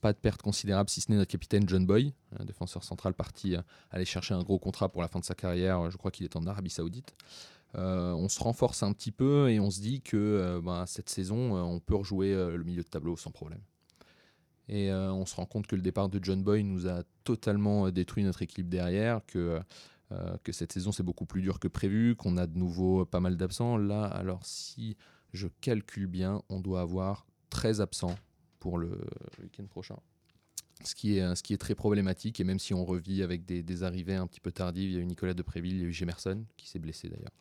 pas 0.00 0.12
de 0.12 0.18
perte 0.18 0.42
considérable, 0.42 0.90
si 0.90 1.00
ce 1.00 1.10
n'est 1.10 1.16
notre 1.16 1.30
capitaine 1.30 1.68
John 1.68 1.86
Boy, 1.86 2.12
défenseur 2.44 2.82
central 2.82 3.14
parti 3.14 3.54
aller 3.90 4.04
chercher 4.04 4.34
un 4.34 4.42
gros 4.42 4.58
contrat 4.58 4.88
pour 4.88 5.00
la 5.00 5.08
fin 5.08 5.20
de 5.20 5.24
sa 5.24 5.34
carrière. 5.34 5.90
Je 5.90 5.96
crois 5.96 6.10
qu'il 6.10 6.24
est 6.24 6.34
en 6.34 6.44
Arabie 6.46 6.70
Saoudite. 6.70 7.14
on 7.74 8.28
se 8.28 8.42
renforce 8.42 8.82
un 8.82 8.92
petit 8.92 9.12
peu 9.12 9.48
et 9.48 9.60
on 9.60 9.70
se 9.70 9.80
dit 9.80 10.00
que 10.00 10.60
ben, 10.64 10.86
cette 10.86 11.08
saison, 11.08 11.54
on 11.54 11.78
peut 11.78 11.94
rejouer 11.94 12.34
le 12.34 12.64
milieu 12.64 12.82
de 12.82 12.88
tableau 12.88 13.16
sans 13.16 13.30
problème. 13.30 13.60
Et 14.68 14.92
on 14.92 15.24
se 15.24 15.36
rend 15.36 15.46
compte 15.46 15.68
que 15.68 15.76
le 15.76 15.82
départ 15.82 16.08
de 16.08 16.18
John 16.20 16.42
Boy 16.42 16.64
nous 16.64 16.88
a 16.88 17.04
totalement 17.22 17.88
détruit 17.92 18.24
notre 18.24 18.42
équipe 18.42 18.68
derrière, 18.68 19.24
que 19.24 19.62
euh, 20.12 20.36
que 20.42 20.52
cette 20.52 20.72
saison 20.72 20.92
c'est 20.92 21.02
beaucoup 21.02 21.26
plus 21.26 21.42
dur 21.42 21.58
que 21.58 21.68
prévu, 21.68 22.16
qu'on 22.16 22.36
a 22.36 22.46
de 22.46 22.58
nouveau 22.58 23.04
pas 23.04 23.20
mal 23.20 23.36
d'absents. 23.36 23.76
Là, 23.76 24.04
alors 24.04 24.44
si 24.44 24.96
je 25.32 25.48
calcule 25.60 26.06
bien, 26.06 26.42
on 26.48 26.60
doit 26.60 26.80
avoir 26.80 27.26
13 27.50 27.80
absents 27.80 28.16
pour 28.58 28.78
le 28.78 29.00
week-end 29.42 29.66
prochain. 29.66 29.96
Ce 30.84 30.94
qui, 30.94 31.18
est, 31.18 31.34
ce 31.36 31.42
qui 31.42 31.54
est 31.54 31.58
très 31.58 31.74
problématique, 31.74 32.40
et 32.40 32.44
même 32.44 32.58
si 32.58 32.74
on 32.74 32.84
revit 32.84 33.22
avec 33.22 33.44
des, 33.44 33.82
arrivées 33.82 34.16
un 34.16 34.26
petit 34.26 34.40
peu 34.40 34.50
tardives, 34.50 34.90
il 34.90 34.94
y 34.94 34.98
a 34.98 35.00
eu 35.00 35.06
Nicolas 35.06 35.34
Depréville, 35.34 35.74
il 35.74 35.80
y 35.82 35.84
a 35.84 35.86
eu 35.86 35.92
Gemerson 35.92 36.44
qui 36.56 36.68
s'est 36.68 36.80
blessé 36.80 37.08
d'ailleurs. 37.08 37.32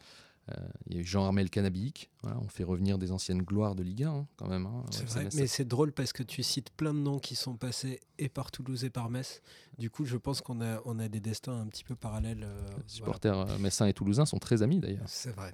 Euh, 0.50 0.56
il 0.88 0.96
y 0.96 0.98
a 0.98 1.02
eu 1.02 1.06
Jean-Armel 1.06 1.50
Canabic. 1.50 2.10
on 2.24 2.48
fait 2.48 2.64
revenir 2.64 2.98
des 2.98 3.12
anciennes 3.12 3.42
gloires 3.42 3.76
de 3.76 3.84
Ligue 3.84 4.04
1 4.04 4.12
hein, 4.12 4.28
quand 4.38 4.48
même. 4.48 4.66
Hein. 4.66 4.84
c'est 4.90 5.08
vrai, 5.08 5.30
mais 5.36 5.48
c'est 5.48 5.66
drôle 5.66 5.92
parce 5.92 6.14
que 6.14 6.24
tu 6.24 6.42
cites 6.42 6.72
plein 6.72 6.94
de 6.94 7.00
noms 7.00 7.20
qui 7.20 7.36
sont 7.36 7.56
passés 7.56 8.00
et 8.18 8.28
par 8.28 8.52
Toulouse 8.52 8.84
et 8.84 8.90
par 8.90 9.10
Metz. 9.10 9.42
Du 9.78 9.90
coup, 9.90 10.06
je 10.06 10.18
pense 10.18 10.42
qu'on 10.42 10.62
a, 10.62 10.82
on 10.86 10.98
a 11.00 11.08
des 11.08 11.20
destins 11.20 11.60
un 11.60 11.68
petit 11.68 11.84
peu 11.84 11.96
parallèles. 11.96 12.44
Euh, 12.44 12.68
les 12.78 12.84
supporters 12.88 13.38
euh, 13.38 13.58
messins 13.60 13.86
et 13.86 13.94
toulousains 13.94 14.26
sont 14.26 14.40
très 14.40 14.64
amis 14.64 14.80
d'ailleurs. 14.80 15.04
C'est 15.06 15.32
vrai. 15.32 15.54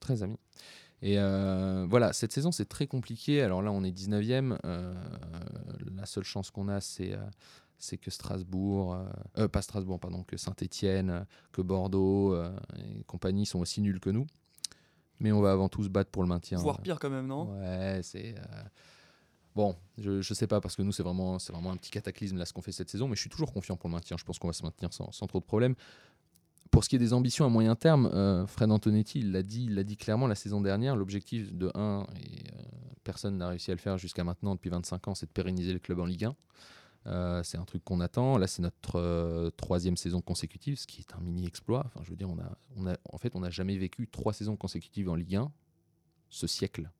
Très 0.00 0.22
amis. 0.22 0.38
Et 1.02 1.16
voilà, 1.88 2.12
cette 2.12 2.32
saison 2.32 2.52
c'est 2.52 2.68
très 2.68 2.86
compliqué. 2.86 3.42
Alors 3.42 3.60
là, 3.60 3.72
on 3.72 3.82
est 3.82 3.90
19e. 3.90 4.56
la 5.96 6.06
seule 6.06 6.24
chance 6.24 6.50
qu'on 6.50 6.68
a, 6.68 6.80
c'est 6.80 7.16
c'est 7.82 7.98
que 7.98 8.10
Strasbourg, 8.10 8.94
euh, 8.94 9.04
euh, 9.38 9.48
pas 9.48 9.60
Strasbourg, 9.60 9.98
pardon, 9.98 10.22
que 10.22 10.36
Saint-Étienne, 10.36 11.26
que 11.50 11.62
Bordeaux 11.62 12.32
euh, 12.32 12.56
et 12.76 13.02
compagnie 13.04 13.44
sont 13.44 13.58
aussi 13.58 13.80
nuls 13.80 13.98
que 13.98 14.10
nous. 14.10 14.26
Mais 15.18 15.32
on 15.32 15.40
va 15.40 15.52
avant 15.52 15.68
tout 15.68 15.82
se 15.82 15.88
battre 15.88 16.10
pour 16.10 16.22
le 16.22 16.28
maintien. 16.28 16.58
Voire 16.58 16.80
pire 16.80 16.98
quand 17.00 17.10
même, 17.10 17.26
non? 17.26 17.58
Ouais, 17.58 18.00
c'est. 18.02 18.34
Bon, 19.54 19.76
je, 19.98 20.10
ne 20.12 20.22
sais 20.22 20.46
pas 20.46 20.60
parce 20.60 20.76
que 20.76 20.82
nous 20.82 20.92
c'est 20.92 21.02
vraiment 21.02 21.38
c'est 21.38 21.52
vraiment 21.52 21.72
un 21.72 21.76
petit 21.76 21.90
cataclysme 21.90 22.38
là 22.38 22.46
ce 22.46 22.54
qu'on 22.54 22.62
fait 22.62 22.72
cette 22.72 22.88
saison, 22.88 23.06
mais 23.06 23.16
je 23.16 23.20
suis 23.20 23.28
toujours 23.28 23.52
confiant 23.52 23.76
pour 23.76 23.90
le 23.90 23.94
maintien. 23.94 24.16
Je 24.16 24.24
pense 24.24 24.38
qu'on 24.38 24.46
va 24.46 24.54
se 24.54 24.62
maintenir 24.62 24.92
sans, 24.94 25.10
trop 25.26 25.40
de 25.40 25.44
problèmes. 25.44 25.74
Pour 26.72 26.82
ce 26.82 26.88
qui 26.88 26.96
est 26.96 26.98
des 26.98 27.12
ambitions 27.12 27.44
à 27.44 27.48
moyen 27.48 27.76
terme, 27.76 28.46
Fred 28.48 28.72
Antonetti 28.72 29.22
l'a 29.22 29.44
dit, 29.44 29.68
dit 29.84 29.96
clairement 29.96 30.26
la 30.26 30.34
saison 30.34 30.60
dernière. 30.60 30.96
L'objectif 30.96 31.52
de 31.52 31.70
1 31.74 32.06
et 32.16 32.42
personne 33.02 33.36
n'a 33.36 33.48
réussi 33.48 33.70
à 33.70 33.74
le 33.74 33.80
faire 33.80 33.98
jusqu'à 33.98 34.24
maintenant 34.24 34.54
depuis 34.54 34.70
25 34.70 35.08
ans, 35.08 35.14
c'est 35.14 35.26
de 35.26 35.32
pérenniser 35.32 35.72
le 35.72 35.78
club 35.78 36.00
en 36.00 36.06
Ligue 36.06 36.24
1. 36.24 36.36
Euh, 37.06 37.42
c'est 37.42 37.58
un 37.58 37.64
truc 37.64 37.84
qu'on 37.84 38.00
attend. 38.00 38.38
Là, 38.38 38.46
c'est 38.46 38.62
notre 38.62 38.96
euh, 38.96 39.50
troisième 39.50 39.96
saison 39.96 40.20
consécutive, 40.20 40.78
ce 40.78 40.86
qui 40.86 41.00
est 41.00 41.14
un 41.14 41.20
mini 41.20 41.46
exploit. 41.46 41.84
Enfin, 41.86 42.00
je 42.04 42.10
veux 42.10 42.16
dire, 42.16 42.30
on 42.30 42.38
a, 42.38 42.56
on 42.76 42.86
a, 42.86 42.96
en 43.10 43.18
fait, 43.18 43.34
on 43.34 43.40
n'a 43.40 43.50
jamais 43.50 43.76
vécu 43.76 44.08
trois 44.08 44.32
saisons 44.32 44.56
consécutives 44.56 45.08
en 45.08 45.14
Ligue 45.14 45.36
1 45.36 45.52
ce 46.30 46.46
siècle. 46.46 46.90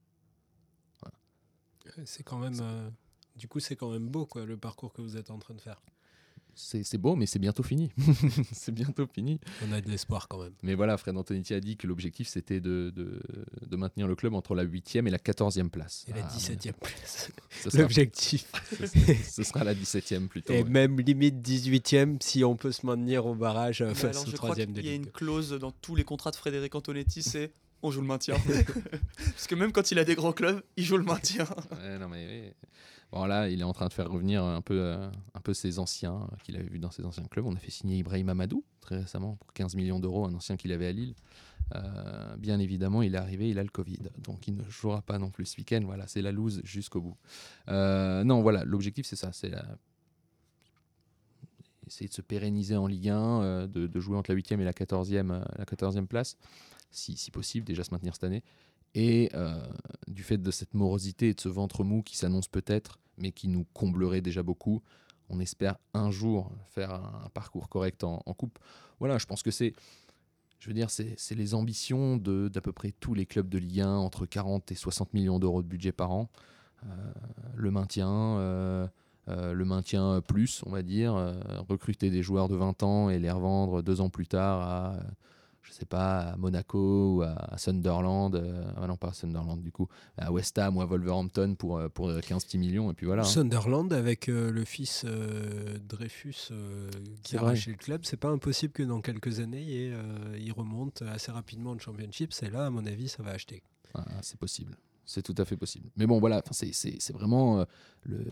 C'est 2.04 2.22
quand 2.22 2.38
même, 2.38 2.58
euh, 2.60 2.90
du 3.36 3.48
coup, 3.48 3.60
c'est 3.60 3.76
quand 3.76 3.90
même 3.90 4.08
beau, 4.08 4.26
quoi, 4.26 4.44
le 4.44 4.56
parcours 4.56 4.92
que 4.92 5.02
vous 5.02 5.16
êtes 5.16 5.30
en 5.30 5.38
train 5.38 5.54
de 5.54 5.60
faire 5.60 5.82
c'est 6.55 6.98
beau, 6.98 7.16
mais 7.16 7.26
c'est 7.26 7.38
bientôt 7.38 7.62
fini. 7.62 7.90
c'est 8.53 8.72
bientôt 8.72 9.07
fini. 9.07 9.40
On 9.66 9.72
a 9.72 9.80
de 9.80 9.88
l'espoir 9.88 10.28
quand 10.28 10.42
même. 10.42 10.53
Mais 10.62 10.74
voilà, 10.74 10.96
Fred 10.96 11.16
Antonetti 11.16 11.55
a 11.55 11.61
dit 11.61 11.76
que 11.76 11.86
l'objectif 11.86 12.28
c'était 12.28 12.61
de, 12.61 12.90
de, 12.90 13.76
maintenir 13.76 14.07
le 14.07 14.14
club 14.14 14.34
entre 14.34 14.55
la 14.55 14.64
8e 14.64 15.07
et 15.07 15.11
la 15.11 15.18
14e 15.18 15.68
place. 15.68 16.05
Et 16.09 16.12
la 16.12 16.22
17e 16.22 16.70
ah, 16.70 16.86
place. 16.86 17.30
L'objectif. 17.74 18.50
Ce, 19.24 19.42
sera 19.42 19.64
la 19.64 19.74
17e 19.74 20.28
plutôt. 20.28 20.53
Et 20.53 20.64
même 20.64 21.00
limite 21.00 21.46
18e 21.46 22.18
si 22.22 22.44
on 22.44 22.57
peut 22.57 22.72
se 22.72 22.86
maintenir 22.86 23.26
au 23.26 23.34
barrage 23.34 23.82
euh, 23.82 23.94
face 23.94 24.26
au 24.26 24.30
3e 24.30 24.68
Il 24.76 24.86
y 24.86 24.90
a 24.90 24.94
une 24.94 25.11
clause 25.11 25.50
dans 25.59 25.72
tous 25.72 25.96
les 25.96 26.05
contrats 26.05 26.30
de 26.30 26.36
Frédéric 26.36 26.74
Antonetti 26.74 27.22
c'est 27.22 27.53
on 27.84 27.90
joue 27.90 28.00
le 28.00 28.07
maintien. 28.07 28.36
Parce 29.16 29.48
que 29.48 29.57
même 29.57 29.72
quand 29.72 29.90
il 29.90 29.98
a 29.98 30.05
des 30.05 30.14
grands 30.14 30.32
clubs, 30.32 30.62
il 30.76 30.84
joue 30.84 30.96
le 30.96 31.03
maintien. 31.03 31.46
non 31.98 32.09
mais 32.09 32.55
Bon, 33.12 33.26
là, 33.26 33.48
il 33.50 33.60
est 33.60 33.64
en 33.64 33.74
train 33.74 33.88
de 33.88 33.92
faire 33.92 34.10
revenir 34.10 34.42
un 34.42 34.62
peu, 34.62 34.80
euh, 34.80 35.10
un 35.34 35.40
peu 35.40 35.52
ses 35.52 35.78
anciens 35.78 36.14
euh, 36.32 36.36
qu'il 36.44 36.56
avait 36.56 36.68
vus 36.68 36.78
dans 36.78 36.90
ses 36.90 37.04
anciens 37.04 37.24
clubs. 37.24 37.44
On 37.44 37.54
a 37.54 37.58
fait 37.58 37.70
signer 37.70 37.98
Ibrahim 37.98 38.30
Amadou 38.30 38.64
très 38.80 38.96
récemment 38.96 39.36
pour 39.36 39.52
15 39.52 39.76
millions 39.76 40.00
d'euros, 40.00 40.24
un 40.24 40.34
ancien 40.34 40.56
qu'il 40.56 40.72
avait 40.72 40.86
à 40.86 40.92
Lille. 40.92 41.14
Euh, 41.74 42.36
bien 42.36 42.58
évidemment, 42.58 43.02
il 43.02 43.14
est 43.14 43.18
arrivé, 43.18 43.50
il 43.50 43.58
a 43.58 43.62
le 43.62 43.68
Covid, 43.68 43.98
donc 44.18 44.48
il 44.48 44.56
ne 44.56 44.64
jouera 44.64 45.02
pas 45.02 45.18
non 45.18 45.30
plus 45.30 45.44
ce 45.44 45.58
week-end. 45.58 45.82
Voilà, 45.84 46.06
c'est 46.06 46.22
la 46.22 46.32
loose 46.32 46.62
jusqu'au 46.64 47.02
bout. 47.02 47.16
non, 47.68 48.40
voilà, 48.40 48.64
l'objectif 48.64 49.06
c'est 49.06 49.16
ça, 49.16 49.30
c'est 49.32 49.52
essayer 51.86 52.08
de 52.08 52.14
se 52.14 52.22
pérenniser 52.22 52.76
en 52.76 52.86
Ligue 52.86 53.10
1, 53.10 53.66
de, 53.66 54.00
jouer 54.00 54.16
entre 54.16 54.32
la 54.32 54.38
8e 54.38 54.58
et 54.60 54.64
la 54.64 54.72
14e, 54.72 55.44
la 55.58 55.64
14e 55.64 56.06
place, 56.06 56.38
si, 56.90 57.16
si 57.16 57.30
possible, 57.30 57.66
déjà 57.66 57.84
se 57.84 57.90
maintenir 57.90 58.14
cette 58.14 58.24
année. 58.24 58.42
Et 58.95 59.30
du 60.07 60.22
fait 60.22 60.38
de 60.38 60.51
cette 60.51 60.74
morosité 60.74 61.28
et 61.30 61.34
de 61.34 61.40
ce 61.40 61.49
ventre 61.49 61.82
mou 61.82 62.03
qui 62.03 62.16
s'annonce 62.16 62.49
peut-être, 62.49 62.99
mais 63.16 63.32
qui 63.32 63.49
nous 63.49 63.64
comblerait 63.72 64.20
déjà 64.20 64.43
beaucoup. 64.43 64.82
On 65.28 65.40
espère 65.40 65.76
un 65.95 66.11
jour 66.11 66.53
faire 66.68 66.93
un, 66.93 67.30
parcours 67.32 67.68
correct 67.68 68.05
en, 68.05 68.20
coupe. 68.34 68.59
Voilà, 69.01 69.18
je 69.18 69.26
pense 69.26 69.43
que 69.43 69.51
c'est, 69.51 69.72
je 70.59 70.68
veux 70.68 70.74
dire, 70.74 70.90
c'est 70.90 71.34
les 71.34 71.55
ambitions 71.55 72.16
d'à 72.16 72.61
peu 72.61 72.72
près 72.72 72.93
tous 72.93 73.14
les 73.14 73.26
clubs 73.26 73.49
de 73.49 73.59
Ligue 73.59 73.80
1, 73.80 73.88
entre 73.88 74.26
40 74.26 74.70
et 74.72 74.74
60 74.74 75.14
millions 75.14 75.38
d'euros 75.38 75.62
de 75.62 75.68
budget 75.68 75.93
par 75.93 76.12
an. 76.12 76.28
Euh, 76.84 77.12
le 77.55 77.70
maintien, 77.70 78.11
euh, 78.11 78.86
euh, 79.28 79.53
le 79.53 79.64
maintien 79.64 80.20
plus, 80.20 80.62
on 80.66 80.70
va 80.70 80.82
dire, 80.82 81.14
recruter 81.68 82.11
des 82.11 82.22
joueurs 82.22 82.49
de 82.49 82.57
20 82.57 82.82
ans 82.82 83.11
et 83.11 83.18
les 83.18 83.30
revendre 83.30 83.82
deux 83.82 84.01
ans 84.01 84.11
plus 84.11 84.26
tard 84.26 84.61
à 84.61 84.97
je 85.62 85.72
sais 85.72 85.86
pas, 85.86 86.20
à 86.20 86.36
Monaco 86.36 87.16
ou 87.16 87.22
à, 87.22 87.56
Sunderland, 87.56 88.34
euh, 88.34 88.64
ah 88.76 88.86
non 88.86 88.96
pas 88.96 89.08
à 89.08 89.12
Sunderland 89.12 89.62
du 89.62 89.70
coup, 89.70 89.88
à 90.16 90.32
West 90.32 90.58
Ham 90.58 90.76
ou 90.76 90.82
à 90.82 90.86
Wolverhampton 90.86 91.54
pour, 91.54 91.78
euh, 91.78 91.88
pour 91.88 92.12
15 92.20 92.44
petits 92.44 92.58
millions 92.58 92.90
et 92.90 92.94
puis 92.94 93.06
voilà. 93.06 93.22
Hein. 93.22 93.26
Sunderland 93.26 93.92
avec 93.92 94.28
euh, 94.28 94.50
le 94.50 94.64
fils 94.64 95.04
Dreyfus 95.88 96.52
qui 97.22 97.36
a 97.36 97.40
arraché 97.40 97.70
le 97.70 97.76
club, 97.76 98.02
c'est 98.04 98.16
pas 98.16 98.30
impossible 98.30 98.72
que 98.72 98.82
dans 98.82 99.00
quelques 99.00 99.40
années 99.40 99.62
et, 99.62 99.92
il 100.38 100.52
remonte 100.52 101.02
assez 101.02 101.30
rapidement 101.30 101.70
en 101.70 101.78
championship, 101.78 102.32
c'est 102.32 102.50
là 102.50 102.66
à 102.66 102.70
mon 102.70 102.84
avis 102.86 103.08
ça 103.08 103.22
va 103.22 103.30
acheter. 103.30 103.62
Ah, 103.94 104.04
c'est 104.22 104.38
possible. 104.38 104.76
C'est 105.05 105.22
tout 105.22 105.34
à 105.38 105.44
fait 105.44 105.57
possible. 105.57 105.90
Mais 105.96 106.07
bon, 106.07 106.20
voilà, 106.20 106.42
c'est 106.53 107.12
vraiment 107.12 107.61
euh, 107.61 107.64
le, 108.05 108.24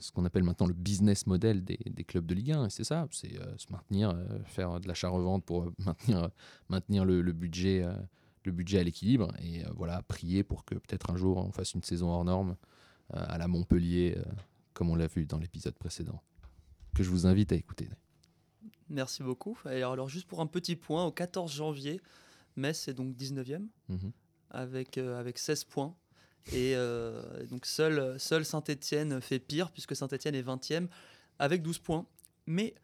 ce 0.00 0.10
qu'on 0.10 0.24
appelle 0.24 0.42
maintenant 0.42 0.66
le 0.66 0.74
business 0.74 1.26
model 1.26 1.64
des, 1.64 1.78
des 1.86 2.04
clubs 2.04 2.26
de 2.26 2.34
Ligue 2.34 2.52
1. 2.52 2.66
Et 2.66 2.70
c'est 2.70 2.84
ça, 2.84 3.06
c'est 3.12 3.40
euh, 3.40 3.56
se 3.56 3.70
maintenir, 3.70 4.10
euh, 4.10 4.38
faire 4.44 4.80
de 4.80 4.88
l'achat-revente 4.88 5.44
pour 5.44 5.70
maintenir, 5.78 6.30
maintenir 6.68 7.04
le, 7.04 7.22
le 7.22 7.32
budget, 7.32 7.86
le 8.44 8.52
budget 8.52 8.80
à 8.80 8.82
l'équilibre. 8.82 9.32
Et 9.42 9.62
voilà, 9.76 10.02
prier 10.02 10.42
pour 10.42 10.64
que 10.64 10.74
peut-être 10.74 11.10
un 11.10 11.16
jour 11.16 11.38
on 11.38 11.52
fasse 11.52 11.74
une 11.74 11.82
saison 11.82 12.10
hors 12.10 12.24
norme 12.24 12.56
à 13.10 13.38
la 13.38 13.48
Montpellier, 13.48 14.18
comme 14.74 14.90
on 14.90 14.96
l'a 14.96 15.06
vu 15.06 15.26
dans 15.26 15.38
l'épisode 15.38 15.74
précédent, 15.74 16.20
que 16.94 17.02
je 17.02 17.10
vous 17.10 17.26
invite 17.26 17.52
à 17.52 17.54
écouter. 17.54 17.88
Merci 18.90 19.22
beaucoup. 19.22 19.58
Alors, 19.64 19.92
alors, 19.92 20.08
juste 20.08 20.26
pour 20.26 20.40
un 20.40 20.46
petit 20.46 20.76
point, 20.76 21.04
au 21.04 21.12
14 21.12 21.52
janvier, 21.52 22.00
Metz 22.56 22.88
est 22.88 22.94
donc 22.94 23.14
19e 23.14 23.66
avec, 23.88 24.04
euh, 24.04 24.10
avec 24.50 24.98
16 25.38 25.64
points. 25.64 25.94
Et 26.52 26.74
euh, 26.74 27.46
donc 27.46 27.66
seul, 27.66 28.18
seul 28.18 28.44
Saint-Etienne 28.44 29.20
fait 29.20 29.38
pire, 29.38 29.70
puisque 29.70 29.94
Saint-Etienne 29.94 30.34
est 30.34 30.42
20e 30.42 30.88
avec 31.38 31.62
12 31.62 31.78
points. 31.78 32.06
Mais 32.46 32.74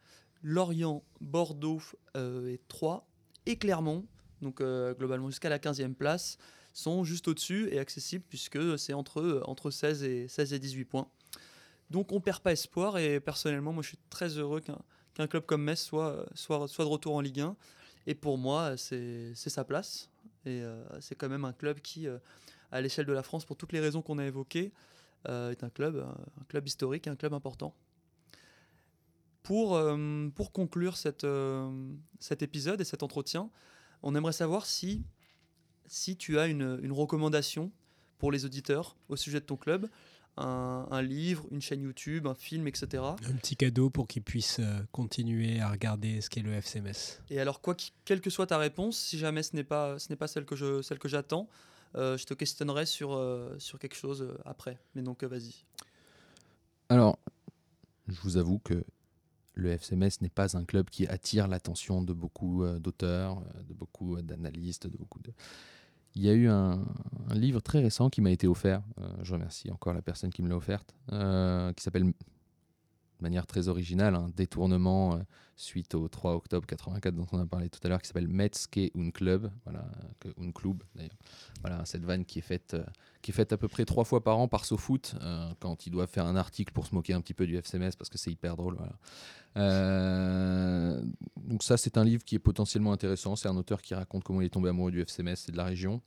Lorient, 0.43 1.03
Bordeaux 1.21 1.81
euh, 2.15 2.53
et 2.53 2.61
3 2.67 3.07
et 3.47 3.57
Clermont, 3.57 4.05
donc 4.41 4.61
globalement 4.61 5.29
jusqu'à 5.29 5.49
la 5.49 5.59
15e 5.59 5.93
place, 5.93 6.37
sont 6.73 7.03
juste 7.03 7.27
au-dessus 7.27 7.69
et 7.71 7.79
accessibles 7.79 8.25
puisque 8.27 8.77
c'est 8.77 8.93
entre, 8.93 9.41
entre 9.45 9.71
16, 9.71 10.03
et, 10.03 10.27
16 10.27 10.53
et 10.53 10.59
18 10.59 10.85
points. 10.85 11.07
Donc 11.89 12.11
on 12.11 12.19
perd 12.19 12.41
pas 12.41 12.51
espoir 12.51 12.97
et 12.97 13.19
personnellement 13.19 13.71
moi 13.71 13.81
je 13.81 13.89
suis 13.89 13.99
très 14.09 14.37
heureux 14.37 14.61
qu'un 14.61 15.27
club 15.27 15.45
comme 15.45 15.63
Metz 15.63 15.81
soit, 15.81 16.25
soit, 16.33 16.67
soit 16.67 16.83
de 16.83 16.89
retour 16.89 17.15
en 17.15 17.21
Ligue 17.21 17.41
1. 17.41 17.55
Et 18.07 18.15
pour 18.15 18.37
moi 18.37 18.75
c'est 18.77 19.33
sa 19.35 19.63
place. 19.63 20.09
Euh, 20.47 20.83
c'est 20.99 21.15
quand 21.15 21.29
même 21.29 21.45
un 21.45 21.53
club 21.53 21.79
qui, 21.79 22.07
euh, 22.07 22.17
à 22.71 22.81
l'échelle 22.81 23.05
de 23.05 23.13
la 23.13 23.23
France, 23.23 23.45
pour 23.45 23.57
toutes 23.57 23.71
les 23.71 23.79
raisons 23.79 24.01
qu'on 24.01 24.17
a 24.17 24.25
évoquées, 24.25 24.71
euh, 25.27 25.51
est 25.51 25.63
un 25.63 25.69
club, 25.69 26.05
un 26.39 26.43
club 26.45 26.67
historique, 26.67 27.07
un 27.07 27.15
club 27.15 27.33
important. 27.33 27.73
Pour, 29.43 29.79
pour 30.33 30.51
conclure 30.51 30.97
cette, 30.97 31.27
cet 32.19 32.41
épisode 32.41 32.81
et 32.81 32.83
cet 32.83 33.03
entretien, 33.03 33.51
on 34.01 34.15
aimerait 34.15 34.33
savoir 34.33 34.65
si, 34.65 35.03
si 35.85 36.17
tu 36.17 36.39
as 36.39 36.47
une, 36.47 36.79
une 36.81 36.91
recommandation 36.91 37.71
pour 38.17 38.31
les 38.31 38.43
auditeurs 38.45 38.97
au 39.07 39.15
sujet 39.15 39.39
de 39.39 39.45
ton 39.45 39.55
club 39.55 39.87
un, 40.37 41.01
livre, 41.01 41.45
une 41.51 41.61
chaîne 41.61 41.81
YouTube, 41.81 42.27
un 42.27 42.35
film, 42.35 42.67
etc. 42.67 43.03
Un 43.03 43.33
petit 43.33 43.55
cadeau 43.55 43.89
pour 43.89 44.07
qu'ils 44.07 44.23
puissent 44.23 44.59
euh, 44.59 44.79
continuer 44.91 45.59
à 45.61 45.69
regarder 45.69 46.21
ce 46.21 46.29
qu'est 46.29 46.41
le 46.41 46.51
FCMS. 46.51 47.21
Et 47.29 47.39
alors, 47.39 47.61
quoi, 47.61 47.75
quelle 48.03 48.21
que 48.21 48.29
soit 48.29 48.47
ta 48.47 48.57
réponse, 48.57 48.97
si 48.97 49.17
jamais 49.17 49.43
ce 49.43 49.55
n'est 49.55 49.63
pas, 49.63 49.97
ce 49.99 50.09
n'est 50.09 50.15
pas 50.15 50.27
celle 50.27 50.45
que, 50.45 50.55
je, 50.55 50.81
celle 50.81 50.99
que 50.99 51.07
j'attends, 51.07 51.47
euh, 51.95 52.17
je 52.17 52.25
te 52.25 52.33
questionnerai 52.33 52.85
sur, 52.85 53.13
euh, 53.13 53.55
sur 53.59 53.79
quelque 53.79 53.95
chose 53.95 54.27
après. 54.43 54.77
Mais 54.95 55.01
donc, 55.01 55.23
vas-y. 55.23 55.63
Alors, 56.89 57.17
je 58.07 58.19
vous 58.21 58.37
avoue 58.37 58.59
que 58.59 58.83
le 59.53 59.69
FCMS 59.69 60.21
n'est 60.21 60.29
pas 60.29 60.57
un 60.57 60.65
club 60.65 60.89
qui 60.89 61.07
attire 61.07 61.47
l'attention 61.47 62.01
de 62.01 62.11
beaucoup 62.11 62.65
d'auteurs, 62.77 63.41
de 63.69 63.73
beaucoup 63.73 64.21
d'analystes, 64.21 64.87
de 64.87 64.97
beaucoup 64.97 65.19
de. 65.19 65.31
Il 66.15 66.23
y 66.23 66.29
a 66.29 66.33
eu 66.33 66.47
un, 66.47 66.79
livre 67.33 67.59
très 67.59 67.81
récent 67.81 68.09
qui 68.09 68.21
m'a 68.21 68.31
été 68.31 68.47
offert. 68.47 68.81
je 69.21 69.33
remercie 69.33 69.69
encore 69.71 69.93
la 69.93 70.01
personne 70.01 70.29
qui 70.29 70.41
me 70.41 70.47
l'a 70.47 70.55
offerte, 70.55 70.95
qui 71.09 71.83
s'appelle 71.83 72.13
de 73.19 73.23
manière 73.23 73.47
très 73.47 73.67
originale, 73.67 74.15
un 74.15 74.29
détournement 74.29 75.15
euh, 75.15 75.19
suite 75.55 75.95
au 75.95 76.07
3 76.07 76.35
octobre 76.35 76.67
84 76.67 77.15
dont 77.15 77.27
on 77.31 77.39
a 77.39 77.45
parlé 77.45 77.69
tout 77.69 77.79
à 77.83 77.87
l'heure, 77.87 78.01
qui 78.01 78.07
s'appelle 78.07 78.27
Metzke 78.27 78.91
un 78.97 79.11
Club, 79.11 79.51
voilà, 79.63 79.85
un 80.41 80.51
club 80.51 80.83
d'ailleurs. 80.95 81.15
Voilà, 81.61 81.85
cette 81.85 82.03
vanne 82.03 82.25
qui 82.25 82.39
est 82.39 82.43
faite, 82.43 82.73
euh, 82.73 82.83
qui 83.21 83.31
est 83.31 83.33
faite 83.33 83.53
à 83.53 83.57
peu 83.57 83.67
près 83.67 83.85
trois 83.85 84.03
fois 84.03 84.23
par 84.23 84.37
an 84.37 84.47
par 84.47 84.65
SoFoot, 84.65 85.15
euh, 85.21 85.49
quand 85.59 85.87
ils 85.87 85.91
doivent 85.91 86.09
faire 86.09 86.25
un 86.25 86.35
article 86.35 86.73
pour 86.73 86.85
se 86.85 86.93
moquer 86.93 87.13
un 87.13 87.21
petit 87.21 87.33
peu 87.33 87.47
du 87.47 87.55
FCMS 87.55 87.91
parce 87.97 88.09
que 88.09 88.17
c'est 88.17 88.31
hyper 88.31 88.57
drôle. 88.57 88.77
donc 89.55 89.63
ça, 91.63 91.77
c'est 91.77 91.97
un 91.97 92.03
livre 92.03 92.25
qui 92.25 92.35
est 92.35 92.39
potentiellement 92.39 92.91
intéressant. 92.91 93.35
C'est 93.35 93.47
un 93.47 93.55
auteur 93.55 93.81
qui 93.81 93.95
raconte 93.95 94.23
comment 94.23 94.41
il 94.41 94.47
est 94.47 94.49
tombé 94.49 94.69
amoureux 94.69 94.91
du 94.91 95.01
FCMS 95.01 95.35
et 95.47 95.51
de 95.51 95.57
la 95.57 95.65
région 95.65 96.01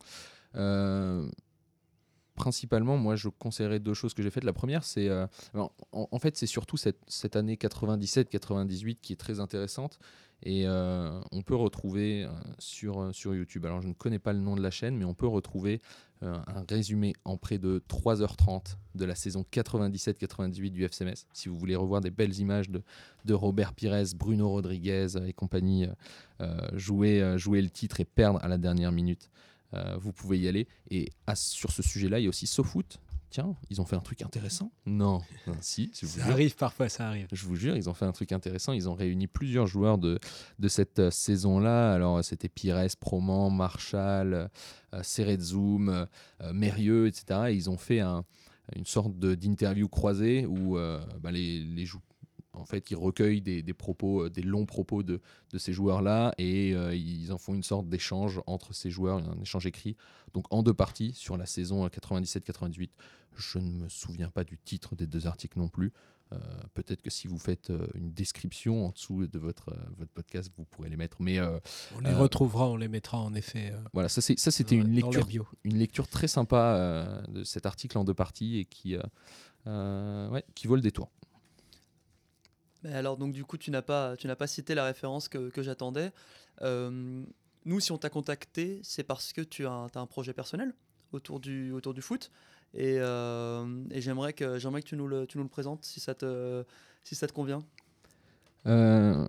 principalement, 2.39 2.97
moi, 2.97 3.17
je 3.17 3.27
conseillerais 3.27 3.79
deux 3.79 3.93
choses 3.93 4.13
que 4.15 4.23
j'ai 4.23 4.31
faites. 4.31 4.45
La 4.45 4.53
première, 4.53 4.83
c'est. 4.85 5.09
Euh, 5.09 5.27
en, 5.91 6.19
fait, 6.19 6.37
c'est 6.37 6.47
surtout 6.47 6.77
cette, 6.77 7.01
cette 7.07 7.35
année 7.35 7.55
97-98 7.55 8.97
qui 9.01 9.13
est 9.13 9.17
très 9.17 9.41
intéressante. 9.41 9.99
Et 10.43 10.63
euh, 10.65 11.19
on 11.33 11.41
peut 11.41 11.55
retrouver 11.55 12.23
euh, 12.23 12.29
sur, 12.57 13.13
sur 13.13 13.35
YouTube, 13.35 13.65
alors 13.65 13.81
je 13.81 13.89
ne 13.89 13.93
connais 13.93 14.19
pas 14.19 14.31
le 14.31 14.39
nom 14.39 14.55
de 14.55 14.61
la 14.61 14.71
chaîne, 14.71 14.95
mais 14.95 15.03
on 15.03 15.13
peut 15.13 15.27
retrouver 15.27 15.81
un 16.21 16.65
résumé 16.69 17.13
en 17.23 17.37
près 17.37 17.57
de 17.57 17.81
3h30 17.87 18.75
de 18.93 19.05
la 19.05 19.15
saison 19.15 19.45
97-98 19.53 20.69
du 20.69 20.83
FCMS. 20.83 21.25
Si 21.31 21.47
vous 21.47 21.57
voulez 21.57 21.77
revoir 21.77 22.01
des 22.01 22.09
belles 22.09 22.37
images 22.39 22.69
de, 22.69 22.81
de 23.23 23.33
Robert 23.33 23.73
Pires, 23.73 24.03
Bruno 24.17 24.49
Rodriguez 24.49 25.07
et 25.25 25.31
compagnie 25.31 25.87
jouer, 26.73 27.37
jouer 27.37 27.61
le 27.61 27.69
titre 27.69 28.01
et 28.01 28.05
perdre 28.05 28.37
à 28.43 28.49
la 28.49 28.57
dernière 28.57 28.91
minute. 28.91 29.29
Euh, 29.73 29.97
vous 29.97 30.11
pouvez 30.11 30.39
y 30.39 30.47
aller. 30.47 30.67
Et 30.89 31.11
sur 31.35 31.71
ce 31.71 31.81
sujet-là, 31.81 32.19
il 32.19 32.23
y 32.23 32.25
a 32.25 32.29
aussi 32.29 32.47
SoFoot. 32.47 32.99
Tiens, 33.29 33.55
ils 33.69 33.79
ont 33.79 33.85
fait 33.85 33.95
un 33.95 34.01
truc 34.01 34.23
intéressant. 34.23 34.71
Non, 34.87 35.21
si. 35.61 35.91
ça 35.93 36.25
arrive 36.25 36.55
parfois, 36.55 36.89
ça 36.89 37.07
arrive. 37.07 37.27
Je 37.31 37.45
vous 37.45 37.55
jure, 37.55 37.77
ils 37.77 37.87
ont 37.87 37.93
fait 37.93 38.05
un 38.05 38.11
truc 38.11 38.31
intéressant. 38.31 38.73
Ils 38.73 38.89
ont 38.89 38.95
réuni 38.95 39.27
plusieurs 39.27 39.67
joueurs 39.67 39.99
de, 39.99 40.19
de 40.57 40.67
cette 40.67 40.97
euh, 40.97 41.11
saison-là. 41.11 41.93
Alors, 41.93 42.23
c'était 42.23 42.49
Pires, 42.49 42.83
Proman, 42.99 43.51
Marshall, 43.51 44.49
euh, 44.93 44.95
euh, 44.95 46.53
Mérieux, 46.53 47.05
etc. 47.05 47.41
Et 47.49 47.53
ils 47.53 47.69
ont 47.69 47.77
fait 47.77 47.99
un, 47.99 48.25
une 48.75 48.85
sorte 48.85 49.15
d'interview 49.19 49.87
croisée 49.87 50.47
où 50.47 50.75
bah, 51.21 51.31
les, 51.31 51.59
les, 51.59 51.85
en 52.53 52.65
fait, 52.65 52.91
ils 52.91 52.95
recueillent 52.95 53.41
des, 53.41 53.73
propos, 53.73 54.25
euh, 54.25 54.29
des 54.29 54.41
longs 54.41 54.65
propos 54.65 55.03
de, 55.03 55.21
ces 55.57 55.73
joueurs-là 55.73 56.33
et 56.37 56.73
euh, 56.73 56.95
ils 56.95 57.31
en 57.31 57.37
font 57.37 57.53
une 57.53 57.63
sorte 57.63 57.87
d'échange 57.87 58.41
entre 58.47 58.73
ces 58.73 58.89
joueurs, 58.89 59.17
un 59.17 59.39
échange 59.41 59.65
écrit. 59.65 59.95
Donc 60.33 60.45
en 60.51 60.63
deux 60.63 60.73
parties 60.73 61.13
sur 61.13 61.37
la 61.37 61.45
saison 61.45 61.85
97-98. 61.87 62.83
Euh, 62.83 62.87
Je 63.35 63.59
ne 63.59 63.71
me 63.71 63.89
souviens 63.89 64.29
pas 64.29 64.43
du 64.43 64.57
titre 64.57 64.95
des 64.95 65.07
deux 65.07 65.27
articles 65.27 65.57
non 65.57 65.69
plus. 65.69 65.93
Peut-être 66.75 67.01
que 67.01 67.09
si 67.09 67.27
vous 67.27 67.39
faites 67.39 67.73
une 67.95 68.11
description 68.11 68.85
en 68.85 68.91
dessous 68.91 69.25
de 69.25 69.39
votre, 69.39 69.75
votre 69.97 70.11
podcast, 70.11 70.51
vous 70.57 70.65
pourrez 70.65 70.87
les 70.87 70.95
mettre. 70.95 71.17
Mais 71.23 71.39
on 71.39 72.01
les 72.01 72.13
retrouvera, 72.13 72.69
on 72.69 72.75
les 72.75 72.87
mettra 72.87 73.17
en 73.17 73.33
effet. 73.33 73.73
voilà, 73.93 74.09
ça 74.09 74.21
c'était 74.21 74.75
une 74.75 74.91
lecture, 74.91 75.27
une 75.63 75.79
lecture 75.79 76.07
très 76.07 76.27
sympa 76.27 77.23
de 77.29 77.43
cet 77.43 77.65
article 77.65 77.97
en 77.97 78.03
deux 78.03 78.13
parties 78.13 78.59
et 78.59 78.65
qui, 78.65 78.95
ouais, 79.65 80.45
qui 80.53 80.67
vaut 80.67 80.75
le 80.75 80.83
détour 80.83 81.09
alors, 82.85 83.17
donc, 83.17 83.33
du 83.33 83.43
coup, 83.43 83.57
tu 83.57 83.71
n'as 83.71 83.81
pas, 83.81 84.15
tu 84.17 84.27
n'as 84.27 84.35
pas 84.35 84.47
cité 84.47 84.75
la 84.75 84.85
référence 84.85 85.27
que, 85.27 85.51
j'attendais. 85.61 86.11
Euh, 86.61 87.23
nous, 87.65 87.79
si 87.79 87.91
on 87.91 87.97
t'a 87.97 88.09
contacté, 88.09 88.79
c'est 88.83 89.03
parce 89.03 89.33
que 89.33 89.41
tu 89.41 89.65
as 89.65 89.89
un, 89.93 90.05
projet 90.05 90.33
personnel 90.33 90.73
autour 91.11 91.39
du, 91.39 91.71
autour 91.71 91.93
du 91.93 92.01
foot. 92.01 92.31
Et, 92.73 92.97
euh, 92.99 93.83
et 93.91 93.99
j'aimerais, 93.99 94.33
que, 94.33 94.59
j'aimerais 94.59 94.81
que 94.81 94.87
tu 94.87 94.95
nous, 94.95 95.07
le, 95.07 95.25
tu 95.25 95.37
nous 95.37 95.43
le 95.43 95.49
présentes 95.49 95.83
si 95.83 95.99
ça 95.99 96.13
te, 96.13 96.63
si 97.03 97.15
ça 97.15 97.27
te 97.27 97.33
convient. 97.33 97.63
Euh, 98.67 99.25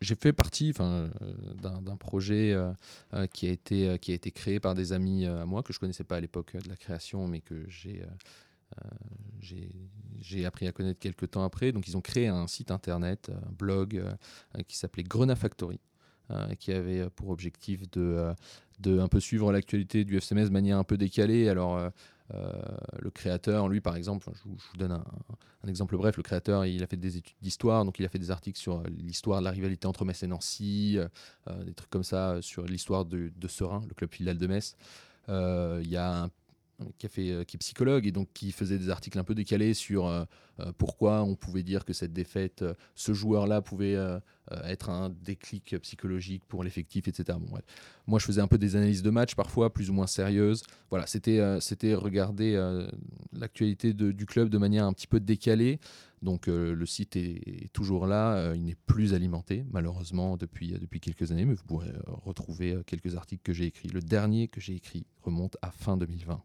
j'ai 0.00 0.14
fait 0.14 0.32
partie 0.32 0.72
d'un, 0.72 1.96
projet 1.96 2.56
qui, 3.32 3.48
a 3.48 3.50
été, 3.50 3.98
qui 3.98 4.12
a 4.12 4.14
été 4.14 4.30
créé 4.30 4.60
par 4.60 4.74
des 4.74 4.92
amis 4.92 5.26
à 5.26 5.44
moi 5.44 5.62
que 5.62 5.72
je 5.72 5.78
connaissais 5.78 6.04
pas 6.04 6.16
à 6.16 6.20
l'époque 6.20 6.56
de 6.56 6.68
la 6.68 6.76
création, 6.76 7.26
mais 7.26 7.40
que 7.40 7.66
j'ai 7.68 8.02
j'ai 10.20 10.46
appris 10.46 10.66
à 10.66 10.72
connaître 10.72 10.98
quelques 10.98 11.30
temps 11.30 11.44
après. 11.44 11.72
Donc 11.72 11.88
ils 11.88 11.96
ont 11.96 12.00
créé 12.00 12.28
un 12.28 12.46
site 12.46 12.70
internet, 12.70 13.30
un 13.30 13.52
blog 13.52 13.96
euh, 13.96 14.62
qui 14.66 14.76
s'appelait 14.76 15.02
Grenat 15.04 15.36
Factory. 15.36 15.80
Euh, 16.30 16.54
qui 16.54 16.72
avait 16.72 17.10
pour 17.10 17.28
objectif 17.28 17.90
de, 17.90 18.32
de 18.80 18.98
un 18.98 19.08
peu 19.08 19.20
suivre 19.20 19.52
l'actualité 19.52 20.06
du 20.06 20.16
FCMS 20.16 20.44
de 20.44 20.52
manière 20.52 20.78
un 20.78 20.84
peu 20.84 20.96
décalée. 20.96 21.50
Alors, 21.50 21.78
le 22.30 23.10
créateur, 23.10 23.68
lui 23.68 23.82
par 23.82 23.94
exemple, 23.94 24.30
je 24.32 24.48
vous, 24.48 24.56
donne 24.78 24.92
un, 24.92 25.68
exemple 25.68 25.98
bref, 25.98 26.16
le 26.16 26.22
créateur, 26.22 26.64
il 26.64 26.82
a 26.82 26.86
fait 26.86 26.96
des 26.96 27.18
études 27.18 27.36
d'histoire, 27.42 27.84
donc 27.84 27.98
il 27.98 28.06
a 28.06 28.08
fait 28.08 28.18
des 28.18 28.30
articles 28.30 28.58
sur 28.58 28.82
l'histoire 28.84 29.40
de 29.40 29.44
la 29.44 29.50
rivalité 29.50 29.86
entre 29.86 30.06
Metz 30.06 30.22
et 30.22 30.26
Nancy, 30.26 30.98
des 31.46 31.74
trucs 31.74 31.90
comme 31.90 32.04
ça, 32.04 32.38
sur 32.40 32.64
l'histoire 32.64 33.04
de, 33.04 33.30
de 33.36 33.46
Serein, 33.46 33.82
le 33.86 33.94
club 33.94 34.10
filial 34.10 34.38
de 34.38 34.46
Metz. 34.46 34.76
Il 35.28 35.88
y 35.90 35.98
a 35.98 36.22
un 36.22 36.30
qui, 36.98 37.06
a 37.06 37.10
euh, 37.18 37.44
qui 37.44 37.56
est 37.56 37.58
psychologue 37.58 38.06
et 38.06 38.12
donc 38.12 38.28
qui 38.32 38.52
faisait 38.52 38.78
des 38.78 38.90
articles 38.90 39.18
un 39.18 39.24
peu 39.24 39.34
décalés 39.34 39.74
sur 39.74 40.06
euh, 40.06 40.24
euh, 40.60 40.72
pourquoi 40.76 41.22
on 41.22 41.36
pouvait 41.36 41.62
dire 41.62 41.84
que 41.84 41.92
cette 41.92 42.12
défaite, 42.12 42.64
ce 42.94 43.12
joueur-là 43.12 43.62
pouvait 43.62 43.96
être 44.64 44.90
un 44.90 45.10
déclic 45.10 45.76
psychologique 45.80 46.44
pour 46.46 46.62
l'effectif, 46.62 47.08
etc. 47.08 47.38
Bon, 47.40 47.58
Moi, 48.06 48.18
je 48.18 48.26
faisais 48.26 48.40
un 48.40 48.46
peu 48.46 48.58
des 48.58 48.76
analyses 48.76 49.02
de 49.02 49.10
match 49.10 49.34
parfois, 49.34 49.72
plus 49.72 49.90
ou 49.90 49.94
moins 49.94 50.06
sérieuses. 50.06 50.62
Voilà, 50.90 51.06
c'était 51.06 51.40
c'était 51.60 51.94
regarder 51.94 52.54
l'actualité 53.32 53.92
du 53.94 54.26
club 54.26 54.48
de 54.48 54.58
manière 54.58 54.84
un 54.84 54.92
petit 54.92 55.08
peu 55.08 55.18
décalée. 55.18 55.80
Donc 56.22 56.46
le 56.46 56.86
site 56.86 57.16
est, 57.16 57.72
toujours 57.72 58.06
là, 58.06 58.54
il 58.54 58.64
n'est 58.64 58.76
plus 58.86 59.12
alimenté 59.12 59.64
malheureusement 59.72 60.36
depuis, 60.36 60.72
depuis 60.72 61.00
quelques 61.00 61.32
années, 61.32 61.46
mais 61.46 61.54
vous 61.54 61.64
pourrez 61.64 61.92
retrouver 62.06 62.78
quelques 62.86 63.16
articles 63.16 63.42
que 63.42 63.52
j'ai 63.52 63.66
écrits. 63.66 63.88
Le 63.88 64.00
dernier 64.00 64.46
que 64.46 64.60
j'ai 64.60 64.74
écrit 64.74 65.04
remonte 65.24 65.56
à 65.62 65.72
fin 65.72 65.96
2020 65.96 66.40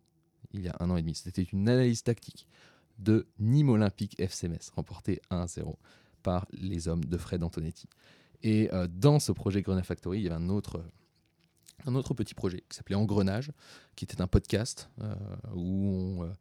il 0.52 0.62
y 0.62 0.68
a 0.68 0.76
un 0.80 0.90
an 0.90 0.98
et 0.98 1.02
demi. 1.02 1.16
C'était 1.16 1.44
une 1.44 1.68
analyse 1.70 2.04
tactique 2.04 2.48
de 2.98 3.28
Nîmes 3.40 3.70
Olympique 3.70 4.20
FCMS, 4.20 4.72
remportée 4.76 5.22
1-0 5.32 5.76
par 6.24 6.48
les 6.52 6.88
hommes 6.88 7.06
de 7.06 7.18
Fred 7.18 7.44
Antonetti. 7.44 7.88
Et 8.44 8.70
euh, 8.74 8.88
dans 8.90 9.20
ce 9.20 9.32
projet 9.32 9.62
Grenade 9.62 9.86
Factory, 9.86 10.20
il 10.20 10.24
y 10.24 10.28
avait 10.28 10.36
un 10.36 10.50
autre, 10.50 10.84
un 11.86 12.02
petit 12.02 12.34
projet 12.34 12.64
qui 12.70 12.78
s'appelait 12.78 12.96
Engrenage, 12.96 13.52
qui 13.96 14.06
était 14.06 14.22
un 14.22 14.28
podcast 14.28 14.90
euh, 15.02 15.16
où 15.54 16.22
on 16.22 16.34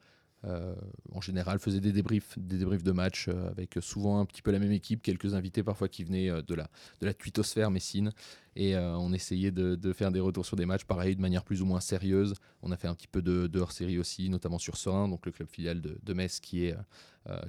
euh, 0.44 0.58
euh, 0.68 0.74
en 1.12 1.20
général, 1.20 1.58
faisait 1.58 1.80
des 1.80 1.92
débriefs, 1.92 2.38
des 2.38 2.58
débriefs 2.58 2.84
de 2.84 2.92
match 2.92 3.26
euh, 3.28 3.50
avec 3.50 3.78
souvent 3.80 4.20
un 4.20 4.26
petit 4.26 4.42
peu 4.42 4.50
la 4.50 4.58
même 4.58 4.72
équipe, 4.72 5.02
quelques 5.02 5.34
invités 5.34 5.62
parfois 5.62 5.88
qui 5.88 6.04
venaient 6.04 6.30
euh, 6.30 6.42
de 6.42 6.54
la, 6.54 6.68
de 7.00 7.06
la 7.06 7.70
messine. 7.70 8.12
Et 8.56 8.76
on 8.76 9.12
essayait 9.12 9.52
de, 9.52 9.92
faire 9.92 10.10
des 10.10 10.18
retours 10.18 10.44
sur 10.44 10.56
des 10.56 10.66
matchs, 10.66 10.82
pareil, 10.82 11.14
de 11.14 11.20
manière 11.20 11.44
plus 11.44 11.62
ou 11.62 11.66
moins 11.66 11.78
sérieuse. 11.78 12.34
On 12.62 12.72
a 12.72 12.76
fait 12.76 12.88
un 12.88 12.94
petit 12.96 13.06
peu 13.06 13.22
de, 13.22 13.56
hors-série 13.56 13.98
aussi, 13.98 14.28
notamment 14.30 14.58
sur 14.58 14.76
Serein, 14.76 15.06
donc 15.06 15.24
le 15.26 15.30
club 15.30 15.48
filial 15.48 15.80
de, 15.80 15.96
de 16.02 16.12
Metz 16.12 16.40
qui 16.40 16.64
est, 16.64 16.76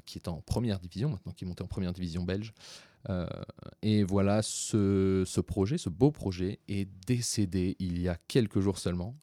qui 0.06 0.20
est 0.20 0.28
en 0.28 0.42
première 0.42 0.80
division 0.80 1.10
maintenant, 1.10 1.32
qui 1.32 1.46
est 1.46 1.48
monté 1.48 1.64
en 1.64 1.68
première 1.68 1.94
division 1.94 2.24
belge. 2.26 2.54
et 3.82 4.04
voilà, 4.04 4.44
ce, 4.44 5.24
ce, 5.26 5.42
projet, 5.42 5.80
ce 5.80 5.90
beau 5.90 6.12
projet, 6.12 6.60
est 6.68 6.88
décédé 7.08 7.76
il 7.80 8.00
y 8.00 8.08
a 8.08 8.16
quelques 8.28 8.60
jours 8.60 8.78
seulement. 8.78 9.16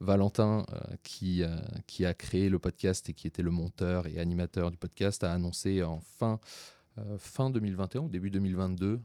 Valentin, 0.00 0.64
euh, 0.72 0.80
qui, 1.02 1.42
euh, 1.42 1.56
qui 1.86 2.06
a 2.06 2.14
créé 2.14 2.48
le 2.48 2.58
podcast 2.58 3.08
et 3.10 3.14
qui 3.14 3.26
était 3.26 3.42
le 3.42 3.50
monteur 3.50 4.06
et 4.06 4.18
animateur 4.18 4.70
du 4.70 4.78
podcast, 4.78 5.22
a 5.24 5.32
annoncé 5.32 5.82
en 5.82 6.00
fin, 6.00 6.40
euh, 6.98 7.18
fin 7.18 7.50
2021 7.50 8.02
ou 8.02 8.08
début 8.08 8.30
2022 8.30 9.00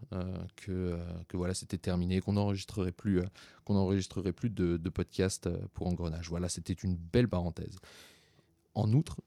que, 0.56 0.98
que 1.28 1.38
voilà, 1.38 1.54
c'était 1.54 1.78
terminé, 1.78 2.22
qu'on 2.22 2.34
n'enregistrerait 2.34 2.94
plus, 2.94 3.22
qu'on 3.66 3.74
n'enregistrerait 3.74 4.32
plus 4.32 4.50
de, 4.50 4.78
de 4.78 4.90
podcast 4.90 5.50
pour 5.74 5.88
Engrenage. 5.88 6.30
Voilà, 6.30 6.48
c'était 6.48 6.74
une 6.74 6.96
belle 6.96 7.28
parenthèse. 7.28 7.78
En 8.74 8.92
outre, 8.94 9.22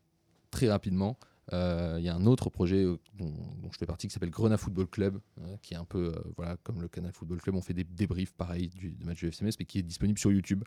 très 0.50 0.70
rapidement, 0.70 1.18
il 1.52 2.02
y 2.02 2.08
a 2.08 2.14
un 2.14 2.26
autre 2.26 2.50
projet 2.50 2.84
dont, 3.14 3.32
je 3.70 3.78
fais 3.78 3.86
partie 3.86 4.06
qui 4.06 4.12
s'appelle 4.12 4.30
Grenat 4.30 4.58
Football 4.58 4.86
Club, 4.86 5.20
qui 5.62 5.74
est 5.74 5.78
un 5.78 5.84
peu 5.86 6.14
voilà, 6.36 6.56
comme 6.62 6.80
le 6.80 6.88
Canal 6.88 7.12
Football 7.12 7.40
Club. 7.40 7.56
On 7.56 7.62
fait 7.62 7.74
des 7.74 7.84
débriefs 7.84 8.32
pareil 8.32 8.68
du, 8.68 8.94
match 9.02 9.18
du 9.18 9.28
FCMS, 9.28 9.52
mais 9.58 9.64
qui 9.64 9.78
est 9.78 9.82
disponible 9.82 10.18
sur 10.18 10.30
YouTube. 10.30 10.62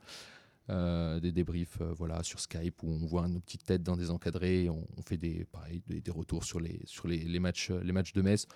Euh, 0.72 1.20
des 1.20 1.34
débriefs 1.34 1.82
euh, 1.82 1.94
voilà, 1.98 2.24
sur 2.24 2.40
Skype 2.40 2.82
où 2.84 2.88
on 2.88 3.06
voit 3.06 3.28
nos 3.28 3.42
petites 3.42 3.66
têtes 3.66 3.84
dans 3.84 3.98
des 3.98 4.10
encadrés, 4.10 4.70
on, 4.70 4.86
fait 5.06 5.18
des, 5.18 5.44
pareil, 5.52 5.82
des, 5.86 6.12
retours 6.12 6.46
sur, 6.46 6.62
les, 6.62 6.80
sur 6.86 7.10
les, 7.10 7.18
les, 7.18 7.40
matchs, 7.40 7.72
les 7.72 7.92
matchs 7.92 8.14
de 8.14 8.22
Metz. 8.22 8.48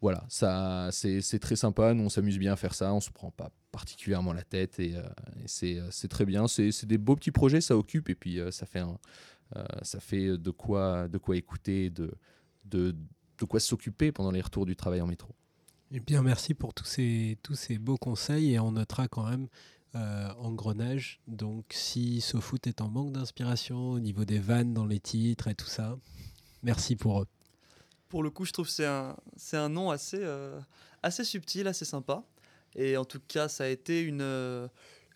Voilà, 0.00 0.24
ça, 0.28 0.88
c'est, 0.90 1.38
très 1.38 1.56
sympa, 1.56 1.92
nous 1.92 2.04
on 2.04 2.08
s'amuse 2.08 2.38
bien 2.38 2.54
à 2.54 2.56
faire 2.56 2.72
ça, 2.72 2.94
on 2.94 3.00
se 3.00 3.10
prend 3.10 3.30
pas 3.30 3.50
particulièrement 3.72 4.32
la 4.32 4.42
tête 4.42 4.80
et, 4.80 4.94
euh, 4.96 5.02
c'est, 5.90 6.08
très 6.08 6.24
bien. 6.24 6.48
C'est, 6.48 6.86
des 6.86 6.98
beaux 6.98 7.16
petits 7.16 7.32
projets, 7.32 7.60
ça 7.60 7.76
occupe 7.76 8.08
et 8.08 8.14
puis 8.14 8.40
ça, 8.50 8.64
fait 8.64 8.82
ça 9.82 10.00
fait 10.00 10.38
de 10.38 10.50
quoi, 10.50 11.08
de 11.08 11.18
quoi 11.18 11.36
écouter, 11.36 11.90
de, 11.90 12.10
de, 12.64 12.94
de 13.38 13.44
quoi 13.44 13.60
s'occuper 13.60 14.12
pendant 14.12 14.30
les 14.30 14.40
retours 14.40 14.64
du 14.64 14.76
travail 14.76 15.02
en 15.02 15.06
métro. 15.06 15.34
Eh 15.90 16.00
bien, 16.00 16.22
merci 16.22 16.54
pour 16.54 16.72
tous 16.74 16.84
ces, 16.84 17.38
tous 17.42 17.54
ces 17.54 17.78
beaux 17.78 17.96
conseils 17.96 18.54
et 18.54 18.58
on 18.58 18.72
notera 18.72 19.08
quand 19.08 19.28
même 19.28 19.48
euh, 19.94 20.28
engrenage. 20.38 21.18
Donc, 21.26 21.64
si 21.70 22.20
SoFoot 22.20 22.66
est 22.66 22.82
en 22.82 22.88
manque 22.88 23.12
d'inspiration 23.12 23.92
au 23.92 24.00
niveau 24.00 24.26
des 24.26 24.38
vannes 24.38 24.74
dans 24.74 24.84
les 24.84 25.00
titres 25.00 25.48
et 25.48 25.54
tout 25.54 25.66
ça, 25.66 25.96
merci 26.62 26.94
pour 26.94 27.22
eux. 27.22 27.26
Pour 28.08 28.22
le 28.22 28.28
coup, 28.28 28.44
je 28.44 28.52
trouve 28.52 28.66
que 28.66 28.72
c'est 28.72 28.86
un, 28.86 29.16
un 29.52 29.68
nom 29.68 29.90
assez, 29.90 30.20
euh, 30.20 30.60
assez 31.02 31.24
subtil, 31.24 31.66
assez 31.66 31.86
sympa. 31.86 32.22
Et 32.74 32.98
en 32.98 33.06
tout 33.06 33.20
cas, 33.26 33.48
ça 33.48 33.64
a 33.64 33.68
été 33.68 34.02
une, 34.02 34.20
euh, 34.20 34.68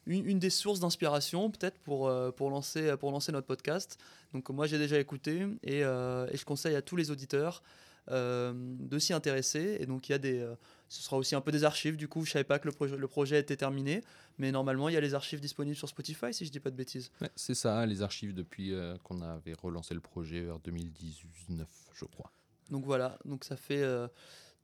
une, 0.07 0.39
des 0.39 0.51
sources 0.51 0.81
d'inspiration, 0.81 1.51
peut-être, 1.51 1.79
pour, 1.81 2.09
euh, 2.09 2.31
pour, 2.31 2.49
lancer, 2.49 2.97
pour 2.97 3.13
lancer 3.13 3.31
notre 3.31 3.47
podcast. 3.47 3.99
Donc, 4.33 4.49
moi, 4.49 4.67
j'ai 4.67 4.79
déjà 4.79 4.99
écouté 4.99 5.47
et, 5.63 5.81
et 5.81 6.37
je 6.37 6.45
conseille 6.47 6.77
à 6.77 6.83
tous 6.83 6.97
les 6.97 7.11
auditeurs 7.11 7.63
de 8.09 8.99
s'y 8.99 9.13
intéresser. 9.13 9.77
Et 9.81 9.87
donc, 9.87 10.09
il 10.09 10.13
y 10.13 10.15
a 10.15 10.19
des. 10.19 10.47
Ce 10.93 11.03
sera 11.03 11.17
aussi 11.17 11.35
un 11.35 11.41
peu 11.41 11.51
des 11.53 11.65
archives. 11.65 11.97
Du 11.97 12.07
coup, 12.07 12.25
je 12.27 12.33
savais 12.33 12.45
pas 12.45 12.59
que 12.59 12.69
le 12.69 12.73
projet, 12.73 12.97
le 12.99 13.09
projet 13.09 13.41
était 13.41 13.57
terminé, 13.57 14.03
mais 14.37 14.53
normalement, 14.53 14.91
il 14.91 14.93
y 14.93 14.97
a 14.99 15.01
les 15.01 15.15
archives 15.15 15.41
disponibles 15.41 15.75
sur 15.77 15.89
Spotify, 15.89 16.35
si 16.35 16.45
je 16.45 16.53
dis 16.53 16.61
pas 16.61 16.71
de 16.71 16.77
bêtises. 16.77 17.11
Ouais, 17.23 17.31
c'est 17.35 17.55
ça, 17.55 17.87
les 17.87 18.03
archives 18.03 18.35
depuis 18.35 18.75
euh, 18.75 18.99
qu'on 19.03 19.23
avait 19.23 19.55
relancé 19.55 19.95
le 19.95 20.01
projet 20.01 20.43
vers 20.43 20.59
2019, 20.59 21.67
je 21.95 22.05
crois. 22.05 22.31
Donc 22.69 22.85
voilà, 22.85 23.19
donc 23.25 23.45
ça 23.45 23.57
fait 23.57 23.83
euh, 23.83 24.07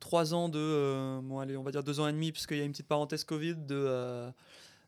trois 0.00 0.34
ans 0.34 0.50
de, 0.50 0.58
euh, 0.58 1.20
bon 1.22 1.38
allez, 1.38 1.56
on 1.56 1.62
va 1.62 1.70
dire 1.70 1.82
deux 1.82 1.98
ans 1.98 2.06
et 2.08 2.12
demi, 2.12 2.30
puisqu'il 2.30 2.58
y 2.58 2.60
a 2.60 2.64
une 2.64 2.72
petite 2.72 2.88
parenthèse 2.88 3.24
Covid 3.24 3.56
de 3.56 4.30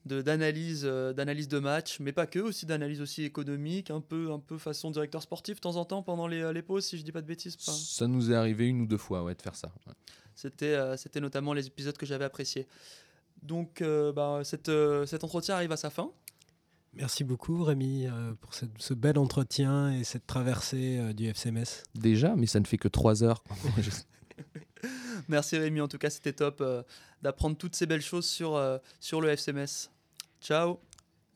de- 0.07 0.23
d'analyse 0.23 0.83
euh, 0.85 1.13
d'analyse 1.13 1.49
de 1.49 1.59
match, 1.59 2.01
mais 2.01 2.13
pas 2.13 2.27
que, 2.27 2.39
aussi 2.39 2.65
d'analyse 2.65 3.01
aussi 3.03 3.23
économique, 3.25 3.91
un 3.91 4.01
peu 4.01 4.31
un 4.33 4.39
peu 4.39 4.57
façon 4.57 4.91
directeur 4.91 5.23
sportif 5.23 5.57
de 5.57 5.61
temps 5.61 5.77
en 5.77 5.85
temps 5.85 6.03
pendant 6.03 6.27
les, 6.27 6.53
les 6.55 6.63
pauses, 6.63 6.87
si 6.87 6.97
je 6.99 7.03
dis 7.03 7.13
pas 7.13 7.21
de 7.21 7.27
bêtises. 7.27 7.57
Ça 7.59 8.07
nous 8.07 8.31
est 8.31 8.35
arrivé 8.35 8.67
une 8.67 8.83
ou 8.83 8.87
deux 8.87 8.97
fois 8.99 9.23
ouais, 9.23 9.35
de 9.35 9.43
faire 9.43 9.55
ça. 9.57 9.71
ouais. 9.87 9.93
C'était 10.41 10.75
euh, 10.75 10.97
c'était 10.97 11.21
notamment 11.21 11.53
les 11.53 11.67
épisodes 11.67 11.97
que 11.99 12.07
j'avais 12.07 12.25
appréciés. 12.25 12.67
Donc 13.43 13.83
euh, 13.83 14.11
bah, 14.13 14.41
cette, 14.45 14.69
euh, 14.71 15.05
cet 15.07 15.23
entretien 15.25 15.55
arrive 15.57 15.73
à 15.73 15.77
sa 15.77 15.91
fin. 15.91 16.11
Merci 16.95 17.25
beaucoup, 17.25 17.63
Rémi, 17.63 18.07
euh, 18.07 18.33
pour 18.41 18.55
cette- 18.55 18.71
ce 18.79 18.95
bel 18.95 19.19
entretien 19.19 19.93
et 19.93 20.03
cette 20.03 20.27
traversée 20.27 20.99
euh, 20.99 21.13
du 21.13 21.27
FCMS. 21.29 21.85
Déjà, 21.95 22.35
mais 22.37 22.47
ça 22.47 22.59
ne 22.59 22.65
fait 22.65 22.79
que 22.79 22.89
trois 22.89 23.23
heures. 23.23 23.45
Merci 25.29 25.59
Rémi, 25.59 25.81
en 25.81 25.89
tout 25.89 25.99
cas 25.99 26.11
c'était 26.11 26.33
top 26.33 26.61
euh, 26.63 26.83
d'apprendre 27.23 27.57
toutes 27.57 27.77
ces 27.77 27.87
belles 27.87 28.01
choses 28.03 28.27
sur, 28.27 28.57
euh, 28.57 28.79
sur 28.99 29.21
le 29.21 29.29
FCMS. 29.29 29.91
Ciao 30.41 30.81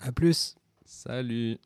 À 0.01 0.11
plus! 0.13 0.57
Salut 0.87 1.59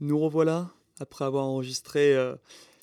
Nous 0.00 0.18
revoilà 0.18 0.70
après 0.98 1.24
avoir 1.24 1.44
enregistré 1.44 2.14
euh, 2.16 2.34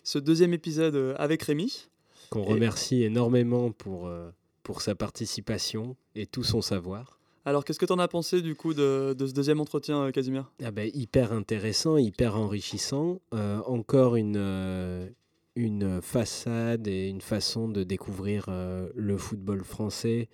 ce 0.03 0.19
deuxième 0.19 0.53
épisode 0.53 0.95
euh, 0.95 1.15
avec 1.17 1.41
Rémi. 1.43 1.87
Qu'on 2.29 2.43
Et- 2.43 2.53
remercie 2.53 3.03
énormément 3.03 3.71
pour, 3.71 4.07
euh, 4.07 4.29
pour 4.63 4.81
sa 4.81 4.95
participation 4.95 5.95
et 6.15 6.25
tout 6.27 6.43
son 6.43 6.61
savoir. 6.61 7.19
Alors 7.45 7.63
qu'est-ce 7.63 7.79
que 7.79 7.85
tu 7.85 7.93
en 7.93 7.99
as 7.99 8.07
pensé 8.09 8.41
du 8.41 8.55
coup 8.55 8.73
de, 8.73 9.15
de 9.17 9.25
ce 9.27 9.31
deuxième 9.33 9.61
entretien, 9.61 10.11
Casimir? 10.11 10.51
Ah 10.63 10.71
ben, 10.71 10.91
hyper 10.93 11.31
intéressant, 11.31 11.95
hyper 11.97 12.35
enrichissant. 12.35 13.21
Euh, 13.33 13.59
encore 13.65 14.17
une, 14.17 15.09
une 15.55 16.01
façade 16.01 16.87
et 16.87 17.07
une 17.07 17.21
façon 17.21 17.69
de 17.69 17.83
découvrir 17.83 18.47
le 18.49 19.17
football 19.17 19.63
français 19.63 20.27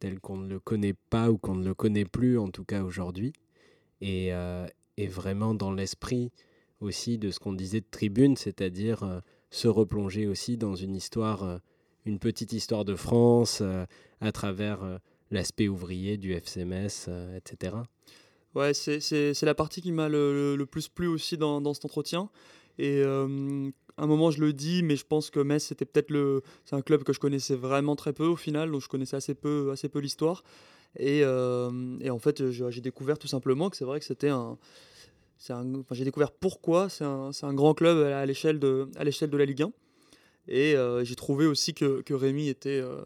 tel 0.00 0.18
qu'on 0.18 0.38
ne 0.38 0.48
le 0.48 0.58
connaît 0.58 0.94
pas 1.08 1.30
ou 1.30 1.38
qu'on 1.38 1.54
ne 1.54 1.64
le 1.64 1.74
connaît 1.74 2.04
plus, 2.04 2.36
en 2.36 2.50
tout 2.50 2.64
cas 2.64 2.82
aujourd'hui. 2.82 3.32
Et, 4.00 4.34
euh, 4.34 4.66
et 4.96 5.06
vraiment 5.06 5.54
dans 5.54 5.72
l'esprit 5.72 6.32
aussi 6.80 7.18
de 7.18 7.30
ce 7.30 7.38
qu'on 7.38 7.52
disait 7.52 7.80
de 7.80 7.86
tribune, 7.90 8.36
c'est-à-dire 8.36 9.02
euh, 9.02 9.20
se 9.50 9.68
replonger 9.68 10.26
aussi 10.26 10.56
dans 10.56 10.74
une 10.74 10.94
histoire, 10.94 11.42
euh, 11.42 11.58
une 12.04 12.18
petite 12.18 12.52
histoire 12.52 12.84
de 12.84 12.94
France 12.94 13.58
euh, 13.62 13.84
à 14.20 14.32
travers 14.32 15.00
l'aspect 15.30 15.68
ouvrier 15.68 16.16
du 16.18 16.32
FCMS, 16.32 17.08
etc. 17.36 17.76
Ouais, 18.54 18.72
c'est- 18.74 19.42
la 19.42 19.54
partie 19.54 19.82
qui 19.82 19.92
m'a 19.92 20.08
le, 20.08 20.54
le- 20.56 20.66
plus 20.66 20.88
plu 20.88 21.06
aussi 21.08 21.36
dans, 21.36 21.60
dans 21.60 21.74
cet 21.74 21.84
entretien. 21.84 22.30
Et 22.78 23.02
à 23.02 24.02
un 24.02 24.06
moment, 24.06 24.30
je 24.30 24.40
le 24.40 24.52
dis, 24.52 24.82
mais 24.82 24.96
je 24.96 25.04
pense 25.04 25.30
que 25.30 25.40
Metz, 25.40 25.64
c'était 25.64 25.84
peut-être 25.84 26.10
le. 26.10 26.42
C'est 26.64 26.76
un 26.76 26.82
club 26.82 27.02
que 27.02 27.12
je 27.12 27.20
connaissais 27.20 27.56
vraiment 27.56 27.96
très 27.96 28.12
peu 28.12 28.24
au 28.26 28.36
final, 28.36 28.70
donc 28.70 28.82
je 28.82 28.88
connaissais 28.88 29.16
assez 29.16 29.34
peu, 29.34 29.70
assez 29.72 29.88
peu 29.88 29.98
l'histoire. 29.98 30.42
Et, 30.98 31.22
euh, 31.22 31.98
et 32.00 32.10
en 32.10 32.18
fait, 32.18 32.50
j'ai 32.50 32.80
découvert 32.80 33.18
tout 33.18 33.28
simplement 33.28 33.70
que 33.70 33.76
c'est 33.76 33.84
vrai 33.84 33.98
que 33.98 34.06
c'était 34.06 34.28
un. 34.28 34.58
j'ai 35.90 36.04
découvert 36.04 36.32
pourquoi 36.32 36.88
c'est 36.88 37.04
un, 37.04 37.54
grand 37.54 37.74
club 37.74 37.98
à 38.06 38.24
l'échelle 38.24 38.58
de, 38.58 38.88
à 38.96 39.04
de 39.04 39.36
la 39.36 39.44
Ligue 39.44 39.62
1. 39.62 39.72
Et 40.48 40.76
euh, 40.76 41.04
j'ai 41.04 41.16
trouvé 41.16 41.46
aussi 41.46 41.74
que, 41.74 42.02
que 42.02 42.14
Rémi 42.14 42.48
était, 42.48 42.80
euh, 42.80 43.02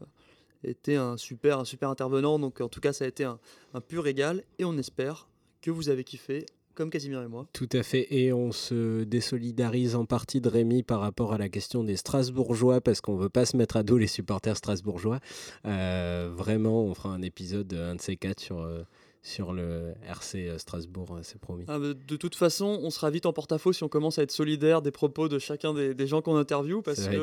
était 0.63 0.97
un, 0.97 1.17
super, 1.17 1.59
un 1.59 1.65
super 1.65 1.89
intervenant. 1.89 2.39
Donc 2.39 2.61
en 2.61 2.69
tout 2.69 2.81
cas, 2.81 2.93
ça 2.93 3.05
a 3.05 3.09
été 3.09 3.25
un, 3.25 3.39
un 3.75 3.81
pur 3.81 4.05
régal. 4.05 4.45
Et 4.59 4.65
on 4.65 4.77
espère 4.77 5.29
que 5.63 5.71
vous 5.71 5.89
avez 5.89 6.05
kiffé, 6.05 6.47
comme 6.75 6.91
Casimir 6.91 7.23
et 7.23 7.29
moi. 7.29 7.47
Tout 7.53 7.69
à 7.73 7.83
fait. 7.83 8.07
Et 8.15 8.33
on 8.33 8.53
se 8.53 9.05
désolidarise 9.05 9.95
en 9.97 10.05
partie 10.07 10.41
de 10.41 10.49
Rémi 10.49 10.83
par 10.83 11.01
rapport 11.01 11.33
à 11.33 11.39
la 11.39 11.49
question 11.49 11.85
des 11.85 11.97
Strasbourgeois, 11.97 12.81
parce 12.81 13.01
qu'on 13.01 13.17
ne 13.17 13.23
veut 13.23 13.29
pas 13.29 13.45
se 13.47 13.57
mettre 13.57 13.77
à 13.77 13.83
dos 13.83 13.99
les 13.99 14.07
supporters 14.07 14.57
strasbourgeois. 14.57 15.21
Euh, 15.67 16.31
vraiment, 16.35 16.85
on 16.85 16.95
fera 16.95 17.11
un 17.11 17.23
épisode, 17.23 17.73
un 17.75 17.97
de 17.97 18.01
ces 18.01 18.17
quatre, 18.17 18.41
sur, 18.41 18.61
euh, 18.61 18.83
sur 19.23 19.53
le 19.53 19.93
RC 20.09 20.59
Strasbourg, 20.59 21.17
euh, 21.17 21.21
c'est 21.23 21.39
promis. 21.41 21.65
Ah, 21.69 21.79
de 21.79 22.17
toute 22.17 22.35
façon, 22.35 22.81
on 22.83 22.91
sera 22.91 23.11
vite 23.11 23.27
en 23.27 23.33
porte-à-faux 23.35 23.73
si 23.75 23.85
on 23.85 23.89
commence 23.89 24.19
à 24.19 24.23
être 24.23 24.31
solidaire 24.33 24.81
des 24.81 24.91
propos 24.93 25.29
de 25.29 25.39
chacun 25.39 25.75
des, 25.75 25.95
des 25.95 26.07
gens 26.07 26.23
qu'on 26.23 26.37
interviewe, 26.37 26.81
parce 26.83 27.01
Ça 27.01 27.11
va 27.11 27.17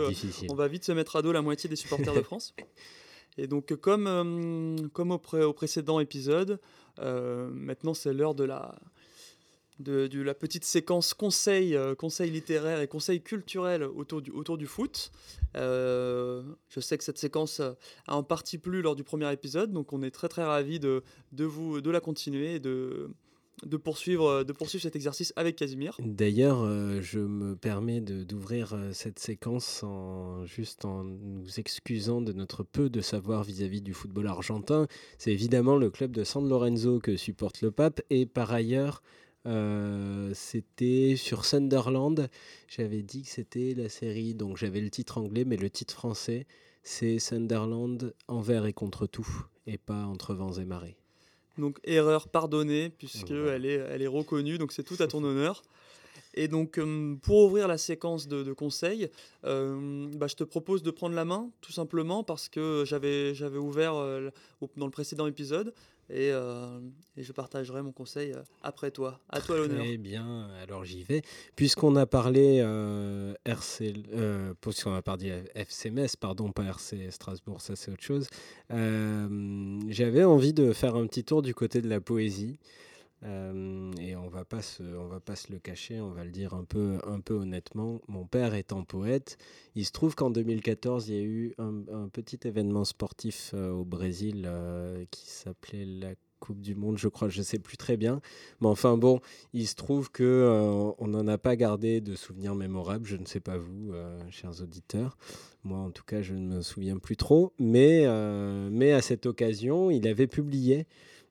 euh, 0.63 0.67
vite 0.67 0.83
se 0.83 0.91
mettre 0.91 1.15
à 1.15 1.21
dos 1.23 1.31
la 1.31 1.41
moitié 1.41 1.69
des 1.69 1.75
supporters 1.75 2.13
de 2.13 2.21
France. 2.23 2.53
Et 3.39 3.47
donc, 3.47 3.71
euh, 3.71 3.75
comme, 3.75 4.05
euh, 4.07 4.75
comme 4.93 5.11
au, 5.11 5.17
pré- 5.17 5.43
au 5.43 5.53
précédent 5.53 5.99
épisode, 5.99 6.59
euh, 6.99 7.49
maintenant 7.51 7.93
c'est 7.93 8.13
l'heure 8.13 8.33
de 8.35 8.43
la, 8.43 8.75
de, 9.79 10.21
la 10.21 10.33
petite 10.33 10.65
séquence 10.65 11.13
conseil, 11.13 11.75
euh, 11.75 11.95
conseil 11.95 12.31
littéraire 12.31 12.81
et 12.81 12.87
conseil 12.87 13.21
culturel 13.21 13.83
autour 13.83 14.21
du, 14.21 14.31
autour 14.31 14.57
du 14.57 14.65
foot. 14.65 15.11
Euh, 15.55 16.43
je 16.69 16.79
sais 16.79 16.97
que 16.97 17.03
cette 17.03 17.17
séquence 17.17 17.59
a 17.59 17.75
en 18.07 18.23
partie 18.23 18.57
plu 18.57 18.81
lors 18.81 18.95
du 18.95 19.03
premier 19.03 19.31
épisode, 19.31 19.71
donc 19.71 19.93
on 19.93 20.01
est 20.01 20.11
très 20.11 20.29
très 20.29 20.43
ravis 20.43 20.79
de, 20.79 21.03
de, 21.31 21.45
vous, 21.45 21.81
de 21.81 21.91
la 21.91 21.99
continuer 21.99 22.55
et 22.55 22.59
de, 22.59 23.09
de, 23.65 23.77
poursuivre, 23.77 24.43
de 24.43 24.51
poursuivre 24.51 24.81
cet 24.81 24.95
exercice 24.95 25.31
avec 25.35 25.55
Casimir. 25.55 25.97
D'ailleurs, 25.99 26.63
euh, 26.63 26.99
je 27.01 27.19
me 27.19 27.55
permets 27.55 28.01
d'ouvrir 28.01 28.75
cette 28.93 29.19
séquence 29.19 29.83
en, 29.83 30.45
juste 30.45 30.85
en 30.85 31.03
nous 31.03 31.59
excusant 31.59 32.21
de 32.21 32.33
notre 32.33 32.63
peu 32.63 32.89
de 32.89 33.01
savoir 33.01 33.43
vis-à-vis 33.43 33.81
du 33.81 33.93
football 33.93 34.27
argentin. 34.27 34.87
C'est 35.19 35.31
évidemment 35.31 35.77
le 35.77 35.91
club 35.91 36.11
de 36.11 36.23
San 36.23 36.47
Lorenzo 36.47 36.99
que 36.99 37.15
supporte 37.15 37.61
le 37.61 37.71
pape. 37.71 38.01
Et 38.09 38.25
par 38.25 38.51
ailleurs, 38.51 39.01
euh, 39.47 40.31
c'était 40.33 41.15
sur 41.15 41.45
Sunderland. 41.45 42.29
J'avais 42.67 43.01
dit 43.01 43.23
que 43.23 43.29
c'était 43.29 43.73
la 43.75 43.89
série, 43.89 44.33
donc 44.33 44.57
j'avais 44.57 44.81
le 44.81 44.89
titre 44.89 45.17
anglais, 45.17 45.45
mais 45.45 45.57
le 45.57 45.69
titre 45.69 45.93
français, 45.93 46.45
c'est 46.83 47.19
Sunderland 47.19 48.13
envers 48.27 48.65
et 48.65 48.73
contre 48.73 49.07
tout, 49.07 49.45
et 49.65 49.77
pas 49.77 50.05
entre 50.05 50.33
vents 50.35 50.53
et 50.53 50.65
marées. 50.65 50.97
Donc 51.57 51.79
erreur 51.83 52.27
pardonnée 52.27 52.89
puisque 52.89 53.31
elle, 53.31 53.65
est, 53.65 53.83
elle 53.89 54.01
est 54.01 54.07
reconnue, 54.07 54.57
donc 54.57 54.71
c'est 54.71 54.83
tout 54.83 54.97
à 54.99 55.07
ton 55.07 55.23
honneur. 55.23 55.63
Et 56.33 56.47
donc 56.47 56.77
euh, 56.77 57.15
pour 57.23 57.45
ouvrir 57.45 57.67
la 57.67 57.77
séquence 57.77 58.27
de, 58.27 58.43
de 58.43 58.53
conseils, 58.53 59.09
euh, 59.45 60.07
bah, 60.13 60.27
je 60.27 60.35
te 60.35 60.43
propose 60.43 60.83
de 60.83 60.91
prendre 60.91 61.15
la 61.15 61.25
main 61.25 61.49
tout 61.61 61.71
simplement 61.71 62.23
parce 62.23 62.47
que 62.47 62.83
j'avais 62.85 63.33
ouvert 63.57 63.95
euh, 63.95 64.29
dans 64.75 64.85
le 64.85 64.91
précédent 64.91 65.25
épisode 65.25 65.73
et, 66.09 66.31
euh, 66.31 66.79
et 67.17 67.23
je 67.23 67.31
partagerai 67.33 67.81
mon 67.81 67.91
conseil 67.91 68.31
euh, 68.31 68.41
après 68.61 68.91
toi. 68.91 69.19
À 69.29 69.41
toi 69.41 69.57
l'honneur. 69.57 69.83
Très 69.83 69.97
bien, 69.97 70.49
alors 70.61 70.85
j'y 70.85 71.03
vais. 71.03 71.21
Puisqu'on 71.55 71.95
a 71.95 72.05
parlé 72.05 72.61
euh, 72.61 73.33
RC, 73.45 73.93
puisqu'on 74.61 74.93
a 74.93 75.01
parlé 75.01 75.43
FCMS, 75.55 76.15
pardon, 76.19 76.51
pas 76.51 76.63
RC 76.63 77.11
Strasbourg, 77.11 77.61
ça 77.61 77.75
c'est 77.75 77.91
autre 77.91 78.03
chose. 78.03 78.27
J'avais 78.69 80.23
envie 80.23 80.53
de 80.53 80.71
faire 80.73 80.95
un 80.95 81.07
petit 81.07 81.23
tour 81.23 81.41
du 81.41 81.53
côté 81.53 81.81
de 81.81 81.89
la 81.89 81.99
poésie. 81.99 82.59
Euh, 83.23 83.91
et 83.99 84.15
on 84.15 84.27
va 84.27 84.45
pas 84.45 84.61
se, 84.61 84.83
on 84.83 85.07
va 85.07 85.19
pas 85.19 85.35
se 85.35 85.51
le 85.51 85.57
cacher, 85.57 85.99
on 85.99 86.11
va 86.11 86.23
le 86.23 86.29
dire 86.29 86.53
un 86.53 86.63
peu, 86.63 86.99
un 87.05 87.19
peu 87.19 87.33
honnêtement. 87.33 88.01
Mon 88.07 88.25
père 88.25 88.53
étant 88.53 88.83
poète, 88.83 89.37
il 89.75 89.85
se 89.85 89.91
trouve 89.91 90.15
qu'en 90.15 90.29
2014, 90.29 91.09
il 91.09 91.15
y 91.15 91.19
a 91.19 91.23
eu 91.23 91.53
un, 91.57 92.09
petit 92.09 92.39
événement 92.45 92.85
sportif 92.85 93.51
euh, 93.53 93.71
au 93.71 93.83
Brésil 93.83 94.45
euh, 94.45 95.03
qui 95.11 95.29
s'appelait 95.29 95.85
la 95.85 96.13
Coupe 96.39 96.61
du 96.61 96.75
Monde, 96.75 96.99
je 96.99 97.07
crois, 97.07 97.29
je 97.29 97.41
sais 97.41 97.57
plus 97.57 97.77
très 97.77 97.97
bien. 97.97 98.21
Mais 98.61 98.67
enfin 98.67 98.95
bon, 98.95 99.19
il 99.53 99.67
se 99.67 99.73
trouve 99.73 100.11
que 100.11 100.93
on 100.99 101.07
n'en 101.07 101.27
a 101.27 101.39
pas 101.39 101.55
gardé 101.55 101.99
de 101.99 102.15
souvenirs 102.15 102.53
mémorables. 102.53 103.07
Je 103.07 103.15
ne 103.15 103.25
sais 103.25 103.39
pas 103.39 103.57
vous, 103.57 103.91
chers 104.29 104.61
auditeurs. 104.61 105.17
Moi, 105.63 105.79
en 105.79 105.89
tout 105.89 106.03
cas, 106.03 106.21
je 106.21 106.35
ne 106.35 106.57
me 106.57 106.61
souviens 106.61 106.99
plus 106.99 107.17
trop. 107.17 107.53
Mais, 107.57 108.05
mais 108.69 108.91
à 108.91 109.01
cette 109.01 109.25
occasion, 109.25 109.89
il 109.89 110.07
avait 110.07 110.27
publié 110.27 110.85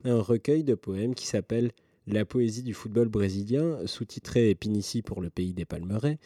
un 0.06 0.20
recueil 0.20 0.64
de 0.64 0.74
poèmes 0.74 1.14
qui 1.14 1.26
s'appelle 1.26 1.72
La 2.06 2.24
poésie 2.24 2.62
du 2.62 2.74
football 2.74 3.08
brésilien, 3.08 3.78
sous-titré 3.86 4.50
Épinici 4.50 5.02
pour 5.02 5.20
le 5.20 5.30
pays 5.30 5.52
des 5.52 5.64
Palmerets, 5.64 6.18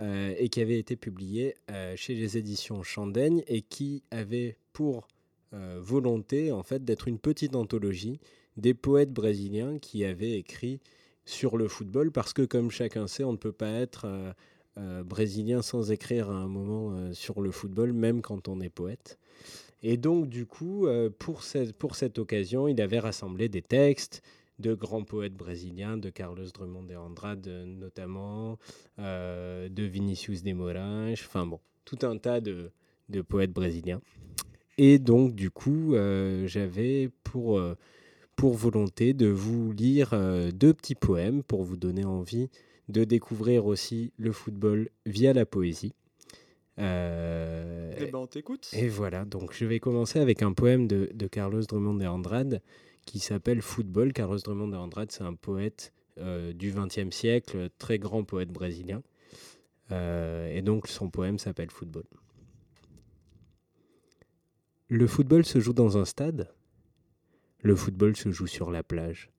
euh, 0.00 0.34
et 0.38 0.48
qui 0.48 0.60
avait 0.60 0.78
été 0.78 0.96
publié 0.96 1.56
euh, 1.70 1.94
chez 1.94 2.14
les 2.14 2.38
éditions 2.38 2.82
Chandaigne 2.82 3.42
et 3.46 3.60
qui 3.60 4.02
avait 4.10 4.56
pour 4.72 5.06
euh, 5.52 5.78
volonté 5.78 6.52
en 6.52 6.62
fait 6.62 6.84
d'être 6.84 7.06
une 7.06 7.18
petite 7.18 7.54
anthologie 7.54 8.18
des 8.56 8.72
poètes 8.72 9.12
brésiliens 9.12 9.78
qui 9.78 10.04
avaient 10.04 10.38
écrit 10.38 10.80
sur 11.26 11.58
le 11.58 11.68
football 11.68 12.12
parce 12.12 12.32
que 12.32 12.42
comme 12.42 12.70
chacun 12.70 13.06
sait 13.08 13.24
on 13.24 13.32
ne 13.32 13.36
peut 13.36 13.52
pas 13.52 13.70
être 13.70 14.34
brésilien 15.04 15.60
sans 15.60 15.92
écrire 15.92 16.30
à 16.30 16.34
un 16.34 16.48
moment 16.48 17.12
sur 17.12 17.40
le 17.40 17.50
football 17.50 17.92
même 17.92 18.22
quand 18.22 18.48
on 18.48 18.60
est 18.60 18.70
poète 18.70 19.18
et 19.82 19.96
donc 19.96 20.28
du 20.28 20.46
coup 20.46 20.86
pour, 21.18 21.42
cette, 21.42 21.72
pour 21.72 21.96
cette 21.96 22.18
occasion 22.18 22.68
il 22.68 22.80
avait 22.80 22.98
rassemblé 22.98 23.48
des 23.48 23.62
textes 23.62 24.22
de 24.58 24.74
grands 24.74 25.04
poètes 25.04 25.36
brésiliens, 25.36 25.96
de 25.96 26.10
Carlos 26.10 26.44
Drummond 26.52 26.82
de 26.82 26.94
Andrade 26.94 27.46
notamment, 27.66 28.58
de 28.98 29.82
Vinicius 29.82 30.42
de 30.42 30.52
Moraes, 30.52 31.12
enfin 31.12 31.46
bon, 31.46 31.60
tout 31.84 31.98
un 32.02 32.18
tas 32.18 32.40
de, 32.40 32.70
de 33.08 33.22
poètes 33.22 33.52
brésiliens. 33.52 34.00
Et 34.82 34.98
donc, 34.98 35.34
du 35.34 35.50
coup, 35.50 35.94
euh, 35.94 36.46
j'avais 36.46 37.10
pour, 37.22 37.58
euh, 37.58 37.76
pour 38.34 38.54
volonté 38.54 39.12
de 39.12 39.26
vous 39.26 39.72
lire 39.72 40.14
euh, 40.14 40.50
deux 40.50 40.72
petits 40.72 40.94
poèmes 40.94 41.42
pour 41.42 41.64
vous 41.64 41.76
donner 41.76 42.06
envie 42.06 42.48
de 42.88 43.04
découvrir 43.04 43.66
aussi 43.66 44.14
le 44.16 44.32
football 44.32 44.88
via 45.04 45.34
la 45.34 45.44
poésie. 45.44 45.92
Eh 46.80 48.06
ben, 48.06 48.18
on 48.18 48.26
t'écoute. 48.26 48.70
Et 48.72 48.88
voilà, 48.88 49.24
donc 49.24 49.52
je 49.52 49.64
vais 49.66 49.80
commencer 49.80 50.18
avec 50.18 50.42
un 50.42 50.52
poème 50.52 50.86
de, 50.86 51.10
de 51.14 51.26
Carlos 51.26 51.62
Drummond 51.62 51.94
de 51.94 52.06
Andrade 52.06 52.62
qui 53.04 53.18
s'appelle 53.18 53.60
Football. 53.62 54.12
Carlos 54.12 54.38
Drummond 54.38 54.68
de 54.68 54.76
Andrade, 54.76 55.10
c'est 55.10 55.24
un 55.24 55.34
poète 55.34 55.92
du 56.54 56.72
XXe 56.72 57.14
siècle, 57.14 57.70
très 57.78 57.98
grand 57.98 58.24
poète 58.24 58.50
brésilien. 58.50 59.02
et 59.90 60.62
donc 60.62 60.86
son 60.86 61.08
poème 61.08 61.38
s'appelle 61.38 61.70
Football. 61.70 62.04
Le 64.92 65.06
football 65.06 65.44
se 65.44 65.60
joue 65.60 65.72
dans 65.72 65.98
un 65.98 66.04
stade. 66.04 66.52
Le 67.60 67.76
football 67.76 68.16
se 68.16 68.32
joue 68.32 68.48
sur 68.48 68.72
la 68.72 68.82
plage. 68.82 69.30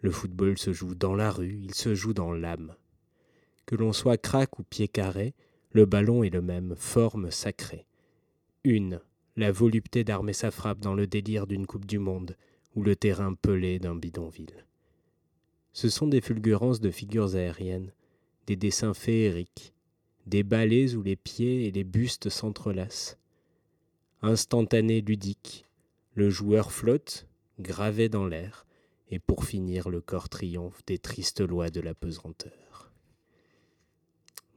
Le 0.00 0.10
football 0.10 0.56
se 0.56 0.72
joue 0.72 0.94
dans 0.94 1.14
la 1.14 1.30
rue, 1.30 1.58
il 1.62 1.74
se 1.74 1.94
joue 1.94 2.14
dans 2.14 2.32
l'âme. 2.32 2.74
Que 3.66 3.74
l'on 3.74 3.92
soit 3.92 4.16
crack 4.16 4.58
ou 4.58 4.62
pied 4.62 4.88
carré, 4.88 5.34
le 5.74 5.86
ballon 5.86 6.22
est 6.22 6.30
le 6.30 6.40
même, 6.40 6.76
forme 6.76 7.32
sacrée. 7.32 7.84
Une, 8.62 9.00
la 9.36 9.50
volupté 9.50 10.04
d'armer 10.04 10.32
sa 10.32 10.52
frappe 10.52 10.78
dans 10.78 10.94
le 10.94 11.08
délire 11.08 11.48
d'une 11.48 11.66
Coupe 11.66 11.84
du 11.84 11.98
Monde, 11.98 12.36
ou 12.76 12.84
le 12.84 12.94
terrain 12.94 13.34
pelé 13.34 13.80
d'un 13.80 13.96
bidonville. 13.96 14.66
Ce 15.72 15.88
sont 15.88 16.06
des 16.06 16.20
fulgurances 16.20 16.80
de 16.80 16.92
figures 16.92 17.34
aériennes, 17.34 17.92
des 18.46 18.54
dessins 18.54 18.94
féeriques, 18.94 19.74
des 20.26 20.44
ballets 20.44 20.94
où 20.94 21.02
les 21.02 21.16
pieds 21.16 21.66
et 21.66 21.72
les 21.72 21.84
bustes 21.84 22.28
s'entrelacent, 22.28 23.18
instantané 24.22 25.00
ludique. 25.00 25.66
Le 26.14 26.30
joueur 26.30 26.70
flotte, 26.70 27.26
gravé 27.58 28.08
dans 28.08 28.26
l'air, 28.26 28.64
et 29.08 29.18
pour 29.18 29.44
finir, 29.44 29.88
le 29.88 30.00
corps 30.00 30.28
triomphe 30.28 30.84
des 30.86 30.98
tristes 30.98 31.40
lois 31.40 31.70
de 31.70 31.80
la 31.80 31.94
pesanteur. 31.94 32.92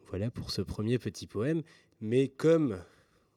Voilà 0.09 0.31
pour 0.31 0.51
ce 0.51 0.61
premier 0.61 0.99
petit 0.99 1.27
poème, 1.27 1.63
mais 1.99 2.29
comme 2.29 2.81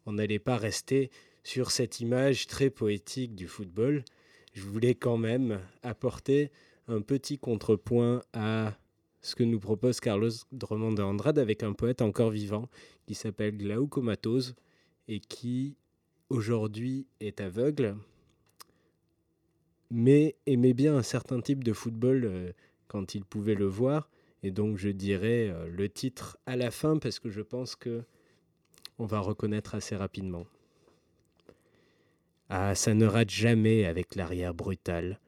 on 0.07 0.13
n'allait 0.13 0.39
pas 0.39 0.57
rester 0.57 1.11
sur 1.43 1.73
cette 1.73 2.01
image 2.01 2.47
très 2.47 2.71
poétique 2.71 3.35
du 3.35 3.49
football, 3.49 4.05
je 4.53 4.63
voulais 4.63 4.95
quand 4.95 5.17
même 5.17 5.61
apporter 5.83 6.53
un 6.87 7.01
petit 7.01 7.39
contrepoint 7.39 8.23
à 8.33 8.75
ce 9.21 9.35
que 9.35 9.43
nous 9.43 9.59
propose 9.59 10.01
Carlos 10.01 10.31
Drummond 10.53 10.93
de 10.93 11.03
Andrade 11.03 11.39
avec 11.39 11.63
un 11.63 11.73
poète 11.73 12.03
encore 12.03 12.31
vivant 12.31 12.69
qui 13.07 13.15
s'appelle 13.15 13.57
Glauco 13.57 14.01
Matos 14.01 14.55
et 15.09 15.19
qui 15.19 15.77
aujourd'hui 16.29 17.09
est 17.19 17.41
aveugle, 17.41 17.97
mais 19.91 20.37
aimait 20.47 20.73
bien 20.73 20.97
un 20.97 21.03
certain 21.03 21.41
type 21.41 21.65
de 21.65 21.73
football 21.73 22.25
euh, 22.25 22.53
quand 22.87 23.15
il 23.17 23.25
pouvait 23.25 23.57
le 23.57 23.67
voir. 23.67 24.09
Et 24.43 24.51
donc 24.51 24.77
je 24.77 24.89
dirais 24.89 25.49
euh, 25.51 25.69
le 25.69 25.89
titre 25.89 26.39
à 26.47 26.57
la 26.57 26.71
fin 26.71 26.99
parce 26.99 27.19
que 27.19 27.31
je 27.31 27.41
pense 27.41 27.77
que 27.77 28.03
on 28.99 29.07
va 29.07 29.21
reconnaître 29.21 29.75
assez 29.75 29.97
rapidement. 29.97 30.47
Ah, 32.49 32.75
ça 32.75 32.95
ne 32.95 33.07
rate 33.07 33.31
jamais 33.31 33.87
avec 33.87 34.15
l'arrière 34.15 34.55
brutal. 34.55 35.21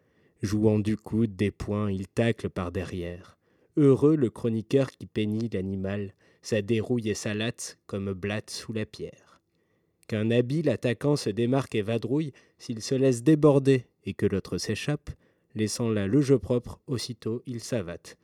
Jouant 0.43 0.79
du 0.79 0.97
coude 0.97 1.37
des 1.37 1.51
poings, 1.51 1.91
il 1.91 2.09
tacle 2.09 2.51
par 2.51 2.73
derrière. 2.73 3.39
Heureux 3.77 4.17
le 4.17 4.29
chroniqueur 4.29 4.91
qui 4.91 5.07
peignit 5.07 5.49
l'animal, 5.49 6.15
sa 6.43 6.61
dérouille 6.61 7.09
et 7.09 7.15
sa 7.15 7.33
latte 7.33 7.79
comme 7.87 8.13
blatte 8.13 8.51
sous 8.51 8.73
la 8.73 8.85
pierre 8.85 9.33
qu'un 10.13 10.31
habile 10.31 10.69
attaquant 10.69 11.17
se 11.17 11.31
démarque 11.31 11.75
et 11.75 11.81
vadrouille 11.81 12.35
s'il 12.59 12.83
se 12.83 12.95
laisse 12.95 13.23
déborder 13.23 13.87
et 14.05 14.13
que 14.13 14.27
l'autre 14.27 14.59
s'échappe, 14.59 15.09
laissant 15.55 15.89
là 15.89 16.07
le 16.07 16.21
jeu 16.21 16.39
propre, 16.39 16.81
aussitôt 16.87 17.43
il 17.47 17.61
savate. 17.61 18.19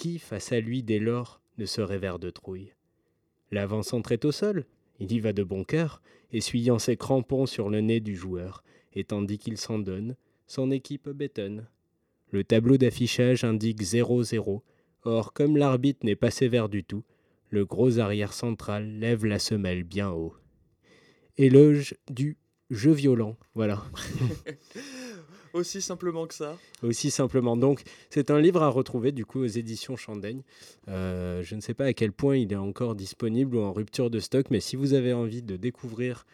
Qui, 0.00 0.18
face 0.18 0.50
à 0.52 0.60
lui, 0.60 0.82
dès 0.82 0.98
lors, 0.98 1.42
ne 1.58 1.66
serait 1.66 1.98
vert 1.98 2.18
de 2.18 2.30
trouille 2.30 2.72
L'avant-centre 3.50 4.16
au 4.24 4.32
sol, 4.32 4.64
il 4.98 5.12
y 5.12 5.20
va 5.20 5.34
de 5.34 5.42
bon 5.42 5.62
cœur, 5.62 6.00
essuyant 6.32 6.78
ses 6.78 6.96
crampons 6.96 7.44
sur 7.44 7.68
le 7.68 7.82
nez 7.82 8.00
du 8.00 8.16
joueur, 8.16 8.64
et 8.94 9.04
tandis 9.04 9.36
qu'il 9.36 9.58
s'en 9.58 9.78
donne, 9.78 10.16
son 10.46 10.70
équipe 10.70 11.10
bétonne. 11.10 11.68
Le 12.30 12.44
tableau 12.44 12.78
d'affichage 12.78 13.44
indique 13.44 13.82
0-0, 13.82 14.62
or 15.04 15.34
comme 15.34 15.58
l'arbitre 15.58 16.06
n'est 16.06 16.16
pas 16.16 16.30
sévère 16.30 16.70
du 16.70 16.82
tout, 16.82 17.04
le 17.50 17.66
gros 17.66 17.98
arrière 17.98 18.32
central 18.32 18.98
lève 19.00 19.26
la 19.26 19.38
semelle 19.38 19.84
bien 19.84 20.08
haut 20.08 20.34
éloge 21.36 21.94
du 22.10 22.38
jeu 22.70 22.92
violent. 22.92 23.36
Voilà. 23.54 23.84
Aussi 25.52 25.82
simplement 25.82 26.26
que 26.26 26.34
ça. 26.34 26.58
Aussi 26.82 27.10
simplement. 27.10 27.56
Donc, 27.56 27.82
c'est 28.08 28.30
un 28.30 28.40
livre 28.40 28.62
à 28.62 28.68
retrouver 28.68 29.12
du 29.12 29.24
coup 29.24 29.40
aux 29.40 29.46
éditions 29.46 29.96
Chandaigne. 29.96 30.42
Euh, 30.88 31.42
je 31.42 31.54
ne 31.54 31.60
sais 31.60 31.74
pas 31.74 31.86
à 31.86 31.92
quel 31.92 32.12
point 32.12 32.36
il 32.36 32.52
est 32.52 32.56
encore 32.56 32.94
disponible 32.94 33.56
ou 33.56 33.60
en 33.62 33.72
rupture 33.72 34.10
de 34.10 34.20
stock, 34.20 34.46
mais 34.50 34.60
si 34.60 34.76
vous 34.76 34.94
avez 34.94 35.12
envie 35.12 35.42
de 35.42 35.56
découvrir 35.56 36.26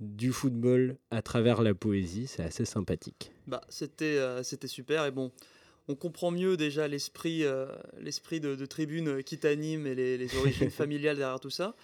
du 0.00 0.32
football 0.32 0.96
à 1.10 1.22
travers 1.22 1.62
la 1.62 1.74
poésie, 1.74 2.26
c'est 2.26 2.42
assez 2.42 2.64
sympathique. 2.64 3.32
Bah, 3.46 3.60
c'était 3.68 4.04
euh, 4.04 4.42
c'était 4.42 4.68
super 4.68 5.04
et 5.06 5.10
bon. 5.10 5.30
On 5.86 5.94
comprend 5.94 6.30
mieux 6.30 6.56
déjà 6.56 6.88
l'esprit 6.88 7.44
euh, 7.44 7.66
l'esprit 8.00 8.40
de, 8.40 8.66
tribune 8.66 9.22
qui 9.22 9.38
t'anime 9.38 9.86
et 9.86 9.94
les, 9.94 10.18
les 10.18 10.36
origines 10.36 10.70
familiales 10.70 11.16
derrière 11.16 11.40
tout 11.40 11.50
ça. 11.50 11.76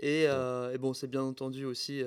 Et, 0.00 0.26
bon, 0.78 0.94
c'est 0.94 1.08
bien 1.08 1.22
entendu 1.22 1.64
aussi, 1.64 2.04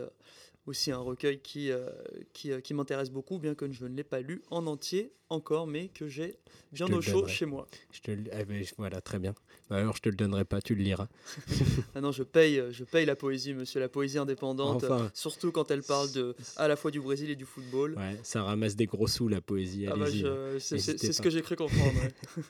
aussi 0.68 0.92
un 0.92 1.00
recueil 1.00 1.40
qui, 1.40 1.72
euh, 1.72 1.90
qui, 2.34 2.52
qui 2.62 2.74
m'intéresse 2.74 3.10
beaucoup, 3.10 3.40
bien 3.40 3.56
que 3.56 3.72
je 3.72 3.86
ne 3.86 3.96
l'ai 3.96 4.04
pas 4.04 4.22
lu 4.22 4.42
en 4.50 4.68
entier 4.68 5.14
encore, 5.30 5.66
mais 5.66 5.88
que 5.88 6.08
j'ai 6.08 6.38
bien 6.72 6.92
au 6.92 7.02
chaud 7.02 7.28
chez 7.28 7.46
moi. 7.46 7.68
Je 7.92 8.02
te, 8.02 8.12
ah 8.32 8.44
voilà, 8.78 9.02
très 9.02 9.18
bien. 9.18 9.34
Bah, 9.70 9.78
alors 9.78 9.96
je 9.96 10.02
te 10.02 10.10
le 10.10 10.16
donnerai 10.16 10.46
pas, 10.46 10.62
tu 10.62 10.76
le 10.76 10.84
liras. 10.84 11.08
ah 11.96 12.02
non, 12.02 12.12
je 12.12 12.24
paye, 12.24 12.62
je 12.72 12.84
paye 12.84 13.06
la 13.06 13.16
poésie, 13.16 13.54
monsieur, 13.54 13.80
la 13.80 13.90
poésie 13.90 14.18
indépendante, 14.18 14.86
surtout 15.14 15.52
quand 15.52 15.72
elle 15.72 15.84
parle 15.84 16.12
de, 16.12 16.36
à 16.58 16.68
la 16.68 16.76
fois 16.76 16.92
du 16.92 17.00
Brésil 17.00 17.30
et 17.30 17.36
du 17.36 17.46
football. 17.46 17.96
Ouais, 17.98 18.20
ça 18.24 18.44
ramasse 18.44 18.76
des 18.76 18.86
gros 18.86 19.08
sous 19.08 19.28
la 19.28 19.42
poésie. 19.42 19.88
Ah 19.88 19.96
bah, 19.96 20.08
c'est 20.60 20.78
ce 20.78 21.22
que 21.22 21.30
j'ai 21.30 21.42
cru 21.42 21.56
comprendre. 21.56 22.00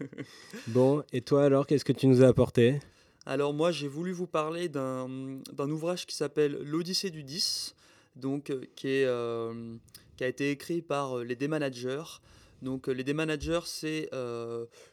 bon, 0.67 1.03
et 1.13 1.21
toi 1.21 1.45
alors, 1.45 1.67
qu'est-ce 1.67 1.85
que 1.85 1.93
tu 1.93 2.07
nous 2.07 2.23
as 2.23 2.27
apporté? 2.27 2.79
Alors 3.25 3.53
moi, 3.53 3.71
j'ai 3.71 3.87
voulu 3.87 4.11
vous 4.11 4.27
parler 4.27 4.67
d'un 4.67 5.29
ouvrage 5.59 6.05
qui 6.05 6.15
s'appelle 6.15 6.57
L'Odyssée 6.63 7.11
du 7.11 7.23
10, 7.23 7.75
donc, 8.15 8.49
euh, 8.49 8.65
euh, 8.85 9.75
qui 10.17 10.23
a 10.23 10.27
été 10.27 10.51
écrit 10.51 10.81
par 10.81 11.19
euh, 11.19 11.23
les 11.23 11.35
Démanagers. 11.35 12.03
Donc 12.61 12.85
les 12.85 13.03
Démanagers, 13.03 13.61
c'est 13.65 14.07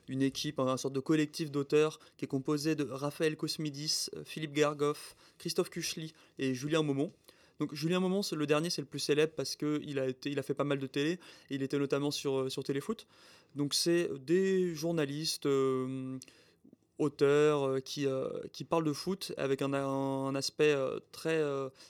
une 0.09 0.23
équipe, 0.23 0.59
un 0.59 0.79
sorte 0.79 0.95
de 0.95 1.01
collectif 1.01 1.51
d'auteurs 1.51 1.99
qui 2.17 2.25
est 2.25 2.29
composé 2.29 2.75
de 2.75 2.85
Raphaël 2.85 3.37
Cosmidis, 3.37 4.09
Philippe 4.25 4.57
Gergoff, 4.57 5.15
Christophe 5.37 5.69
Kuchli 5.69 6.15
et 6.39 6.55
Julien 6.55 6.83
Momont. 6.83 7.13
Donc 7.61 7.75
Julien 7.75 8.01
Momont, 8.01 8.23
le 8.33 8.47
dernier, 8.47 8.71
c'est 8.71 8.81
le 8.81 8.87
plus 8.87 9.01
célèbre 9.01 9.35
parce 9.37 9.55
qu'il 9.55 9.99
a, 9.99 10.05
a 10.05 10.43
fait 10.43 10.55
pas 10.55 10.65
mal 10.65 10.79
de 10.79 10.87
télé. 10.87 11.21
il 11.51 11.63
était 11.63 11.79
notamment 11.79 12.11
sur, 12.11 12.49
Téléfoot. 12.65 13.07
Donc 13.55 13.75
c'est 13.75 14.09
des 14.25 14.75
journalistes 14.75 15.47
auteurs 16.99 17.83
qui, 17.85 18.07
parlent 18.67 18.85
de 18.85 18.95
foot 18.95 19.35
avec 19.37 19.61
un, 19.61 19.75
un 19.75 20.35
aspect 20.35 20.75
très, 21.13 21.43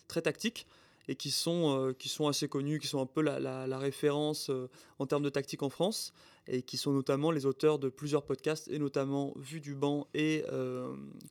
très 0.08 0.22
tactique 0.22 0.66
et 1.08 1.16
qui 1.16 1.30
sont, 1.30 1.94
qui 1.98 2.08
sont 2.08 2.28
assez 2.28 2.48
connus, 2.48 2.78
qui 2.78 2.86
sont 2.86 3.00
un 3.00 3.06
peu 3.06 3.22
la, 3.22 3.40
la, 3.40 3.78
référence 3.78 4.50
en 4.98 5.06
termes 5.06 5.22
de 5.22 5.30
tactique 5.30 5.62
en 5.62 5.70
France, 5.70 6.12
et 6.46 6.62
qui 6.62 6.76
sont 6.76 6.92
notamment 6.92 7.30
les 7.30 7.46
auteurs 7.46 7.78
de 7.78 7.88
plusieurs 7.88 8.24
podcasts, 8.24 8.68
et 8.68 8.78
notamment 8.78 9.32
Vue 9.36 9.60
du 9.60 9.74
banc 9.74 10.06
et 10.12 10.44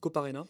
Coparena. 0.02 0.46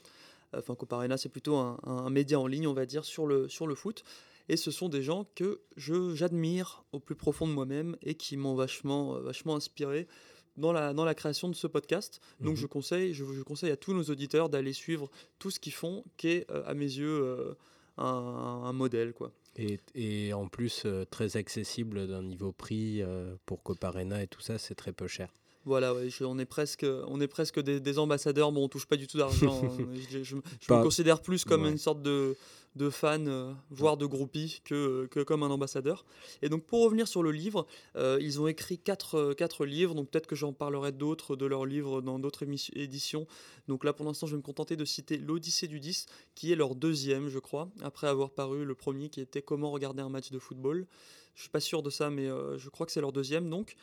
Enfin, 0.56 0.76
Coparena, 0.76 1.18
c'est 1.18 1.30
plutôt 1.30 1.58
un, 1.58 1.78
un, 1.84 2.10
média 2.10 2.40
en 2.40 2.48
ligne, 2.48 2.68
on 2.68 2.74
va 2.74 2.86
dire, 2.86 3.04
sur 3.04 3.28
le, 3.28 3.50
sur 3.50 3.68
le 3.68 3.76
foot. 3.76 4.04
Et 4.50 4.58
ce 4.58 4.72
sont 4.72 4.90
des 4.90 5.04
gens 5.04 5.26
que 5.36 5.62
j'admire 5.76 6.84
au 6.92 7.00
plus 7.00 7.16
profond 7.16 7.48
de 7.48 7.54
moi-même 7.54 7.98
et 8.02 8.16
qui 8.16 8.38
m'ont 8.38 8.56
vachement, 8.56 9.16
euh, 9.16 9.20
vachement 9.20 9.56
inspiré 9.56 10.08
dans 10.56 10.72
la, 10.72 10.94
dans 10.94 11.06
la 11.06 11.14
création 11.14 11.50
de 11.50 11.56
ce 11.56 11.68
podcast. 11.68 12.22
Donc 12.40 12.52
mhm. 12.52 12.58
je, 12.58 12.66
conseille, 12.66 13.14
je, 13.14 13.26
je, 13.26 13.42
conseille 13.44 13.72
à 13.72 13.78
tous 13.78 13.94
nos 13.94 14.04
auditeurs 14.04 14.50
d'aller 14.50 14.74
suivre 14.74 15.10
tout 15.38 15.52
ce 15.52 15.60
qu'ils 15.60 15.74
font, 15.74 16.04
qui 16.16 16.30
est 16.30 16.52
euh, 16.52 16.64
à 16.66 16.74
mes 16.74 16.86
yeux 16.86 17.24
euh, 17.24 17.54
un, 17.98 18.04
un, 18.04 18.74
modèle. 18.74 19.14
Quoi. 19.14 19.32
Et, 19.56 19.80
et 19.96 20.34
en 20.34 20.48
plus 20.48 20.86
très 21.10 21.38
accessible 21.38 22.08
d'un 22.08 22.24
niveau 22.24 22.52
prix 22.52 23.02
pour 23.46 23.64
Coparena 23.64 24.22
et 24.22 24.28
tout 24.28 24.42
ça, 24.42 24.58
c'est 24.58 24.76
très 24.76 24.94
peu 24.94 25.08
cher. 25.08 25.30
Voilà, 25.68 25.94
on 26.22 26.40
est 26.40 26.46
presque, 26.46 26.86
on 27.08 27.20
est 27.20 27.28
presque 27.28 27.60
des, 27.60 28.00
ambassadeurs. 28.00 28.54
Bon, 28.54 28.64
on 28.64 28.70
touche 28.70 28.86
pas 28.86 28.96
du 28.96 29.06
tout 29.06 29.18
d'argent. 29.18 29.62
Hein. 29.66 29.86
je, 30.24 30.36
me 30.36 30.82
considère 30.82 31.22
plus 31.22 31.44
comme 31.44 31.66
une 31.66 31.78
sorte 31.78 32.02
de, 32.02 32.38
de 32.78 32.90
fan, 32.90 33.28
euh, 33.28 33.52
voire 33.70 33.98
de 33.98 34.06
groupie, 34.06 34.62
que, 34.64 35.08
que, 35.08 35.20
comme 35.20 35.44
un 35.44 35.50
ambassadeur. 35.50 36.06
Et 36.42 36.48
donc, 36.48 36.64
pour 36.64 36.86
revenir 36.86 37.06
sur 37.10 37.22
le 37.22 37.32
livre, 37.32 37.68
euh, 37.98 38.18
ils 38.22 38.40
ont 38.40 38.48
écrit 38.48 38.78
quatre, 38.78 39.16
euh, 39.16 39.34
quatre 39.34 39.66
livres. 39.66 39.94
Donc, 39.94 40.10
peut-être 40.10 40.28
que 40.28 40.38
j'en 40.38 40.54
parlerai 40.54 40.94
d'autres 40.94 41.36
de 41.36 41.46
leurs 41.46 41.66
livres 41.66 42.00
dans 42.00 42.18
d'autres 42.18 42.46
éditions. 42.74 43.28
Donc, 43.68 43.84
là, 43.84 43.92
pour 43.92 44.06
l'instant, 44.06 44.26
je 44.26 44.32
vais 44.32 44.38
me 44.38 44.44
contenter 44.44 44.78
de 44.78 44.86
citer 44.86 45.18
L'Odyssée 45.18 45.68
du 45.68 45.82
10, 45.82 46.06
qui 46.34 46.54
est 46.54 46.56
leur 46.56 46.76
deuxième, 46.76 47.28
je 47.28 47.40
crois, 47.40 47.68
après 47.82 48.08
avoir 48.08 48.30
paru 48.30 48.64
le 48.64 48.74
premier 48.74 49.10
qui 49.10 49.20
était 49.20 49.42
Comment 49.42 49.72
regarder 49.72 50.02
un 50.02 50.10
match 50.10 50.32
de 50.32 50.40
football. 50.40 50.88
Je 51.36 51.42
suis 51.42 51.52
pas 51.52 51.60
sûr 51.60 51.84
de 51.84 51.90
ça, 51.90 52.10
mais 52.10 52.28
je 52.58 52.70
crois 52.70 52.86
que 52.86 52.92
c'est 52.92 53.02
leur 53.02 53.12
deuxième. 53.12 53.50
Donc, 53.50 53.76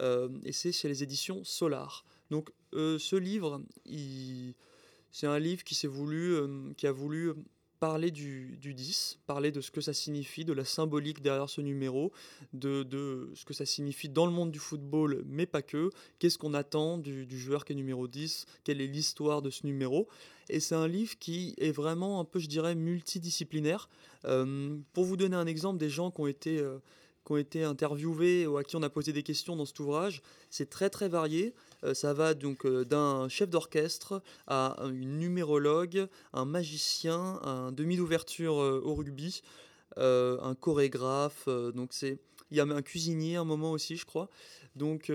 et 0.00 0.52
c'est 0.52 0.72
chez 0.72 0.88
les 0.88 1.02
éditions 1.02 1.44
Solar. 1.44 2.04
Donc 2.30 2.50
euh, 2.74 2.98
ce 2.98 3.16
livre, 3.16 3.62
c'est 5.12 5.26
un 5.26 5.38
livre 5.38 5.62
qui, 5.64 5.86
voulu, 5.86 6.34
euh, 6.34 6.72
qui 6.76 6.86
a 6.86 6.92
voulu 6.92 7.32
parler 7.78 8.10
du, 8.10 8.56
du, 8.56 8.72
10, 8.72 9.20
parler 9.26 9.52
de 9.52 9.60
ce 9.60 9.70
que 9.70 9.80
ça 9.80 9.92
signifie, 9.92 10.44
de 10.44 10.52
la 10.52 10.64
symbolique 10.64 11.20
derrière 11.20 11.50
ce 11.50 11.60
numéro, 11.60 12.12
de, 12.52 12.82
de, 12.82 13.30
ce 13.34 13.44
que 13.44 13.52
ça 13.52 13.66
signifie 13.66 14.08
dans 14.08 14.26
le 14.26 14.32
monde 14.32 14.50
du 14.50 14.58
football, 14.58 15.22
mais 15.26 15.44
pas 15.44 15.60
que. 15.60 15.90
Qu'est-ce 16.18 16.38
qu'on 16.38 16.54
attend 16.54 16.98
du, 16.98 17.38
joueur 17.38 17.64
qui 17.64 17.74
est 17.74 17.76
numéro 17.76 18.08
10 18.08 18.46
Quelle 18.64 18.80
est 18.80 18.86
l'histoire 18.86 19.42
de 19.42 19.50
ce 19.50 19.66
numéro? 19.66 20.08
Et 20.48 20.60
c'est 20.60 20.74
un 20.74 20.88
livre 20.88 21.18
qui 21.18 21.54
est 21.58 21.72
vraiment 21.72 22.20
un 22.20 22.24
peu, 22.24 22.38
je 22.38 22.48
dirais, 22.48 22.74
multidisciplinaire. 22.74 23.88
pour 24.22 25.04
vous 25.04 25.16
donner 25.16 25.36
un 25.36 25.46
exemple, 25.46 25.78
des 25.78 25.90
gens 25.90 26.10
qui 26.10 26.20
ont 26.20 26.26
été 26.26 26.60
qui 27.24 27.32
ont 27.32 27.36
été 27.36 27.64
interviewés 27.64 28.46
ou 28.46 28.56
à 28.56 28.64
qui 28.64 28.76
on 28.76 28.82
a 28.82 28.90
posé 28.90 29.12
des 29.12 29.22
questions 29.22 29.56
dans 29.56 29.64
cet 29.64 29.80
ouvrage. 29.80 30.22
C'est 30.50 30.68
très 30.68 30.90
très 30.90 31.08
varié. 31.08 31.54
Euh, 31.84 31.94
ça 31.94 32.12
va 32.12 32.34
donc 32.34 32.66
euh, 32.66 32.84
d'un 32.84 33.28
chef 33.28 33.48
d'orchestre 33.48 34.22
à 34.46 34.76
une 34.84 35.18
numérologue, 35.18 36.06
un 36.32 36.44
magicien, 36.44 37.40
un 37.42 37.72
demi 37.72 37.96
d'ouverture 37.96 38.60
euh, 38.60 38.80
au 38.84 38.94
rugby, 38.94 39.42
un 39.96 40.56
chorégraphe. 40.58 41.48
donc 41.48 41.92
c'est 41.92 42.18
il 42.50 42.56
y 42.56 42.60
a 42.60 42.64
un 42.64 42.82
cuisinier 42.82 43.36
un 43.36 43.44
moment 43.44 43.72
aussi, 43.72 43.96
je 43.96 44.04
crois. 44.04 44.28
Donc 44.76 45.10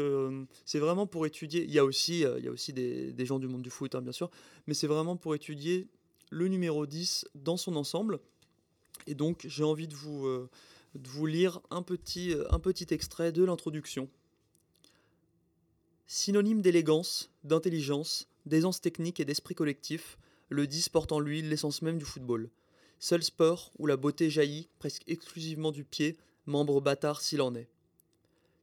c'est 0.65 0.79
vraiment 0.79 1.05
pour 1.05 1.25
étudier. 1.25 1.63
Il 1.65 1.71
y 1.71 1.79
a 1.79 1.83
aussi, 1.83 2.21
il 2.21 2.43
y 2.43 2.47
a 2.47 2.51
aussi 2.51 2.71
des, 2.71 3.11
des 3.11 3.25
gens 3.25 3.39
du 3.39 3.47
monde 3.47 3.61
du 3.61 3.69
foot, 3.69 3.93
hein, 3.95 4.01
bien 4.01 4.13
sûr, 4.13 4.29
mais 4.67 4.73
c'est 4.73 4.87
vraiment 4.87 5.17
pour 5.17 5.35
étudier 5.35 5.87
le 6.29 6.47
numéro 6.47 6.85
10 6.85 7.27
dans 7.35 7.57
son 7.57 7.75
ensemble. 7.75 8.19
Et 9.05 9.15
donc 9.15 9.45
j'ai 9.47 9.65
envie 9.65 9.87
de 9.89 9.95
vous 9.95 10.47
de 10.95 11.07
vous 11.07 11.25
lire 11.25 11.61
un 11.69 11.81
petit, 11.81 12.33
euh, 12.33 12.45
un 12.51 12.59
petit 12.59 12.87
extrait 12.91 13.31
de 13.31 13.43
l'introduction. 13.43 14.09
Synonyme 16.07 16.61
d'élégance, 16.61 17.31
d'intelligence, 17.43 18.27
d'aisance 18.45 18.81
technique 18.81 19.19
et 19.19 19.25
d'esprit 19.25 19.55
collectif, 19.55 20.17
le 20.49 20.65
10 20.65 20.89
porte 20.89 21.11
en 21.11 21.19
lui 21.19 21.41
l'essence 21.41 21.81
même 21.81 21.99
du 21.99 22.05
football. 22.05 22.49
Seul 22.99 23.23
sport 23.23 23.71
où 23.77 23.85
la 23.85 23.95
beauté 23.95 24.29
jaillit 24.29 24.69
presque 24.79 25.03
exclusivement 25.07 25.71
du 25.71 25.83
pied, 25.83 26.17
membre 26.47 26.81
bâtard 26.81 27.21
s'il 27.21 27.41
en 27.41 27.53
est. 27.55 27.69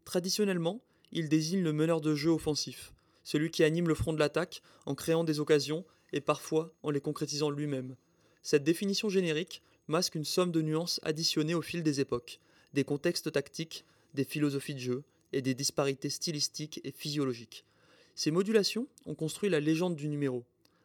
Traditionnellement, 0.04 0.82
il 1.12 1.28
désigne 1.28 1.62
le 1.62 1.72
meneur 1.72 2.00
de 2.00 2.14
jeu 2.14 2.30
offensif, 2.30 2.92
celui 3.22 3.50
qui 3.50 3.64
anime 3.64 3.88
le 3.88 3.94
front 3.94 4.12
de 4.12 4.18
l'attaque 4.18 4.60
en 4.84 4.94
créant 4.94 5.24
des 5.24 5.40
occasions 5.40 5.84
et 6.12 6.20
parfois 6.20 6.72
en 6.82 6.90
les 6.90 7.00
concrétisant 7.00 7.50
lui-même. 7.50 7.96
Cette 8.42 8.64
définition 8.64 9.08
générique 9.08 9.62
masque 9.88 10.14
une 10.14 10.24
somme 10.24 10.52
de 10.52 10.62
nuances 10.62 11.00
additionnées 11.02 11.54
au 11.54 11.62
fil 11.62 11.82
des 11.82 12.00
époques, 12.00 12.40
des 12.74 12.84
contextes 12.84 13.32
tactiques, 13.32 13.84
des 14.14 14.24
philosophies 14.24 14.74
de 14.74 14.80
jeu 14.80 15.04
et 15.32 15.42
des 15.42 15.54
disparités 15.54 16.10
stylistiques 16.10 16.80
et 16.84 16.92
physiologiques. 16.92 17.64
Ces 18.14 18.30
modulations 18.30 18.86
ont 19.04 19.14
construit 19.14 19.50
la 19.50 19.60
légende 19.60 19.96
du 19.96 20.08
numéro, 20.08 20.44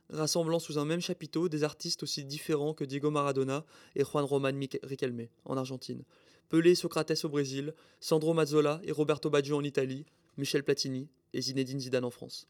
rassemblant 0.10 0.60
sous 0.60 0.78
un 0.78 0.86
même 0.86 1.02
chapiteau 1.02 1.50
des 1.50 1.64
artistes 1.64 2.04
aussi 2.04 2.24
différents 2.24 2.74
que 2.74 2.84
Diego 2.84 3.10
Maradona 3.10 3.66
et 3.96 4.04
Juan 4.04 4.26
Román 4.26 4.60
Riquelme 4.84 5.28
en 5.46 5.58
Argentine, 5.58 6.04
Pelé 6.50 6.72
et 6.72 6.76
Socrates 6.76 7.24
au 7.24 7.30
Brésil, 7.30 7.74
Sandro 8.02 8.34
Mazzola 8.34 8.82
et 8.84 8.92
Roberto 8.92 9.30
Baggio 9.30 9.56
en 9.56 9.64
Italie, 9.64 10.06
Michel 10.38 10.64
Platini 10.64 11.08
et 11.34 11.42
Zinedine 11.42 11.80
Zidane 11.80 12.04
en 12.04 12.10
France. 12.10 12.48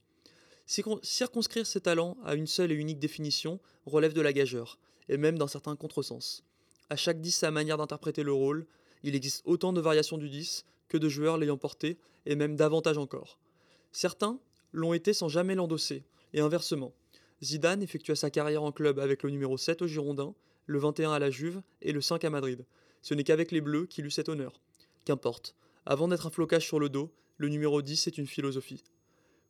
Circonscrire 0.65 1.67
ces 1.67 1.81
talents 1.81 2.17
à 2.23 2.35
une 2.35 2.47
seule 2.47 2.71
et 2.71 2.75
unique 2.75 2.99
définition 2.99 3.59
relève 3.85 4.13
de 4.13 4.21
la 4.21 4.33
gageure, 4.33 4.79
et 5.11 5.17
même 5.17 5.37
dans 5.37 5.47
certains 5.47 5.75
contresens. 5.75 6.43
À 6.89 6.95
chaque 6.95 7.21
10 7.21 7.31
sa 7.31 7.51
manière 7.51 7.77
d'interpréter 7.77 8.23
le 8.23 8.33
rôle, 8.33 8.65
il 9.03 9.13
existe 9.13 9.43
autant 9.45 9.73
de 9.73 9.81
variations 9.81 10.17
du 10.17 10.29
10 10.29 10.65
que 10.87 10.97
de 10.97 11.09
joueurs 11.09 11.37
l'ayant 11.37 11.57
porté, 11.57 11.99
et 12.25 12.35
même 12.35 12.55
davantage 12.55 12.97
encore. 12.97 13.37
Certains 13.91 14.39
l'ont 14.71 14.93
été 14.93 15.13
sans 15.13 15.27
jamais 15.27 15.55
l'endosser, 15.55 16.03
et 16.33 16.39
inversement. 16.39 16.93
Zidane 17.43 17.83
effectua 17.83 18.15
sa 18.15 18.29
carrière 18.29 18.63
en 18.63 18.71
club 18.71 18.99
avec 18.99 19.23
le 19.23 19.31
numéro 19.31 19.57
7 19.57 19.81
au 19.81 19.87
Girondins, 19.87 20.33
le 20.65 20.79
21 20.79 21.11
à 21.11 21.19
la 21.19 21.29
Juve 21.29 21.61
et 21.81 21.91
le 21.91 22.01
5 22.01 22.23
à 22.23 22.29
Madrid. 22.29 22.65
Ce 23.01 23.13
n'est 23.13 23.23
qu'avec 23.23 23.51
les 23.51 23.61
Bleus 23.61 23.87
qu'il 23.87 24.05
eut 24.05 24.11
cet 24.11 24.29
honneur. 24.29 24.61
Qu'importe. 25.03 25.55
Avant 25.85 26.07
d'être 26.07 26.27
un 26.27 26.29
flocage 26.29 26.65
sur 26.65 26.79
le 26.79 26.87
dos, 26.87 27.11
le 27.37 27.49
numéro 27.49 27.81
10 27.81 28.07
est 28.07 28.17
une 28.17 28.27
philosophie. 28.27 28.83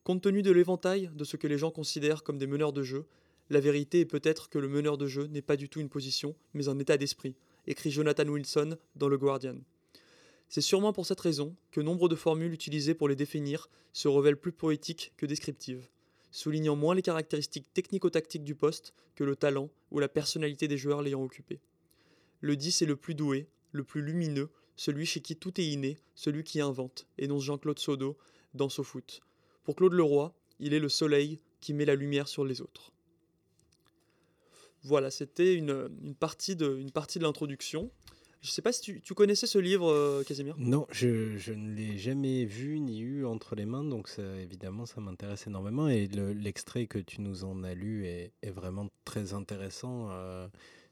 Compte 0.03 0.23
tenu 0.23 0.41
de 0.41 0.51
l'éventail 0.51 1.11
de 1.13 1.23
ce 1.23 1.37
que 1.37 1.47
les 1.47 1.57
gens 1.57 1.69
considèrent 1.69 2.23
comme 2.23 2.39
des 2.39 2.47
meneurs 2.47 2.73
de 2.73 2.81
jeu, 2.81 3.05
la 3.51 3.59
vérité 3.59 3.99
est 3.99 4.05
peut-être 4.05 4.47
que 4.47 4.57
le 4.57 4.69
meneur 4.69 4.97
de 4.97 5.07
jeu 5.07 5.27
n'est 5.27 5.41
pas 5.41 5.57
du 5.57 5.67
tout 5.67 5.81
une 5.81 5.89
position, 5.89 6.35
mais 6.53 6.69
un 6.69 6.79
état 6.79 6.95
d'esprit, 6.95 7.35
écrit 7.67 7.91
Jonathan 7.91 8.25
Wilson 8.25 8.77
dans 8.95 9.09
Le 9.09 9.17
Guardian. 9.17 9.57
C'est 10.47 10.61
sûrement 10.61 10.93
pour 10.93 11.05
cette 11.05 11.19
raison 11.19 11.53
que 11.69 11.81
nombre 11.81 12.07
de 12.07 12.15
formules 12.15 12.53
utilisées 12.53 12.93
pour 12.93 13.09
les 13.09 13.15
définir 13.17 13.69
se 13.91 14.07
révèlent 14.07 14.39
plus 14.39 14.53
poétiques 14.53 15.11
que 15.17 15.25
descriptives, 15.25 15.89
soulignant 16.31 16.77
moins 16.77 16.95
les 16.95 17.01
caractéristiques 17.01 17.73
technico-tactiques 17.73 18.45
du 18.45 18.55
poste 18.55 18.93
que 19.15 19.25
le 19.25 19.35
talent 19.35 19.69
ou 19.91 19.99
la 19.99 20.07
personnalité 20.07 20.69
des 20.69 20.77
joueurs 20.77 21.01
l'ayant 21.01 21.21
occupé. 21.21 21.59
Le 22.39 22.55
10 22.55 22.83
est 22.83 22.85
le 22.85 22.95
plus 22.95 23.15
doué, 23.15 23.49
le 23.73 23.83
plus 23.83 24.01
lumineux, 24.01 24.49
celui 24.77 25.05
chez 25.05 25.19
qui 25.19 25.35
tout 25.35 25.59
est 25.59 25.67
inné, 25.67 25.97
celui 26.15 26.45
qui 26.45 26.61
invente, 26.61 27.05
énonce 27.17 27.43
Jean-Claude 27.43 27.79
Sodo 27.79 28.17
dans 28.53 28.69
SoFoot. 28.69 29.19
Pour 29.65 29.75
Claude 29.75 29.91
Leroy, 29.91 30.33
il 30.61 30.73
est 30.73 30.79
le 30.79 30.87
soleil 30.87 31.41
qui 31.59 31.73
met 31.73 31.83
la 31.83 31.95
lumière 31.95 32.29
sur 32.29 32.45
les 32.45 32.61
autres. 32.61 32.93
Voilà, 34.83 35.11
c'était 35.11 35.53
une, 35.53 35.89
partie 36.19 36.55
de, 36.55 36.81
de 36.83 37.23
l'introduction. 37.23 37.91
Je 38.41 38.47
ne 38.47 38.51
sais 38.53 38.63
pas 38.63 38.71
si 38.71 39.01
tu, 39.01 39.13
connaissais 39.13 39.45
ce 39.45 39.59
livre, 39.59 39.91
euh, 39.91 40.23
Casimir? 40.23 40.55
Non, 40.57 40.87
je, 40.91 41.51
ne 41.51 41.75
l'ai 41.75 41.99
jamais 41.99 42.45
vu 42.45 42.79
ni 42.79 42.99
eu 42.99 43.23
entre 43.23 43.53
les 43.53 43.65
mains, 43.65 43.83
donc 43.83 44.07
ça, 44.07 44.23
évidemment, 44.39 44.87
ça 44.87 44.99
m'intéresse 44.99 45.45
énormément. 45.45 45.87
Et 45.87 46.07
l'extrait 46.07 46.87
que 46.87 46.97
tu 46.97 47.21
nous 47.21 47.43
en 47.43 47.63
as 47.63 47.75
lu 47.75 48.07
est, 48.07 48.33
vraiment 48.49 48.87
très 49.05 49.33
intéressant. 49.33 50.09
Euh, 50.09 50.47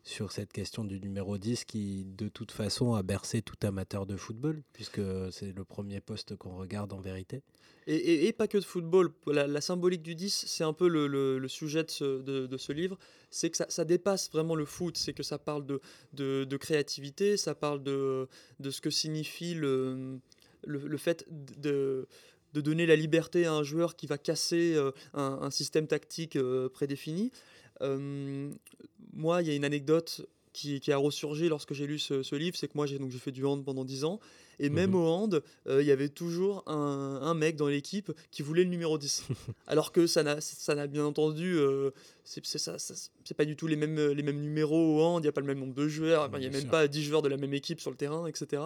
sur 0.09 0.31
cette 0.31 0.51
question 0.51 0.83
du 0.83 0.99
numéro 0.99 1.37
10 1.37 1.65
qui, 1.65 2.05
de 2.17 2.29
toute 2.29 2.51
façon, 2.51 2.95
a 2.95 3.03
bercé 3.03 3.41
tout 3.43 3.55
amateur 3.61 4.07
de 4.07 4.17
football, 4.17 4.63
puisque 4.73 5.01
c'est 5.31 5.55
le 5.55 5.63
premier 5.63 6.01
poste 6.01 6.35
qu'on 6.35 6.57
regarde 6.57 6.91
en 6.93 6.99
vérité. 6.99 7.43
Et, 7.85 8.33
pas 8.33 8.47
que 8.47 8.57
de 8.57 8.63
football. 8.63 9.11
La, 9.27 9.61
symbolique 9.61 10.01
du 10.03 10.15
10, 10.15 10.45
c'est 10.47 10.63
un 10.63 10.73
peu 10.73 10.87
le, 10.87 11.47
sujet 11.47 11.83
de 11.83 11.89
ce, 11.89 12.71
livre. 12.71 12.97
C'est 13.29 13.49
que 13.49 13.57
ça, 13.67 13.85
dépasse 13.85 14.29
vraiment 14.31 14.55
le 14.55 14.65
foot. 14.65 14.97
C'est 14.97 15.13
que 15.13 15.23
ça 15.23 15.37
parle 15.37 15.65
de, 15.65 15.79
de, 16.13 16.57
créativité, 16.57 17.37
ça 17.37 17.55
parle 17.55 17.81
de, 17.83 18.27
de 18.59 18.69
ce 18.71 18.81
que 18.81 18.89
signifie 18.89 19.53
le, 19.53 20.19
le, 20.65 20.97
fait 20.97 21.25
de 21.29 22.07
de 22.53 22.61
donner 22.61 22.85
la 22.85 22.95
liberté 22.95 23.45
à 23.45 23.53
un 23.53 23.63
joueur 23.63 23.95
qui 23.95 24.07
va 24.07 24.17
casser 24.17 24.73
euh, 24.75 24.91
un, 25.13 25.51
système 25.51 25.87
tactique 25.87 26.35
euh, 26.35 26.69
prédéfini. 26.69 27.31
Euh, 27.81 28.51
moi, 29.13 29.41
il 29.41 29.47
y 29.47 29.51
a 29.51 29.55
une 29.55 29.65
anecdote 29.65 30.21
qui, 30.53 30.91
a 30.91 30.97
ressurgi 30.97 31.47
lorsque 31.47 31.73
j'ai 31.73 31.87
lu 31.87 31.99
ce, 31.99 32.35
livre, 32.35 32.57
c'est 32.57 32.67
que 32.67 32.73
moi 32.75 32.85
j'ai 32.85 32.99
donc 32.99 33.11
j'ai 33.11 33.19
fait 33.19 33.31
du 33.31 33.45
hand 33.45 33.63
pendant 33.63 33.85
10 33.85 34.03
ans 34.03 34.19
et 34.59 34.69
même 34.69 34.89
mhm. 34.89 34.95
au 34.95 35.07
hand, 35.07 35.43
euh, 35.67 35.81
il 35.81 35.87
y 35.87 35.91
avait 35.91 36.09
toujours 36.09 36.63
un, 36.67 37.33
mec 37.33 37.55
dans 37.55 37.67
l'équipe 37.67 38.11
qui 38.29 38.41
voulait 38.41 38.65
le 38.65 38.69
numéro 38.69 38.97
10. 38.97 39.23
Alors 39.67 39.93
que 39.93 40.05
ça 40.05 40.23
n'a 40.23 40.41
ça 40.41 40.75
n'a 40.75 40.87
bien 40.87 41.05
entendu 41.05 41.55
euh, 41.57 41.91
c'est 42.25 42.45
c'est 42.45 43.37
pas 43.37 43.45
du 43.45 43.55
tout 43.55 43.67
les 43.67 43.77
mêmes 43.77 44.11
les 44.11 44.23
mêmes 44.23 44.41
numéros 44.41 44.97
au 44.97 45.01
hand, 45.01 45.19
il 45.19 45.23
n'y 45.23 45.29
a 45.29 45.31
pas 45.31 45.41
le 45.41 45.47
même 45.47 45.59
nombre 45.59 45.75
de 45.75 45.87
joueurs, 45.87 46.29
il 46.33 46.39
n'y 46.39 46.47
a 46.47 46.49
même 46.49 46.67
pas 46.67 46.87
10 46.87 47.03
joueurs 47.03 47.21
de 47.21 47.29
la 47.29 47.37
même 47.37 47.53
équipe 47.53 47.79
sur 47.79 47.91
le 47.91 47.97
terrain, 47.97 48.27
etc. 48.27 48.63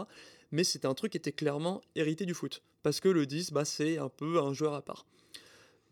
Mais 0.51 0.63
c'était 0.63 0.87
un 0.87 0.93
truc 0.95 1.11
qui 1.11 1.17
était 1.17 1.31
clairement 1.31 1.81
hérité 1.95 2.25
du 2.25 2.33
foot 2.33 2.63
parce 2.81 2.99
que 2.99 3.09
le 3.09 3.25
10 3.25 3.51
bah 3.51 3.65
c'est 3.65 3.97
un 3.97 4.09
peu 4.09 4.39
un 4.39 4.53
joueur 4.53 4.73
à 4.73 4.81
part. 4.81 5.05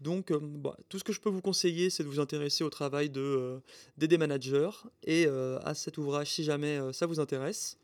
Donc, 0.02 0.32
euh, 0.32 0.40
bah, 0.42 0.76
tout 0.90 1.00
ce 1.00 1.04
que 1.04 1.14
je 1.14 1.22
peux 1.22 1.30
vous 1.30 1.42
conseiller, 1.42 1.90
c'est 1.90 2.04
de 2.04 2.10
vous 2.10 2.20
intéresser 2.20 2.64
au 2.64 2.70
travail 2.70 3.10
de, 3.10 3.22
euh, 3.22 3.60
des 3.98 4.18
managers 4.18 4.72
et 5.04 5.26
euh, 5.28 5.60
à 5.64 5.74
cet 5.74 5.98
ouvrage 5.98 6.32
si 6.32 6.44
jamais 6.44 6.80
ça 6.92 7.06
vous 7.06 7.20
intéresse. 7.20 7.78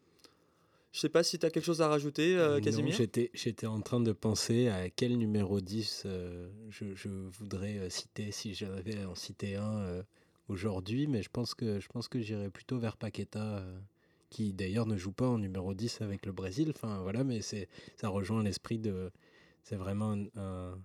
Je 0.98 1.02
sais 1.02 1.10
pas 1.10 1.22
si 1.22 1.38
tu 1.38 1.46
as 1.46 1.52
quelque 1.52 1.64
chose 1.64 1.84
à 1.84 1.90
rajouter, 1.90 2.36
euh, 2.36 2.60
Casimir. 2.60 2.96
J'étais, 2.96 3.30
j'étais 3.36 3.68
en 3.68 3.82
train 3.82 4.00
de 4.00 4.12
penser 4.14 4.68
à 4.68 4.90
quel 4.90 5.16
numéro 5.18 5.62
10 5.62 6.04
euh, 6.08 6.50
je, 6.70 6.96
je, 6.96 7.08
voudrais 7.08 7.78
euh, 7.78 7.90
citer 7.90 8.32
si 8.32 8.56
j'avais 8.56 9.06
en 9.06 9.14
cité 9.14 9.58
un 9.58 10.04
aujourd'hui, 10.48 11.06
mais 11.06 11.22
je 11.22 11.30
pense 11.30 11.54
que, 11.54 11.80
je 11.80 11.88
pense 11.88 12.08
que 12.08 12.20
j'irais 12.20 12.50
plutôt 12.50 12.80
vers 12.80 12.98
Paqueta, 12.98 13.64
qui 14.32 14.54
d'ailleurs 14.54 14.88
ne 14.88 14.98
joue 14.98 15.12
pas 15.12 15.28
en 15.28 15.38
numéro 15.38 15.76
10 15.76 16.02
avec 16.02 16.26
le 16.26 16.32
Brésil. 16.32 16.72
Enfin 16.74 17.00
voilà, 17.04 17.24
mais 17.24 17.42
c'est, 17.42 17.68
ça 17.96 18.10
rejoint 18.10 18.42
l'esprit 18.42 18.80
de. 18.80 19.12
C'est 19.62 19.76
vraiment 19.76 20.14
un 20.14 20.26
un, 20.36 20.80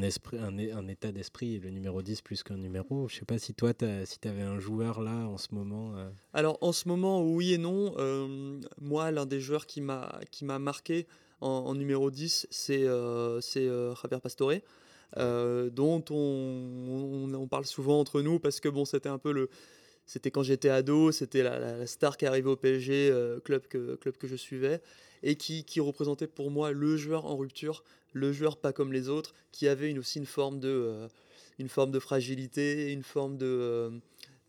esprit, 0.00 0.38
un, 0.38 0.88
état 0.88 1.12
d'esprit, 1.12 1.58
le 1.58 1.70
numéro 1.70 2.00
10 2.00 2.22
plus 2.22 2.42
qu'un 2.42 2.56
numéro. 2.56 3.08
Je 3.08 3.16
sais 3.16 3.24
pas 3.24 3.38
si 3.38 3.52
toi, 3.52 3.72
si 4.04 4.18
tu 4.18 4.28
avais 4.28 4.42
un 4.42 4.58
joueur 4.58 5.02
là 5.02 5.26
en 5.26 5.36
ce 5.36 5.48
moment. 5.52 5.92
Euh. 5.96 6.08
Alors 6.32 6.56
en 6.60 6.72
ce 6.72 6.88
moment, 6.88 7.22
oui 7.22 7.52
et 7.52 7.58
non. 7.58 7.94
Euh, 7.98 8.60
moi, 8.80 9.10
l'un 9.10 9.26
des 9.26 9.40
joueurs 9.40 9.66
qui 9.66 9.80
m'a 9.80 10.58
marqué 10.58 11.06
en, 11.40 11.74
numéro 11.74 12.10
10, 12.10 12.46
c'est 12.50 12.84
euh, 12.84 13.40
Javier 13.40 14.20
Pastore. 14.22 14.52
dont 15.16 16.04
on, 16.10 17.34
on, 17.34 17.48
parle 17.48 17.66
souvent 17.66 17.98
entre 17.98 18.22
nous 18.22 18.38
parce 18.38 18.60
que 18.60 18.68
bon 18.68 18.84
c'était 18.84 19.08
un 19.08 19.18
peu 19.18 19.32
le 19.32 19.50
c'était 20.06 20.30
quand 20.30 20.42
j'étais 20.42 20.70
ado 20.70 21.12
c'était 21.12 21.42
la, 21.42 21.86
star 21.86 22.16
qui 22.16 22.24
arrivait 22.26 22.48
au 22.48 22.56
PSG 22.56 23.12
club 23.44 23.66
que 23.66 23.96
club 23.96 24.16
que 24.16 24.26
je 24.26 24.36
suivais 24.36 24.80
et 25.22 25.36
qui, 25.36 25.80
représentait 25.80 26.26
pour 26.26 26.50
moi 26.50 26.72
le 26.72 26.96
joueur 26.96 27.26
en 27.26 27.36
rupture 27.36 27.82
le 28.12 28.32
joueur 28.32 28.56
pas 28.56 28.72
comme 28.72 28.92
les 28.92 29.08
autres, 29.08 29.34
qui 29.52 29.68
avait 29.68 29.96
aussi 29.98 30.18
une 30.18 30.26
forme 30.26 30.60
de, 30.60 30.68
euh, 30.68 31.08
une 31.58 31.68
forme 31.68 31.90
de 31.90 31.98
fragilité, 31.98 32.92
une 32.92 33.02
forme 33.02 33.36
de, 33.36 33.46
euh, 33.46 33.90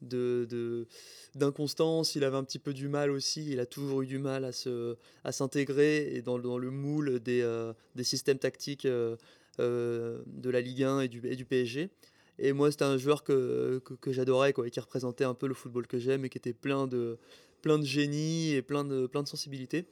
de, 0.01 0.87
d'inconstance. 1.35 2.15
Il 2.15 2.23
avait 2.23 2.37
un 2.37 2.43
petit 2.43 2.59
peu 2.59 2.73
du 2.73 2.87
mal 2.87 3.11
aussi. 3.11 3.49
Il 3.49 3.59
a 3.59 3.65
toujours 3.65 4.01
eu 4.01 4.05
du 4.05 4.19
mal 4.19 4.43
à, 4.43 4.51
se, 4.51 4.95
à 5.23 5.31
s'intégrer 5.31 6.13
et 6.13 6.21
dans, 6.21 6.37
le 6.37 6.71
moule 6.71 7.19
des, 7.19 7.41
euh, 7.41 7.73
des 7.95 8.03
systèmes 8.03 8.39
tactiques 8.39 8.85
de 8.87 9.17
la 9.57 10.61
Ligue 10.61 10.83
1 10.83 11.01
et 11.01 11.07
du, 11.07 11.45
PSG. 11.45 11.89
Et 12.39 12.51
moi, 12.51 12.71
c'était 12.71 12.83
un 12.83 12.97
joueur 12.97 13.23
que, 13.23 13.81
que, 14.01 14.11
j'adorais, 14.11 14.53
quoi, 14.53 14.67
et 14.67 14.71
qui 14.71 14.79
représentait 14.79 15.23
un 15.23 15.35
peu 15.35 15.47
le 15.47 15.53
football 15.53 15.87
que 15.87 15.99
j'aime 15.99 16.25
et 16.25 16.29
qui 16.29 16.39
était 16.39 16.53
plein 16.53 16.87
de, 16.87 17.17
plein 17.61 17.77
de 17.77 17.85
génie 17.85 18.53
et 18.53 18.61
plein 18.61 18.83
de, 18.83 19.05
plein 19.07 19.23
de 19.23 19.27
sensibilité. 19.27 19.85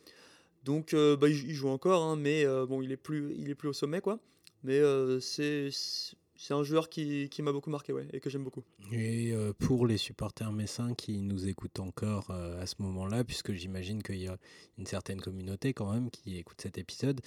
Donc 0.63 0.93
euh, 0.93 1.15
bah, 1.17 1.27
il, 1.29 1.53
joue 1.53 1.69
encore, 1.69 2.03
hein, 2.03 2.15
mais 2.15 2.45
euh, 2.45 2.65
bon, 2.65 2.81
il 2.81 2.91
est 2.91 2.97
plus, 2.97 3.33
il 3.37 3.49
est 3.49 3.55
plus 3.55 3.69
au 3.69 3.73
sommet, 3.73 4.01
quoi. 4.01 4.19
Mais 4.63 4.77
euh, 4.77 5.19
c'est 5.19 5.69
c'est 5.71 6.55
un 6.55 6.63
joueur 6.63 6.89
qui, 6.89 7.29
qui 7.29 7.43
m'a 7.43 7.51
beaucoup 7.51 7.69
marqué 7.69 7.93
ouais, 7.93 8.07
et 8.13 8.19
que 8.19 8.29
j'aime 8.31 8.43
beaucoup. 8.43 8.63
Et 8.91 9.31
pour 9.59 9.85
les 9.85 9.97
supporters 9.97 10.51
messins 10.51 10.95
qui 10.95 11.21
nous 11.21 11.47
écoutent 11.47 11.79
encore 11.79 12.31
à 12.31 12.65
ce 12.65 12.75
moment-là, 12.79 13.23
puisque 13.23 13.53
j'imagine 13.53 14.01
qu'il 14.01 14.17
y 14.17 14.27
a 14.27 14.37
une 14.79 14.87
certaine 14.87 15.21
communauté 15.21 15.73
quand 15.75 15.93
même 15.93 16.09
qui 16.09 16.37
écoute 16.37 16.59
cet 16.59 16.79
épisode, 16.79 17.21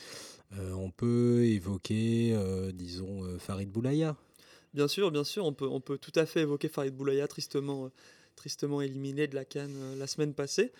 on 0.50 0.90
peut 0.90 1.44
évoquer, 1.44 2.36
disons, 2.74 3.38
Farid 3.38 3.70
Boulaya. 3.70 4.16
Bien 4.72 4.88
sûr, 4.88 5.12
bien 5.12 5.22
sûr, 5.22 5.44
on 5.44 5.52
peut, 5.52 5.68
on 5.68 5.80
peut 5.80 5.98
tout 5.98 6.12
à 6.16 6.26
fait 6.26 6.40
évoquer 6.40 6.68
Farid 6.68 6.92
Boulaya, 6.92 7.28
tristement 7.28 7.92
tristement 8.34 8.80
éliminé 8.80 9.26
de 9.26 9.34
la 9.34 9.44
Cannes 9.44 9.74
euh, 9.76 9.96
la 9.96 10.06
semaine 10.06 10.34
passée. 10.34 10.72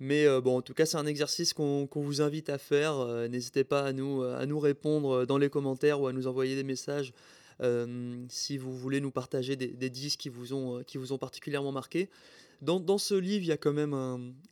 Mais 0.00 0.26
euh, 0.26 0.40
bon, 0.40 0.58
en 0.58 0.62
tout 0.62 0.74
cas, 0.74 0.86
c'est 0.86 0.96
un 0.96 1.06
exercice 1.06 1.52
qu'on 1.52 1.88
vous 1.94 2.22
invite 2.22 2.50
à 2.50 2.58
faire. 2.58 2.98
Euh, 2.98 3.28
n'hésitez 3.28 3.64
pas 3.64 3.82
à 3.82 3.92
nous, 3.92 4.22
à 4.22 4.46
nous 4.46 4.58
répondre 4.58 5.26
dans 5.26 5.38
les 5.38 5.48
commentaires 5.48 6.00
ou 6.00 6.06
à 6.06 6.12
nous 6.12 6.26
envoyer 6.26 6.56
des 6.56 6.64
messages 6.64 7.12
si 8.28 8.58
vous 8.58 8.76
voulez 8.76 9.00
nous 9.00 9.12
partager 9.12 9.54
des, 9.54 9.88
disques 9.88 10.18
qui 10.18 10.28
vous 10.28 10.52
ont, 10.54 10.82
qui 10.82 10.98
vous 10.98 11.12
ont 11.12 11.18
particulièrement 11.18 11.70
marqué. 11.70 12.10
Dans, 12.62 12.80
dans, 12.80 12.98
ce 12.98 13.14
livre, 13.14 13.44
il 13.44 13.46
y 13.46 13.52
a 13.52 13.56
quand 13.56 13.72
même 13.72 13.94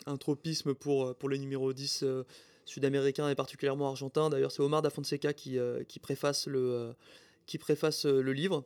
un, 0.07 0.17
tropisme 0.19 0.73
pour, 0.73 1.13
pour 1.17 1.29
le 1.29 1.37
numéro 1.37 1.73
10 1.73 2.05
sud-américain 2.65 3.29
et 3.29 3.35
particulièrement 3.35 3.89
argentin. 3.89 4.31
D'ailleurs, 4.31 4.53
c'est 4.53 4.63
Omar 4.63 4.83
da 4.83 4.91
Fonseca 4.91 5.33
qui, 5.33 5.59
qui 5.89 5.99
préface, 5.99 6.47
le, 6.47 6.95
qui 7.47 7.59
préface 7.59 8.07
le 8.07 8.33
livre. 8.33 8.65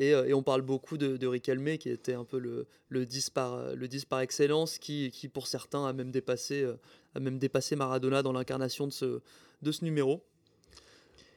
Euh, 0.00 0.26
et, 0.26 0.34
on 0.34 0.42
parle 0.42 0.62
beaucoup 0.62 0.98
de, 0.98 1.16
de 1.16 1.26
Riquelme, 1.26 1.78
qui 1.78 1.88
était 1.88 2.14
un 2.14 2.24
peu 2.24 2.38
le, 2.38 2.66
le, 2.88 3.06
10 3.06 3.30
par, 3.30 3.74
le 3.74 3.88
10 3.88 4.04
par 4.06 4.20
excellence, 4.20 4.78
qui, 4.78 5.10
qui 5.10 5.28
pour 5.28 5.46
certains 5.46 5.86
a 5.86 5.92
même 5.92 6.10
dépassé, 6.10 6.62
euh, 6.62 6.74
a 7.14 7.20
même 7.20 7.38
dépassé 7.38 7.76
Maradona 7.76 8.22
dans 8.22 8.32
l'incarnation 8.32 8.86
de 8.86 8.92
ce, 8.92 9.20
de 9.62 9.72
ce 9.72 9.84
numéro. 9.84 10.22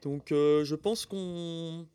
Donc 0.03 0.31
euh, 0.31 0.63
je 0.63 0.75
pense 0.75 1.05
qu'on... 1.05 1.85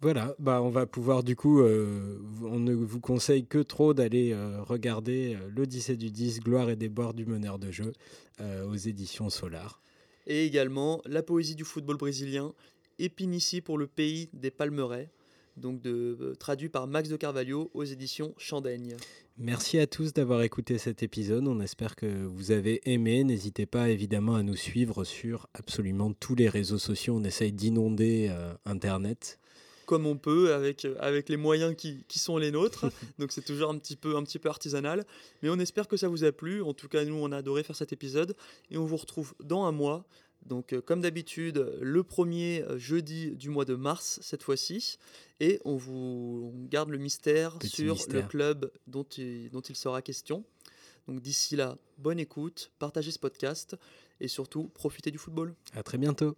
Voilà, 0.00 0.34
bah 0.40 0.60
on 0.62 0.68
va 0.68 0.84
pouvoir 0.84 1.22
du 1.22 1.36
coup, 1.36 1.62
on 1.62 2.58
ne 2.58 2.74
vous 2.74 2.98
conseille 2.98 3.46
que 3.46 3.58
trop 3.58 3.94
d'aller 3.94 4.34
regarder 4.58 5.38
l'Odyssée 5.54 5.96
du 5.96 6.10
10, 6.10 6.40
Gloire 6.40 6.70
et 6.70 6.74
déboire 6.74 7.14
du 7.14 7.24
meneur 7.24 7.60
de 7.60 7.70
jeu 7.70 7.92
aux 8.40 8.74
éditions 8.74 9.30
Solar. 9.30 9.80
Et 10.26 10.44
également 10.44 11.00
La 11.04 11.22
poésie 11.22 11.54
du 11.54 11.62
football 11.62 11.98
brésilien, 11.98 12.52
Épinici 12.98 13.60
pour 13.60 13.78
le 13.78 13.86
pays 13.86 14.28
des 14.32 14.50
Palmerets 14.50 15.12
donc 15.56 15.80
de, 15.80 16.16
euh, 16.20 16.34
traduit 16.34 16.68
par 16.68 16.86
Max 16.86 17.08
de 17.08 17.16
Carvalho 17.16 17.70
aux 17.74 17.84
éditions 17.84 18.34
Chandaigne. 18.38 18.96
Merci 19.38 19.78
à 19.78 19.86
tous 19.86 20.12
d'avoir 20.12 20.42
écouté 20.42 20.78
cet 20.78 21.02
épisode. 21.02 21.46
On 21.48 21.60
espère 21.60 21.96
que 21.96 22.24
vous 22.24 22.50
avez 22.50 22.80
aimé. 22.90 23.24
N'hésitez 23.24 23.66
pas 23.66 23.88
évidemment 23.88 24.34
à 24.34 24.42
nous 24.42 24.56
suivre 24.56 25.04
sur 25.04 25.48
absolument 25.54 26.12
tous 26.12 26.34
les 26.34 26.48
réseaux 26.48 26.78
sociaux. 26.78 27.14
On 27.16 27.24
essaye 27.24 27.52
d'inonder 27.52 28.28
euh, 28.30 28.52
Internet 28.66 29.38
comme 29.92 30.06
on 30.06 30.16
peut 30.16 30.54
avec, 30.54 30.86
euh, 30.86 30.94
avec 31.00 31.28
les 31.28 31.36
moyens 31.36 31.74
qui, 31.76 32.04
qui 32.08 32.18
sont 32.18 32.38
les 32.38 32.50
nôtres. 32.50 32.86
Donc 33.18 33.30
c'est 33.32 33.44
toujours 33.44 33.70
un 33.70 33.76
petit, 33.76 33.96
peu, 33.96 34.16
un 34.16 34.22
petit 34.22 34.38
peu 34.38 34.48
artisanal. 34.48 35.04
Mais 35.42 35.50
on 35.50 35.58
espère 35.58 35.86
que 35.86 35.98
ça 35.98 36.08
vous 36.08 36.24
a 36.24 36.32
plu. 36.32 36.62
En 36.62 36.72
tout 36.72 36.88
cas, 36.88 37.04
nous, 37.04 37.14
on 37.14 37.30
a 37.30 37.36
adoré 37.36 37.62
faire 37.62 37.76
cet 37.76 37.92
épisode. 37.92 38.34
Et 38.70 38.78
on 38.78 38.86
vous 38.86 38.96
retrouve 38.96 39.34
dans 39.44 39.64
un 39.64 39.72
mois 39.72 40.06
donc, 40.46 40.72
euh, 40.72 40.80
comme 40.80 41.00
d'habitude, 41.00 41.78
le 41.80 42.02
premier 42.02 42.62
euh, 42.62 42.78
jeudi 42.78 43.30
du 43.36 43.48
mois 43.48 43.64
de 43.64 43.74
mars, 43.74 44.18
cette 44.22 44.42
fois-ci. 44.42 44.98
Et 45.40 45.60
on 45.64 45.76
vous 45.76 46.52
garde 46.68 46.90
le 46.90 46.98
mystère 46.98 47.58
sur 47.64 47.96
le 48.08 48.22
club 48.22 48.70
dont 48.86 49.04
il, 49.16 49.50
dont 49.50 49.60
il 49.60 49.76
sera 49.76 50.02
question. 50.02 50.44
Donc, 51.08 51.20
d'ici 51.20 51.56
là, 51.56 51.76
bonne 51.98 52.18
écoute, 52.18 52.70
partagez 52.78 53.10
ce 53.10 53.18
podcast 53.18 53.76
et 54.20 54.28
surtout, 54.28 54.70
profitez 54.74 55.10
du 55.10 55.18
football. 55.18 55.54
À 55.74 55.82
très 55.82 55.98
bientôt. 55.98 56.36